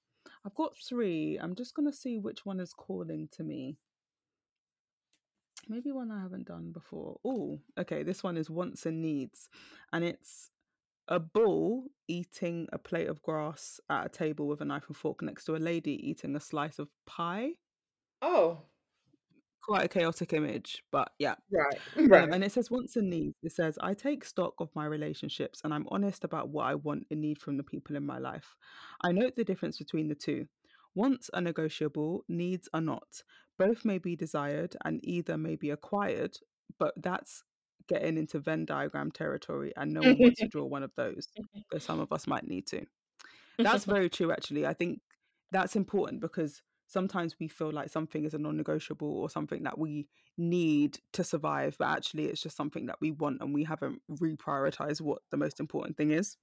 I've 0.49 0.55
got 0.55 0.79
three. 0.79 1.39
I'm 1.39 1.55
just 1.55 1.75
gonna 1.75 1.93
see 1.93 2.16
which 2.16 2.47
one 2.47 2.59
is 2.59 2.73
calling 2.73 3.29
to 3.33 3.45
me. 3.45 3.77
maybe 5.69 5.93
one 5.93 6.11
I 6.11 6.23
haven't 6.23 6.47
done 6.47 6.73
before. 6.73 7.19
Oh, 7.23 7.59
okay. 7.79 8.03
This 8.03 8.23
one 8.23 8.39
is 8.39 8.49
wants 8.49 8.87
and 8.87 9.03
needs, 9.03 9.51
and 9.93 10.03
it's 10.03 10.49
a 11.07 11.20
bull 11.20 11.89
eating 12.07 12.66
a 12.73 12.79
plate 12.79 13.09
of 13.09 13.20
grass 13.20 13.79
at 13.91 14.07
a 14.07 14.09
table 14.09 14.47
with 14.47 14.62
a 14.62 14.65
knife 14.65 14.85
and 14.89 14.97
fork 14.97 15.20
next 15.20 15.45
to 15.45 15.57
a 15.57 15.59
lady 15.59 15.93
eating 16.09 16.35
a 16.35 16.41
slice 16.41 16.79
of 16.79 16.89
pie. 17.07 17.51
Oh, 18.23 18.62
Quite 19.69 19.85
a 19.85 19.89
chaotic 19.89 20.32
image, 20.32 20.82
but 20.90 21.12
yeah. 21.19 21.35
right, 21.53 21.78
Um, 21.99 22.09
right. 22.09 22.28
and 22.32 22.43
it 22.43 22.53
says 22.53 22.70
wants 22.70 22.97
and 22.97 23.11
needs. 23.11 23.36
It 23.43 23.53
says 23.53 23.78
I 23.82 23.93
take 23.95 24.24
stock 24.24 24.55
of 24.61 24.70
my 24.74 24.86
relationships 24.86 25.61
and 25.62 25.74
I'm 25.74 25.86
honest 25.90 26.24
about 26.24 26.49
what 26.49 26.66
I 26.66 26.74
want 26.74 27.07
and 27.11 27.20
need 27.20 27.39
from 27.39 27.59
the 27.59 27.62
people 27.62 27.95
in 27.95 28.05
my 28.07 28.19
life. 28.19 28.57
I 29.03 29.12
note 29.12 29.36
the 29.36 29.45
difference 29.45 29.77
between 29.77 30.09
the 30.09 30.15
two. 30.15 30.47
Wants 30.95 31.28
are 31.35 31.43
negotiable, 31.43 32.24
needs 32.28 32.69
are 32.73 32.81
not. 32.81 33.23
Both 33.59 33.85
may 33.85 33.99
be 33.99 34.16
desired 34.16 34.74
and 34.85 35.01
either 35.05 35.36
may 35.36 35.55
be 35.57 35.70
acquired, 35.70 36.36
but 36.78 36.95
that's 36.97 37.43
getting 37.89 38.16
into 38.16 38.39
Venn 38.39 38.65
diagram 38.65 39.11
territory 39.11 39.73
and 39.77 39.93
no 39.93 40.01
one 40.01 40.16
wants 40.19 40.40
to 40.40 40.49
draw 40.51 40.65
one 40.65 40.82
of 40.82 40.93
those, 40.97 41.28
though 41.70 41.78
some 41.78 42.01
of 42.01 42.11
us 42.11 42.27
might 42.27 42.47
need 42.49 42.66
to. 42.69 42.85
That's 43.59 43.85
very 43.85 44.09
true, 44.09 44.31
actually. 44.31 44.65
I 44.66 44.73
think 44.73 45.01
that's 45.51 45.74
important 45.74 46.20
because 46.20 46.62
sometimes 46.89 47.36
we 47.39 47.47
feel 47.47 47.70
like 47.70 47.90
something 47.90 48.24
is 48.24 48.35
a 48.35 48.39
non 48.39 48.56
negotiable 48.56 49.09
or 49.09 49.31
something 49.31 49.62
that 49.62 49.78
we 49.78 50.09
need 50.36 50.98
to 51.12 51.23
survive, 51.23 51.77
but 51.78 51.89
actually 51.89 52.24
it's 52.24 52.43
just 52.43 52.56
something 52.56 52.86
that 52.86 52.97
we 53.01 53.12
want 53.12 53.40
and 53.40 53.55
we 53.55 53.62
haven't 53.62 54.01
reprioritized 54.10 55.01
what 55.01 55.20
the 55.31 55.36
most 55.36 55.60
important 55.60 55.97
thing 55.97 56.10
is. 56.10 56.36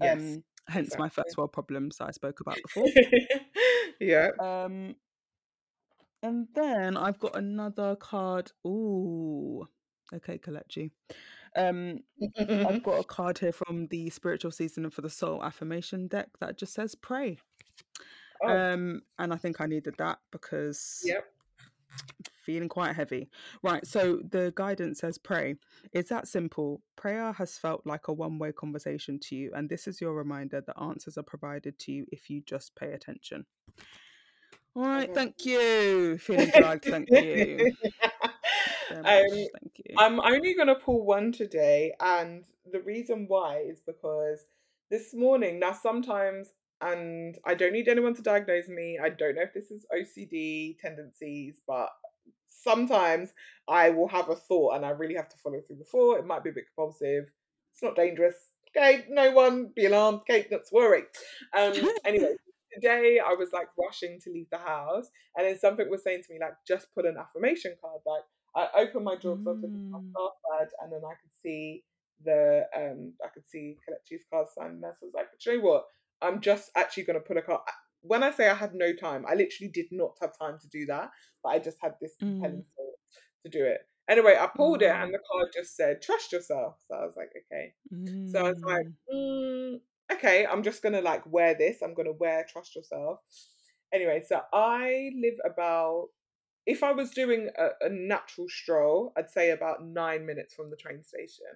yes, 0.00 0.18
Um, 0.18 0.44
hence 0.68 0.96
my 0.96 1.08
first 1.08 1.36
world 1.36 1.52
problems 1.52 1.98
that 1.98 2.08
I 2.08 2.12
spoke 2.12 2.40
about 2.40 2.58
before. 2.62 2.86
yeah. 4.00 4.30
Um, 4.38 4.94
and 6.22 6.46
then 6.54 6.96
I've 6.96 7.18
got 7.18 7.36
another 7.36 7.96
card. 7.96 8.52
Ooh, 8.66 9.66
okay, 10.14 10.38
Kelechi. 10.38 10.92
Um, 11.56 11.98
I've 12.38 12.82
got 12.84 13.00
a 13.00 13.04
card 13.04 13.38
here 13.38 13.52
from 13.52 13.88
the 13.88 14.10
Spiritual 14.10 14.52
Season 14.52 14.88
for 14.90 15.00
the 15.00 15.10
Soul 15.10 15.42
affirmation 15.42 16.06
deck 16.06 16.28
that 16.40 16.58
just 16.58 16.74
says 16.74 16.94
pray. 16.94 17.38
Oh, 18.42 18.48
Um, 18.48 19.02
and 19.18 19.32
I 19.32 19.36
think 19.36 19.60
I 19.60 19.66
needed 19.66 19.94
that 19.98 20.18
because 20.30 21.02
yep. 21.04 21.24
feeling 22.44 22.68
quite 22.68 22.94
heavy. 22.94 23.28
Right, 23.62 23.86
so 23.86 24.20
the 24.30 24.52
guidance 24.56 25.00
says 25.00 25.18
pray. 25.18 25.56
It's 25.92 26.10
that 26.10 26.28
simple. 26.28 26.82
Prayer 26.96 27.32
has 27.32 27.58
felt 27.58 27.86
like 27.86 28.08
a 28.08 28.12
one 28.12 28.38
way 28.38 28.52
conversation 28.52 29.18
to 29.24 29.36
you, 29.36 29.52
and 29.54 29.68
this 29.68 29.86
is 29.86 30.00
your 30.00 30.14
reminder 30.14 30.60
that 30.60 30.80
answers 30.80 31.18
are 31.18 31.22
provided 31.22 31.78
to 31.80 31.92
you 31.92 32.06
if 32.12 32.30
you 32.30 32.42
just 32.46 32.74
pay 32.76 32.92
attention. 32.92 33.46
All 34.76 34.84
right, 34.84 35.04
Okay. 35.10 35.14
thank 35.14 35.44
you. 35.44 36.18
Feeling 36.18 36.50
dragged, 36.50 36.84
thank 36.84 37.08
you. 37.10 37.72
Um, 38.92 39.04
thank 39.04 39.80
you. 39.86 39.94
I'm 39.98 40.18
only 40.18 40.52
going 40.54 40.66
to 40.66 40.74
pull 40.74 41.04
one 41.04 41.30
today, 41.30 41.94
and 42.00 42.44
the 42.70 42.80
reason 42.80 43.26
why 43.28 43.58
is 43.58 43.80
because 43.80 44.40
this 44.90 45.14
morning, 45.14 45.60
now 45.60 45.72
sometimes, 45.72 46.48
and 46.80 47.36
I 47.44 47.54
don't 47.54 47.72
need 47.72 47.88
anyone 47.88 48.14
to 48.14 48.22
diagnose 48.22 48.68
me, 48.68 48.98
I 49.02 49.10
don't 49.10 49.36
know 49.36 49.42
if 49.42 49.52
this 49.54 49.70
is 49.70 49.86
OCD 49.94 50.78
tendencies, 50.78 51.60
but 51.66 51.90
sometimes 52.46 53.32
I 53.68 53.90
will 53.90 54.08
have 54.08 54.28
a 54.28 54.34
thought 54.34 54.76
and 54.76 54.84
I 54.84 54.90
really 54.90 55.14
have 55.14 55.28
to 55.28 55.36
follow 55.38 55.60
through 55.66 55.76
the 55.76 55.84
thought. 55.84 56.18
It 56.18 56.26
might 56.26 56.44
be 56.44 56.50
a 56.50 56.54
bit 56.54 56.64
compulsive. 56.74 57.24
It's 57.72 57.82
not 57.82 57.96
dangerous. 57.96 58.34
Okay, 58.76 59.04
no 59.08 59.32
one 59.32 59.70
be 59.74 59.86
alarmed. 59.86 60.20
Okay, 60.20 60.46
not 60.50 60.64
to 60.64 60.74
worry. 60.74 61.02
Um, 61.56 61.72
anyway, 62.04 62.34
today 62.72 63.20
I 63.24 63.34
was 63.34 63.52
like 63.52 63.68
rushing 63.78 64.20
to 64.22 64.30
leave 64.30 64.46
the 64.50 64.58
house, 64.58 65.10
and 65.36 65.46
then 65.46 65.58
something 65.58 65.88
was 65.90 66.02
saying 66.04 66.22
to 66.26 66.32
me 66.32 66.38
like, 66.40 66.54
just 66.66 66.86
put 66.94 67.06
an 67.06 67.16
affirmation 67.18 67.74
card. 67.80 68.00
Like 68.06 68.22
I 68.54 68.82
opened 68.82 69.04
my 69.04 69.16
drawer 69.16 69.36
because 69.36 69.46
I 69.46 69.50
was 69.52 69.62
looking 69.62 69.80
at 69.86 69.90
my 69.92 69.98
Mm. 69.98 70.66
and 70.82 70.92
then 70.92 71.00
I 71.04 71.14
could 71.20 71.34
see 71.42 71.84
the 72.24 72.66
um 72.76 73.14
I 73.24 73.28
could 73.28 73.46
see 73.48 73.78
Kelechi's 73.88 74.24
card 74.30 74.46
signed, 74.54 74.74
and 74.74 74.84
I 74.84 74.88
was 75.00 75.14
like, 75.14 75.28
do 75.42 75.50
you 75.50 75.58
know 75.58 75.64
what? 75.64 75.86
I'm 76.22 76.40
just 76.40 76.70
actually 76.76 77.04
gonna 77.04 77.20
put 77.20 77.36
a 77.36 77.42
card. 77.42 77.60
When 78.02 78.22
I 78.22 78.30
say 78.30 78.48
I 78.48 78.54
had 78.54 78.74
no 78.74 78.94
time, 78.94 79.26
I 79.28 79.34
literally 79.34 79.70
did 79.72 79.86
not 79.92 80.16
have 80.20 80.38
time 80.38 80.58
to 80.60 80.68
do 80.68 80.86
that, 80.86 81.10
but 81.42 81.50
I 81.50 81.58
just 81.58 81.78
had 81.82 81.94
this 82.00 82.16
Mm. 82.22 82.62
thought 82.76 82.94
to 83.44 83.50
do 83.50 83.64
it. 83.64 83.82
Anyway, 84.08 84.36
I 84.38 84.46
pulled 84.48 84.82
it, 84.82 84.90
Oh. 84.90 84.94
and 84.94 85.12
the 85.14 85.20
card 85.30 85.48
just 85.54 85.76
said, 85.76 86.02
"Trust 86.02 86.32
yourself." 86.32 86.80
So 86.88 86.94
I 86.96 87.04
was 87.06 87.16
like, 87.16 87.30
okay. 87.36 87.74
So 88.26 88.40
I 88.40 88.50
was 88.50 88.58
like, 88.66 88.86
Mm. 88.86 88.96
mm, 89.12 89.80
okay, 90.12 90.46
I'm 90.46 90.62
just 90.62 90.82
gonna 90.82 91.00
like 91.02 91.24
wear 91.26 91.54
this. 91.54 91.82
I'm 91.82 91.94
gonna 91.94 92.12
wear 92.12 92.44
trust 92.48 92.74
yourself. 92.76 93.20
Anyway, 93.92 94.22
so 94.26 94.42
I 94.52 95.10
live 95.16 95.38
about 95.44 96.08
if 96.66 96.82
I 96.82 96.92
was 96.92 97.10
doing 97.12 97.50
a, 97.58 97.70
a 97.86 97.88
natural 97.90 98.48
stroll, 98.48 99.12
I'd 99.16 99.30
say 99.30 99.50
about 99.50 99.84
nine 99.84 100.26
minutes 100.26 100.54
from 100.54 100.70
the 100.70 100.76
train 100.76 101.02
station. 101.04 101.46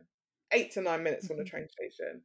Eight 0.53 0.73
to 0.73 0.83
nine 0.83 1.03
minutes 1.03 1.27
from 1.27 1.39
the 1.39 1.45
Mhm. 1.45 1.51
train 1.51 1.69
station. 1.69 2.23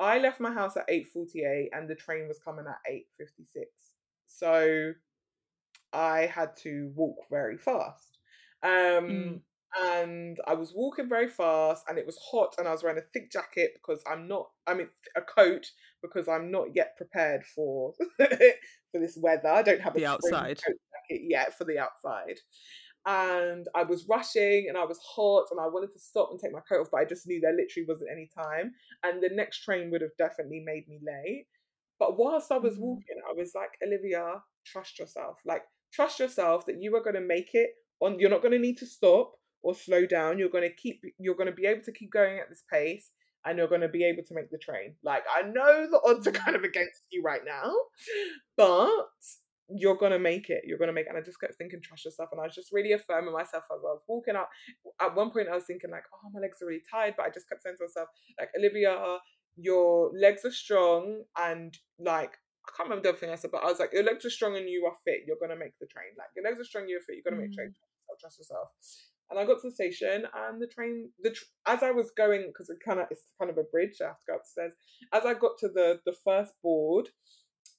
I 0.00 0.18
left 0.18 0.40
my 0.40 0.52
house 0.52 0.76
at 0.76 0.88
8.48 0.88 1.68
and 1.72 1.88
the 1.88 1.94
train 1.94 2.28
was 2.28 2.38
coming 2.38 2.66
at 2.68 2.78
8.56. 3.20 3.64
So 4.26 4.92
I 5.92 6.20
had 6.26 6.56
to 6.62 6.92
walk 6.94 7.16
very 7.30 7.56
fast. 7.58 8.18
Um, 8.62 8.70
Mm. 8.70 9.40
and 9.86 10.38
I 10.46 10.54
was 10.54 10.72
walking 10.74 11.08
very 11.08 11.28
fast 11.28 11.84
and 11.88 11.98
it 11.98 12.06
was 12.06 12.18
hot 12.18 12.54
and 12.58 12.66
I 12.66 12.72
was 12.72 12.82
wearing 12.82 12.98
a 12.98 13.02
thick 13.12 13.30
jacket 13.30 13.72
because 13.74 14.02
I'm 14.10 14.26
not 14.26 14.48
I 14.66 14.74
mean 14.74 14.88
a 15.16 15.20
coat 15.22 15.70
because 16.02 16.26
I'm 16.26 16.50
not 16.50 16.74
yet 16.74 16.96
prepared 16.96 17.44
for 17.44 17.94
for 18.16 18.98
this 19.00 19.16
weather. 19.20 19.48
I 19.48 19.62
don't 19.62 19.80
have 19.80 19.94
The 19.94 20.00
spring 20.00 20.34
outside. 20.34 20.58
jacket 20.58 21.22
yet 21.28 21.56
for 21.56 21.64
the 21.64 21.78
outside. 21.78 22.40
And 23.08 23.66
I 23.74 23.84
was 23.84 24.06
rushing 24.06 24.66
and 24.68 24.76
I 24.76 24.84
was 24.84 24.98
hot 25.02 25.46
and 25.50 25.58
I 25.58 25.66
wanted 25.66 25.92
to 25.92 25.98
stop 25.98 26.28
and 26.30 26.38
take 26.38 26.52
my 26.52 26.60
coat 26.68 26.82
off, 26.82 26.88
but 26.92 27.00
I 27.00 27.06
just 27.06 27.26
knew 27.26 27.40
there 27.40 27.56
literally 27.56 27.86
wasn't 27.88 28.10
any 28.12 28.28
time. 28.36 28.72
And 29.02 29.22
the 29.22 29.30
next 29.30 29.64
train 29.64 29.90
would 29.90 30.02
have 30.02 30.16
definitely 30.18 30.62
made 30.64 30.86
me 30.88 31.00
late. 31.02 31.46
But 31.98 32.18
whilst 32.18 32.52
I 32.52 32.58
was 32.58 32.76
Mm. 32.76 32.80
walking, 32.80 33.16
I 33.26 33.32
was 33.32 33.54
like, 33.54 33.70
Olivia, 33.82 34.42
trust 34.66 34.98
yourself. 34.98 35.38
Like, 35.46 35.62
trust 35.90 36.18
yourself 36.20 36.66
that 36.66 36.82
you 36.82 36.94
are 36.96 37.02
going 37.02 37.14
to 37.14 37.22
make 37.22 37.54
it 37.54 37.70
on, 38.00 38.20
you're 38.20 38.30
not 38.30 38.42
going 38.42 38.52
to 38.52 38.58
need 38.58 38.76
to 38.78 38.86
stop 38.86 39.32
or 39.62 39.74
slow 39.74 40.04
down. 40.04 40.38
You're 40.38 40.50
going 40.50 40.68
to 40.68 40.74
keep, 40.74 41.02
you're 41.18 41.34
going 41.34 41.48
to 41.48 41.52
be 41.54 41.66
able 41.66 41.82
to 41.84 41.92
keep 41.92 42.12
going 42.12 42.38
at 42.38 42.50
this 42.50 42.62
pace 42.70 43.10
and 43.46 43.56
you're 43.56 43.68
going 43.68 43.80
to 43.80 43.88
be 43.88 44.04
able 44.04 44.22
to 44.24 44.34
make 44.34 44.50
the 44.50 44.58
train. 44.58 44.96
Like, 45.02 45.24
I 45.34 45.42
know 45.42 45.88
the 45.90 46.00
odds 46.04 46.26
are 46.26 46.32
kind 46.32 46.56
of 46.56 46.62
against 46.62 47.04
you 47.10 47.22
right 47.22 47.44
now, 47.44 47.72
but 48.56 49.06
you're 49.76 49.96
to 49.96 50.18
make 50.18 50.50
it. 50.50 50.62
You're 50.64 50.78
to 50.78 50.92
make 50.92 51.06
it. 51.06 51.10
And 51.10 51.18
I 51.18 51.22
just 51.22 51.40
kept 51.40 51.54
thinking, 51.56 51.80
trust 51.82 52.04
yourself. 52.04 52.30
And 52.32 52.40
I 52.40 52.44
was 52.44 52.54
just 52.54 52.72
really 52.72 52.92
affirming 52.92 53.32
myself 53.32 53.64
as 53.70 53.80
I 53.84 53.92
was 53.92 54.02
walking 54.08 54.36
out. 54.36 54.48
At 55.00 55.14
one 55.14 55.30
point, 55.30 55.48
I 55.48 55.54
was 55.54 55.64
thinking, 55.66 55.90
like, 55.90 56.04
oh, 56.14 56.30
my 56.32 56.40
legs 56.40 56.58
are 56.62 56.66
really 56.66 56.82
tired. 56.90 57.14
But 57.16 57.26
I 57.26 57.30
just 57.30 57.48
kept 57.48 57.62
saying 57.62 57.76
to 57.78 57.84
myself, 57.84 58.08
like, 58.38 58.50
Olivia, 58.56 59.18
your 59.58 60.10
legs 60.18 60.44
are 60.44 60.52
strong 60.52 61.22
and 61.36 61.76
like 61.98 62.38
I 62.66 62.70
can't 62.76 62.88
remember 62.88 63.04
the 63.04 63.08
other 63.10 63.18
thing 63.18 63.30
I 63.30 63.34
said, 63.34 63.50
but 63.50 63.64
I 63.64 63.66
was 63.66 63.80
like, 63.80 63.92
your 63.92 64.04
legs 64.04 64.24
are 64.24 64.30
strong 64.30 64.56
and 64.56 64.68
you 64.68 64.84
are 64.86 64.94
fit. 65.04 65.24
You're 65.26 65.40
gonna 65.40 65.58
make 65.58 65.78
the 65.80 65.86
train. 65.86 66.12
Like 66.16 66.28
your 66.36 66.44
legs 66.44 66.60
are 66.60 66.64
strong, 66.64 66.84
you're 66.86 67.00
fit. 67.00 67.16
You're 67.16 67.32
gonna 67.32 67.42
make 67.42 67.50
the 67.50 67.56
train. 67.56 67.68
Mm. 67.70 68.20
Trust 68.20 68.38
yourself. 68.38 68.68
And 69.30 69.38
I 69.38 69.44
got 69.44 69.60
to 69.60 69.68
the 69.68 69.74
station, 69.74 70.24
and 70.34 70.60
the 70.60 70.66
train. 70.66 71.10
The 71.22 71.30
tr- 71.30 71.44
as 71.66 71.82
I 71.82 71.90
was 71.90 72.10
going, 72.16 72.46
because 72.48 72.70
it 72.70 72.78
kind 72.84 72.98
of 72.98 73.06
it's 73.10 73.24
kind 73.38 73.50
of 73.50 73.58
a 73.58 73.62
bridge. 73.64 74.00
I 74.00 74.08
have 74.08 74.20
to 74.20 74.26
go 74.26 74.36
upstairs. 74.36 74.72
As 75.12 75.24
I 75.26 75.34
got 75.34 75.58
to 75.60 75.68
the 75.68 76.00
the 76.06 76.14
first 76.24 76.54
board, 76.62 77.10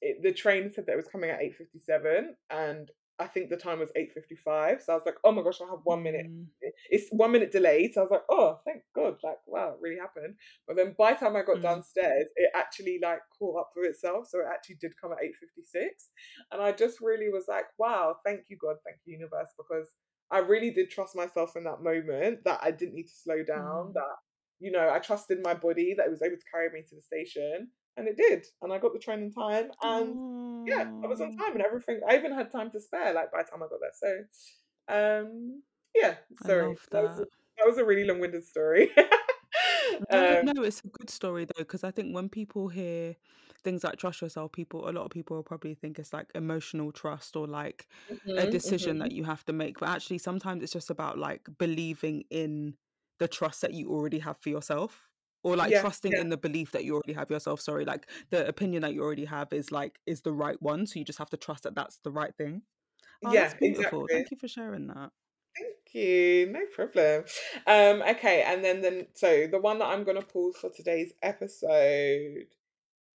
it, 0.02 0.22
the 0.24 0.32
train 0.34 0.72
said 0.74 0.86
that 0.86 0.94
it 0.94 0.98
was 0.98 1.08
coming 1.08 1.30
at 1.30 1.42
eight 1.42 1.56
fifty 1.56 1.80
seven, 1.80 2.36
and 2.50 2.90
I 3.22 3.28
think 3.28 3.50
the 3.50 3.58
time 3.58 3.80
was 3.80 3.90
eight 3.98 4.12
fifty 4.14 4.36
five. 4.38 4.82
So 4.82 4.94
I 4.94 4.96
was 4.96 5.04
like, 5.06 5.18
oh 5.26 5.32
my 5.34 5.42
gosh, 5.44 5.60
I 5.62 5.70
have 5.70 5.82
one 5.84 6.04
minute 6.04 6.26
Mm. 6.28 6.46
it's 6.90 7.10
one 7.12 7.32
minute 7.34 7.52
delayed. 7.52 7.94
So 7.94 8.00
I 8.02 8.04
was 8.04 8.12
like, 8.12 8.24
oh, 8.30 8.60
thank 8.66 8.82
God. 8.96 9.18
Like, 9.24 9.40
wow, 9.46 9.72
it 9.72 9.78
really 9.82 9.98
happened. 10.00 10.36
But 10.68 10.78
then 10.78 10.96
by 10.98 11.14
the 11.14 11.20
time 11.20 11.36
I 11.36 11.42
got 11.44 11.58
Mm. 11.58 11.64
downstairs, 11.64 12.28
it 12.38 12.50
actually 12.56 13.00
like 13.02 13.20
caught 13.38 13.60
up 13.60 13.72
for 13.74 13.84
itself. 13.84 14.28
So 14.30 14.40
it 14.40 14.46
actually 14.50 14.76
did 14.80 14.94
come 15.02 15.12
at 15.12 15.22
8.56. 15.22 16.10
And 16.52 16.62
I 16.62 16.72
just 16.72 17.02
really 17.02 17.30
was 17.30 17.46
like, 17.50 17.66
wow, 17.78 18.16
thank 18.26 18.42
you, 18.50 18.58
God. 18.58 18.78
Thank 18.86 19.00
you, 19.06 19.18
universe. 19.18 19.50
Because 19.58 19.90
I 20.32 20.40
really 20.40 20.72
did 20.72 20.90
trust 20.90 21.16
myself 21.16 21.56
in 21.58 21.64
that 21.66 21.82
moment 21.84 22.44
that 22.46 22.60
I 22.64 22.72
didn't 22.72 22.96
need 22.96 23.08
to 23.08 23.16
slow 23.24 23.44
down, 23.44 23.88
Mm. 23.90 23.94
that, 23.96 24.16
you 24.60 24.72
know, 24.72 24.90
I 24.90 25.00
trusted 25.00 25.40
my 25.44 25.54
body 25.56 25.94
that 25.98 26.06
it 26.08 26.12
was 26.12 26.22
able 26.22 26.38
to 26.38 26.52
carry 26.54 26.70
me 26.72 26.84
to 26.88 26.96
the 26.96 27.02
station. 27.02 27.72
And 28.00 28.08
it 28.08 28.18
did. 28.18 28.48
And 28.62 28.74
I 28.74 28.80
got 28.80 28.94
the 28.94 29.00
train 29.00 29.22
in 29.24 29.32
time. 29.32 29.72
And 29.84 30.22
yeah, 30.66 30.86
I 31.04 31.08
was 31.08 31.22
on 31.22 31.32
Oh, 31.32 31.40
time 31.40 31.54
and 31.54 31.62
everything. 31.64 32.02
I 32.08 32.18
even 32.18 32.34
had 32.34 32.52
time 32.52 32.72
to 32.72 32.82
spare, 32.82 33.14
like 33.14 33.32
by 33.32 33.44
the 33.44 33.52
time 33.52 33.64
I 33.64 33.68
got 33.68 33.82
there. 33.82 33.94
So, 33.94 35.24
um, 35.24 35.64
yeah, 35.96 36.18
sorry, 36.36 36.70
love 36.70 36.88
that 36.94 37.04
was 37.04 37.20
a, 37.20 37.22
that. 37.22 37.30
that 37.58 37.68
was 37.68 37.78
a 37.80 37.86
really 37.86 38.06
long-winded 38.06 38.46
story. 38.46 38.92
No, 40.12 40.36
um, 40.36 40.42
no, 40.42 40.64
it's 40.64 40.82
a 40.84 40.88
good 40.88 41.10
story 41.10 41.46
though, 41.46 41.54
because 41.64 41.84
I 41.84 41.92
think 41.92 42.14
when 42.14 42.30
people 42.30 42.68
hear 42.70 43.16
things 43.64 43.84
like 43.84 43.98
trust 43.98 44.22
yourself, 44.22 44.52
people, 44.52 44.90
a 44.90 44.92
lot 44.92 45.06
of 45.06 45.12
people 45.12 45.36
will 45.36 45.44
probably 45.44 45.74
think 45.76 46.00
it's 46.00 46.14
like 46.14 46.28
emotional 46.36 46.92
trust 46.92 47.36
or 47.36 47.48
like 47.48 47.88
a 48.38 48.48
mhm, 48.48 48.48
decision 48.48 49.00
mhm. 49.00 49.00
that 49.00 49.12
you 49.12 49.24
have 49.24 49.44
to 49.46 49.54
make. 49.54 49.80
But 49.80 49.90
actually, 49.90 50.20
sometimes 50.20 50.64
it's 50.64 50.74
just 50.74 50.90
about 50.90 51.18
like 51.18 51.48
believing 51.58 52.24
in 52.30 52.78
the 53.20 53.28
trust 53.28 53.62
that 53.62 53.74
you 53.74 53.90
already 53.92 54.20
have 54.20 54.38
for 54.40 54.50
yourself. 54.50 55.09
Or 55.41 55.56
like 55.56 55.72
Yeah, 55.72 55.82
trusting 55.82 56.11
yeah, 56.11 56.22
in 56.22 56.30
the 56.30 56.38
belief 56.38 56.72
that 56.74 56.84
you 56.84 56.94
already 56.94 57.14
have 57.14 57.30
yourself. 57.30 57.61
Sorry, 57.61 57.86
like 57.86 58.10
the 58.30 58.48
opinion 58.48 58.82
that 58.82 58.94
you 58.94 59.02
already 59.02 59.26
have 59.26 59.53
is 59.53 59.72
like 59.72 59.99
is 60.06 60.22
the 60.22 60.34
right 60.34 60.61
one. 60.61 60.86
So 60.86 60.99
you 60.99 61.06
just 61.06 61.20
have 61.20 61.30
to 61.30 61.38
trust 61.38 61.64
that 61.64 61.76
that's 61.76 61.98
the 61.98 62.11
right 62.11 62.36
thing. 62.36 62.64
Oh, 63.24 63.34
yeah, 63.34 63.53
beautiful. 63.60 64.06
exactly. 64.06 64.16
Thank 64.16 64.32
you 64.32 64.38
for 64.38 64.48
sharing 64.48 64.88
that. 64.88 65.11
Thank 65.57 65.94
you. 65.94 66.48
No 66.52 66.66
problem. 66.74 67.24
Um, 67.68 68.02
okay, 68.16 68.44
and 68.45 68.64
then 68.64 68.82
then 68.82 69.07
so 69.14 69.48
the 69.48 69.60
one 69.60 69.80
that 69.80 69.88
I'm 69.88 70.03
gonna 70.03 70.22
pull 70.22 70.53
for 70.53 70.70
today's 70.70 71.14
episode 71.22 72.48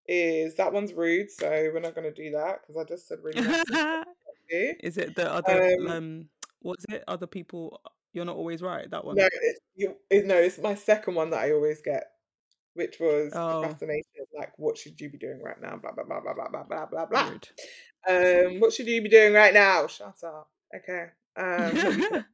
is 0.07 0.55
that 0.55 0.73
one's 0.73 0.93
rude, 0.93 1.29
so 1.29 1.49
we're 1.73 1.79
not 1.79 1.95
gonna 1.95 2.11
do 2.11 2.31
that 2.31 2.61
because 2.61 2.81
I 2.81 2.87
just 2.87 3.07
said 3.07 3.19
really. 3.23 3.41
Is 4.83 4.97
it 4.97 5.15
the 5.15 5.31
other 5.31 5.63
Um, 5.79 5.87
um 5.87 6.29
what's 6.61 6.85
it? 6.89 7.03
Other 7.07 7.27
people 7.27 7.81
you're 8.13 8.25
not 8.25 8.35
always 8.35 8.61
right, 8.61 8.89
that 8.91 9.03
one. 9.03 9.15
no, 9.15 9.25
it, 9.25 9.59
you, 9.75 9.95
it, 10.09 10.25
no, 10.25 10.35
it's 10.35 10.59
my 10.59 10.75
second 10.75 11.15
one 11.15 11.31
that 11.31 11.39
I 11.39 11.51
always 11.51 11.81
get, 11.81 12.11
which 12.73 12.99
was 12.99 13.31
Oh, 13.35 13.61
procrastination. 13.61 14.25
Like, 14.37 14.57
what 14.57 14.77
should 14.77 14.99
you 14.99 15.09
be 15.09 15.17
doing 15.17 15.41
right 15.41 15.61
now? 15.61 15.77
Blah 15.77 15.91
blah 15.91 16.03
blah 16.03 16.21
blah 16.21 16.33
blah 16.33 16.47
blah 16.49 16.63
blah 16.63 16.85
blah 16.85 17.05
blah. 17.05 17.31
Um, 18.07 18.59
what 18.59 18.73
should 18.73 18.87
you 18.87 19.01
be 19.01 19.09
doing 19.09 19.33
right 19.33 19.53
now? 19.53 19.87
Shut 19.87 20.23
up. 20.23 20.49
Okay. 20.75 21.05
Um, 21.35 22.25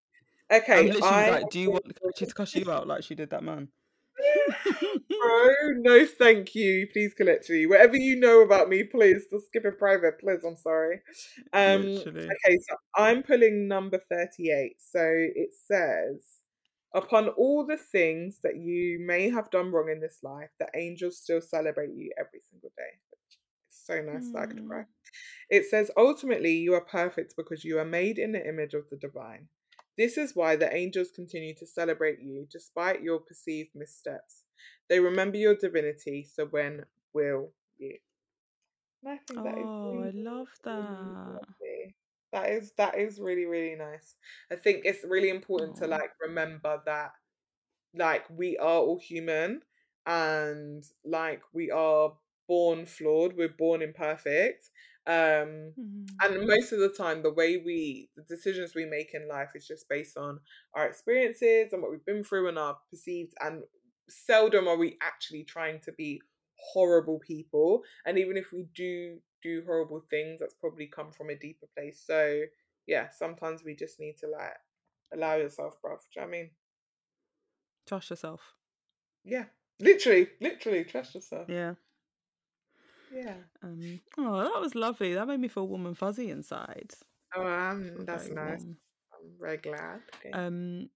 okay. 0.52 0.92
I 1.02 1.30
like, 1.30 1.50
do 1.50 1.60
you 1.60 1.70
want 1.70 1.84
Kelechi 1.86 2.28
to 2.28 2.34
cuss 2.34 2.54
you 2.54 2.70
out 2.70 2.86
like 2.86 3.02
she 3.02 3.14
did 3.14 3.30
that 3.30 3.42
man? 3.42 3.68
Bro, 4.76 5.48
no 5.78 6.06
thank 6.06 6.54
you. 6.54 6.86
Please 6.92 7.14
collect 7.14 7.48
me. 7.50 7.66
Whatever 7.66 7.96
you 7.96 8.16
know 8.16 8.40
about 8.42 8.68
me, 8.68 8.84
please 8.84 9.24
just 9.30 9.46
skip 9.46 9.64
it 9.64 9.78
private, 9.78 10.18
please. 10.20 10.44
I'm 10.46 10.56
sorry. 10.56 11.00
Um 11.52 11.82
Literally. 11.82 12.24
okay, 12.24 12.58
so 12.68 12.76
I'm 12.94 13.22
pulling 13.22 13.68
number 13.68 13.98
38. 13.98 14.76
So 14.78 15.00
it 15.02 15.50
says 15.66 16.22
upon 16.94 17.28
all 17.30 17.64
the 17.66 17.76
things 17.76 18.40
that 18.42 18.56
you 18.56 18.98
may 19.00 19.30
have 19.30 19.50
done 19.50 19.72
wrong 19.72 19.88
in 19.90 20.00
this 20.00 20.18
life, 20.22 20.50
the 20.58 20.68
angels 20.74 21.18
still 21.18 21.40
celebrate 21.40 21.94
you 21.94 22.12
every 22.18 22.40
single 22.50 22.70
day. 22.76 23.00
It's 23.68 23.86
so 23.86 24.00
nice 24.02 24.30
that 24.30 24.42
I 24.42 24.46
could 24.46 24.64
Mm. 24.64 24.66
cry. 24.66 24.84
It 25.50 25.66
says 25.66 25.90
ultimately 25.96 26.52
you 26.56 26.74
are 26.74 26.84
perfect 26.84 27.34
because 27.36 27.64
you 27.64 27.78
are 27.78 27.84
made 27.84 28.18
in 28.18 28.32
the 28.32 28.46
image 28.48 28.74
of 28.74 28.88
the 28.90 28.96
divine. 28.96 29.48
This 29.96 30.18
is 30.18 30.36
why 30.36 30.56
the 30.56 30.74
angels 30.74 31.10
continue 31.10 31.54
to 31.56 31.66
celebrate 31.66 32.20
you 32.20 32.46
despite 32.50 33.02
your 33.02 33.20
perceived 33.20 33.74
missteps. 33.74 34.44
They 34.88 35.00
remember 35.00 35.36
your 35.38 35.56
divinity, 35.56 36.24
so 36.24 36.46
when 36.46 36.84
will 37.12 37.52
you? 37.78 37.98
And 39.02 39.10
I 39.12 39.16
think 39.18 39.42
that 39.44 39.58
is 39.58 39.70
Oh, 39.78 40.00
I 40.00 40.10
really, 40.10 40.12
love 40.12 40.48
that. 40.64 41.40
That 42.36 42.50
is 42.50 42.72
that 42.76 42.98
is 42.98 43.18
really, 43.20 43.46
really 43.46 43.76
nice. 43.76 44.16
I 44.52 44.56
think 44.56 44.84
it's 44.84 45.04
really 45.04 45.30
important 45.30 45.76
to 45.78 45.86
like 45.86 46.10
remember 46.20 46.82
that 46.86 47.12
like 47.94 48.28
we 48.30 48.56
are 48.58 48.80
all 48.80 48.98
human 48.98 49.62
and 50.06 50.84
like 51.04 51.42
we 51.52 51.70
are 51.70 52.16
born 52.48 52.86
flawed, 52.86 53.36
we're 53.36 53.48
born 53.48 53.82
imperfect. 53.82 54.70
Um 55.06 55.74
Mm. 55.78 56.06
and 56.22 56.46
most 56.46 56.72
of 56.72 56.78
the 56.80 56.88
time 56.88 57.22
the 57.22 57.32
way 57.32 57.58
we 57.58 58.10
the 58.16 58.22
decisions 58.24 58.74
we 58.74 58.86
make 58.86 59.12
in 59.14 59.28
life 59.28 59.50
is 59.54 59.66
just 59.66 59.88
based 59.88 60.16
on 60.16 60.40
our 60.74 60.86
experiences 60.86 61.72
and 61.72 61.82
what 61.82 61.90
we've 61.90 62.06
been 62.06 62.24
through 62.24 62.48
and 62.48 62.58
our 62.58 62.78
perceived 62.90 63.34
and 63.40 63.64
seldom 64.08 64.68
are 64.68 64.76
we 64.78 64.96
actually 65.02 65.44
trying 65.44 65.80
to 65.80 65.92
be 65.92 66.20
horrible 66.72 67.18
people 67.18 67.82
and 68.06 68.18
even 68.18 68.36
if 68.36 68.52
we 68.52 68.66
do 68.74 69.20
do 69.46 69.62
horrible 69.66 70.02
things 70.10 70.40
that's 70.40 70.54
probably 70.62 70.86
come 70.86 71.10
from 71.12 71.30
a 71.30 71.34
deeper 71.46 71.66
place 71.76 71.98
so 72.06 72.20
yeah 72.86 73.06
sometimes 73.10 73.62
we 73.64 73.74
just 73.84 74.00
need 74.00 74.16
to 74.22 74.26
like 74.28 74.56
allow 75.14 75.34
yourself 75.36 75.74
bruv 75.82 76.00
do 76.00 76.06
you 76.14 76.20
know 76.22 76.26
what 76.28 76.34
i 76.36 76.38
mean 76.38 76.50
Trust 77.86 78.10
yourself. 78.10 78.54
yeah 79.24 79.44
literally 79.80 80.28
literally 80.40 80.84
trust 80.84 81.14
yourself 81.14 81.48
Yeah. 81.48 81.74
yeah 83.12 83.36
Um 83.62 84.00
oh, 84.18 84.38
that 84.42 84.60
was 84.60 84.74
lovely. 84.74 85.14
That 85.14 85.28
made 85.28 85.40
me 85.40 85.48
feel 85.48 85.68
warm 85.68 85.86
and 85.86 85.96
fuzzy 85.96 86.30
inside. 86.30 86.90
oh 87.36 87.46
um, 87.46 88.04
that's 88.08 88.28
nice 88.30 88.62
warm. 88.64 88.76
i'm 89.14 89.26
very 89.40 89.58
glad 89.68 90.00
okay. 90.16 90.32
Um 90.32 90.88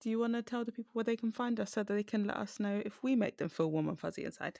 do 0.00 0.08
you 0.08 0.18
want 0.18 0.32
to 0.32 0.42
tell 0.42 0.64
the 0.64 0.72
people 0.72 0.90
where 0.94 1.04
they 1.04 1.16
can 1.16 1.32
find 1.32 1.60
us 1.60 1.72
so 1.72 1.82
that 1.82 1.92
they 1.94 2.02
can 2.02 2.26
let 2.26 2.38
us 2.38 2.58
know 2.58 2.80
if 2.86 3.02
we 3.02 3.14
make 3.24 3.36
them 3.36 3.50
feel 3.50 3.70
warm 3.70 3.88
and 3.88 3.98
fuzzy 4.00 4.24
inside? 4.24 4.56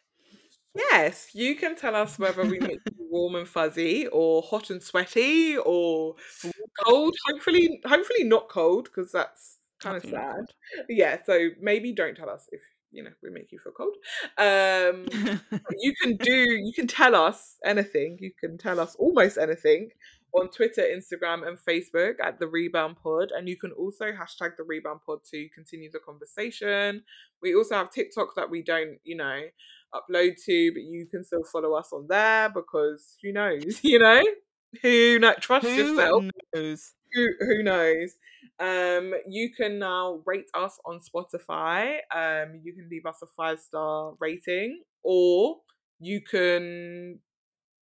Yes, 0.74 1.28
you 1.34 1.55
can 1.55 1.76
tell 1.76 1.94
us 1.94 2.18
whether 2.18 2.44
we 2.44 2.59
make 2.59 2.80
you 2.86 3.06
warm 3.09 3.36
and 3.36 3.48
fuzzy 3.48 4.09
or 4.09 4.42
hot 4.42 4.70
and 4.70 4.82
sweaty 4.82 5.56
or 5.56 6.16
cold. 6.84 7.14
Hopefully, 7.26 7.80
hopefully 7.86 8.24
not 8.24 8.48
cold 8.48 8.84
because 8.84 9.12
that's 9.12 9.59
kind 9.80 9.96
of 9.96 10.02
sad. 10.02 10.34
cold. 10.34 10.52
Yeah, 10.88 11.18
so 11.24 11.51
maybe 11.60 11.92
don't 11.92 12.16
tell 12.16 12.28
us 12.28 12.48
if 12.51 12.60
you 12.90 13.05
know 13.05 13.10
we 13.22 13.30
make 13.30 13.52
you 13.52 13.59
feel 13.60 13.72
cold. 13.72 13.94
Um, 14.36 15.06
you 15.78 15.94
can 16.02 16.16
do 16.16 16.32
you 16.32 16.72
can 16.74 16.88
tell 16.88 17.14
us 17.14 17.56
anything. 17.64 18.18
You 18.20 18.32
can 18.38 18.59
tell 18.59 18.80
us 18.80 18.96
almost 18.96 19.38
anything 19.38 19.90
on 20.34 20.48
Twitter, 20.48 20.82
Instagram, 20.82 21.46
and 21.46 21.56
Facebook 21.59 22.14
at 22.20 22.40
the 22.40 22.48
Rebound 22.48 22.96
Pod, 23.01 23.30
and 23.30 23.48
you 23.48 23.56
can 23.56 23.70
also 23.72 24.06
hashtag 24.06 24.56
the 24.56 24.64
Rebound 24.64 25.01
Pod 25.06 25.20
to 25.30 25.48
continue 25.55 25.90
the 25.90 26.01
conversation. 26.01 27.05
We 27.40 27.55
also 27.55 27.76
have 27.76 27.90
TikTok 27.90 28.34
that 28.34 28.51
we 28.51 28.62
don't, 28.62 28.98
you 29.05 29.16
know, 29.16 29.42
upload 29.94 30.42
to, 30.44 30.72
but 30.72 30.82
you 30.82 31.06
can 31.10 31.24
still 31.24 31.44
follow 31.44 31.74
us 31.74 31.92
on 31.92 32.06
there 32.08 32.48
because 32.50 33.16
who 33.22 33.32
knows, 33.32 33.80
you 33.82 33.98
know, 33.98 34.22
who 34.82 35.18
know, 35.18 35.34
trust 35.40 35.68
yourself. 35.68 36.24
knows? 36.54 36.94
who 37.14 37.28
who 37.40 37.62
knows? 37.62 38.16
Um 38.58 39.14
you 39.28 39.50
can 39.54 39.78
now 39.78 40.22
rate 40.26 40.50
us 40.54 40.78
on 40.84 41.00
spotify. 41.00 41.98
Um 42.14 42.60
you 42.62 42.72
can 42.74 42.88
leave 42.90 43.06
us 43.06 43.18
a 43.22 43.26
five 43.26 43.60
star 43.60 44.14
rating 44.20 44.82
or 45.02 45.58
you 46.00 46.20
can 46.20 47.20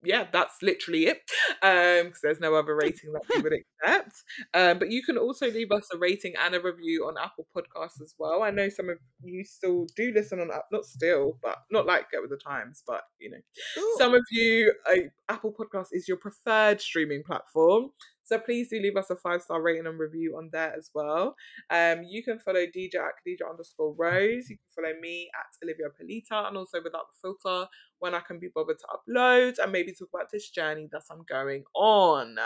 yeah 0.04 0.26
that's 0.32 0.62
literally 0.62 1.06
it 1.06 1.22
um 1.62 2.06
because 2.06 2.20
there's 2.22 2.40
no 2.40 2.54
other 2.54 2.74
rating 2.82 3.12
that 3.12 3.22
we 3.34 3.40
would 3.40 3.52
accept 3.52 4.22
um 4.54 4.78
but 4.78 4.90
you 4.90 5.02
can 5.02 5.16
also 5.16 5.50
leave 5.50 5.70
us 5.72 5.86
a 5.94 5.98
rating 5.98 6.34
and 6.44 6.54
a 6.54 6.60
review 6.60 7.06
on 7.06 7.14
apple 7.22 7.46
podcasts 7.56 8.00
as 8.00 8.14
well 8.18 8.42
i 8.42 8.50
know 8.50 8.68
some 8.68 8.88
of 8.88 8.98
you 9.22 9.44
still 9.44 9.86
do 9.96 10.12
listen 10.14 10.40
on 10.40 10.50
App- 10.50 10.66
not 10.72 10.84
still 10.84 11.38
but 11.42 11.58
not 11.70 11.86
like 11.86 12.10
get 12.10 12.20
with 12.20 12.30
the 12.30 12.36
times 12.36 12.82
but 12.86 13.02
you 13.18 13.30
know 13.30 13.38
Ooh. 13.78 13.94
some 13.98 14.14
of 14.14 14.22
you 14.30 14.72
uh, 14.90 14.96
apple 15.28 15.52
podcast 15.52 15.88
is 15.92 16.08
your 16.08 16.16
preferred 16.16 16.80
streaming 16.80 17.22
platform 17.24 17.90
so 18.32 18.38
please 18.38 18.68
do 18.70 18.80
leave 18.80 18.96
us 18.96 19.10
a 19.10 19.16
five 19.16 19.42
star 19.42 19.60
rating 19.60 19.86
and 19.86 19.98
review 19.98 20.36
on 20.38 20.48
there 20.52 20.74
as 20.74 20.90
well. 20.94 21.34
Um 21.68 22.02
you 22.08 22.22
can 22.22 22.38
follow 22.38 22.64
Deeja 22.72 22.98
at 22.98 23.14
dj 23.26 23.48
underscore 23.48 23.94
rose. 23.98 24.48
You 24.48 24.56
can 24.56 24.70
follow 24.74 24.94
me 25.00 25.30
at 25.34 25.68
Alivia 25.68 25.90
Pearlita 25.92 26.48
and 26.48 26.56
also 26.56 26.78
without 26.82 27.06
the 27.12 27.18
filter 27.20 27.68
when 27.98 28.14
i 28.14 28.20
can 28.20 28.38
be 28.38 28.48
bothered 28.54 28.78
to 28.78 28.86
upload 28.96 29.58
and 29.58 29.70
maybe 29.70 29.92
talk 29.92 30.08
about 30.14 30.30
this 30.32 30.48
journey 30.50 30.88
that 30.90 31.02
i'm 31.10 31.24
going 31.28 31.64
on. 31.74 32.36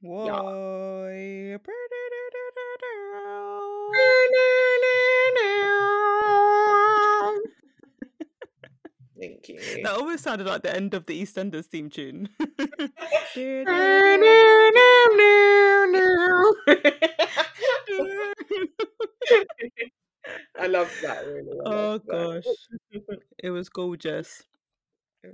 Why? 0.00 1.58
Thank 9.18 9.48
you 9.48 9.58
That 9.82 9.94
almost 9.94 10.24
sounded 10.24 10.46
like 10.46 10.62
the 10.62 10.74
end 10.74 10.94
of 10.94 11.06
the 11.06 11.20
EastEnders 11.22 11.66
theme 11.66 11.90
tune. 11.90 12.28
I 20.58 20.66
love 20.66 20.92
that 21.02 21.26
really. 21.26 21.58
I 21.60 21.68
oh 21.68 21.90
love 21.92 22.02
that. 22.06 22.42
gosh, 22.44 23.04
it 23.38 23.50
was 23.50 23.68
gorgeous. 23.68 24.44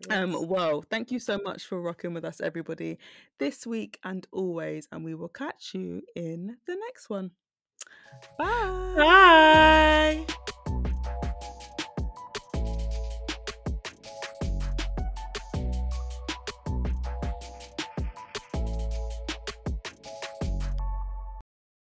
Um, 0.09 0.33
was. 0.33 0.47
well, 0.47 0.83
thank 0.83 1.11
you 1.11 1.19
so 1.19 1.39
much 1.43 1.67
for 1.67 1.81
rocking 1.81 2.15
with 2.15 2.25
us, 2.25 2.41
everybody, 2.41 2.99
this 3.39 3.67
week 3.67 3.99
and 4.05 4.27
always, 4.33 4.87
and 4.93 5.05
we 5.05 5.15
will 5.15 5.29
catch 5.29 5.75
you 5.75 6.03
in 6.15 6.57
the 6.67 6.77
next 6.77 7.11
one. 7.11 7.33
Bye. 8.39 8.95
Bye. 8.97 10.27